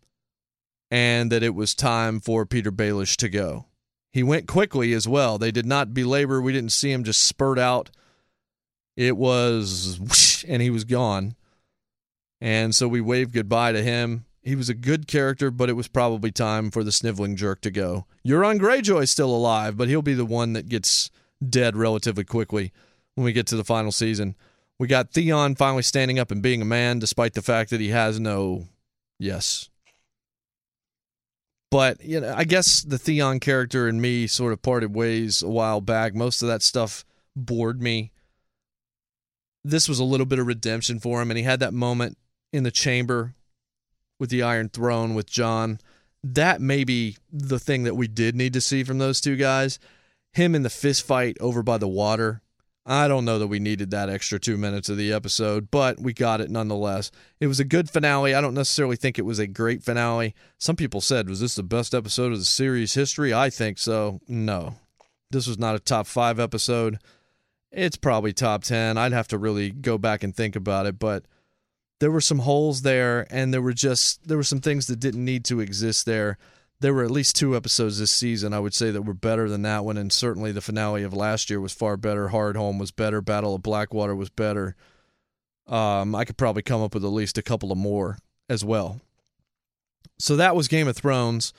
and 0.90 1.30
that 1.32 1.42
it 1.42 1.54
was 1.54 1.74
time 1.74 2.20
for 2.20 2.44
Petyr 2.44 2.70
Baelish 2.72 3.16
to 3.16 3.28
go. 3.28 3.66
He 4.12 4.22
went 4.22 4.48
quickly 4.48 4.92
as 4.92 5.08
well. 5.08 5.38
They 5.38 5.50
did 5.50 5.66
not 5.66 5.94
belabor. 5.94 6.40
We 6.40 6.52
didn't 6.52 6.72
see 6.72 6.92
him 6.92 7.04
just 7.04 7.22
spurt 7.22 7.58
out. 7.58 7.90
It 8.96 9.16
was, 9.16 9.98
whoosh, 10.00 10.44
and 10.46 10.60
he 10.60 10.70
was 10.70 10.84
gone. 10.84 11.34
And 12.40 12.74
so 12.74 12.86
we 12.86 13.00
waved 13.00 13.32
goodbye 13.32 13.72
to 13.72 13.82
him 13.82 14.24
he 14.44 14.54
was 14.54 14.68
a 14.68 14.74
good 14.74 15.06
character, 15.06 15.50
but 15.50 15.70
it 15.70 15.72
was 15.72 15.88
probably 15.88 16.30
time 16.30 16.70
for 16.70 16.84
the 16.84 16.92
sniveling 16.92 17.34
jerk 17.34 17.62
to 17.62 17.70
go. 17.70 18.04
Euron 18.26 18.60
Greyjoy's 18.60 19.10
still 19.10 19.34
alive, 19.34 19.76
but 19.76 19.88
he'll 19.88 20.02
be 20.02 20.14
the 20.14 20.26
one 20.26 20.52
that 20.52 20.68
gets 20.68 21.10
dead 21.46 21.76
relatively 21.76 22.24
quickly 22.24 22.70
when 23.14 23.24
we 23.24 23.32
get 23.32 23.46
to 23.48 23.56
the 23.56 23.64
final 23.64 23.90
season. 23.90 24.36
We 24.78 24.86
got 24.86 25.12
Theon 25.12 25.54
finally 25.54 25.82
standing 25.82 26.18
up 26.18 26.30
and 26.30 26.42
being 26.42 26.60
a 26.60 26.66
man, 26.66 26.98
despite 26.98 27.32
the 27.32 27.42
fact 27.42 27.70
that 27.70 27.80
he 27.80 27.88
has 27.88 28.20
no 28.20 28.68
yes. 29.18 29.70
But 31.70 32.04
you 32.04 32.20
know, 32.20 32.34
I 32.36 32.44
guess 32.44 32.82
the 32.82 32.98
Theon 32.98 33.40
character 33.40 33.88
and 33.88 34.00
me 34.00 34.26
sort 34.26 34.52
of 34.52 34.62
parted 34.62 34.94
ways 34.94 35.42
a 35.42 35.48
while 35.48 35.80
back. 35.80 36.14
Most 36.14 36.42
of 36.42 36.48
that 36.48 36.62
stuff 36.62 37.04
bored 37.34 37.80
me. 37.80 38.12
This 39.64 39.88
was 39.88 39.98
a 39.98 40.04
little 40.04 40.26
bit 40.26 40.38
of 40.38 40.46
redemption 40.46 41.00
for 41.00 41.22
him, 41.22 41.30
and 41.30 41.38
he 41.38 41.44
had 41.44 41.60
that 41.60 41.72
moment 41.72 42.18
in 42.52 42.64
the 42.64 42.70
chamber 42.70 43.34
with 44.18 44.30
the 44.30 44.42
Iron 44.42 44.68
Throne 44.68 45.14
with 45.14 45.30
Jon. 45.30 45.78
That 46.22 46.60
may 46.60 46.84
be 46.84 47.16
the 47.32 47.58
thing 47.58 47.84
that 47.84 47.96
we 47.96 48.08
did 48.08 48.34
need 48.34 48.52
to 48.54 48.60
see 48.60 48.84
from 48.84 48.98
those 48.98 49.20
two 49.20 49.36
guys. 49.36 49.78
Him 50.32 50.54
in 50.54 50.62
the 50.62 50.70
fist 50.70 51.06
fight 51.06 51.36
over 51.40 51.62
by 51.62 51.78
the 51.78 51.88
water 51.88 52.42
I 52.86 53.08
don't 53.08 53.24
know 53.24 53.38
that 53.38 53.46
we 53.46 53.60
needed 53.60 53.90
that 53.90 54.10
extra 54.10 54.38
two 54.38 54.58
minutes 54.58 54.90
of 54.90 54.98
the 54.98 55.10
episode, 55.10 55.70
but 55.70 56.00
we 56.00 56.12
got 56.12 56.42
it 56.42 56.50
nonetheless. 56.50 57.10
It 57.40 57.46
was 57.46 57.58
a 57.58 57.64
good 57.64 57.88
finale. 57.88 58.34
I 58.34 58.42
don't 58.42 58.52
necessarily 58.52 58.96
think 58.96 59.18
it 59.18 59.24
was 59.24 59.38
a 59.38 59.46
great 59.46 59.82
finale. 59.82 60.34
Some 60.58 60.76
people 60.76 61.00
said, 61.00 61.28
was 61.28 61.40
this 61.40 61.54
the 61.54 61.62
best 61.62 61.94
episode 61.94 62.32
of 62.32 62.38
the 62.38 62.44
series 62.44 62.92
history? 62.92 63.32
I 63.32 63.48
think 63.48 63.78
so. 63.78 64.20
No. 64.28 64.74
This 65.30 65.46
was 65.46 65.58
not 65.58 65.74
a 65.74 65.78
top 65.78 66.06
five 66.06 66.38
episode. 66.38 66.98
It's 67.72 67.96
probably 67.96 68.34
top 68.34 68.64
10. 68.64 68.98
I'd 68.98 69.12
have 69.12 69.28
to 69.28 69.38
really 69.38 69.70
go 69.70 69.96
back 69.96 70.22
and 70.22 70.36
think 70.36 70.54
about 70.54 70.84
it, 70.84 70.98
but 70.98 71.24
there 72.00 72.10
were 72.10 72.20
some 72.20 72.40
holes 72.40 72.82
there, 72.82 73.26
and 73.30 73.52
there 73.52 73.62
were 73.62 73.72
just, 73.72 74.26
there 74.26 74.36
were 74.36 74.42
some 74.42 74.60
things 74.60 74.86
that 74.88 75.00
didn't 75.00 75.24
need 75.24 75.44
to 75.46 75.60
exist 75.60 76.06
there 76.06 76.38
there 76.84 76.92
were 76.92 77.04
at 77.04 77.10
least 77.10 77.36
two 77.36 77.56
episodes 77.56 77.98
this 77.98 78.12
season 78.12 78.52
I 78.52 78.60
would 78.60 78.74
say 78.74 78.90
that 78.90 79.02
were 79.02 79.14
better 79.14 79.48
than 79.48 79.62
that 79.62 79.86
one, 79.86 79.96
and 79.96 80.12
certainly 80.12 80.52
the 80.52 80.60
finale 80.60 81.02
of 81.02 81.14
last 81.14 81.48
year 81.48 81.58
was 81.58 81.72
far 81.72 81.96
better. 81.96 82.28
Hardhome 82.28 82.78
was 82.78 82.90
better. 82.90 83.22
Battle 83.22 83.54
of 83.54 83.62
Blackwater 83.62 84.14
was 84.14 84.28
better. 84.28 84.76
Um, 85.66 86.14
I 86.14 86.26
could 86.26 86.36
probably 86.36 86.62
come 86.62 86.82
up 86.82 86.92
with 86.92 87.04
at 87.04 87.08
least 87.08 87.38
a 87.38 87.42
couple 87.42 87.72
of 87.72 87.78
more 87.78 88.18
as 88.50 88.64
well. 88.64 89.00
So 90.18 90.36
that 90.36 90.54
was 90.54 90.68
Game 90.68 90.86
of 90.86 90.94
Thrones. 90.94 91.54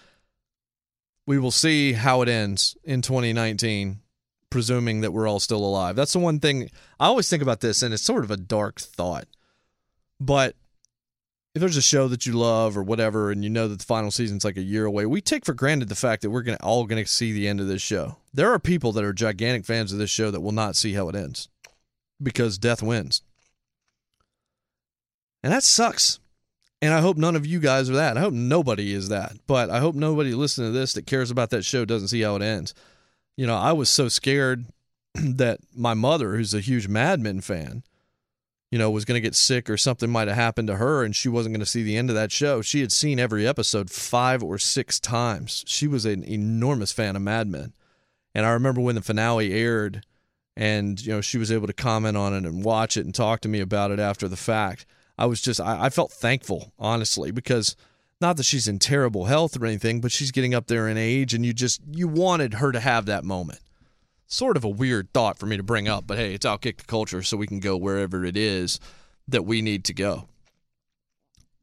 We 1.25 1.39
will 1.39 1.49
see 1.49 1.93
how 1.93 2.21
it 2.21 2.29
ends 2.29 2.77
in 2.83 3.01
2019, 3.01 4.01
presuming 4.51 5.01
that 5.01 5.11
we're 5.11 5.27
all 5.27 5.39
still 5.39 5.65
alive. 5.65 5.95
That's 5.95 6.13
the 6.13 6.19
one 6.19 6.39
thing 6.39 6.69
I 6.99 7.07
always 7.07 7.27
think 7.27 7.41
about 7.41 7.61
this, 7.61 7.81
and 7.81 7.95
it's 7.95 8.03
sort 8.03 8.23
of 8.23 8.29
a 8.29 8.37
dark 8.37 8.79
thought. 8.79 9.25
But 10.19 10.55
if 11.53 11.61
there's 11.61 11.77
a 11.77 11.81
show 11.81 12.07
that 12.09 12.25
you 12.25 12.33
love 12.33 12.77
or 12.77 12.83
whatever, 12.83 13.31
and 13.31 13.43
you 13.43 13.49
know 13.49 13.67
that 13.67 13.79
the 13.79 13.85
final 13.85 14.11
season's 14.11 14.43
like 14.43 14.57
a 14.57 14.61
year 14.61 14.85
away, 14.85 15.05
we 15.05 15.21
take 15.21 15.45
for 15.45 15.53
granted 15.53 15.87
the 15.87 15.95
fact 15.95 16.21
that 16.21 16.29
we're 16.29 16.43
gonna 16.43 16.57
all 16.61 16.85
gonna 16.85 17.05
see 17.05 17.31
the 17.31 17.47
end 17.47 17.61
of 17.61 17.67
this 17.67 17.81
show. 17.81 18.17
There 18.33 18.51
are 18.51 18.59
people 18.59 18.91
that 18.93 19.03
are 19.03 19.13
gigantic 19.13 19.65
fans 19.65 19.93
of 19.93 19.99
this 19.99 20.09
show 20.09 20.31
that 20.31 20.41
will 20.41 20.51
not 20.51 20.75
see 20.75 20.93
how 20.93 21.07
it 21.09 21.15
ends 21.15 21.47
because 22.21 22.57
death 22.57 22.83
wins, 22.83 23.21
and 25.43 25.53
that 25.53 25.63
sucks. 25.63 26.19
And 26.81 26.93
I 26.93 26.99
hope 26.99 27.17
none 27.17 27.37
of 27.37 27.45
you 27.45 27.59
guys 27.59 27.89
are 27.89 27.95
that. 27.95 28.17
I 28.17 28.19
hope 28.19 28.33
nobody 28.33 28.93
is 28.93 29.07
that. 29.07 29.37
But 29.47 29.69
I 29.69 29.79
hope 29.79 29.95
nobody 29.95 30.33
listening 30.33 30.71
to 30.73 30.77
this 30.77 30.93
that 30.93 31.07
cares 31.07 31.31
about 31.31 31.49
that 31.51 31.63
show 31.63 31.85
doesn't 31.85 32.09
see 32.09 32.21
how 32.21 32.35
it 32.35 32.41
ends. 32.41 32.73
You 33.37 33.47
know, 33.47 33.55
I 33.55 33.71
was 33.71 33.89
so 33.89 34.07
scared 34.07 34.65
that 35.15 35.61
my 35.73 35.93
mother, 35.93 36.35
who's 36.35 36.53
a 36.53 36.59
huge 36.59 36.87
Mad 36.87 37.21
Men 37.21 37.41
fan, 37.41 37.83
you 38.71 38.79
know, 38.79 38.89
was 38.89 39.05
going 39.05 39.15
to 39.15 39.21
get 39.21 39.35
sick 39.35 39.69
or 39.69 39.77
something 39.77 40.09
might 40.09 40.27
have 40.27 40.37
happened 40.37 40.67
to 40.67 40.75
her 40.75 41.03
and 41.03 41.15
she 41.15 41.29
wasn't 41.29 41.53
going 41.53 41.59
to 41.59 41.65
see 41.65 41.83
the 41.83 41.97
end 41.97 42.09
of 42.09 42.15
that 42.15 42.31
show. 42.31 42.61
She 42.61 42.81
had 42.81 42.91
seen 42.91 43.19
every 43.19 43.47
episode 43.47 43.89
five 43.89 44.43
or 44.43 44.57
six 44.57 44.99
times. 44.99 45.63
She 45.67 45.87
was 45.87 46.05
an 46.05 46.23
enormous 46.23 46.91
fan 46.91 47.15
of 47.15 47.21
Mad 47.21 47.47
Men. 47.47 47.73
And 48.33 48.45
I 48.45 48.51
remember 48.51 48.81
when 48.81 48.95
the 48.95 49.01
finale 49.01 49.53
aired 49.53 50.05
and, 50.57 50.99
you 50.99 51.13
know, 51.13 51.21
she 51.21 51.37
was 51.37 51.51
able 51.51 51.67
to 51.67 51.73
comment 51.73 52.17
on 52.17 52.33
it 52.33 52.45
and 52.45 52.63
watch 52.63 52.97
it 52.97 53.05
and 53.05 53.13
talk 53.13 53.41
to 53.41 53.49
me 53.49 53.59
about 53.59 53.91
it 53.91 53.99
after 53.99 54.27
the 54.27 54.37
fact. 54.37 54.85
I 55.17 55.25
was 55.25 55.41
just, 55.41 55.61
I, 55.61 55.85
I 55.85 55.89
felt 55.89 56.11
thankful, 56.11 56.73
honestly, 56.77 57.31
because 57.31 57.75
not 58.19 58.37
that 58.37 58.43
she's 58.43 58.67
in 58.67 58.79
terrible 58.79 59.25
health 59.25 59.59
or 59.59 59.65
anything, 59.65 60.01
but 60.01 60.11
she's 60.11 60.31
getting 60.31 60.53
up 60.53 60.67
there 60.67 60.87
in 60.87 60.97
age 60.97 61.33
and 61.33 61.45
you 61.45 61.53
just, 61.53 61.81
you 61.89 62.07
wanted 62.07 62.55
her 62.55 62.71
to 62.71 62.79
have 62.79 63.05
that 63.05 63.23
moment 63.23 63.59
sort 64.27 64.57
of 64.57 64.63
a 64.63 64.69
weird 64.69 65.11
thought 65.13 65.37
for 65.37 65.45
me 65.45 65.57
to 65.57 65.63
bring 65.63 65.87
up, 65.87 66.05
but 66.07 66.17
hey, 66.17 66.33
it's 66.33 66.45
Outkick 66.45 66.77
the 66.77 66.83
Culture, 66.85 67.21
so 67.21 67.37
we 67.37 67.47
can 67.47 67.59
go 67.59 67.77
wherever 67.77 68.25
it 68.25 68.37
is 68.37 68.79
that 69.27 69.45
we 69.45 69.61
need 69.61 69.83
to 69.85 69.93
go. 69.93 70.27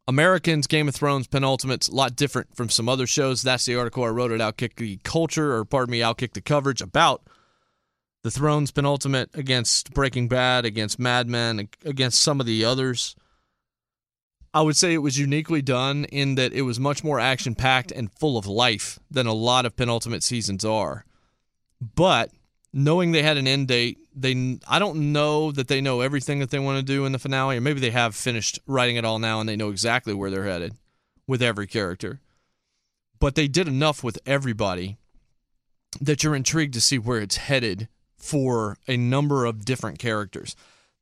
Americans, 0.09 0.67
Game 0.67 0.89
of 0.89 0.95
Thrones, 0.95 1.29
penultimates, 1.29 1.91
a 1.91 1.95
lot 1.95 2.17
different 2.17 2.57
from 2.57 2.69
some 2.69 2.89
other 2.89 3.07
shows. 3.07 3.43
That's 3.43 3.65
the 3.65 3.77
article 3.77 4.05
I 4.05 4.09
wrote 4.09 4.33
at 4.33 4.41
Outkick 4.41 4.77
the 4.77 4.99
Culture, 5.05 5.55
or 5.55 5.65
pardon 5.65 5.93
me, 5.93 6.01
Outkick 6.01 6.33
the 6.33 6.41
coverage 6.41 6.83
about 6.83 7.23
the 8.23 8.31
Thrones 8.31 8.71
penultimate 8.71 9.31
against 9.35 9.93
Breaking 9.95 10.29
Bad, 10.29 10.65
against 10.65 10.99
Mad 10.99 11.29
Men, 11.29 11.69
against 11.85 12.21
some 12.21 12.41
of 12.41 12.47
the 12.47 12.65
others. 12.65 13.15
I 14.55 14.61
would 14.61 14.77
say 14.77 14.93
it 14.93 14.99
was 14.99 15.19
uniquely 15.19 15.63
done 15.63 16.05
in 16.07 16.35
that 16.35 16.53
it 16.53 16.63
was 16.63 16.79
much 16.79 17.03
more 17.03 17.19
action 17.19 17.55
packed 17.55 17.91
and 17.91 18.13
full 18.13 18.37
of 18.37 18.47
life 18.47 18.99
than 19.11 19.27
a 19.27 19.33
lot 19.33 19.65
of 19.67 19.77
penultimate 19.77 20.23
seasons 20.23 20.65
are. 20.65 21.05
But 21.81 22.31
knowing 22.73 23.13
they 23.13 23.23
had 23.23 23.37
an 23.37 23.47
end 23.47 23.69
date, 23.69 23.99
they 24.15 24.59
I 24.67 24.79
don't 24.79 25.13
know 25.13 25.53
that 25.53 25.69
they 25.69 25.81
know 25.81 26.01
everything 26.01 26.39
that 26.41 26.51
they 26.51 26.59
want 26.59 26.79
to 26.79 26.83
do 26.85 27.05
in 27.05 27.13
the 27.13 27.19
finale, 27.19 27.57
or 27.57 27.61
maybe 27.61 27.81
they 27.81 27.91
have 27.91 28.15
finished 28.15 28.59
writing 28.67 28.97
it 28.97 29.05
all 29.05 29.19
now 29.19 29.41
and 29.41 29.49
they 29.49 29.57
know 29.57 29.71
exactly 29.71 30.15
where 30.15 30.31
they're 30.31 30.45
headed 30.45 30.75
with 31.27 31.43
every 31.43 31.67
character. 31.67 32.21
But 33.19 33.35
they 33.35 33.49
did 33.49 33.69
enough 33.69 34.03
with 34.03 34.19
everybody 34.27 34.97
that 36.01 36.23
you're 36.25 36.35
intrigued 36.35 36.75
to 36.75 36.81
see 36.81 36.99
where 36.99 37.21
it's 37.21 37.37
headed 37.37 37.89
for 38.17 38.79
a 38.89 38.97
number 38.97 39.45
of 39.45 39.65
different 39.65 39.99
characters. 39.99 40.57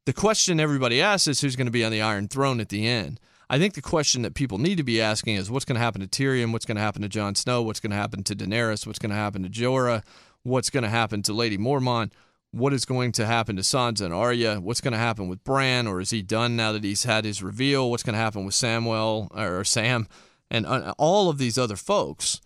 The 0.07 0.13
question 0.13 0.59
everybody 0.59 1.01
asks 1.01 1.29
is 1.29 1.41
who's 1.41 1.57
going 1.57 1.67
to 1.67 1.71
be 1.71 1.85
on 1.85 1.93
the 1.93 2.03
Iron 2.03 2.29
Throne 2.29 2.61
at 2.61 2.71
the 2.71 2.87
end. 2.87 3.21
I 3.49 3.59
think 3.59 3.75
the 3.75 3.83
question 3.83 4.23
that 4.23 4.35
people 4.35 4.59
need 4.59 4.77
to 4.77 4.85
be 4.85 5.01
asking 5.01 5.35
is 5.35 5.51
what's 5.51 5.65
going 5.65 5.75
to 5.75 5.83
happen 5.83 6.01
to 6.01 6.07
Tyrion, 6.07 6.53
what's 6.53 6.65
going 6.65 6.77
to 6.77 6.83
happen 6.83 7.03
to 7.03 7.09
Jon 7.09 7.35
Snow, 7.35 7.63
what's 7.63 7.81
going 7.81 7.91
to 7.91 7.97
happen 7.97 8.23
to 8.25 8.37
Daenerys, 8.37 8.87
what's 8.87 8.99
going 8.99 9.11
to 9.11 9.17
happen 9.17 9.43
to 9.43 9.49
Jorah, 9.49 10.03
what's 10.43 10.71
going 10.71 10.83
to 10.83 10.89
happen 10.89 11.23
to 11.23 11.33
Lady 11.33 11.59
Mormont, 11.59 12.13
what 12.53 12.73
is 12.73 12.85
going 12.85 13.13
to 13.13 13.27
happen 13.27 13.57
to 13.57 13.63
Sansa 13.63 14.03
and 14.03 14.15
Arya, 14.15 14.61
what's 14.61 14.81
going 14.81 14.93
to 14.93 14.99
happen 14.99 15.29
with 15.29 15.45
Bran, 15.45 15.87
or 15.87 16.01
is 16.01 16.11
he 16.11 16.23
done 16.23 16.57
now 16.57 16.73
that 16.73 16.85
he's 16.85 17.05
had 17.05 17.25
his 17.25 17.43
reveal? 17.43 17.91
What's 17.91 18.03
going 18.03 18.15
to 18.15 18.21
happen 18.21 18.45
with 18.45 18.55
Samuel 18.55 19.31
or 19.35 19.65
Sam 19.65 20.09
and 20.51 20.67
uh, 20.67 20.95
all 20.99 21.29
of 21.29 21.39
these 21.39 21.59
other 21.59 21.77
folks 21.77 22.41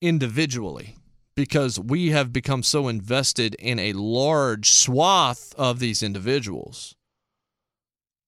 individually? 0.00 0.96
Because 1.34 1.78
we 1.78 2.10
have 2.10 2.32
become 2.32 2.62
so 2.62 2.88
invested 2.88 3.54
in 3.56 3.78
a 3.78 3.92
large 3.92 4.70
swath 4.70 5.54
of 5.58 5.80
these 5.80 6.02
individuals 6.02 6.94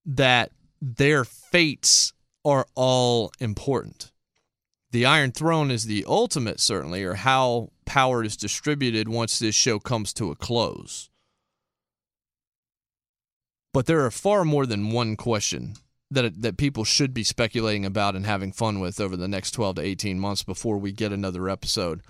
that 0.05 0.53
their 0.83 1.25
fates 1.25 2.13
are 2.45 2.67
all 2.75 3.33
important. 3.41 4.13
The 4.91 5.07
Iron 5.07 5.33
Throne 5.33 5.71
is 5.71 5.85
the 5.85 6.05
ultimate, 6.07 6.61
certainly, 6.61 7.03
or 7.03 7.15
how 7.15 7.71
power 7.89 8.23
is 8.23 8.37
distributed 8.37 9.09
once 9.09 9.39
this 9.39 9.55
show 9.55 9.79
comes 9.79 10.13
to 10.13 10.31
a 10.31 10.37
close. 10.37 11.09
But 13.73 13.87
there 13.87 14.05
are 14.05 14.11
far 14.11 14.45
more 14.45 14.67
than 14.67 14.93
one 14.93 15.17
question 15.17 15.77
that 16.11 16.43
that 16.43 16.59
people 16.59 16.85
should 16.85 17.15
be 17.15 17.25
speculating 17.25 17.87
about 17.87 18.15
and 18.15 18.27
having 18.27 18.53
fun 18.53 18.79
with 18.79 19.01
over 19.01 19.17
the 19.17 19.27
next 19.27 19.53
12 19.53 19.77
to 19.77 19.83
18 19.83 20.21
months 20.21 20.43
before 20.43 20.77
we 20.77 20.93
get 20.93 21.13
another 21.13 21.49
episode 21.49 22.03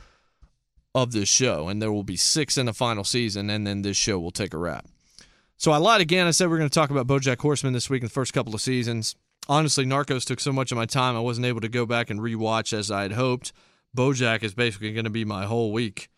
of 0.94 1.12
this 1.12 1.28
show 1.28 1.68
and 1.68 1.80
there 1.80 1.92
will 1.92 2.02
be 2.02 2.16
6 2.16 2.58
in 2.58 2.66
the 2.66 2.72
final 2.72 3.04
season 3.04 3.48
and 3.48 3.64
then 3.64 3.82
this 3.82 3.96
show 3.96 4.18
will 4.18 4.32
take 4.32 4.54
a 4.54 4.58
wrap. 4.58 4.86
So 5.56 5.70
I 5.70 5.76
lied 5.76 6.00
again. 6.00 6.26
I 6.26 6.32
said 6.32 6.48
we 6.48 6.54
are 6.54 6.58
going 6.58 6.70
to 6.70 6.74
talk 6.74 6.90
about 6.90 7.06
BoJack 7.06 7.38
Horseman 7.38 7.72
this 7.72 7.88
week 7.88 8.02
in 8.02 8.06
the 8.06 8.10
first 8.10 8.32
couple 8.32 8.54
of 8.54 8.60
seasons. 8.60 9.14
Honestly, 9.48 9.84
Narcos 9.84 10.24
took 10.24 10.40
so 10.40 10.52
much 10.52 10.72
of 10.72 10.76
my 10.76 10.86
time 10.86 11.16
I 11.16 11.20
wasn't 11.20 11.46
able 11.46 11.60
to 11.60 11.68
go 11.68 11.86
back 11.86 12.10
and 12.10 12.20
rewatch 12.20 12.72
as 12.72 12.90
I 12.90 13.02
had 13.02 13.12
hoped. 13.12 13.52
Bojack 13.98 14.44
is 14.44 14.54
basically 14.54 14.92
going 14.92 15.06
to 15.06 15.10
be 15.10 15.24
my 15.24 15.44
whole 15.44 15.72
week 15.72 16.08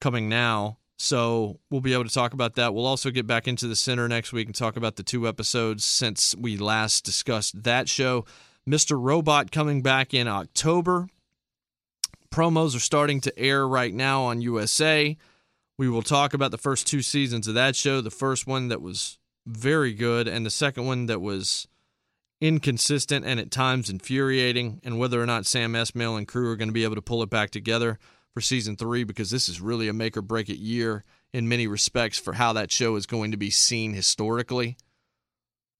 coming 0.00 0.28
now. 0.28 0.78
So 0.98 1.60
we'll 1.70 1.80
be 1.80 1.92
able 1.92 2.04
to 2.04 2.12
talk 2.12 2.34
about 2.34 2.56
that. 2.56 2.74
We'll 2.74 2.88
also 2.88 3.12
get 3.12 3.24
back 3.24 3.46
into 3.46 3.68
the 3.68 3.76
Sinner 3.76 4.08
next 4.08 4.32
week 4.32 4.48
and 4.48 4.54
talk 4.54 4.76
about 4.76 4.96
the 4.96 5.04
two 5.04 5.28
episodes 5.28 5.84
since 5.84 6.34
we 6.36 6.56
last 6.56 7.04
discussed 7.04 7.62
that 7.62 7.88
show. 7.88 8.24
Mr. 8.68 9.00
Robot 9.00 9.52
coming 9.52 9.80
back 9.80 10.12
in 10.12 10.26
October. 10.26 11.06
Promos 12.32 12.74
are 12.74 12.80
starting 12.80 13.20
to 13.20 13.38
air 13.38 13.66
right 13.66 13.94
now 13.94 14.22
on 14.24 14.40
USA. 14.40 15.16
We 15.78 15.88
will 15.88 16.02
talk 16.02 16.34
about 16.34 16.50
the 16.50 16.58
first 16.58 16.88
two 16.88 17.00
seasons 17.00 17.46
of 17.46 17.54
that 17.54 17.76
show. 17.76 18.00
The 18.00 18.10
first 18.10 18.48
one 18.48 18.68
that 18.68 18.82
was 18.82 19.18
very 19.46 19.94
good, 19.94 20.26
and 20.26 20.44
the 20.44 20.50
second 20.50 20.84
one 20.84 21.06
that 21.06 21.20
was 21.20 21.68
inconsistent 22.40 23.24
and 23.24 23.38
at 23.38 23.50
times 23.50 23.90
infuriating, 23.90 24.80
and 24.82 24.98
whether 24.98 25.22
or 25.22 25.26
not 25.26 25.46
Sam 25.46 25.74
Esmail 25.74 26.16
and 26.16 26.26
crew 26.26 26.50
are 26.50 26.56
going 26.56 26.68
to 26.68 26.74
be 26.74 26.84
able 26.84 26.94
to 26.94 27.02
pull 27.02 27.22
it 27.22 27.30
back 27.30 27.50
together 27.50 27.98
for 28.32 28.40
season 28.40 28.76
three, 28.76 29.04
because 29.04 29.30
this 29.30 29.48
is 29.48 29.60
really 29.60 29.88
a 29.88 29.92
make 29.92 30.16
or 30.16 30.22
break 30.22 30.48
it 30.48 30.58
year 30.58 31.04
in 31.32 31.48
many 31.48 31.66
respects 31.66 32.18
for 32.18 32.34
how 32.34 32.52
that 32.52 32.72
show 32.72 32.96
is 32.96 33.06
going 33.06 33.30
to 33.30 33.36
be 33.36 33.50
seen 33.50 33.92
historically. 33.92 34.76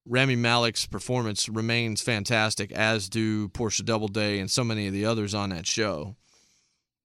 Rami 0.06 0.36
Malek's 0.36 0.86
performance 0.86 1.48
remains 1.48 2.02
fantastic, 2.02 2.72
as 2.72 3.08
do 3.08 3.48
Portia 3.48 3.82
Doubleday 3.82 4.38
and 4.38 4.50
so 4.50 4.64
many 4.64 4.86
of 4.86 4.92
the 4.92 5.04
others 5.04 5.34
on 5.34 5.50
that 5.50 5.66
show. 5.66 6.16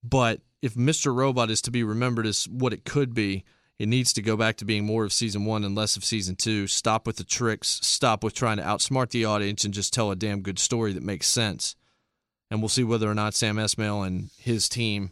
But 0.04 0.42
if 0.62 0.76
Mr. 0.76 1.16
Robot 1.16 1.52
is 1.52 1.62
to 1.64 1.72
be 1.72 1.84
remembered 1.84 2.26
as 2.26 2.46
what 2.46 2.74
it 2.74 2.86
could 2.86 3.14
be, 3.14 3.44
it 3.78 3.88
needs 3.88 4.14
to 4.14 4.22
go 4.22 4.38
back 4.38 4.56
to 4.58 4.66
being 4.66 4.86
more 4.86 5.04
of 5.04 5.12
season 5.12 5.46
one 5.46 5.64
and 5.64 5.76
less 5.76 5.98
of 5.98 6.06
season 6.06 6.36
two. 6.36 6.68
Stop 6.68 7.06
with 7.06 7.18
the 7.18 7.24
tricks. 7.24 7.80
Stop 7.84 8.24
with 8.24 8.34
trying 8.34 8.58
to 8.58 8.64
outsmart 8.64 9.10
the 9.10 9.26
audience 9.26 9.66
and 9.66 9.74
just 9.74 9.94
tell 9.94 10.12
a 10.12 10.16
damn 10.16 10.42
good 10.42 10.60
story 10.60 10.94
that 10.94 11.04
makes 11.04 11.28
sense. 11.28 11.76
And 12.50 12.62
we'll 12.62 12.70
see 12.70 12.84
whether 12.84 13.10
or 13.10 13.16
not 13.16 13.34
Sam 13.34 13.58
Esmail 13.58 14.06
and 14.06 14.30
his 14.38 14.70
team 14.70 15.12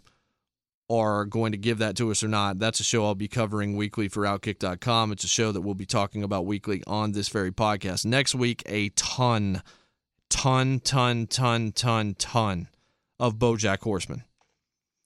are 0.89 1.25
going 1.25 1.51
to 1.51 1.57
give 1.57 1.79
that 1.79 1.95
to 1.97 2.11
us 2.11 2.23
or 2.23 2.27
not. 2.27 2.59
That's 2.59 2.79
a 2.79 2.83
show 2.83 3.05
I'll 3.05 3.15
be 3.15 3.27
covering 3.27 3.75
weekly 3.75 4.07
for 4.07 4.23
Outkick.com. 4.23 5.11
It's 5.11 5.23
a 5.23 5.29
show 5.29 5.51
that 5.51 5.61
we'll 5.61 5.73
be 5.73 5.85
talking 5.85 6.23
about 6.23 6.45
weekly 6.45 6.83
on 6.87 7.13
this 7.13 7.29
very 7.29 7.51
podcast. 7.51 8.05
Next 8.05 8.35
week, 8.35 8.63
a 8.65 8.89
ton, 8.89 9.61
ton, 10.29 10.79
ton, 10.79 11.27
ton, 11.27 11.71
ton, 11.71 12.15
ton 12.17 12.67
of 13.19 13.35
Bojack 13.35 13.81
Horseman. 13.81 14.23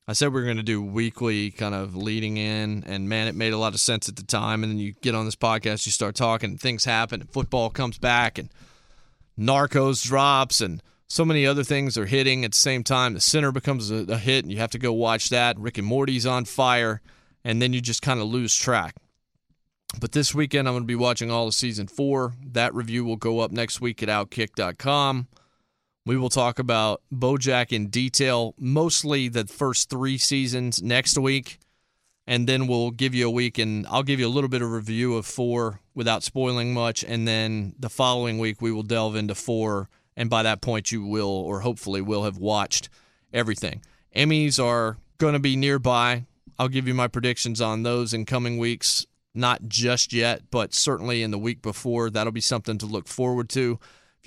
I 0.09 0.13
said 0.13 0.29
we 0.29 0.39
were 0.39 0.45
going 0.45 0.57
to 0.57 0.63
do 0.63 0.81
weekly 0.81 1.51
kind 1.51 1.75
of 1.75 1.95
leading 1.95 2.38
in, 2.38 2.85
and 2.85 3.09
man, 3.09 3.27
it 3.27 3.35
made 3.35 3.51
a 3.51 3.57
lot 3.57 3.73
of 3.73 3.81
sense 3.81 4.07
at 4.07 4.15
the 4.15 4.23
time. 4.23 4.63
And 4.63 4.71
then 4.71 4.79
you 4.79 4.93
get 5.01 5.15
on 5.15 5.25
this 5.25 5.35
podcast, 5.35 5.85
you 5.85 5.91
start 5.91 6.15
talking, 6.15 6.51
and 6.51 6.59
things 6.59 6.85
happen, 6.85 7.19
and 7.19 7.29
football 7.29 7.69
comes 7.69 7.97
back, 7.97 8.38
and 8.38 8.49
Narcos 9.38 10.05
drops, 10.05 10.61
and 10.61 10.81
so 11.09 11.25
many 11.25 11.45
other 11.45 11.63
things 11.63 11.97
are 11.97 12.05
hitting 12.05 12.45
at 12.45 12.51
the 12.51 12.57
same 12.57 12.85
time. 12.85 13.15
The 13.15 13.19
Sinner 13.21 13.51
becomes 13.51 13.91
a, 13.91 14.05
a 14.07 14.17
hit, 14.17 14.45
and 14.45 14.51
you 14.51 14.59
have 14.59 14.71
to 14.71 14.79
go 14.79 14.93
watch 14.93 15.29
that. 15.29 15.59
Rick 15.59 15.77
and 15.77 15.88
Morty's 15.88 16.25
on 16.25 16.45
fire, 16.45 17.01
and 17.43 17.61
then 17.61 17.73
you 17.73 17.81
just 17.81 18.01
kind 18.01 18.21
of 18.21 18.27
lose 18.27 18.55
track. 18.55 18.95
But 19.99 20.13
this 20.13 20.34
weekend, 20.34 20.69
I'm 20.69 20.73
going 20.73 20.84
to 20.84 20.88
be 20.88 20.95
watching 20.95 21.31
all 21.31 21.47
of 21.47 21.53
season 21.53 21.88
four. 21.88 22.34
That 22.45 22.73
review 22.73 23.03
will 23.03 23.15
go 23.17 23.39
up 23.39 23.51
next 23.51 23.81
week 23.81 24.01
at 24.03 24.09
Outkick.com. 24.09 25.27
We 26.07 26.15
will 26.15 26.29
talk 26.29 26.57
about 26.57 27.01
Bojack 27.13 27.73
in 27.73 27.88
detail, 27.88 28.55
mostly 28.57 29.27
the 29.27 29.45
first 29.45 29.89
three 29.89 30.17
seasons 30.17 30.81
next 30.81 31.17
week. 31.17 31.59
And 32.25 32.47
then 32.47 32.65
we'll 32.65 32.91
give 32.91 33.13
you 33.13 33.27
a 33.27 33.29
week 33.29 33.57
and 33.57 33.85
I'll 33.88 34.03
give 34.03 34.17
you 34.17 34.25
a 34.25 34.29
little 34.29 34.49
bit 34.49 34.61
of 34.61 34.71
review 34.71 35.17
of 35.17 35.25
four 35.25 35.81
without 35.93 36.23
spoiling 36.23 36.73
much. 36.73 37.03
And 37.03 37.27
then 37.27 37.75
the 37.77 37.89
following 37.89 38.39
week, 38.39 38.61
we 38.61 38.71
will 38.71 38.84
delve 38.84 39.17
into 39.17 39.35
four. 39.35 39.89
And 40.15 40.29
by 40.29 40.43
that 40.43 40.61
point, 40.61 40.93
you 40.93 41.03
will, 41.03 41.27
or 41.27 41.59
hopefully 41.59 41.99
will, 41.99 42.23
have 42.23 42.38
watched 42.38 42.88
everything. 43.34 43.81
Emmys 44.15 44.63
are 44.63 44.95
going 45.17 45.34
to 45.34 45.39
be 45.39 45.57
nearby. 45.57 46.25
I'll 46.57 46.69
give 46.69 46.88
you 46.88 46.93
my 46.93 47.09
predictions 47.09 47.59
on 47.59 47.84
those 47.84 48.13
in 48.13 48.23
coming 48.23 48.57
weeks. 48.57 49.05
Not 49.35 49.67
just 49.67 50.13
yet, 50.13 50.43
but 50.51 50.73
certainly 50.73 51.21
in 51.21 51.31
the 51.31 51.38
week 51.38 51.61
before. 51.61 52.09
That'll 52.09 52.31
be 52.31 52.39
something 52.39 52.77
to 52.77 52.85
look 52.85 53.09
forward 53.09 53.49
to. 53.49 53.77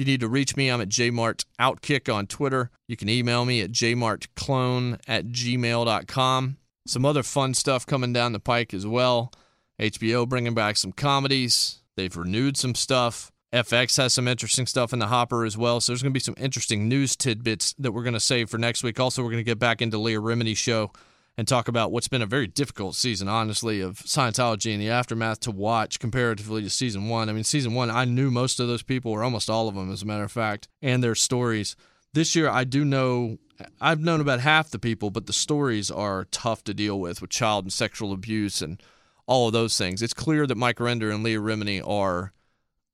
You 0.01 0.07
need 0.07 0.21
to 0.21 0.29
reach 0.29 0.57
me, 0.57 0.71
I'm 0.71 0.81
at 0.81 0.89
jmartoutkick 0.89 2.11
on 2.11 2.27
Twitter. 2.27 2.71
You 2.89 2.97
can 2.97 3.11
email 3.11 3.45
me 3.45 3.61
at 3.61 3.71
jmartclone 3.71 4.99
at 5.07 5.27
gmail.com. 5.27 6.57
Some 6.87 7.05
other 7.05 7.23
fun 7.23 7.53
stuff 7.53 7.85
coming 7.85 8.15
down 8.15 8.33
the 8.33 8.41
pike 8.41 8.73
as 8.73 8.87
well. 8.87 9.31
HBO 9.79 10.27
bringing 10.27 10.55
back 10.55 10.79
some 10.79 10.93
comedies. 10.93 11.83
They've 11.99 12.17
renewed 12.17 12.57
some 12.57 12.75
stuff. 12.75 13.31
FX 13.53 13.99
has 13.99 14.15
some 14.15 14.27
interesting 14.27 14.65
stuff 14.65 14.95
in 14.95 15.01
the 15.01 15.09
hopper 15.09 15.45
as 15.45 15.59
well. 15.59 15.83
So 15.83 15.93
there's 15.93 16.01
going 16.03 16.15
to 16.15 16.17
be 16.17 16.21
some 16.21 16.35
interesting 16.39 16.89
news 16.89 17.15
tidbits 17.15 17.75
that 17.79 17.93
we're 17.93 18.03
going 18.03 18.15
to 18.15 18.21
save 18.21 18.49
for 18.49 18.57
next 18.57 18.83
week. 18.83 18.99
Also, 18.99 19.23
we're 19.23 19.33
going 19.33 19.45
to 19.45 19.51
get 19.51 19.59
back 19.59 19.83
into 19.83 19.99
Leah 19.99 20.23
Remini 20.23 20.57
show 20.57 20.93
and 21.37 21.49
talk 21.49 21.69
about 21.69 21.91
what's 21.91 22.09
been 22.09 22.23
a 22.23 22.27
very 22.27 22.47
difficult 22.47 22.95
season, 22.95 23.29
honestly, 23.29 23.81
of 23.81 23.99
Scientology 23.99 24.73
and 24.73 24.81
the 24.81 24.91
aftermath 24.91 25.41
to 25.41 25.51
watch 25.51 25.99
comparatively 25.99 26.63
to 26.63 26.71
season 26.71 27.09
one. 27.09 27.29
I 27.29 27.33
mean, 27.33 27.45
season 27.45 27.75
one, 27.75 27.91
I 27.91 28.05
knew 28.05 28.31
most 28.31 28.61
of 28.61 28.69
those 28.69 28.83
people, 28.83 29.13
or 29.13 29.23
almost 29.23 29.49
all 29.49 29.69
of 29.69 29.75
them, 29.75 29.91
as 29.91 30.03
a 30.03 30.07
matter 30.07 30.25
of 30.25 30.33
fact, 30.33 30.69
and 30.83 31.03
their 31.03 31.15
stories. 31.15 31.77
This 32.13 32.35
year, 32.35 32.49
I 32.49 32.65
do 32.65 32.85
know, 32.85 33.39
I've 33.81 34.01
known 34.01 34.21
about 34.21 34.41
half 34.41 34.71
the 34.71 34.79
people, 34.79 35.11
but 35.11 35.27
the 35.27 35.33
stories 35.33 35.91
are 35.91 36.27
tough 36.31 36.65
to 36.65 36.75
deal 36.75 37.01
with, 37.01 37.23
with 37.23 37.31
child 37.31 37.65
and 37.65 37.73
sexual 37.73 38.13
abuse 38.13 38.61
and 38.61 38.83
all 39.27 39.47
of 39.47 39.53
those 39.53 39.79
things. 39.79 40.03
It's 40.03 40.13
clear 40.13 40.47
that 40.47 40.57
Mike 40.57 40.79
Rinder 40.79 41.15
and 41.15 41.23
Leah 41.23 41.39
Remini 41.39 41.81
are 41.87 42.33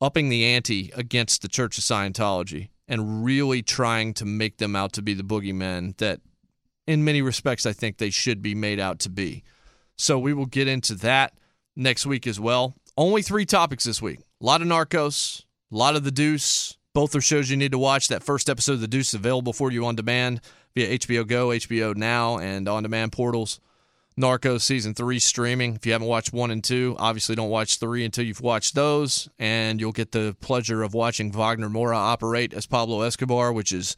upping 0.00 0.28
the 0.28 0.44
ante 0.44 0.92
against 0.94 1.42
the 1.42 1.48
Church 1.48 1.78
of 1.78 1.84
Scientology 1.84 2.68
and 2.86 3.24
really 3.24 3.62
trying 3.62 4.14
to 4.14 4.24
make 4.24 4.58
them 4.58 4.76
out 4.76 4.92
to 4.92 5.02
be 5.02 5.14
the 5.14 5.24
boogeymen 5.24 5.96
that 5.96 6.20
in 6.86 7.04
many 7.04 7.22
respects, 7.22 7.66
I 7.66 7.72
think 7.72 7.96
they 7.96 8.10
should 8.10 8.42
be 8.42 8.54
made 8.54 8.80
out 8.80 8.98
to 9.00 9.10
be. 9.10 9.42
So 9.96 10.18
we 10.18 10.34
will 10.34 10.46
get 10.46 10.68
into 10.68 10.94
that 10.96 11.34
next 11.74 12.06
week 12.06 12.26
as 12.26 12.38
well. 12.38 12.74
Only 12.96 13.22
three 13.22 13.46
topics 13.46 13.84
this 13.84 14.00
week 14.00 14.20
a 14.40 14.44
lot 14.44 14.62
of 14.62 14.68
Narcos, 14.68 15.44
a 15.72 15.76
lot 15.76 15.96
of 15.96 16.04
The 16.04 16.10
Deuce. 16.10 16.76
Both 16.94 17.14
are 17.14 17.20
shows 17.20 17.50
you 17.50 17.58
need 17.58 17.72
to 17.72 17.78
watch. 17.78 18.08
That 18.08 18.22
first 18.22 18.48
episode 18.48 18.74
of 18.74 18.80
The 18.80 18.88
Deuce 18.88 19.08
is 19.08 19.14
available 19.14 19.52
for 19.52 19.70
you 19.70 19.84
on 19.84 19.96
demand 19.96 20.40
via 20.74 20.98
HBO 20.98 21.26
Go, 21.26 21.48
HBO 21.48 21.94
Now, 21.94 22.38
and 22.38 22.66
on 22.68 22.84
demand 22.84 23.12
portals. 23.12 23.60
Narcos 24.18 24.62
season 24.62 24.94
three 24.94 25.18
streaming. 25.18 25.74
If 25.74 25.84
you 25.84 25.92
haven't 25.92 26.08
watched 26.08 26.32
one 26.32 26.50
and 26.50 26.64
two, 26.64 26.96
obviously 26.98 27.36
don't 27.36 27.50
watch 27.50 27.78
three 27.78 28.02
until 28.02 28.24
you've 28.24 28.40
watched 28.40 28.74
those, 28.74 29.28
and 29.38 29.78
you'll 29.78 29.92
get 29.92 30.12
the 30.12 30.34
pleasure 30.40 30.82
of 30.82 30.94
watching 30.94 31.30
Wagner 31.32 31.68
Moura 31.68 31.96
operate 31.96 32.54
as 32.54 32.64
Pablo 32.64 33.02
Escobar, 33.02 33.52
which 33.52 33.72
is 33.72 33.94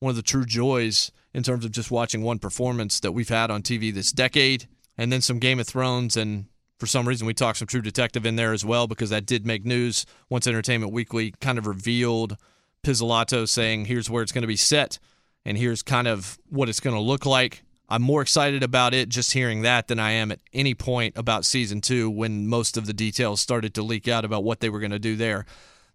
one 0.00 0.10
of 0.10 0.16
the 0.16 0.22
true 0.22 0.44
joys 0.44 1.10
in 1.34 1.42
terms 1.42 1.64
of 1.64 1.72
just 1.72 1.90
watching 1.90 2.22
one 2.22 2.38
performance 2.38 3.00
that 3.00 3.12
we've 3.12 3.28
had 3.28 3.50
on 3.50 3.62
TV 3.62 3.92
this 3.92 4.12
decade, 4.12 4.68
and 4.96 5.12
then 5.12 5.20
some 5.20 5.38
Game 5.38 5.58
of 5.58 5.66
Thrones. 5.66 6.16
And 6.16 6.46
for 6.78 6.86
some 6.86 7.06
reason, 7.06 7.26
we 7.26 7.34
talked 7.34 7.58
some 7.58 7.66
True 7.66 7.82
Detective 7.82 8.24
in 8.24 8.36
there 8.36 8.52
as 8.52 8.64
well 8.64 8.86
because 8.86 9.10
that 9.10 9.26
did 9.26 9.44
make 9.44 9.64
news 9.64 10.06
once 10.30 10.46
Entertainment 10.46 10.92
Weekly 10.92 11.34
kind 11.40 11.58
of 11.58 11.66
revealed 11.66 12.36
Pizzolatto 12.84 13.48
saying, 13.48 13.86
here's 13.86 14.08
where 14.08 14.22
it's 14.22 14.32
going 14.32 14.42
to 14.42 14.48
be 14.48 14.56
set, 14.56 14.98
and 15.44 15.58
here's 15.58 15.82
kind 15.82 16.06
of 16.06 16.38
what 16.48 16.68
it's 16.68 16.80
going 16.80 16.94
to 16.96 17.02
look 17.02 17.26
like. 17.26 17.64
I'm 17.88 18.02
more 18.02 18.22
excited 18.22 18.62
about 18.62 18.94
it 18.94 19.10
just 19.10 19.32
hearing 19.32 19.62
that 19.62 19.88
than 19.88 19.98
I 19.98 20.12
am 20.12 20.32
at 20.32 20.40
any 20.52 20.74
point 20.74 21.18
about 21.18 21.44
season 21.44 21.80
two 21.80 22.08
when 22.08 22.46
most 22.46 22.78
of 22.78 22.86
the 22.86 22.94
details 22.94 23.40
started 23.40 23.74
to 23.74 23.82
leak 23.82 24.08
out 24.08 24.24
about 24.24 24.42
what 24.42 24.60
they 24.60 24.70
were 24.70 24.80
going 24.80 24.90
to 24.90 24.98
do 24.98 25.16
there 25.16 25.44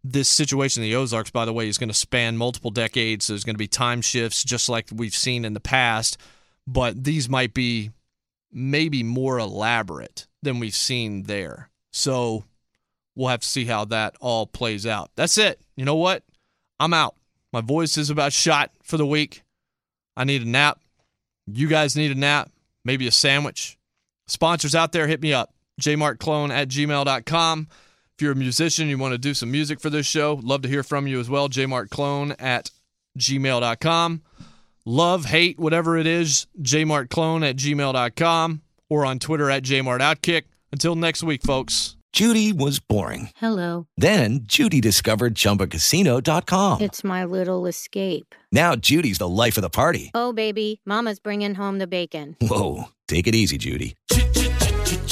this 0.03 0.29
situation 0.29 0.83
in 0.83 0.89
the 0.89 0.95
Ozarks, 0.95 1.31
by 1.31 1.45
the 1.45 1.53
way, 1.53 1.67
is 1.67 1.77
going 1.77 1.89
to 1.89 1.93
span 1.93 2.37
multiple 2.37 2.71
decades. 2.71 3.27
There's 3.27 3.43
going 3.43 3.55
to 3.55 3.59
be 3.59 3.67
time 3.67 4.01
shifts, 4.01 4.43
just 4.43 4.69
like 4.69 4.87
we've 4.93 5.15
seen 5.15 5.45
in 5.45 5.53
the 5.53 5.59
past. 5.59 6.17
But 6.65 7.03
these 7.03 7.29
might 7.29 7.53
be 7.53 7.91
maybe 8.51 9.03
more 9.03 9.39
elaborate 9.39 10.27
than 10.41 10.59
we've 10.59 10.75
seen 10.75 11.23
there. 11.23 11.69
So 11.91 12.45
we'll 13.15 13.29
have 13.29 13.41
to 13.41 13.47
see 13.47 13.65
how 13.65 13.85
that 13.85 14.15
all 14.19 14.47
plays 14.47 14.85
out. 14.85 15.11
That's 15.15 15.37
it. 15.37 15.59
You 15.75 15.85
know 15.85 15.95
what? 15.95 16.23
I'm 16.79 16.93
out. 16.93 17.15
My 17.51 17.61
voice 17.61 17.97
is 17.97 18.09
about 18.09 18.31
shot 18.31 18.71
for 18.83 18.97
the 18.97 19.05
week. 19.05 19.43
I 20.15 20.23
need 20.23 20.41
a 20.41 20.49
nap. 20.49 20.79
You 21.47 21.67
guys 21.67 21.95
need 21.95 22.11
a 22.11 22.15
nap, 22.15 22.51
maybe 22.85 23.07
a 23.07 23.11
sandwich. 23.11 23.77
Sponsors 24.27 24.75
out 24.75 24.91
there, 24.91 25.07
hit 25.07 25.21
me 25.21 25.33
up. 25.33 25.53
jmartclone 25.81 26.51
at 26.51 26.67
gmail.com. 26.67 27.67
If 28.19 28.23
you're 28.23 28.33
a 28.33 28.35
musician, 28.35 28.89
you 28.89 28.97
want 28.97 29.13
to 29.13 29.17
do 29.17 29.33
some 29.33 29.49
music 29.49 29.79
for 29.79 29.89
this 29.89 30.05
show, 30.05 30.41
love 30.43 30.61
to 30.63 30.67
hear 30.67 30.83
from 30.83 31.07
you 31.07 31.21
as 31.21 31.29
well. 31.29 31.47
jmartclone 31.47 32.35
at 32.37 32.69
gmail.com. 33.17 34.21
Love, 34.83 35.23
hate, 35.23 35.57
whatever 35.57 35.95
it 35.95 36.05
is, 36.05 36.45
jmartclone 36.61 37.49
at 37.49 37.55
gmail.com 37.55 38.61
or 38.89 39.05
on 39.05 39.19
Twitter 39.19 39.49
at 39.49 39.63
jmartoutkick. 39.63 40.41
Until 40.73 40.97
next 40.97 41.23
week, 41.23 41.43
folks. 41.43 41.95
Judy 42.11 42.51
was 42.51 42.81
boring. 42.81 43.29
Hello. 43.37 43.87
Then 43.95 44.41
Judy 44.43 44.81
discovered 44.81 45.35
ChumbaCasino.com. 45.35 46.81
It's 46.81 47.05
my 47.05 47.23
little 47.23 47.67
escape. 47.67 48.35
Now 48.51 48.75
Judy's 48.75 49.19
the 49.19 49.29
life 49.29 49.55
of 49.57 49.61
the 49.61 49.69
party. 49.69 50.11
Oh, 50.13 50.33
baby, 50.33 50.81
Mama's 50.85 51.21
bringing 51.21 51.55
home 51.55 51.77
the 51.77 51.87
bacon. 51.87 52.35
Whoa, 52.41 52.89
take 53.07 53.27
it 53.27 53.35
easy, 53.35 53.57
Judy. 53.57 53.95